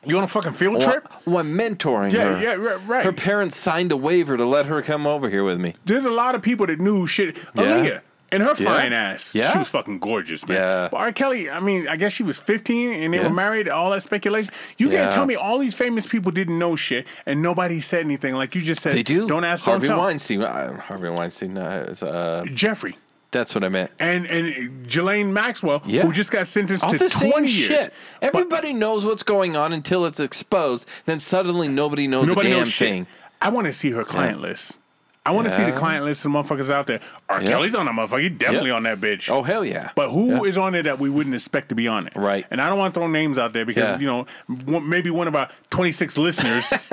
You 0.07 0.17
on 0.17 0.23
a 0.23 0.27
fucking 0.27 0.53
field 0.53 0.81
trip? 0.81 1.07
well, 1.25 1.39
I'm 1.39 1.57
mentoring 1.57 2.11
Yeah, 2.11 2.35
her. 2.35 2.41
yeah, 2.41 2.53
right, 2.53 2.87
right. 2.87 3.05
Her 3.05 3.11
parents 3.13 3.57
signed 3.57 3.91
a 3.91 3.97
waiver 3.97 4.37
to 4.37 4.45
let 4.45 4.67
her 4.67 4.81
come 4.83 5.07
over 5.07 5.29
here 5.31 5.43
with 5.43 5.59
me. 5.59 5.73
There's 5.85 6.05
a 6.05 6.11
lot 6.11 6.35
of 6.35 6.43
people 6.43 6.67
that 6.67 6.79
knew 6.79 7.07
shit. 7.07 7.35
Yeah. 7.55 7.63
Aaliyah 7.63 8.01
and 8.31 8.41
her 8.43 8.53
Yeah. 8.57 8.65
fine 8.65 8.93
ass. 8.93 9.31
Yeah. 9.33 9.51
She 9.51 9.57
was 9.59 9.69
fucking 9.69 9.99
gorgeous, 9.99 10.47
man. 10.47 10.57
Yeah. 10.57 10.87
But 10.91 10.97
R. 10.97 11.11
Kelly, 11.11 11.49
I 11.49 11.59
mean, 11.59 11.87
I 11.87 11.95
guess 11.95 12.11
she 12.13 12.23
was 12.23 12.37
15 12.39 12.91
and 13.03 13.13
they 13.13 13.17
Yeah. 13.17 13.27
were 13.27 13.33
married, 13.33 13.69
all 13.69 13.91
that 13.91 14.03
speculation. 14.03 14.51
You 14.77 14.89
Yeah. 14.91 15.01
can't 15.03 15.11
tell 15.13 15.25
me 15.25 15.35
all 15.35 15.57
these 15.59 15.73
famous 15.75 16.05
people 16.07 16.31
didn't 16.31 16.57
know 16.59 16.75
shit 16.75 17.05
and 17.25 17.41
nobody 17.41 17.79
said 17.81 18.05
anything. 18.05 18.35
Like 18.35 18.55
you 18.55 18.61
just 18.61 18.81
said, 18.81 18.93
They 18.93 19.03
do. 19.03 19.27
Don't 19.27 19.43
ask, 19.45 19.65
Harvey 19.65 19.87
don't. 19.87 19.97
Weinstein. 19.99 20.41
Uh, 20.41 20.79
Harvey 20.81 21.09
Weinstein. 21.09 21.57
Uh, 21.57 21.85
is, 21.89 22.01
uh, 22.03 22.43
Jeffrey. 22.53 22.97
that's 23.31 23.53
what 23.53 23.63
I 23.65 23.69
meant. 23.69 23.91
And 23.99 24.25
and 24.27 24.87
Ghislaine 24.87 25.33
Maxwell, 25.33 25.81
Yeah. 25.85 26.03
who 26.03 26.11
just 26.13 26.31
got 26.31 26.47
sentenced 26.47 26.83
All 26.85 26.89
to 26.91 26.97
the 26.97 27.09
20 27.09 27.47
same 27.47 27.57
years. 27.69 27.81
shit. 27.81 27.93
Everybody 28.21 28.71
knows 28.73 29.05
what's 29.05 29.23
going 29.23 29.55
on 29.57 29.73
until 29.73 30.05
it's 30.05 30.19
exposed. 30.21 30.87
Then 31.05 31.19
suddenly 31.19 31.67
nobody 31.67 32.07
knows 32.07 32.27
Nobody 32.27 32.47
a 32.47 32.51
damn 32.51 32.59
knows 32.61 32.71
shit. 32.71 33.07
I 33.41 33.49
want 33.49 33.67
to 33.67 33.73
see 33.73 33.91
her 33.91 34.03
client 34.05 34.41
list. 34.41 34.77
I 35.25 35.31
want 35.31 35.47
to 35.47 35.55
see 35.55 35.63
the 35.63 35.71
client 35.71 36.05
list 36.05 36.23
of 36.25 36.31
motherfuckers 36.31 36.69
out 36.69 36.85
there. 36.87 36.99
R. 37.29 37.41
Yeah. 37.41 37.47
Kelly's 37.49 37.73
on 37.73 37.85
that 37.87 37.93
motherfucker. 37.95 38.21
He 38.21 38.29
definitely 38.29 38.69
Yeah. 38.69 38.75
on 38.75 38.83
that 38.83 39.01
bitch. 39.01 39.29
Oh 39.29 39.41
hell 39.41 39.65
yeah! 39.65 39.89
But 39.95 40.09
who 40.11 40.45
is 40.45 40.57
on 40.57 40.73
there 40.73 40.83
that 40.83 40.99
we 40.99 41.09
wouldn't 41.09 41.33
expect 41.33 41.69
to 41.69 41.75
be 41.75 41.87
on 41.87 42.07
it? 42.07 42.15
Right. 42.15 42.45
And 42.51 42.61
I 42.61 42.69
don't 42.69 42.77
want 42.77 42.93
to 42.93 42.99
throw 42.99 43.07
names 43.07 43.37
out 43.37 43.53
there 43.53 43.65
because 43.65 43.83
Yeah. 43.83 43.99
you 43.99 44.05
know 44.05 44.25
one- 44.65 44.87
maybe 44.87 45.09
one 45.09 45.27
of 45.27 45.35
our 45.35 45.49
26 45.71 46.17
listeners 46.17 46.69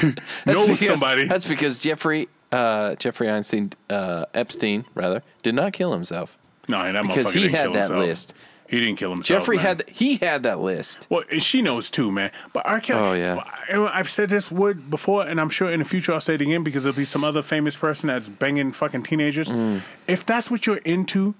That's 0.00 0.16
knows 0.46 0.68
because, 0.68 1.00
somebody. 1.00 1.26
That's 1.26 1.46
because 1.46 1.78
Jeffrey 1.78 2.28
uh, 2.50 2.94
Jeffrey 2.96 3.28
Einstein 3.30 3.72
uh, 3.90 4.26
Epstein 4.34 4.84
rather 4.94 5.22
did 5.42 5.54
not 5.54 5.72
kill 5.72 5.92
himself. 5.92 6.38
no, 6.68 6.78
and 6.80 6.96
that 6.96 7.02
because 7.02 7.26
motherfucker 7.26 7.32
he 7.34 7.40
didn't 7.42 7.54
had 7.54 7.62
kill 7.64 7.72
that 7.72 7.78
himself. 7.80 7.98
list. 7.98 8.34
He 8.72 8.80
didn't 8.80 8.96
kill 8.96 9.10
himself. 9.10 9.40
Jeffrey 9.42 9.56
man. 9.58 9.66
had 9.66 9.84
he 9.88 10.16
had 10.16 10.42
that 10.44 10.58
list. 10.60 11.06
Well, 11.10 11.22
she 11.38 11.60
knows 11.62 11.90
too, 11.90 12.10
man. 12.10 12.30
But 12.52 12.66
R. 12.66 12.80
Kelly. 12.80 13.06
Oh, 13.06 13.12
yeah. 13.12 13.36
I- 13.70 13.98
I've 13.98 14.10
said 14.10 14.30
this 14.30 14.50
word 14.50 14.90
before, 14.90 15.24
and 15.26 15.38
I'm 15.40 15.50
sure 15.50 15.70
in 15.70 15.78
the 15.78 15.84
future 15.84 16.12
I'll 16.14 16.20
say 16.20 16.34
it 16.34 16.40
again 16.40 16.64
because 16.64 16.82
there'll 16.84 16.96
be 16.96 17.04
some 17.04 17.22
other 17.22 17.42
famous 17.42 17.76
person 17.76 18.08
that's 18.08 18.28
banging 18.28 18.72
fucking 18.72 19.02
teenagers. 19.04 19.48
Mm. 19.48 19.82
If 20.08 20.24
that's 20.26 20.50
what 20.50 20.66
you're 20.66 20.78
into, 20.78 21.34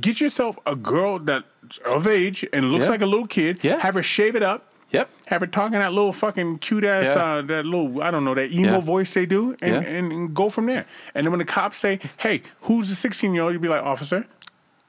get 0.00 0.20
yourself 0.20 0.58
a 0.66 0.74
girl 0.76 1.18
that's 1.20 1.44
of 1.84 2.06
age 2.06 2.44
and 2.52 2.72
looks 2.72 2.86
Yeah. 2.86 2.90
like 2.90 3.00
a 3.02 3.06
little 3.06 3.26
kid. 3.28 3.60
Yeah. 3.62 3.78
Have 3.80 3.94
her 3.94 4.02
shave 4.02 4.34
it 4.34 4.42
up. 4.42 4.66
Yep. 4.90 5.08
Have 5.26 5.40
her 5.40 5.46
talking 5.48 5.78
that 5.80 5.92
little 5.92 6.12
fucking 6.12 6.58
cute 6.58 6.84
ass, 6.84 7.16
Yeah. 7.16 7.24
uh, 7.24 7.42
that 7.42 7.66
little, 7.66 8.00
I 8.00 8.12
don't 8.12 8.24
know, 8.24 8.34
that 8.34 8.52
emo 8.52 8.74
Yeah. 8.74 8.80
voice 8.80 9.12
they 9.14 9.26
do, 9.26 9.56
and, 9.60 9.82
Yeah. 9.84 9.90
and, 9.90 10.12
and 10.12 10.34
go 10.34 10.48
from 10.48 10.66
there. 10.66 10.86
And 11.16 11.26
then 11.26 11.32
when 11.32 11.38
the 11.40 11.44
cops 11.44 11.78
say, 11.78 11.98
hey, 12.18 12.42
who's 12.62 12.90
the 12.90 12.94
16 12.94 13.34
year 13.34 13.42
old? 13.42 13.52
You'd 13.54 13.62
be 13.62 13.66
like, 13.68 13.82
officer, 13.82 14.24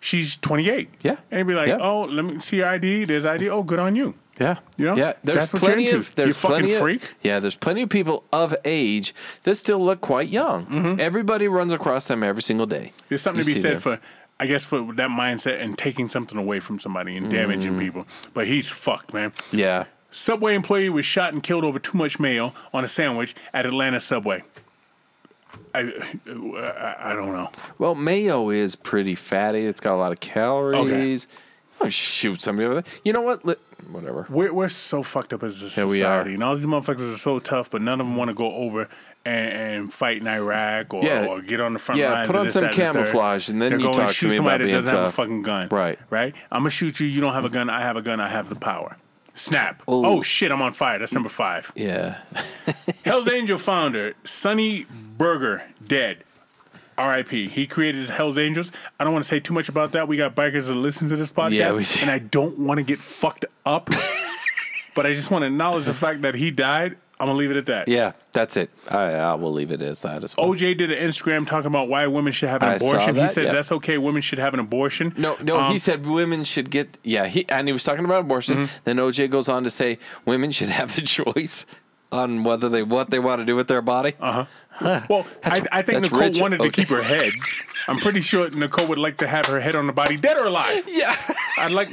she's 0.05 0.37
28. 0.37 0.89
Yeah. 1.01 1.17
And 1.31 1.47
be 1.47 1.53
like, 1.55 1.67
Yeah. 1.67 1.77
oh, 1.81 2.01
let 2.03 2.23
me 2.25 2.39
see 2.39 2.57
your 2.57 2.67
ID. 2.67 3.05
There's 3.05 3.25
ID. 3.25 3.49
Oh, 3.49 3.63
good 3.63 3.79
on 3.79 3.95
you. 3.95 4.13
Yeah, 4.39 4.57
You 4.77 4.87
know? 4.87 4.95
yeah. 4.97 5.13
There's 5.23 5.39
That's 5.39 5.53
what 5.53 5.61
you're 5.61 5.71
plenty 5.71 5.89
of 5.91 6.13
there's 6.15 6.27
You 6.27 6.33
fucking 6.33 6.55
plenty 6.57 6.73
of- 6.73 6.79
freak. 6.81 7.01
yeah, 7.21 7.39
there's 7.39 7.55
plenty 7.55 7.81
of 7.83 7.89
people 7.89 8.25
of 8.33 8.53
age 8.65 9.15
that 9.43 9.55
still 9.55 9.83
look 9.83 10.01
quite 10.01 10.27
young. 10.27 10.65
Mm-hmm. 10.65 10.99
Everybody 10.99 11.47
runs 11.47 11.71
across 11.71 12.07
them 12.07 12.21
every 12.21 12.41
single 12.41 12.65
day. 12.65 12.91
There's 13.07 13.21
something 13.21 13.45
You 13.45 13.53
to 13.53 13.55
be 13.55 13.61
said 13.61 13.73
them. 13.75 13.79
for, 13.81 13.99
I 14.37 14.45
guess, 14.47 14.65
for 14.65 14.91
that 14.95 15.09
mindset 15.09 15.61
and 15.61 15.77
taking 15.77 16.09
something 16.09 16.37
away 16.37 16.59
from 16.59 16.79
somebody 16.79 17.15
and 17.15 17.31
damaging 17.31 17.79
people. 17.79 18.05
But 18.33 18.47
he's 18.47 18.69
fucked, 18.69 19.13
man. 19.13 19.31
Yeah, 19.53 19.85
Subway 20.11 20.53
employee 20.53 20.89
was 20.89 21.05
shot 21.05 21.31
and 21.33 21.41
killed 21.41 21.63
over 21.63 21.79
too 21.79 21.97
much 21.97 22.19
mayo 22.19 22.53
on 22.73 22.83
a 22.83 22.87
sandwich 22.89 23.35
at 23.53 23.65
Atlanta 23.65 23.99
Subway. 24.01 24.43
I, 25.75 26.95
I 26.99 27.11
I 27.11 27.13
don't 27.13 27.31
know. 27.33 27.49
Well, 27.77 27.95
mayo 27.95 28.49
is 28.49 28.75
pretty 28.75 29.15
fatty. 29.15 29.65
It's 29.65 29.81
got 29.81 29.93
a 29.93 29.97
lot 29.97 30.11
of 30.11 30.19
calories. 30.19 31.27
Oh, 31.81 31.89
shoot 31.89 32.41
somebody 32.41 32.65
over 32.65 32.75
there. 32.75 32.83
You 33.03 33.11
know 33.13 33.21
what? 33.21 33.43
Whatever. 33.91 34.25
We're 34.29 34.53
we're 34.53 34.69
so 34.69 35.03
fucked 35.03 35.33
up 35.33 35.43
as 35.43 35.61
a 35.61 35.81
Yeah, 35.81 35.85
we 35.87 35.97
are. 35.97 36.21
society, 36.21 36.33
and 36.35 36.43
all 36.43 36.55
these 36.55 36.65
motherfuckers 36.65 37.13
are 37.13 37.17
so 37.17 37.39
tough, 37.39 37.69
but 37.69 37.81
none 37.81 37.99
of 37.99 38.07
them 38.07 38.15
want 38.15 38.29
to 38.29 38.33
go 38.33 38.49
over 38.51 38.87
and, 39.25 39.49
and 39.53 39.93
fight 39.93 40.17
in 40.21 40.27
Iraq 40.27 40.93
or, 40.93 41.03
Yeah. 41.03 41.25
or 41.25 41.41
get 41.41 41.59
on 41.59 41.73
the 41.73 41.79
front 41.79 41.99
Yeah, 41.99 42.11
lines. 42.13 42.27
put 42.27 42.35
on 42.37 42.45
this, 42.45 42.53
some 42.53 42.63
that, 42.63 42.67
and 42.69 42.79
the 42.79 42.81
third. 42.85 42.93
camouflage, 42.93 43.49
and 43.49 43.61
then 43.61 43.71
They're 43.71 43.79
you 43.79 43.85
going 43.85 43.93
talk 43.97 44.07
to 44.07 44.13
shoot 44.13 44.31
somebody 44.31 44.63
about 44.63 44.71
that 44.73 44.81
doesn't 44.83 44.95
have 44.95 45.05
a 45.09 45.11
fucking 45.11 45.41
gun. 45.41 45.67
Right. 45.69 45.99
right. 46.09 46.33
I'm 46.51 46.61
gonna 46.61 46.69
shoot 46.69 46.99
you. 47.01 47.07
You 47.07 47.19
don't 47.19 47.33
have 47.33 47.45
a 47.45 47.49
gun. 47.49 47.69
I 47.69 47.81
have 47.81 47.97
a 47.97 48.01
gun. 48.01 48.21
I 48.21 48.29
have 48.29 48.47
the 48.49 48.55
power. 48.55 48.95
Snap. 49.35 49.83
Oh. 49.87 50.05
Oh 50.05 50.21
shit! 50.23 50.51
I'm 50.51 50.61
on 50.61 50.73
fire. 50.73 50.97
That's 50.97 51.13
number 51.13 51.29
five. 51.29 51.71
Yeah. 51.75 52.19
Hell's 53.05 53.29
Angel 53.31 53.57
founder 53.57 54.15
Sonny 54.23 54.85
Barger 55.17 55.63
dead. 55.85 56.23
R.I.P. 56.97 57.49
He 57.49 57.67
created 57.67 58.09
Hell's 58.09 58.37
Angels. 58.37 58.71
I 58.97 59.03
don't 59.03 59.11
want 59.11 59.25
to 59.25 59.27
say 59.27 59.41
too 59.41 59.53
much 59.53 59.67
about 59.67 59.91
that. 59.91 60.07
We 60.07 60.15
got 60.15 60.33
bikers 60.33 60.67
that 60.67 60.75
listen 60.75 61.09
to 61.09 61.17
this 61.17 61.29
podcast, 61.29 61.51
Yeah, 61.51 61.73
we 61.75 61.83
do. 61.83 61.99
and 61.99 62.09
I 62.09 62.19
don't 62.19 62.57
want 62.57 62.77
to 62.77 62.83
get 62.83 62.99
fucked 62.99 63.43
up. 63.65 63.87
but 64.95 65.05
I 65.05 65.13
just 65.13 65.29
want 65.29 65.41
to 65.41 65.47
acknowledge 65.47 65.83
the 65.83 65.93
fact 65.93 66.21
that 66.21 66.35
he 66.35 66.51
died. 66.51 66.95
I'm 67.19 67.27
gonna 67.27 67.37
leave 67.37 67.51
it 67.51 67.57
at 67.57 67.65
that. 67.67 67.87
Yeah, 67.87 68.11
that's 68.33 68.57
it. 68.57 68.69
I, 68.89 69.13
I 69.13 69.33
will 69.35 69.53
leave 69.53 69.71
it 69.71 69.81
as 69.81 70.01
that 70.01 70.23
as 70.23 70.35
well. 70.35 70.47
OJ 70.49 70.77
did 70.77 70.91
an 70.91 71.09
Instagram 71.09 71.47
talking 71.47 71.67
about 71.67 71.87
why 71.87 72.05
women 72.07 72.33
should 72.33 72.49
have 72.49 72.61
an 72.61 72.69
I 72.69 72.75
abortion. 72.75 73.15
He 73.15 73.27
says 73.27 73.45
yeah. 73.45 73.53
that's 73.53 73.71
okay. 73.71 73.97
Women 73.97 74.21
should 74.21 74.39
have 74.39 74.53
an 74.53 74.59
abortion. 74.59 75.13
No, 75.17 75.37
no, 75.41 75.57
Um, 75.59 75.71
he 75.71 75.77
said 75.77 76.05
women 76.05 76.43
should 76.43 76.69
get 76.69 76.97
yeah, 77.03 77.27
he 77.27 77.47
and 77.47 77.67
he 77.67 77.71
was 77.73 77.83
talking 77.83 78.03
about 78.03 78.19
abortion. 78.21 78.57
Mm-hmm. 78.57 78.75
Then 78.83 78.97
OJ 78.97 79.29
goes 79.29 79.47
on 79.47 79.63
to 79.63 79.69
say 79.69 79.97
women 80.25 80.51
should 80.51 80.69
have 80.69 80.93
the 80.95 81.01
choice 81.33 81.65
on 82.11 82.43
whether 82.43 82.67
they 82.69 82.83
what 82.83 83.11
they 83.11 83.19
want 83.19 83.39
to 83.39 83.45
do 83.45 83.55
with 83.55 83.67
their 83.67 83.81
body. 83.81 84.13
Uh-huh. 84.19 84.45
Well, 85.09 85.25
I, 85.43 85.61
I 85.71 85.81
think 85.83 86.01
Nicole 86.01 86.19
rich. 86.19 86.41
wanted 86.41 86.59
to 86.59 86.69
keep 86.69 86.89
her 86.89 87.01
head. 87.01 87.31
I'm 87.87 87.97
pretty 87.97 88.19
sure 88.19 88.49
Nicole 88.49 88.87
would 88.87 88.97
like 88.97 89.17
to 89.19 89.27
have 89.27 89.45
her 89.45 89.61
head 89.61 89.73
on 89.75 89.87
the 89.87 89.93
body, 89.93 90.17
dead 90.17 90.37
or 90.37 90.45
alive. 90.45 90.85
Yeah. 90.91 91.15
I'd 91.57 91.71
like, 91.71 91.87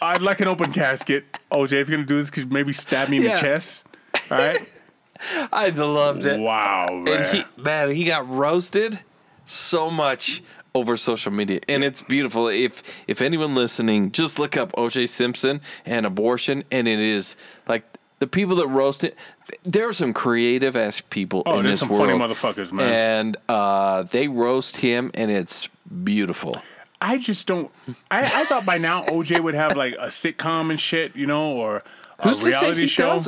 I'd 0.00 0.22
like 0.22 0.40
an 0.40 0.48
open 0.48 0.72
casket. 0.72 1.38
OJ, 1.52 1.72
if 1.72 1.88
you're 1.88 1.98
gonna 1.98 2.06
do 2.06 2.16
this, 2.16 2.30
could 2.30 2.44
you 2.44 2.50
maybe 2.50 2.72
stab 2.72 3.10
me 3.10 3.18
in 3.18 3.24
Yeah. 3.24 3.36
the 3.36 3.40
chest? 3.42 3.84
All 4.30 4.38
right. 4.38 4.68
I 5.52 5.70
loved 5.70 6.26
it. 6.26 6.38
Wow, 6.40 6.86
man. 6.90 7.08
And 7.22 7.36
he 7.36 7.62
man, 7.62 7.90
he 7.90 8.04
got 8.04 8.28
roasted 8.28 9.00
so 9.46 9.90
much 9.90 10.42
over 10.74 10.96
social 10.96 11.32
media. 11.32 11.60
And 11.68 11.82
it's 11.82 12.02
beautiful. 12.02 12.46
If 12.48 12.82
if 13.08 13.20
anyone 13.20 13.54
listening, 13.54 14.12
just 14.12 14.38
look 14.38 14.56
up 14.56 14.72
OJ 14.72 15.08
Simpson 15.08 15.60
and 15.84 16.06
abortion 16.06 16.62
and 16.70 16.86
it 16.86 17.00
is 17.00 17.34
like 17.66 17.82
the 18.20 18.26
people 18.28 18.56
that 18.56 18.68
roast 18.68 19.02
it, 19.04 19.16
there 19.64 19.88
are 19.88 19.92
some 19.92 20.12
creative 20.12 20.76
ass 20.76 21.00
people 21.00 21.42
Oh, 21.46 21.58
in 21.58 21.64
there's 21.64 21.74
this 21.74 21.80
some 21.80 21.88
funny 21.88 22.14
world. 22.14 22.30
motherfuckers, 22.30 22.72
man. 22.72 22.92
And 22.92 23.36
uh, 23.48 24.02
they 24.04 24.28
roast 24.28 24.76
him 24.78 25.10
and 25.14 25.30
it's 25.30 25.68
beautiful. 26.04 26.60
I 27.00 27.16
just 27.18 27.46
don't. 27.46 27.70
I, 28.10 28.20
I 28.22 28.44
thought 28.44 28.66
by 28.66 28.78
now 28.78 29.04
OJ 29.04 29.40
would 29.40 29.54
have 29.54 29.76
like 29.76 29.94
a 29.94 30.06
sitcom 30.08 30.70
and 30.70 30.80
shit, 30.80 31.14
you 31.16 31.26
know, 31.26 31.52
or 31.52 31.82
a 32.18 32.28
Who's 32.28 32.42
reality 32.42 32.86
show. 32.88 33.18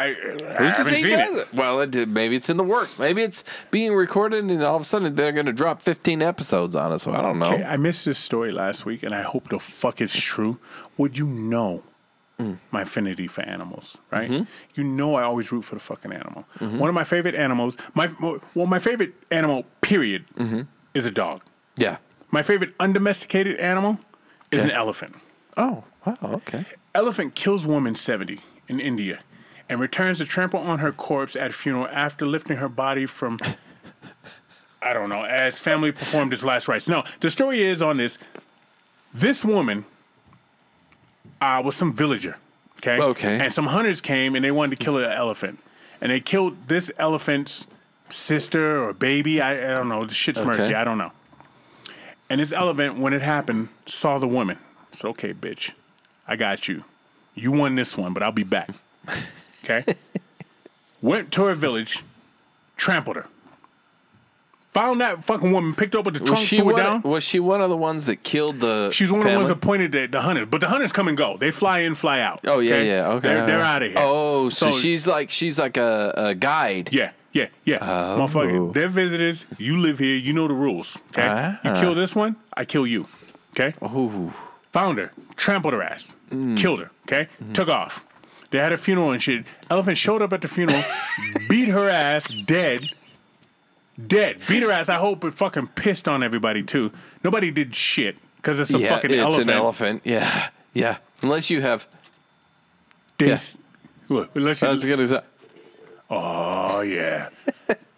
I, 0.00 0.06
I 0.58 0.62
haven't 0.70 0.96
seen 0.98 1.18
it. 1.18 1.52
Well, 1.52 1.80
it 1.80 1.90
did, 1.90 2.08
maybe 2.08 2.36
it's 2.36 2.48
in 2.48 2.56
the 2.56 2.62
works. 2.64 2.98
Maybe 2.98 3.22
it's 3.22 3.42
being 3.72 3.92
recorded, 3.94 4.44
and 4.44 4.62
all 4.62 4.76
of 4.76 4.82
a 4.82 4.84
sudden 4.84 5.14
they're 5.16 5.32
going 5.32 5.46
to 5.46 5.52
drop 5.52 5.82
15 5.82 6.22
episodes 6.22 6.76
on 6.76 6.92
it. 6.92 7.00
So 7.00 7.12
I 7.12 7.20
don't 7.22 7.38
know. 7.38 7.52
Okay, 7.52 7.64
I 7.64 7.76
missed 7.76 8.04
this 8.04 8.18
story 8.18 8.52
last 8.52 8.86
week, 8.86 9.02
and 9.02 9.12
I 9.14 9.22
hope 9.22 9.48
the 9.48 9.58
fuck 9.58 10.00
it's 10.00 10.16
true. 10.16 10.58
Would 10.96 11.18
you 11.18 11.26
know 11.26 11.82
Mm. 12.38 12.58
my 12.70 12.82
affinity 12.82 13.26
for 13.26 13.42
animals? 13.42 13.98
Right? 14.12 14.30
Mm-hmm. 14.30 14.44
You 14.76 14.84
know, 14.84 15.16
I 15.16 15.24
always 15.24 15.50
root 15.50 15.62
for 15.62 15.74
the 15.74 15.80
fucking 15.80 16.12
animal. 16.12 16.44
One 16.60 16.88
of 16.88 16.94
my 16.94 17.02
favorite 17.02 17.34
animals, 17.34 17.76
my 17.94 18.08
well, 18.54 18.66
my 18.68 18.78
favorite 18.78 19.12
animal, 19.32 19.64
period, 19.80 20.24
Mm-hmm. 20.36 20.60
is 20.94 21.04
a 21.04 21.10
dog. 21.10 21.42
Yeah. 21.76 21.96
My 22.30 22.42
favorite 22.42 22.74
undomesticated 22.78 23.56
animal 23.58 23.98
is 24.52 24.62
an 24.62 24.70
elephant. 24.70 25.16
Oh, 25.56 25.82
wow. 26.06 26.16
Okay. 26.22 26.64
Elephant 26.94 27.34
kills 27.34 27.66
woman 27.66 27.96
70 27.96 28.38
in 28.68 28.78
India 28.78 29.18
and 29.68 29.80
returns 29.80 30.18
to 30.18 30.24
trample 30.24 30.60
on 30.60 30.78
her 30.78 30.92
corpse 30.92 31.36
at 31.36 31.52
funeral 31.52 31.88
after 31.88 32.26
lifting 32.26 32.56
her 32.56 32.68
body 32.68 33.06
from, 33.06 33.38
I 34.80 34.92
don't 34.92 35.08
know, 35.08 35.24
as 35.24 35.58
family 35.58 35.92
performed 35.92 36.32
its 36.32 36.42
last 36.42 36.68
rites. 36.68 36.88
No, 36.88 37.04
the 37.20 37.30
story 37.30 37.62
is 37.62 37.82
on 37.82 37.96
this 37.96 38.18
this 39.12 39.44
woman 39.44 39.84
uh, 41.40 41.62
was 41.64 41.76
some 41.76 41.92
villager, 41.92 42.36
okay? 42.78 43.00
Okay. 43.00 43.38
And 43.40 43.52
some 43.52 43.66
hunters 43.66 44.00
came 44.00 44.34
and 44.34 44.44
they 44.44 44.50
wanted 44.50 44.78
to 44.78 44.84
kill 44.84 44.98
an 44.98 45.10
elephant. 45.10 45.58
And 46.00 46.12
they 46.12 46.20
killed 46.20 46.68
this 46.68 46.90
elephant's 46.98 47.66
sister 48.08 48.82
or 48.82 48.92
baby. 48.92 49.40
I, 49.40 49.72
I 49.72 49.76
don't 49.76 49.88
know. 49.88 50.02
The 50.04 50.14
shit's 50.14 50.42
murky. 50.42 50.62
Okay. 50.62 50.74
I 50.74 50.84
don't 50.84 50.98
know. 50.98 51.12
And 52.30 52.40
this 52.40 52.52
elephant, 52.52 52.98
when 52.98 53.12
it 53.12 53.22
happened, 53.22 53.70
saw 53.86 54.18
the 54.18 54.28
woman. 54.28 54.58
Said, 54.92 55.08
okay, 55.08 55.34
bitch, 55.34 55.72
I 56.26 56.36
got 56.36 56.68
you. 56.68 56.84
You 57.34 57.50
won 57.52 57.74
this 57.74 57.96
one, 57.96 58.12
but 58.12 58.22
I'll 58.22 58.32
be 58.32 58.44
back. 58.44 58.70
Okay? 59.64 59.84
Went 61.02 61.30
to 61.32 61.44
her 61.44 61.54
village, 61.54 62.04
trampled 62.76 63.16
her. 63.16 63.26
Found 64.72 65.00
that 65.00 65.24
fucking 65.24 65.50
woman, 65.50 65.74
picked 65.74 65.94
up 65.94 66.04
with 66.04 66.14
the 66.14 66.20
trunk, 66.24 66.46
she, 66.46 66.56
threw 66.58 66.66
one, 66.66 66.76
down. 66.76 67.02
was 67.02 67.24
she 67.24 67.40
one 67.40 67.60
of 67.62 67.70
the 67.70 67.76
ones 67.76 68.04
that 68.04 68.22
killed 68.22 68.60
the 68.60 68.90
She's 68.92 69.10
one 69.10 69.20
of 69.22 69.26
the 69.26 69.34
ones 69.36 69.48
that 69.48 69.60
pointed 69.60 69.94
at 69.94 70.12
the 70.12 70.20
hunters, 70.20 70.46
but 70.50 70.60
the 70.60 70.68
hunters 70.68 70.92
come 70.92 71.08
and 71.08 71.16
go. 71.16 71.36
They 71.38 71.50
fly 71.50 71.80
in, 71.80 71.94
fly 71.94 72.20
out. 72.20 72.40
Oh 72.46 72.60
yeah, 72.60 72.82
yeah. 72.82 73.08
Okay, 73.12 73.28
they're, 73.28 73.46
they're 73.46 73.60
out 73.62 73.82
of 73.82 73.88
here. 73.88 73.98
Oh, 74.00 74.50
so, 74.50 74.70
she's 74.70 75.06
like 75.08 75.30
she's 75.30 75.58
like 75.58 75.78
a, 75.78 76.12
a 76.16 76.34
guide. 76.34 76.90
yeah, 76.92 77.12
yeah, 77.32 77.48
yeah. 77.64 77.78
Oh. 77.80 78.20
Motherfucker, 78.20 78.74
they're 78.74 78.88
visitors. 78.88 79.46
You 79.56 79.78
live 79.78 79.98
here. 79.98 80.16
You 80.16 80.32
know 80.34 80.46
the 80.46 80.54
rules. 80.54 80.98
Okay, 81.12 81.26
you 81.64 81.70
Ah. 81.70 81.80
kill 81.80 81.94
this 81.94 82.14
one, 82.14 82.36
I 82.54 82.64
kill 82.66 82.86
you. 82.86 83.06
Okay, 83.58 83.72
Ooh. 83.82 84.32
found 84.70 84.98
her, 84.98 85.12
trampled 85.34 85.72
her 85.72 85.82
ass, 85.82 86.14
Mm. 86.30 86.58
killed 86.58 86.80
her. 86.80 86.90
Okay, 87.06 87.28
Mm-hmm. 87.42 87.52
took 87.54 87.68
off. 87.68 88.04
They 88.50 88.58
had 88.58 88.72
a 88.72 88.78
funeral 88.78 89.10
and 89.12 89.22
shit. 89.22 89.44
Elephant 89.70 89.98
showed 89.98 90.22
up 90.22 90.32
at 90.32 90.40
the 90.40 90.48
funeral, 90.48 90.82
beat 91.48 91.68
her 91.68 91.88
ass, 91.88 92.26
dead. 92.42 92.82
Dead. 94.06 94.38
Beat 94.48 94.62
her 94.62 94.70
ass. 94.70 94.88
I 94.88 94.94
hope 94.94 95.24
it 95.24 95.34
fucking 95.34 95.68
pissed 95.68 96.06
on 96.08 96.22
everybody 96.22 96.62
too. 96.62 96.92
Nobody 97.24 97.50
did 97.50 97.74
shit 97.74 98.16
because 98.36 98.60
it's 98.60 98.72
a 98.72 98.78
Yeah, 98.78 98.88
fucking 98.90 99.10
it's 99.10 99.20
elephant. 99.20 99.50
an 99.50 99.56
elephant. 99.56 100.02
Yeah, 100.04 100.48
yeah. 100.72 100.98
Unless 101.22 101.50
you 101.50 101.60
have, 101.62 101.86
This, 103.18 103.58
Look, 104.08 104.30
unless 104.34 104.62
you- 104.62 104.68
that's 104.68 104.84
good 104.84 105.00
as. 105.00 105.14
Oh 106.10 106.80
yeah. 106.80 107.28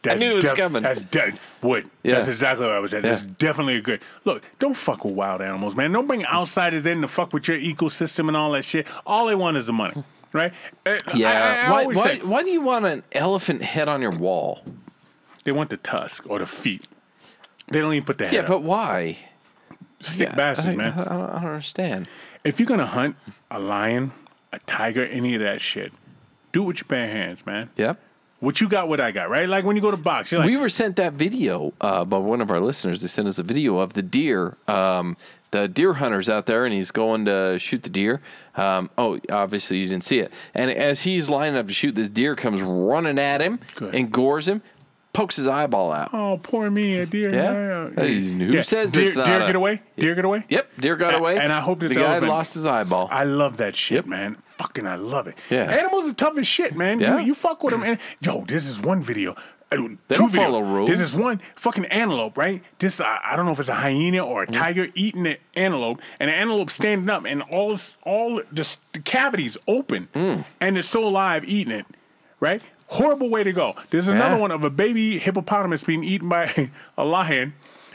That's 0.03 0.19
knew 0.23 0.31
it 0.39 0.43
was 0.43 0.53
coming. 0.55 0.83
That's 0.83 1.03
dead 1.03 1.39
wood. 1.61 1.89
Yeah. 2.03 2.15
That's 2.15 2.29
exactly 2.29 2.65
what 2.65 2.75
I 2.75 2.79
was 2.79 2.93
saying. 2.93 3.03
That's 3.03 3.23
definitely 3.23 3.77
a 3.77 3.83
good 3.83 4.01
look. 4.25 4.43
Don't 4.59 4.73
fuck 4.75 5.05
with 5.05 5.13
wild 5.13 5.43
animals, 5.43 5.77
man. 5.77 5.93
Don't 5.93 6.07
bring 6.07 6.25
outsiders 6.25 6.87
in 6.87 7.03
to 7.03 7.09
fuck 7.09 7.35
with 7.35 7.47
your 7.49 7.59
ecosystem 7.59 8.27
and 8.29 8.35
all 8.37 8.51
that 8.53 8.65
shit. 8.65 8.87
All 9.05 9.27
they 9.27 9.35
want 9.35 9.59
is 9.59 9.67
the 9.67 9.75
money, 9.75 10.03
right? 10.33 10.53
Uh, 10.87 10.91
I- 10.91 10.99
I- 11.13 11.17
Yeah. 11.17 11.65
I 11.69 11.71
why, 11.73 11.87
why, 11.87 12.07
say 12.07 12.19
why 12.21 12.43
do 12.43 12.51
you 12.51 12.61
want 12.61 12.87
an 12.87 13.03
elephant 13.13 13.63
head 13.63 13.89
on 13.89 14.01
your 14.03 14.11
wall? 14.13 14.61
they 15.45 15.53
want 15.53 15.71
the 15.71 15.77
tusk 15.79 16.29
or 16.29 16.39
the 16.39 16.47
feet. 16.47 16.85
They 17.69 17.81
don't 17.81 17.95
even 17.95 18.05
put 18.05 18.19
the 18.19 18.25
head 18.27 18.35
Yeah, 18.35 18.41
up. 18.41 18.47
but 18.49 18.63
why? 18.63 19.19
Sick 20.01 20.29
Yeah, 20.29 20.35
bastards, 20.35 20.75
I, 20.75 20.77
man. 20.77 20.93
I, 20.99 21.03
I 21.03 21.05
don't, 21.05 21.31
I 21.31 21.41
don't 21.41 21.45
understand. 21.51 22.09
if 22.45 22.61
you're 22.61 22.67
gonna 22.67 22.85
hunt 22.87 23.17
a 23.51 23.59
lion, 23.59 24.13
a 24.53 24.59
tiger, 24.61 25.03
any 25.05 25.35
of 25.35 25.41
that 25.41 25.61
shit, 25.61 25.93
do 26.53 26.63
it 26.63 26.67
with 26.67 26.77
your 26.79 26.87
bare 26.89 27.09
hands, 27.09 27.47
man. 27.47 27.71
Yep. 27.77 27.99
What 28.41 28.61
you 28.61 28.69
got, 28.69 28.89
what 28.89 29.01
I 29.01 29.13
got, 29.13 29.29
right? 29.31 29.49
Like 29.49 29.65
when 29.65 29.77
you 29.77 29.83
go 29.83 29.91
to 29.91 29.97
box, 29.97 30.31
you're 30.33 30.41
like, 30.41 30.49
we 30.51 30.57
were 30.57 30.69
sent 30.71 30.97
that 30.97 31.13
video 31.15 31.73
uh, 31.81 32.05
by 32.05 32.17
one 32.19 32.41
of 32.41 32.51
our 32.51 32.61
listeners. 32.61 33.03
They 33.03 33.09
sent 33.09 33.29
us 33.29 33.39
a 33.39 33.43
video 33.43 33.79
of 33.79 33.93
the 33.95 34.03
deer, 34.03 34.57
um, 34.69 35.17
the 35.51 35.67
deer 35.69 35.95
hunters 35.95 36.29
out 36.29 36.47
there, 36.47 36.65
and 36.65 36.73
he's 36.75 36.91
going 36.91 37.25
to 37.25 37.59
shoot 37.59 37.83
the 37.83 37.91
deer. 37.91 38.21
Um, 38.57 38.91
oh, 38.97 39.19
obviously 39.31 39.79
you 39.79 39.89
didn't 39.89 40.05
see 40.05 40.19
it. 40.21 40.33
And 40.55 40.71
as 40.71 41.03
he's 41.03 41.29
lining 41.29 41.57
up 41.57 41.67
to 41.67 41.73
shoot, 41.73 41.95
this 41.95 42.09
deer 42.09 42.37
comes 42.37 42.63
running 42.63 43.19
at 43.19 43.41
him 43.41 43.59
Good. 43.75 43.95
and 43.95 44.11
gores 44.13 44.47
him, 44.49 44.63
pokes 45.13 45.35
his 45.37 45.49
eyeball 45.49 45.93
out. 45.93 46.11
oh, 46.15 46.39
poor 46.41 46.71
me, 46.71 46.99
a 46.99 47.07
deer. 47.07 47.33
Yeah? 47.33 47.89
Who 47.89 48.63
says 48.63 48.93
deer, 48.93 49.09
it's 49.09 49.17
not 49.17 49.27
deer 49.27 49.43
a- 49.43 49.47
get 49.47 49.57
away? 49.57 49.83
Deer 49.99 50.15
get 50.15 50.25
away? 50.25 50.45
Yep, 50.49 50.71
deer 50.79 50.97
got 50.97 51.15
away. 51.17 51.37
and 51.39 51.53
I 51.53 51.61
hope 51.61 51.81
this 51.81 51.93
the 51.95 52.01
guy 52.01 52.07
elephant- 52.13 52.29
lost 52.31 52.55
his 52.55 52.65
eyeball. 52.65 53.09
I 53.11 53.25
love 53.25 53.57
that 53.57 53.75
shit, 53.75 53.97
Yep. 53.97 54.07
man. 54.07 54.37
Fucking, 54.59 54.87
I 54.87 54.95
love 54.97 55.27
it. 55.27 55.37
Yeah. 55.51 55.63
Animals 55.65 56.07
are 56.07 56.13
tough 56.15 56.39
as 56.39 56.47
shit, 56.47 56.77
man. 56.77 57.01
Yeah. 57.01 57.19
You, 57.19 57.27
you 57.27 57.35
fuck 57.35 57.63
with 57.65 57.73
them, 57.73 57.83
and 57.83 57.99
yo, 58.21 58.45
this 58.45 58.67
is 58.67 58.81
one 58.81 59.03
video. 59.03 59.35
Uh, 59.73 59.77
Two 59.77 59.99
don't 60.09 60.31
videos. 60.31 60.37
follow 60.37 60.61
rules. 60.63 60.89
This 60.91 61.01
is 61.01 61.15
one 61.15 61.41
fucking 61.55 61.85
antelope, 61.87 62.37
right? 62.37 62.63
This 62.79 63.01
I, 63.01 63.21
I 63.25 63.37
don't 63.37 63.47
know 63.47 63.53
if 63.53 63.61
it's 63.61 63.69
a 63.69 63.75
hyena 63.75 64.25
or 64.25 64.43
a 64.43 64.47
Mm. 64.47 64.53
tiger 64.53 64.89
eating 64.95 65.27
an 65.27 65.37
antelope, 65.55 66.01
and 66.19 66.29
the 66.29 66.35
antelope 66.35 66.71
standing 66.71 67.09
up, 67.09 67.25
and 67.25 67.43
all 67.43 67.71
this- 67.71 67.97
all 68.03 68.43
just 68.53 68.81
the 68.93 68.99
cavities 69.01 69.57
open, 69.69 70.09
Mm. 70.15 70.45
and 70.61 70.77
it's 70.79 70.89
still 70.89 71.07
alive 71.07 71.45
eating 71.49 71.73
it, 71.73 71.87
right? 72.41 72.63
Horrible 72.89 73.29
way 73.31 73.45
to 73.45 73.53
go. 73.53 73.75
There's 73.91 74.09
another 74.09 74.35
Yeah. 74.35 74.41
one 74.41 74.51
of 74.51 74.65
a 74.65 74.71
baby 74.71 75.19
hippopotamus 75.21 75.85
being 75.85 76.03
eaten 76.03 76.29
by 76.29 76.71
a 76.99 77.05
lion. 77.05 77.53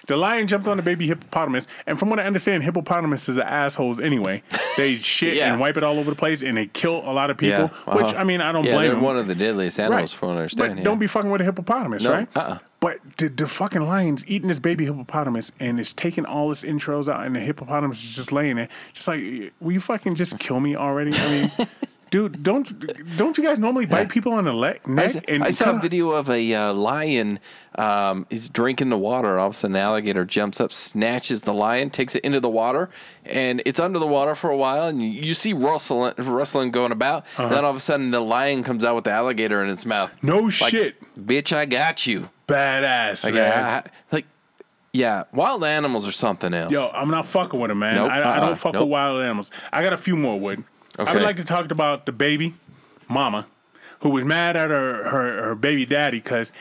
The 0.07 0.17
lion 0.17 0.47
jumped 0.47 0.67
on 0.67 0.77
the 0.77 0.83
baby 0.83 1.07
hippopotamus, 1.07 1.67
and 1.87 1.97
from 1.99 2.09
what 2.09 2.19
I 2.19 2.23
understand, 2.23 2.63
hippopotamuses 2.63 3.37
are 3.37 3.41
assholes 3.41 3.99
anyway. 3.99 4.43
They 4.77 4.95
shit 4.97 5.35
Yeah. 5.35 5.51
and 5.51 5.59
wipe 5.59 5.77
it 5.77 5.83
all 5.83 5.97
over 5.99 6.09
the 6.09 6.15
place, 6.15 6.41
and 6.43 6.57
they 6.57 6.67
kill 6.67 6.97
a 7.09 7.13
lot 7.13 7.29
of 7.29 7.37
people. 7.37 7.71
Yeah, 7.87 7.95
Which 7.95 8.05
uh-huh. 8.07 8.17
I 8.17 8.23
mean, 8.23 8.41
I 8.41 8.51
don't 8.51 8.65
Yeah, 8.65 8.71
blame 8.73 8.85
they're 8.85 8.95
them. 8.95 9.03
one 9.03 9.17
of 9.17 9.27
the 9.27 9.35
deadliest 9.35 9.79
animals, 9.79 10.13
from 10.13 10.29
what 10.29 10.33
I 10.35 10.39
understand. 10.41 10.69
But 10.71 10.77
yeah. 10.77 10.83
don't 10.83 10.99
be 10.99 11.07
fucking 11.07 11.29
with 11.31 11.41
a 11.41 11.43
hippopotamus, 11.45 12.03
No, 12.03 12.11
right? 12.11 12.27
uh-uh. 12.35 12.59
But 12.79 12.97
the, 13.17 13.29
the 13.29 13.47
fucking 13.47 13.81
lion's 13.81 14.23
eating 14.27 14.47
this 14.47 14.59
baby 14.59 14.85
hippopotamus 14.85 15.51
and 15.59 15.79
it's 15.79 15.91
taking 15.91 16.23
all 16.25 16.51
its 16.51 16.61
intros 16.63 17.11
out, 17.11 17.25
and 17.25 17.35
the 17.35 17.39
hippopotamus 17.39 18.03
is 18.03 18.15
just 18.15 18.31
laying 18.31 18.57
there, 18.57 18.69
just 18.93 19.07
like, 19.07 19.53
will 19.59 19.71
you 19.71 19.79
fucking 19.79 20.13
just 20.15 20.37
kill 20.39 20.59
me 20.59 20.75
already? 20.75 21.11
I 21.15 21.29
mean, 21.29 21.51
dude, 22.15 22.43
don't 22.43 23.17
don't 23.17 23.37
you 23.37 23.43
guys 23.43 23.59
normally 23.59 23.85
bite 23.85 24.07
people 24.07 24.31
on 24.31 24.45
the 24.45 24.53
leg, 24.53 24.79
I 24.85 24.89
neck? 24.89 25.09
saw, 25.11 25.19
and 25.27 25.43
I 25.43 25.49
saw 25.51 25.75
a 25.75 25.79
video 25.79 26.11
of 26.11 26.29
a 26.29 26.53
uh, 26.53 26.73
lion. 26.73 27.39
Um, 27.77 28.25
he's 28.29 28.47
drinking 28.47 28.89
the 28.89 28.97
water. 28.97 29.37
All 29.37 29.47
of 29.47 29.53
a 29.53 29.55
sudden, 29.55 29.75
an 29.75 29.81
alligator 29.81 30.23
jumps 30.23 30.61
up, 30.61 30.71
snatches 30.71 31.41
the 31.41 31.53
lion, 31.53 31.89
takes 31.89 32.15
it 32.15 32.23
into 32.23 32.39
the 32.39 32.49
water, 32.49 32.89
and 33.25 33.61
it's 33.65 33.81
under 33.81 33.99
the 33.99 34.07
water 34.07 34.33
for 34.33 34.49
a 34.49 34.55
while. 34.55 34.87
And 34.87 35.01
you, 35.03 35.33
see 35.33 35.51
rustling, 35.51 36.13
rustling 36.17 36.71
going 36.71 36.93
about. 36.93 37.23
Uh-huh. 37.23 37.43
And 37.43 37.51
then 37.51 37.65
all 37.65 37.71
of 37.71 37.75
a 37.75 37.81
sudden, 37.81 38.11
the 38.11 38.21
lion 38.21 38.63
comes 38.63 38.85
out 38.85 38.95
with 38.95 39.03
the 39.03 39.11
alligator 39.11 39.61
in 39.61 39.69
its 39.69 39.85
mouth. 39.85 40.15
No 40.23 40.39
Like, 40.43 40.53
shit, 40.53 40.95
bitch! 41.19 41.53
I 41.53 41.65
got 41.65 42.07
you. 42.07 42.29
badass. 42.47 43.25
Like, 43.25 43.33
man. 43.33 43.63
I- 43.63 43.77
I- 43.77 43.83
like, 44.11 44.25
yeah, 44.93 45.23
wild 45.33 45.65
animals 45.65 46.07
are 46.07 46.13
something 46.13 46.53
else. 46.53 46.71
Yo, 46.71 46.87
I'm 46.93 47.11
not 47.11 47.25
fucking 47.25 47.59
with 47.59 47.71
him, 47.71 47.79
man. 47.79 47.95
Nope, 47.95 48.09
I, 48.09 48.21
I 48.21 48.37
uh-uh, 48.37 48.39
don't 48.45 48.55
fuck 48.57 48.73
nope. 48.73 48.83
with 48.83 48.89
wild 48.89 49.21
animals. 49.21 49.51
I 49.73 49.83
got 49.83 49.91
a 49.91 49.97
few 49.97 50.15
more, 50.15 50.39
Wood. 50.39 50.63
I 50.99 51.13
would 51.13 51.23
like 51.23 51.37
to 51.37 51.43
talk 51.43 51.71
about 51.71 52.05
the 52.05 52.11
baby, 52.11 52.53
mama, 53.07 53.47
who 53.99 54.09
was 54.09 54.25
mad 54.25 54.55
at 54.55 54.69
her 54.69 55.03
her, 55.09 55.43
her 55.45 55.55
baby 55.55 55.85
daddy 55.85 56.19
because 56.19 56.53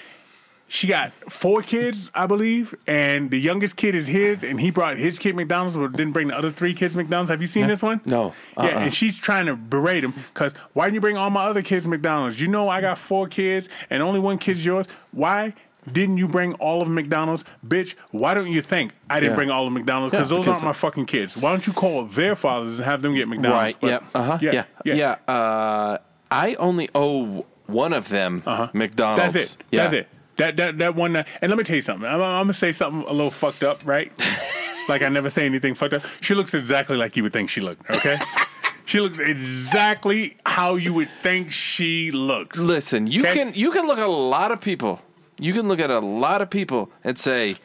she 0.67 0.87
got 0.89 1.13
four 1.31 1.63
kids, 1.63 2.11
I 2.15 2.27
believe, 2.27 2.75
and 2.87 3.31
the 3.31 3.39
youngest 3.39 3.77
kid 3.77 3.95
is 3.95 4.07
his, 4.09 4.43
and 4.43 4.59
he 4.61 4.71
brought 4.71 4.97
his 4.97 5.19
kid 5.19 5.37
McDonald's, 5.37 5.77
but 5.77 5.93
didn't 5.93 6.13
bring 6.13 6.29
the 6.29 6.37
other 6.37 6.51
three 6.51 6.75
kids 6.75 6.97
McDonald's. 6.97 7.31
Have 7.31 7.41
you 7.41 7.47
seen 7.47 7.67
this 7.67 7.83
one? 7.83 8.01
No. 8.07 8.35
Yeah, 8.57 8.63
Uh-uh. 8.65 8.69
and 8.81 8.95
she's 8.95 9.19
trying 9.19 9.47
to 9.47 9.57
berate 9.57 10.03
him 10.03 10.15
because 10.33 10.55
why 10.73 10.87
didn't 10.87 10.95
you 10.95 11.01
bring 11.01 11.17
all 11.17 11.31
my 11.31 11.45
other 11.45 11.63
kids 11.63 11.87
McDonald's? 11.87 12.41
You 12.41 12.49
know 12.49 12.69
I 12.69 12.81
got 12.81 12.99
four 12.99 13.29
kids 13.29 13.69
and 13.91 14.03
only 14.03 14.19
one 14.21 14.39
kid's 14.39 14.65
yours. 14.65 14.87
Why? 15.13 15.55
Didn't 15.91 16.19
you 16.19 16.29
bring 16.29 16.55
all 16.55 16.81
of 16.83 16.89
McDonald's? 16.89 17.45
Bitch, 17.67 17.95
why 18.11 18.35
don't 18.35 18.49
you 18.51 18.63
think 18.63 18.93
I 19.11 19.21
didn't 19.21 19.33
Yeah. 19.33 19.37
bring 19.37 19.51
all 19.51 19.67
of 19.67 19.73
McDonald's? 19.73 20.13
Because 20.13 20.31
Yeah, 20.31 20.37
those 20.39 20.45
because- 20.47 20.57
aren't 20.63 20.67
my 20.67 20.73
fucking 20.73 21.07
kids. 21.07 21.37
Why 21.37 21.51
don't 21.51 21.67
you 21.67 21.73
call 21.73 22.05
their 22.05 22.35
fathers 22.35 22.79
and 22.79 22.85
have 22.85 23.03
them 23.03 23.15
get 23.15 23.29
McDonald's? 23.29 23.63
Right. 23.63 23.77
But- 23.81 23.91
yep. 23.91 24.05
Uh 24.15 24.23
huh. 24.23 24.39
Yeah. 24.41 24.65
Yeah. 24.85 25.17
Uh, 25.29 25.99
I 26.31 26.55
only 26.55 26.89
owe 26.95 27.47
one 27.67 27.93
of 27.93 28.09
them 28.09 28.43
McDonald's. 28.73 28.99
Uh-huh. 29.01 29.15
That's 29.17 29.35
it. 29.55 29.57
Yeah. 29.71 29.83
That's 29.83 29.93
it. 29.95 30.09
That 30.37 30.57
that 30.57 30.79
that 30.79 30.97
one. 30.97 31.13
That, 31.13 31.29
and 31.41 31.51
let 31.51 31.57
me 31.59 31.65
tell 31.65 31.77
you 31.77 31.81
something. 31.83 32.09
I'm, 32.09 32.21
I'm 32.21 32.43
gonna 32.45 32.53
say 32.53 32.73
something 32.73 33.03
a 33.09 33.13
little 33.13 33.31
fucked 33.31 33.63
up, 33.63 33.83
right? 33.85 34.11
like 34.89 35.03
I 35.03 35.09
never 35.09 35.31
say 35.31 35.47
anything 35.47 35.75
fucked 35.75 35.95
up. 35.95 36.03
She 36.21 36.35
looks 36.35 36.55
exactly 36.55 36.97
like 36.97 37.17
you 37.17 37.23
would 37.23 37.33
think 37.33 37.51
she 37.51 37.61
looked. 37.61 37.89
Okay. 37.89 38.17
she 38.85 38.99
looks 39.01 39.19
exactly 39.21 40.37
how 40.45 40.75
you 40.75 40.93
would 40.95 41.09
think 41.23 41.53
she 41.53 42.11
looks. 42.11 42.59
Listen, 42.59 43.07
you 43.07 43.23
Okay. 43.23 43.35
can 43.35 43.55
you 43.55 43.71
can 43.71 43.87
look 43.87 43.99
at 43.99 44.05
a 44.05 44.09
lot 44.11 44.51
of 44.51 44.61
people. 44.61 45.01
You 45.39 45.53
can 45.53 45.69
look 45.69 45.81
at 45.81 45.91
a 45.91 45.99
lot 46.01 46.41
of 46.43 46.51
people 46.51 46.91
and 47.03 47.19
say, 47.19 47.57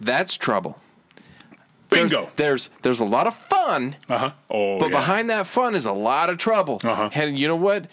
"That's 0.00 0.36
trouble." 0.36 0.78
There's, 1.90 2.12
Bingo. 2.12 2.30
there's 2.36 2.68
there's 2.82 3.00
a 3.00 3.04
lot 3.06 3.26
of 3.26 3.34
fun, 3.34 3.96
Uh 4.10 4.18
huh. 4.18 4.30
Oh. 4.50 4.78
but 4.78 4.90
yeah. 4.90 4.98
behind 4.98 5.30
that 5.30 5.46
fun 5.46 5.74
is 5.74 5.86
a 5.86 5.92
lot 5.92 6.28
of 6.28 6.36
trouble. 6.36 6.80
Uh-huh. 6.84 7.08
And 7.14 7.38
you 7.38 7.48
know 7.48 7.56
what? 7.56 7.86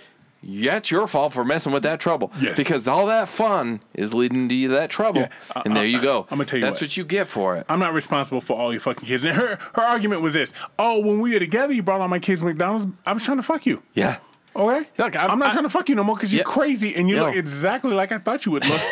That's 0.47 0.91
your 0.91 1.07
fault 1.07 1.33
for 1.33 1.43
messing 1.43 1.71
with 1.71 1.81
that 1.83 1.99
trouble. 1.99 2.31
Yes. 2.39 2.55
Because 2.55 2.87
all 2.87 3.07
that 3.07 3.27
fun 3.29 3.79
is 3.95 4.13
leading 4.13 4.47
to 4.49 4.67
that 4.69 4.91
trouble. 4.91 5.21
Yeah. 5.21 5.29
Uh, 5.55 5.61
and 5.65 5.75
there 5.75 5.85
you 5.87 5.99
go. 6.01 6.27
I'm 6.29 6.37
gonna 6.37 6.45
tell 6.45 6.59
you 6.59 6.65
That's 6.65 6.81
what. 6.81 6.87
what. 6.89 6.97
you 6.97 7.05
get 7.05 7.27
for 7.29 7.55
it. 7.55 7.65
I'm 7.69 7.79
not 7.79 7.93
responsible 7.93 8.41
for 8.41 8.55
all 8.55 8.71
your 8.71 8.81
fucking 8.81 9.07
kids. 9.07 9.23
And 9.23 9.35
her 9.37 9.57
her 9.75 9.81
argument 9.81 10.21
was 10.21 10.33
this: 10.33 10.51
Oh, 10.77 10.99
when 10.99 11.19
we 11.21 11.33
were 11.33 11.39
together, 11.39 11.71
you 11.73 11.81
brought 11.81 12.01
all 12.01 12.07
my 12.09 12.19
kids 12.19 12.41
to 12.41 12.45
McDonald's. 12.47 12.85
I 13.05 13.13
was 13.13 13.23
trying 13.23 13.37
to 13.37 13.43
fuck 13.43 13.65
you. 13.65 13.81
yeah. 13.93 14.17
Okay. 14.55 14.87
Look, 14.97 15.15
I'm, 15.15 15.31
I'm- 15.31 15.39
not 15.39 15.49
I- 15.49 15.53
trying 15.53 15.63
to 15.63 15.69
fuck 15.69 15.89
you 15.89 15.95
no 15.95 16.03
more 16.03 16.15
because 16.15 16.33
you're 16.33 16.43
crazy 16.43 16.95
and 16.95 17.09
you 17.09 17.17
Yo. 17.17 17.25
look 17.25 17.35
exactly 17.35 17.91
like 17.93 18.11
I 18.11 18.17
thought 18.19 18.45
you 18.45 18.51
would 18.53 18.65
look. 18.67 18.81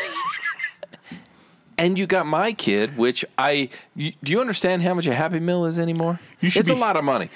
And 1.76 1.97
you 1.97 2.05
got 2.05 2.28
my 2.28 2.53
kid, 2.53 2.97
which 2.97 3.26
I. 3.36 3.68
You, 3.95 4.14
do 4.24 4.32
you 4.32 4.39
understand 4.41 4.84
how 4.84 4.93
much 4.93 5.07
a 5.07 5.14
Happy 5.14 5.39
Meal 5.39 5.66
is 5.66 5.80
anymore? 5.80 6.20
You 6.39 6.51
should 6.51 6.61
it's 6.61 6.70
a 6.70 6.76
lot 6.76 6.95
of 6.97 7.03
money. 7.03 7.32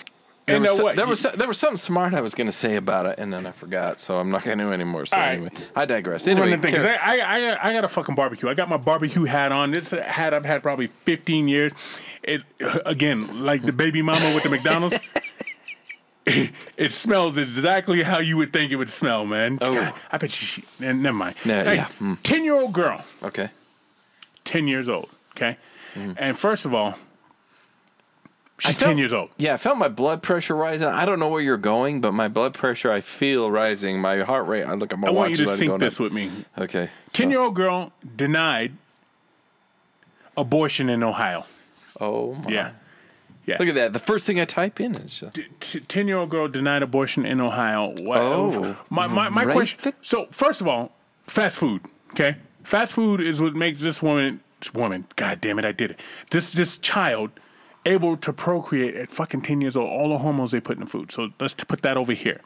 There 0.46 0.56
And 0.58 0.62
was, 0.62 0.72
know 0.72 0.78
so- 0.78 0.84
what? 0.84 0.96
there 0.96 1.06
You- 1.06 1.10
was 1.10 1.20
so- 1.22 1.32
there 1.32 1.48
was 1.48 1.58
something 1.58 1.78
smart 1.78 2.14
I 2.14 2.22
was 2.22 2.36
going 2.36 2.46
to 2.48 2.52
say 2.52 2.76
about 2.76 3.08
it, 3.08 3.16
and 3.18 3.34
then 3.34 3.48
I 3.48 3.52
forgot, 3.52 4.00
so 4.00 4.20
I'm 4.20 4.30
not 4.30 4.44
going 4.44 4.60
to 4.60 4.66
anymore. 4.72 5.08
So 5.08 5.18
right. 5.18 5.32
anyway, 5.32 5.50
I 5.76 5.86
digress. 5.86 6.28
Anyway, 6.28 6.52
the 6.56 6.58
thing, 6.60 6.76
I, 6.76 6.96
I, 6.96 7.20
I, 7.56 7.70
I 7.70 7.74
got 7.74 7.84
a 7.84 7.88
fucking 7.88 8.14
barbecue. 8.14 8.48
I 8.48 8.54
got 8.54 8.70
my 8.70 8.78
barbecue 8.78 9.24
hat 9.26 9.52
on. 9.52 9.72
This 9.72 9.90
hat 9.90 10.36
I've 10.36 10.46
had 10.46 10.62
probably 10.62 10.88
15 11.06 11.48
years. 11.48 11.74
It 12.22 12.44
again, 12.86 13.44
like 13.44 13.64
the 13.64 13.74
baby 13.74 14.04
mama 14.04 14.36
with 14.36 14.44
the 14.44 14.50
McDonald's. 14.52 15.00
it, 16.78 16.92
smells 16.92 17.38
exactly 17.38 18.04
how 18.04 18.20
you 18.20 18.38
would 18.38 18.52
think 18.54 18.72
it 18.72 18.76
would 18.76 18.90
smell, 18.90 19.26
man. 19.26 19.58
Oh. 19.62 19.74
God, 19.74 19.94
I 20.12 20.18
bet 20.18 20.42
you. 20.42 20.48
She, 20.48 20.64
never 20.80 21.14
mind. 21.14 21.36
No, 21.46 21.64
yeah, 21.72 21.88
mm. 22.00 22.18
Ten 22.24 22.44
year 22.44 22.56
old 22.56 22.74
girl, 22.74 23.04
okay. 23.24 23.50
ten 24.44 24.68
years 24.68 24.90
old. 24.90 25.10
Okay, 25.36 25.58
Mm-hmm. 25.96 26.12
and 26.18 26.38
first 26.38 26.66
of 26.66 26.74
all, 26.76 26.96
she's 28.60 28.78
felt- 28.78 28.90
ten 28.90 28.98
years 28.98 29.14
old. 29.14 29.30
Yeah, 29.38 29.54
I 29.54 29.58
felt 29.58 29.78
my 29.78 29.88
blood 29.88 30.22
pressure 30.22 30.56
rising. 30.56 30.88
I 30.88 31.06
don't 31.06 31.20
know 31.20 31.30
where 31.30 31.42
you're 31.42 31.58
going, 31.58 32.02
but 32.02 32.12
my 32.14 32.28
blood 32.28 32.54
pressure 32.54 32.92
I 32.92 33.02
feel 33.02 33.50
rising. 33.50 34.00
My 34.02 34.22
heart 34.24 34.48
rate. 34.48 34.64
I 34.66 34.74
look 34.74 34.92
at 34.94 35.00
my 35.00 35.08
I 35.08 35.12
watch. 35.12 35.30
want 35.30 35.40
you 35.40 35.46
to 35.46 35.58
sync 35.58 35.80
this 35.80 35.98
down. 35.98 36.04
with 36.06 36.14
me. 36.14 36.30
Okay. 36.58 36.90
Ten 37.14 37.28
so- 37.28 37.32
year 37.32 37.40
old 37.42 37.56
girl 37.56 37.94
denied 38.16 38.74
abortion 40.36 40.90
in 40.90 41.04
Ohio. 41.04 41.46
Oh 42.00 42.34
my. 42.36 42.50
Yeah. 42.52 42.72
Yeah. 43.48 43.56
Look 43.60 43.70
at 43.70 43.76
that. 43.76 43.94
The 43.94 44.00
first 44.00 44.28
thing 44.28 44.40
I 44.42 44.46
type 44.46 44.80
in 44.82 44.94
is 44.96 45.24
uh, 45.24 45.32
just, 45.62 45.88
ten 45.88 46.08
year 46.08 46.18
old 46.20 46.30
girl 46.30 46.48
denied 46.50 46.84
abortion 46.84 47.26
in 47.26 47.40
Ohio. 47.42 47.96
Wow. 47.98 48.20
Oh. 48.22 48.78
my 48.90 49.08
my, 49.08 49.30
my 49.30 49.44
Rape 49.44 49.56
question. 49.56 49.80
vic- 49.82 49.96
So 50.02 50.28
first 50.32 50.60
of 50.62 50.68
all, 50.68 50.92
fast 51.24 51.58
food. 51.58 51.82
Okay, 52.12 52.36
fast 52.64 52.94
food 52.94 53.22
is 53.22 53.42
what 53.42 53.56
makes 53.56 53.80
this 53.80 54.04
woman 54.04 54.42
woman. 54.74 55.06
God 55.16 55.40
damn 55.40 55.58
it, 55.60 55.66
I 55.66 55.72
did 55.72 55.92
it. 55.92 56.00
This 56.30 56.52
this 56.52 56.78
child 56.78 57.32
able 57.86 58.18
to 58.18 58.34
procreate 58.34 58.96
at 58.96 59.10
fucking 59.10 59.44
ten 59.44 59.62
years 59.62 59.78
old. 59.78 59.90
All 59.90 60.10
the 60.10 60.18
hormones 60.18 60.52
they 60.52 60.60
put 60.60 60.76
in 60.78 60.84
the 60.84 60.90
food. 60.90 61.12
So 61.14 61.30
let's 61.40 61.54
put 61.54 61.82
that 61.84 61.96
over 61.96 62.12
here. 62.14 62.42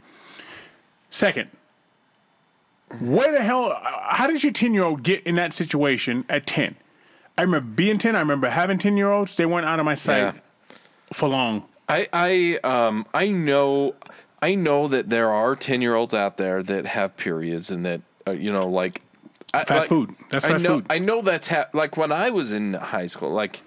Second. 1.10 1.50
Where 3.00 3.32
the 3.32 3.42
hell? 3.42 3.72
Uh, 3.72 3.80
how 4.16 4.28
did 4.28 4.44
your 4.44 4.52
ten 4.54 4.74
year 4.76 4.84
old 4.84 5.02
get 5.04 5.24
in 5.26 5.36
that 5.36 5.54
situation 5.54 6.26
at 6.30 6.46
ten? 6.46 6.76
I 7.38 7.42
remember 7.44 7.70
being 7.72 7.98
ten. 7.98 8.16
I 8.16 8.20
remember 8.20 8.50
having 8.50 8.78
ten 8.78 8.98
year 8.98 9.10
olds. 9.10 9.36
They 9.36 9.46
weren't 9.48 9.66
out 9.66 9.80
of 9.80 9.86
my 9.86 9.96
sight 9.96 10.18
Yeah. 10.20 10.34
For 11.14 11.28
long. 11.30 11.66
I 11.90 12.08
I 12.14 12.60
um 12.64 13.06
I 13.14 13.28
know 13.30 13.96
I 14.42 14.56
know 14.56 14.88
that 14.88 15.10
there 15.10 15.30
are 15.30 15.56
ten 15.56 15.82
year 15.82 15.96
olds 15.96 16.14
out 16.14 16.38
there 16.38 16.64
that 16.64 16.86
have 16.86 17.18
periods 17.18 17.70
and 17.72 17.86
that 17.86 18.02
uh, 18.28 18.32
you 18.32 18.52
know 18.52 18.68
like 18.68 19.02
I, 19.54 19.66
Fast 19.66 19.70
like, 19.70 19.90
food. 19.90 20.16
That's 20.32 20.46
I 20.46 20.50
fast 20.50 20.64
know 20.64 20.76
food. 20.76 20.86
I 20.90 21.00
know 21.00 21.22
that's 21.22 21.48
ha- 21.48 21.68
like 21.74 21.98
when 21.98 22.12
I 22.12 22.30
was 22.30 22.54
in 22.54 22.74
high 22.74 23.08
school 23.08 23.32
like 23.32 23.62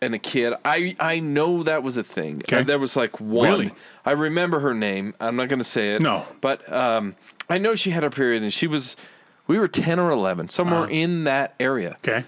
and 0.00 0.14
a 0.14 0.18
kid 0.18 0.54
I 0.64 0.96
I 0.98 1.20
know 1.20 1.62
that 1.64 1.82
was 1.82 1.98
a 1.98 2.02
thing. 2.02 2.36
Okay. 2.44 2.60
Uh, 2.60 2.62
there 2.62 2.78
was 2.78 2.96
like 2.96 3.20
one. 3.20 3.44
Really? 3.50 3.72
I 4.06 4.12
remember 4.12 4.60
her 4.60 4.72
name. 4.72 5.14
I'm 5.20 5.36
not 5.36 5.48
going 5.48 5.58
to 5.58 5.64
say 5.64 5.94
it. 5.94 6.00
No. 6.02 6.24
But 6.40 6.70
um 6.72 7.16
I 7.50 7.58
know 7.58 7.74
she 7.74 7.90
had 7.90 8.04
a 8.04 8.10
period 8.10 8.42
and 8.42 8.52
she 8.54 8.66
was 8.66 8.96
we 9.46 9.58
were 9.58 9.68
10 9.68 9.98
or 9.98 10.10
11 10.10 10.48
somewhere 10.48 10.84
Uh-huh. 10.84 10.90
in 10.92 11.24
that 11.24 11.54
area. 11.60 11.96
Okay. 12.06 12.24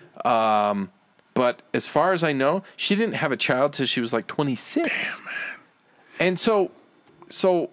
But 1.34 1.62
as 1.72 1.88
far 1.88 2.12
as 2.12 2.22
I 2.22 2.32
know, 2.32 2.62
she 2.76 2.94
didn't 2.94 3.14
have 3.14 3.32
a 3.32 3.36
child 3.36 3.72
till 3.72 3.86
she 3.86 4.00
was 4.00 4.12
like 4.12 4.26
26. 4.26 4.86
Damn, 4.88 5.24
man. 5.24 5.34
And 6.20 6.38
so, 6.40 6.70
so 7.30 7.70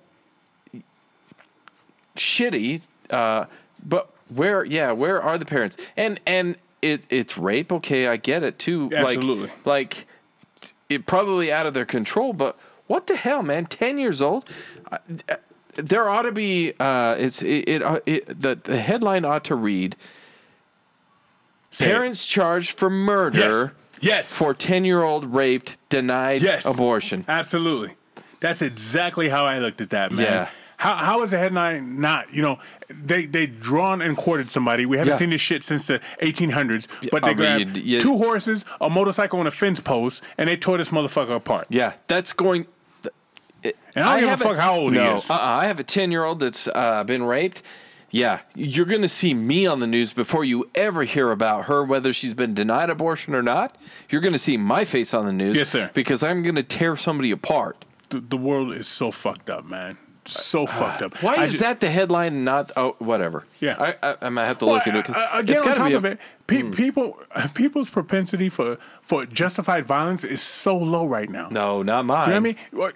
shitty. 2.16 2.82
Uh, 3.10 3.46
but 3.86 4.10
where? 4.34 4.64
Yeah, 4.64 4.92
where 4.92 5.22
are 5.22 5.38
the 5.38 5.46
parents? 5.46 5.78
And 5.98 6.20
and 6.26 6.56
it 6.82 7.06
it's 7.10 7.38
rape. 7.38 7.72
Okay, 7.72 8.08
I 8.08 8.18
get 8.18 8.44
it 8.44 8.60
too. 8.60 8.90
Absolutely. 8.96 9.50
Like 9.66 9.66
like 9.66 10.08
it 10.90 11.06
probably 11.06 11.52
out 11.52 11.66
of 11.66 11.74
their 11.74 11.86
control. 11.86 12.34
But 12.34 12.58
what 12.88 13.08
the 13.08 13.16
hell, 13.16 13.44
man? 13.44 13.66
Ten 13.66 13.98
years 13.98 14.22
old. 14.22 14.50
I- 14.92 15.00
There 15.76 16.10
ought 16.10 16.24
to 16.24 16.32
be. 16.32 16.74
Uh, 16.80 17.16
it's 17.18 17.42
it, 17.42 17.68
it, 17.70 17.82
uh, 17.84 18.00
it. 18.06 18.42
The 18.42 18.56
the 18.62 18.82
headline 18.82 19.24
ought 19.26 19.44
to 19.46 19.56
read. 19.56 19.96
Parents 21.80 22.26
charged 22.26 22.78
for 22.80 22.90
murder 22.90 23.38
Yes. 23.40 23.70
Yes. 24.02 24.34
for 24.34 24.54
10 24.54 24.86
year 24.86 25.04
old 25.04 25.34
raped, 25.34 25.78
denied 25.90 26.42
yes. 26.42 26.66
abortion. 26.66 27.26
Absolutely. 27.28 27.96
That's 28.40 28.62
exactly 28.62 29.30
how 29.30 29.46
I 29.46 29.60
looked 29.60 29.82
at 29.82 29.90
that, 29.90 30.12
man. 30.12 30.26
Yeah. 30.26 30.50
How 30.78 30.94
how 30.96 31.22
is 31.24 31.32
the 31.32 31.38
headline 31.38 32.00
not? 32.00 32.34
You 32.34 32.42
know, 32.42 32.60
they 32.90 33.26
they 33.26 33.46
drawn 33.48 34.02
and 34.02 34.16
quartered 34.16 34.50
somebody. 34.50 34.86
We 34.86 34.98
haven't 34.98 35.12
Yeah. 35.12 35.18
seen 35.18 35.30
this 35.32 35.42
shit 35.42 35.62
since 35.62 35.88
the 35.88 36.00
1800s. 36.22 36.88
But 37.12 37.22
I 37.26 37.34
they 37.34 37.34
mean, 37.34 37.36
grabbed 37.66 37.78
you- 37.78 37.84
you- 37.96 38.00
two 38.00 38.16
horses, 38.18 38.64
a 38.80 38.90
motorcycle, 38.90 39.40
and 39.40 39.48
a 39.48 39.52
fence 39.52 39.82
post, 39.82 40.24
and 40.38 40.48
they 40.48 40.56
tore 40.56 40.78
this 40.78 40.90
motherfucker 40.92 41.36
apart. 41.36 41.68
Yeah, 41.70 41.94
that's 42.08 42.32
going. 42.32 42.66
And 43.62 43.74
I 43.96 44.02
don't 44.04 44.20
give 44.22 44.28
a 44.28 44.30
have 44.30 44.42
fuck 44.42 44.58
how 44.58 44.76
old 44.76 44.94
he 44.94 45.00
is. 45.02 45.30
Uh-uh, 45.30 45.38
I 45.38 45.66
have 45.66 45.82
a 45.82 45.84
10 45.84 46.12
year 46.12 46.24
old 46.24 46.40
that's 46.40 46.70
uh, 46.74 47.04
been 47.04 47.24
raped. 47.24 47.62
Yeah, 48.12 48.40
you're 48.56 48.86
going 48.86 49.02
to 49.02 49.08
see 49.08 49.34
me 49.34 49.66
on 49.68 49.80
the 49.80 49.88
news 49.88 50.14
before 50.14 50.44
you 50.44 50.70
ever 50.76 51.04
hear 51.04 51.32
about 51.32 51.66
her, 51.66 51.84
whether 51.84 52.12
she's 52.14 52.34
been 52.34 52.54
denied 52.54 52.90
abortion 52.90 53.36
or 53.36 53.42
not. 53.44 53.78
You're 54.10 54.22
going 54.22 54.34
to 54.34 54.40
see 54.40 54.58
my 54.58 54.86
face 54.86 55.14
on 55.14 55.26
the 55.26 55.32
news. 55.34 55.58
Yes, 55.58 55.70
sir. 55.70 55.90
Because 55.94 56.24
I'm 56.24 56.42
going 56.42 56.56
to 56.56 56.64
tear 56.64 56.96
somebody 56.96 57.32
apart. 57.32 57.86
The, 58.10 58.20
the 58.20 58.38
world 58.38 58.74
is 58.74 58.88
so 58.88 59.12
fucked 59.12 59.50
up, 59.50 59.66
man. 59.66 59.98
So 60.26 60.64
uh, 60.64 60.68
fucked 60.68 61.02
up. 61.02 61.24
Why 61.24 61.36
I 61.36 61.44
is 61.46 61.54
ju- 61.54 61.58
that 61.60 61.80
the 61.80 61.90
headline? 61.90 62.34
and 62.34 62.46
Not 62.46 62.72
oh, 62.76 62.96
whatever. 63.00 63.46
Yeah. 63.60 63.76
I, 64.02 64.10
I, 64.12 64.16
I 64.24 64.30
might 64.30 64.46
have 64.46 64.60
to 64.60 64.66
Well, 64.66 64.76
look 64.76 64.86
into 64.88 65.00
it. 65.00 65.06
'cause 65.06 65.16
uh, 65.16 65.30
uh 65.34 65.40
again, 65.40 65.56
it's 65.56 65.62
on 65.66 65.76
top 65.76 65.88
be 65.88 65.94
a- 65.94 65.98
of 65.98 66.06
it, 66.06 66.20
pe- 66.46 66.62
hmm. 66.62 66.72
people 66.72 67.20
people's 67.56 67.90
propensity 67.90 68.48
for 68.50 68.78
for 69.02 69.26
justified 69.26 69.86
violence 69.88 70.24
is 70.24 70.42
so 70.42 70.78
low 70.78 71.08
right 71.08 71.30
now. 71.30 71.48
No, 71.50 71.82
not 71.84 72.06
mine. 72.06 72.30
You 72.30 72.36
know 72.36 72.42
what 72.80 72.94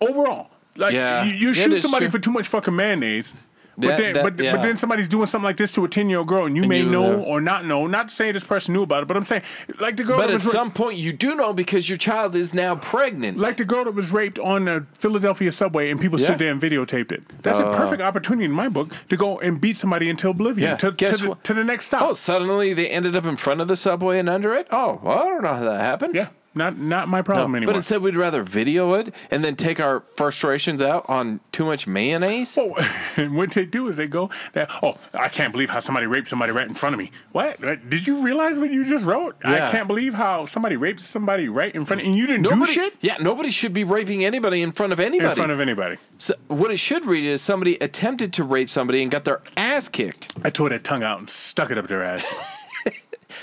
I 0.00 0.04
mean? 0.04 0.10
Overall, 0.10 0.50
like 0.76 0.92
Yeah. 0.92 1.24
you, 1.24 1.32
you 1.34 1.54
shoot 1.54 1.80
somebody 1.80 2.06
true. 2.06 2.12
for 2.12 2.18
too 2.18 2.30
much 2.30 2.46
fucking 2.48 2.76
mayonnaise. 2.76 3.34
But 3.78 3.88
That- 3.88 3.98
then, 3.98 4.14
that- 4.14 4.24
but, 4.24 4.42
yeah. 4.42 4.52
but 4.56 4.62
then 4.62 4.74
somebody's 4.76 5.06
doing 5.08 5.26
something 5.26 5.44
like 5.44 5.58
this 5.58 5.70
to 5.72 5.84
a 5.84 5.88
ten 5.88 6.08
year 6.08 6.18
old 6.20 6.28
girl, 6.28 6.46
and 6.46 6.56
you 6.56 6.66
may 6.66 6.78
you 6.78 6.86
know 6.86 7.20
or 7.20 7.40
not 7.42 7.66
know. 7.66 7.86
Not 7.86 8.10
saying 8.10 8.32
this 8.32 8.44
person 8.44 8.72
knew 8.74 8.82
about 8.84 9.02
it, 9.02 9.06
but 9.08 9.16
I'm 9.16 9.22
saying 9.22 9.42
like 9.78 9.96
the 9.98 10.04
girl 10.04 10.16
But 10.16 10.28
that 10.28 10.36
at 10.36 10.44
ra- 10.44 10.50
some 10.50 10.70
point, 10.70 10.96
you 10.98 11.12
do 11.12 11.34
know 11.34 11.52
because 11.52 11.88
your 11.88 11.98
child 11.98 12.34
is 12.34 12.54
now 12.54 12.76
pregnant. 12.76 13.38
like 13.38 13.58
the 13.58 13.64
girl 13.66 13.84
that 13.84 13.94
was 13.94 14.12
raped 14.12 14.38
on 14.38 14.64
the 14.64 14.86
Philadelphia 14.98 15.52
subway, 15.52 15.90
and 15.90 16.00
people 16.00 16.18
Yeah. 16.18 16.24
stood 16.26 16.38
there 16.38 16.50
and 16.52 16.60
videotaped 16.60 17.12
it. 17.12 17.22
That's 17.42 17.58
a 17.58 17.66
uh. 17.66 17.76
perfect 17.76 18.00
opportunity 18.00 18.46
in 18.46 18.52
my 18.52 18.68
book 18.68 18.92
to 19.10 19.16
go 19.16 19.38
and 19.40 19.60
beat 19.60 19.76
somebody 19.76 20.08
into 20.08 20.28
oblivion 20.30 20.70
Yeah. 20.70 20.76
to, 20.76 20.86
to, 20.90 20.96
Guess 20.96 21.20
the, 21.20 21.28
what? 21.30 21.44
to 21.44 21.52
the 21.54 21.64
next 21.64 21.86
stop. 21.86 22.02
Oh, 22.02 22.14
suddenly 22.14 22.72
they 22.72 22.88
ended 22.88 23.14
up 23.14 23.26
in 23.26 23.36
front 23.36 23.60
of 23.60 23.68
the 23.68 23.76
subway 23.76 24.18
and 24.18 24.28
under 24.28 24.54
it. 24.54 24.66
Oh, 24.70 25.00
well, 25.02 25.18
I 25.18 25.24
don't 25.24 25.42
know 25.42 25.54
how 25.54 25.64
that 25.64 25.80
happened. 25.80 26.14
yeah, 26.14 26.28
not 26.56 26.78
not 26.78 27.08
my 27.08 27.22
problem 27.22 27.54
anymore. 27.54 27.72
But 27.72 27.76
instead, 27.76 28.02
we'd 28.02 28.16
rather 28.16 28.42
video 28.42 28.94
it 28.94 29.14
and 29.30 29.44
then 29.44 29.56
take 29.56 29.78
our 29.80 30.00
frustrations 30.16 30.82
out 30.82 31.04
on 31.08 31.40
too 31.52 31.64
much 31.64 31.86
mayonnaise. 31.86 32.56
Oh, 32.58 32.74
and 33.16 33.36
what 33.36 33.52
they 33.52 33.64
do 33.64 33.88
is 33.88 33.96
they 33.96 34.06
go, 34.06 34.30
that, 34.54 34.70
oh, 34.82 34.98
I 35.14 35.28
can't 35.28 35.52
believe 35.52 35.70
how 35.70 35.80
somebody 35.80 36.06
raped 36.06 36.28
somebody 36.28 36.52
right 36.52 36.66
in 36.66 36.74
front 36.74 36.94
of 36.94 36.98
me. 36.98 37.10
What? 37.32 37.60
What? 37.60 37.88
Did 37.88 38.06
you 38.06 38.22
realize 38.22 38.58
what 38.58 38.70
you 38.70 38.84
just 38.84 39.04
wrote? 39.04 39.36
Yeah. 39.44 39.66
I 39.66 39.70
can't 39.70 39.86
believe 39.86 40.14
how 40.14 40.44
somebody 40.46 40.76
raped 40.76 41.00
somebody 41.00 41.48
right 41.48 41.74
in 41.74 41.84
front 41.84 42.00
of 42.00 42.06
and 42.06 42.16
you 42.16 42.26
didn't 42.26 42.42
Nobody, 42.42 42.66
do 42.66 42.72
shit 42.72 42.94
yeah, 43.00 43.16
nobody 43.20 43.50
should 43.50 43.72
be 43.72 43.84
raping 43.84 44.24
anybody 44.24 44.62
in 44.62 44.72
front 44.72 44.92
of 44.92 45.00
anybody. 45.00 45.28
in 45.28 45.36
front 45.36 45.52
of 45.52 45.60
anybody. 45.60 45.98
So 46.18 46.34
what 46.48 46.70
it 46.70 46.78
should 46.78 47.04
read 47.04 47.24
is 47.24 47.42
somebody 47.42 47.76
attempted 47.76 48.32
to 48.34 48.44
rape 48.44 48.70
somebody 48.70 49.02
and 49.02 49.10
got 49.10 49.24
their 49.24 49.42
ass 49.56 49.88
kicked. 49.88 50.32
I 50.42 50.50
tore 50.50 50.68
their 50.68 50.78
tongue 50.78 51.02
out 51.02 51.18
and 51.18 51.28
stuck 51.28 51.70
it 51.70 51.78
up 51.78 51.88
their 51.88 52.02
ass. 52.02 52.24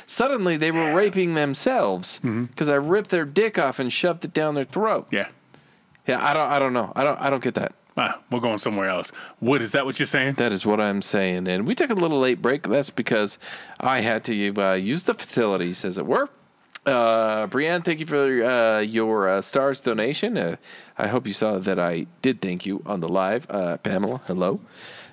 Suddenly, 0.07 0.57
they 0.57 0.71
were 0.71 0.93
raping 0.93 1.33
themselves 1.33 2.19
because 2.19 2.69
I 2.69 2.75
ripped 2.75 3.09
their 3.09 3.25
dick 3.25 3.57
off 3.57 3.79
and 3.79 3.91
shoved 3.91 4.23
it 4.25 4.33
down 4.33 4.55
their 4.55 4.63
throat. 4.65 5.07
yeah. 5.11 5.27
Yeah, 6.05 6.21
I 6.21 6.33
don't, 6.33 6.51
I 6.51 6.59
don't 6.59 6.73
know. 6.73 6.91
I 6.97 7.03
don't, 7.05 7.17
I 7.21 7.29
don't 7.29 7.41
get 7.41 7.53
that. 7.55 7.73
Ah, 7.95 8.19
we're 8.29 8.41
going 8.41 8.57
somewhere 8.57 8.89
else. 8.89 9.11
What 9.39 9.61
is 9.61 9.71
that? 9.71 9.85
What 9.85 9.99
you're 9.99 10.05
saying? 10.05 10.33
That 10.33 10.51
is 10.51 10.65
what 10.65 10.81
I'm 10.81 11.01
saying. 11.01 11.47
And 11.47 11.65
we 11.65 11.75
took 11.75 11.89
a 11.91 11.93
little 11.93 12.19
late 12.19 12.41
break. 12.41 12.63
That's 12.63 12.89
because 12.89 13.39
I 13.79 14.01
had 14.01 14.25
to 14.25 14.53
uh, 14.61 14.73
use 14.73 15.03
the 15.05 15.13
facilities, 15.13 15.85
as 15.85 15.97
it 15.97 16.05
were. 16.05 16.27
Uh, 16.85 17.47
Brianne, 17.47 17.85
thank 17.85 18.01
you 18.01 18.05
for 18.05 18.43
uh, 18.43 18.79
your 18.81 19.29
uh, 19.29 19.41
stars 19.41 19.79
donation. 19.79 20.37
Uh, 20.37 20.57
I 20.97 21.07
hope 21.07 21.25
you 21.25 21.31
saw 21.31 21.57
that 21.59 21.79
I 21.79 22.07
did 22.21 22.41
thank 22.41 22.65
you 22.65 22.81
on 22.85 22.99
the 22.99 23.07
live. 23.07 23.47
Uh, 23.49 23.77
Pamela, 23.77 24.19
hello. 24.27 24.59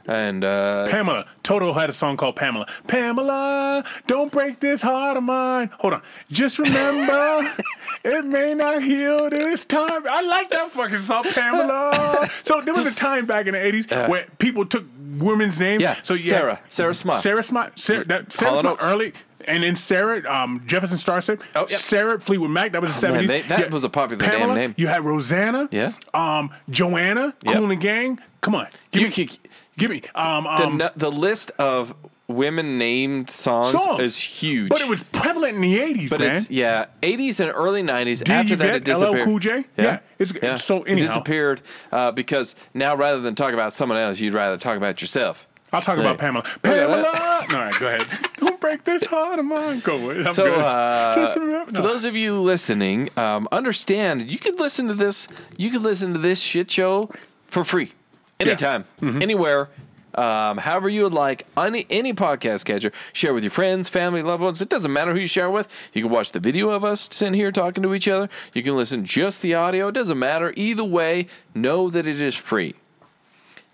And 0.06 0.44
uh, 0.44 0.86
Pamela. 0.88 1.26
Toto 1.42 1.72
had 1.72 1.90
a 1.90 1.92
song 1.92 2.16
called 2.16 2.36
Pamela. 2.36 2.66
Pamela, 2.86 3.84
don't 4.06 4.32
break 4.32 4.60
this 4.60 4.80
heart 4.80 5.16
of 5.16 5.22
mine. 5.22 5.70
Hold 5.78 5.94
on. 5.94 6.02
Just 6.30 6.58
remember, 6.58 7.54
it 8.04 8.24
may 8.24 8.54
not 8.54 8.82
heal 8.82 9.30
this 9.30 9.64
time. 9.64 10.06
I 10.08 10.22
like 10.22 10.50
that 10.50 10.70
fucking 10.70 10.98
song, 10.98 11.24
Pamela. 11.24 12.28
so 12.42 12.60
there 12.60 12.74
was 12.74 12.86
a 12.86 12.90
time 12.94 13.26
back 13.26 13.46
in 13.46 13.52
the 13.52 13.58
80s 13.58 14.08
where 14.08 14.26
people 14.38 14.64
took 14.66 14.84
women's 15.18 15.60
names. 15.60 15.82
Yeah, 15.82 15.94
so 16.02 16.14
you 16.14 16.20
Sarah. 16.20 16.60
Sarah 16.68 16.94
Smart. 16.94 17.22
Sarah 17.22 17.42
Smart. 17.42 17.78
Sarah, 17.78 18.04
that, 18.06 18.32
Sarah 18.32 18.58
Smart 18.58 18.78
early. 18.82 19.12
And 19.46 19.62
then 19.62 19.74
Sarah, 19.74 20.22
um, 20.30 20.62
Jefferson 20.66 20.98
Starship. 20.98 21.42
Oh, 21.54 21.60
yep. 21.60 21.70
Sarah 21.70 22.20
Fleetwood 22.20 22.50
Mac. 22.50 22.72
That 22.72 22.82
was 22.82 23.00
the 23.00 23.08
Oh, 23.08 23.12
man, 23.12 23.24
70s. 23.24 23.28
they- 23.28 23.42
that 23.42 23.70
was 23.70 23.84
a 23.84 23.88
popular 23.88 24.22
damn 24.24 24.54
name. 24.54 24.74
You 24.76 24.86
had 24.86 25.02
Rosanna. 25.02 25.68
Yeah. 25.72 25.92
Um, 26.12 26.50
Joanna. 26.68 27.34
Yep. 27.42 27.54
Kool 27.54 27.62
and 27.62 27.70
the 27.70 27.76
Gang. 27.76 28.20
Come 28.42 28.54
on. 28.54 28.68
Give 28.92 29.02
you, 29.02 29.08
me. 29.08 29.12
could- 29.28 29.38
Give 29.80 29.90
me. 29.90 30.02
Um, 30.14 30.44
the, 30.44 30.50
um, 30.66 30.82
the 30.96 31.10
list 31.10 31.50
of 31.58 31.94
women 32.28 32.78
named 32.78 33.28
songs, 33.28 33.72
songs. 33.72 34.00
is 34.00 34.16
huge. 34.16 34.68
But 34.68 34.80
it 34.80 34.88
was 34.88 35.02
prevalent 35.02 35.56
in 35.56 35.62
the 35.62 35.78
80s, 35.80 36.10
But 36.10 36.20
man. 36.20 36.36
it's 36.36 36.48
yeah, 36.50 36.86
80s 37.02 37.40
and 37.40 37.50
early 37.52 37.82
90s. 37.82 38.22
D. 38.22 38.32
After 38.32 38.54
that, 38.56 38.76
it 38.76 38.84
disappeared. 38.84 39.22
LL 39.22 39.24
Cool 39.24 39.38
J? 39.40 39.64
Yeah, 39.76 39.98
it's- 40.18 40.64
so 40.64 40.84
it 40.84 40.94
disappeared 40.94 41.60
uh, 41.90 42.12
because 42.12 42.54
now 42.72 42.94
rather 42.94 43.20
than 43.20 43.34
talk 43.34 43.52
about 43.52 43.72
someone 43.72 43.98
else, 43.98 44.20
you'd 44.20 44.32
rather 44.34 44.56
talk 44.58 44.76
about 44.76 45.00
yourself. 45.00 45.46
I'll 45.72 45.80
talk 45.82 45.98
about 45.98 46.18
Pamela. 46.18 46.44
Pamela! 46.62 46.96
All 47.06 47.46
right, 47.56 47.74
go 47.78 47.86
ahead. 47.86 48.04
Don't 48.38 48.60
break 48.60 48.82
this 48.84 49.04
heart 49.06 49.38
of 49.38 49.44
mine. 49.44 49.78
Go 49.80 50.04
with 50.04 50.18
it. 50.18 50.26
I'm 50.26 50.32
So, 50.32 50.44
good. 50.46 50.58
uh, 50.60 51.32
remember- 51.36 51.72
for 51.72 51.82
those 51.82 52.04
of 52.04 52.14
you 52.16 52.40
listening, 52.40 53.08
um, 53.16 53.46
understand 53.52 54.30
you 54.30 54.38
could 54.38 54.58
listen 54.58 54.88
to 54.88 54.94
this. 54.94 55.26
You 55.56 55.70
could 55.70 55.82
listen 55.82 56.12
to 56.12 56.18
this 56.18 56.40
shit 56.40 56.70
show 56.70 57.10
for 57.46 57.62
free, 57.64 57.92
anytime, 58.40 58.84
Mm-hmm. 59.00 59.22
anywhere. 59.22 59.68
Um, 60.12 60.58
however 60.58 60.88
you 60.88 61.04
would 61.04 61.14
like, 61.14 61.46
any 61.56 61.86
any 61.88 62.12
podcast 62.12 62.64
catcher, 62.64 62.90
share 63.12 63.32
with 63.32 63.44
your 63.44 63.52
friends, 63.52 63.88
family, 63.88 64.22
loved 64.24 64.42
ones. 64.42 64.60
It 64.60 64.68
doesn't 64.68 64.92
matter 64.92 65.14
who 65.14 65.20
you 65.20 65.28
share 65.28 65.48
with. 65.48 65.68
You 65.92 66.02
can 66.02 66.10
watch 66.10 66.32
the 66.32 66.40
video 66.40 66.70
of 66.70 66.84
us 66.84 67.08
sitting 67.12 67.34
here 67.34 67.52
talking 67.52 67.84
to 67.84 67.94
each 67.94 68.08
other. 68.08 68.28
You 68.52 68.64
can 68.64 68.76
listen 68.76 69.04
just 69.04 69.40
the 69.40 69.54
audio. 69.54 69.86
It 69.88 69.92
doesn't 69.92 70.18
matter. 70.18 70.52
Either 70.56 70.82
way, 70.82 71.28
know 71.54 71.88
that 71.90 72.08
it 72.08 72.20
is 72.20 72.34
free. 72.34 72.74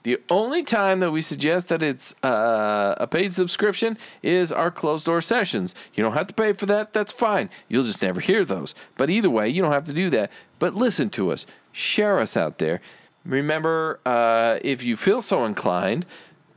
The 0.02 0.20
only 0.30 0.62
time 0.62 1.00
that 1.00 1.10
we 1.10 1.20
suggest 1.22 1.68
that 1.68 1.82
it's 1.82 2.14
uh, 2.22 2.94
a 2.98 3.06
paid 3.06 3.32
subscription 3.32 3.96
is 4.22 4.52
our 4.52 4.70
closed 4.70 5.06
door 5.06 5.20
sessions. 5.22 5.74
You 5.94 6.04
don't 6.04 6.12
have 6.12 6.28
to 6.28 6.34
pay 6.34 6.52
for 6.52 6.66
that. 6.66 6.92
That's 6.92 7.12
fine. 7.12 7.48
You'll 7.68 7.82
just 7.84 8.02
never 8.02 8.20
hear 8.20 8.44
those. 8.44 8.74
But 8.98 9.08
either 9.10 9.30
way, 9.30 9.48
you 9.48 9.62
don't 9.62 9.72
have 9.72 9.84
to 9.84 9.92
do 9.94 10.10
that. 10.10 10.30
But 10.58 10.74
listen 10.74 11.08
to 11.10 11.32
us, 11.32 11.44
share 11.72 12.20
us 12.20 12.36
out 12.36 12.58
there. 12.58 12.80
Remember, 13.26 14.00
uh, 14.06 14.58
if 14.62 14.82
you 14.84 14.96
feel 14.96 15.20
so 15.22 15.44
inclined, 15.44 16.06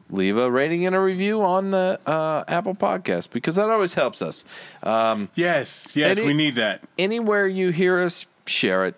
leave 0.10 0.38
a 0.38 0.50
rating 0.50 0.86
and 0.86 0.96
a 0.96 1.00
review 1.00 1.42
on 1.42 1.72
the 1.72 2.00
uh, 2.06 2.44
Apple 2.48 2.76
Podcast 2.76 3.32
because 3.32 3.56
that 3.56 3.70
always 3.70 3.94
helps 3.96 4.22
us. 4.22 4.46
Um, 4.84 5.30
Yes, 5.36 5.96
yes, 5.96 6.18
Any- 6.18 6.28
we 6.28 6.34
need 6.34 6.56
that. 6.56 6.82
anywhere 6.98 7.48
you 7.48 7.70
hear 7.72 8.00
us, 8.00 8.26
share 8.46 8.86
it. 8.86 8.96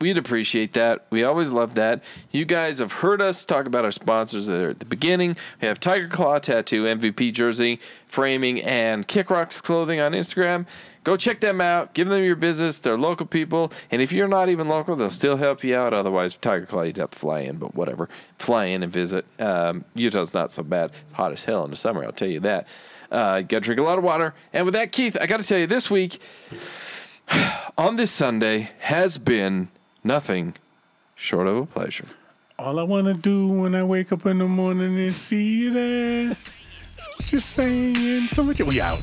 We'd 0.00 0.18
appreciate 0.18 0.72
that. 0.72 1.06
We 1.10 1.22
always 1.22 1.50
love 1.50 1.74
that. 1.76 2.02
You 2.32 2.44
guys 2.44 2.80
have 2.80 2.92
heard 2.92 3.22
us 3.22 3.44
talk 3.44 3.66
about 3.66 3.84
our 3.84 3.92
sponsors 3.92 4.46
that 4.48 4.60
are 4.60 4.70
at 4.70 4.80
the 4.80 4.84
beginning. 4.86 5.36
We 5.62 5.68
have 5.68 5.78
Tiger 5.78 6.08
Claw 6.08 6.40
Tattoo, 6.40 6.82
MVP 6.84 7.32
Jersey, 7.32 7.78
Framing, 8.08 8.60
and 8.60 9.06
Kick 9.06 9.30
Rocks 9.30 9.60
Clothing 9.60 10.00
on 10.00 10.12
Instagram. 10.12 10.66
Go 11.04 11.16
check 11.16 11.40
them 11.40 11.60
out. 11.60 11.92
Give 11.92 12.08
them 12.08 12.24
your 12.24 12.34
business. 12.34 12.78
They're 12.78 12.96
local 12.96 13.26
people. 13.26 13.70
And 13.90 14.00
if 14.00 14.10
you're 14.10 14.26
not 14.26 14.48
even 14.48 14.68
local, 14.68 14.96
they'll 14.96 15.10
still 15.10 15.36
help 15.36 15.62
you 15.62 15.76
out. 15.76 15.92
Otherwise, 15.92 16.38
Tiger 16.38 16.64
Claw, 16.64 16.82
you'd 16.82 16.96
have 16.96 17.10
to 17.10 17.18
fly 17.18 17.40
in, 17.40 17.58
but 17.58 17.74
whatever. 17.74 18.08
Fly 18.38 18.64
in 18.66 18.82
and 18.82 18.90
visit. 18.90 19.26
Um, 19.38 19.84
Utah's 19.94 20.32
not 20.32 20.50
so 20.50 20.62
bad. 20.62 20.92
Hot 21.12 21.30
as 21.30 21.44
hell 21.44 21.62
in 21.64 21.70
the 21.70 21.76
summer, 21.76 22.02
I'll 22.04 22.12
tell 22.12 22.28
you 22.28 22.40
that. 22.40 22.66
Uh, 23.10 23.40
you 23.42 23.46
got 23.46 23.58
to 23.58 23.60
drink 23.60 23.80
a 23.80 23.84
lot 23.84 23.98
of 23.98 24.04
water. 24.04 24.34
And 24.54 24.64
with 24.64 24.72
that, 24.74 24.92
Keith, 24.92 25.16
I 25.20 25.26
got 25.26 25.40
to 25.40 25.46
tell 25.46 25.58
you, 25.58 25.66
this 25.66 25.90
week, 25.90 26.20
on 27.78 27.96
this 27.96 28.10
Sunday 28.10 28.70
has 28.80 29.18
been 29.18 29.68
nothing 30.02 30.54
short 31.14 31.46
of 31.46 31.56
a 31.56 31.66
pleasure. 31.66 32.06
All 32.58 32.78
I 32.78 32.82
want 32.82 33.08
to 33.08 33.14
do 33.14 33.48
when 33.48 33.74
I 33.74 33.84
wake 33.84 34.10
up 34.10 34.24
in 34.24 34.38
the 34.38 34.48
morning 34.48 34.96
is 34.96 35.16
see 35.16 35.64
you. 35.64 36.34
So 36.34 37.10
just 37.24 37.50
saying 37.50 38.28
so 38.28 38.44
much. 38.44 38.60
We 38.62 38.80
out. 38.80 39.00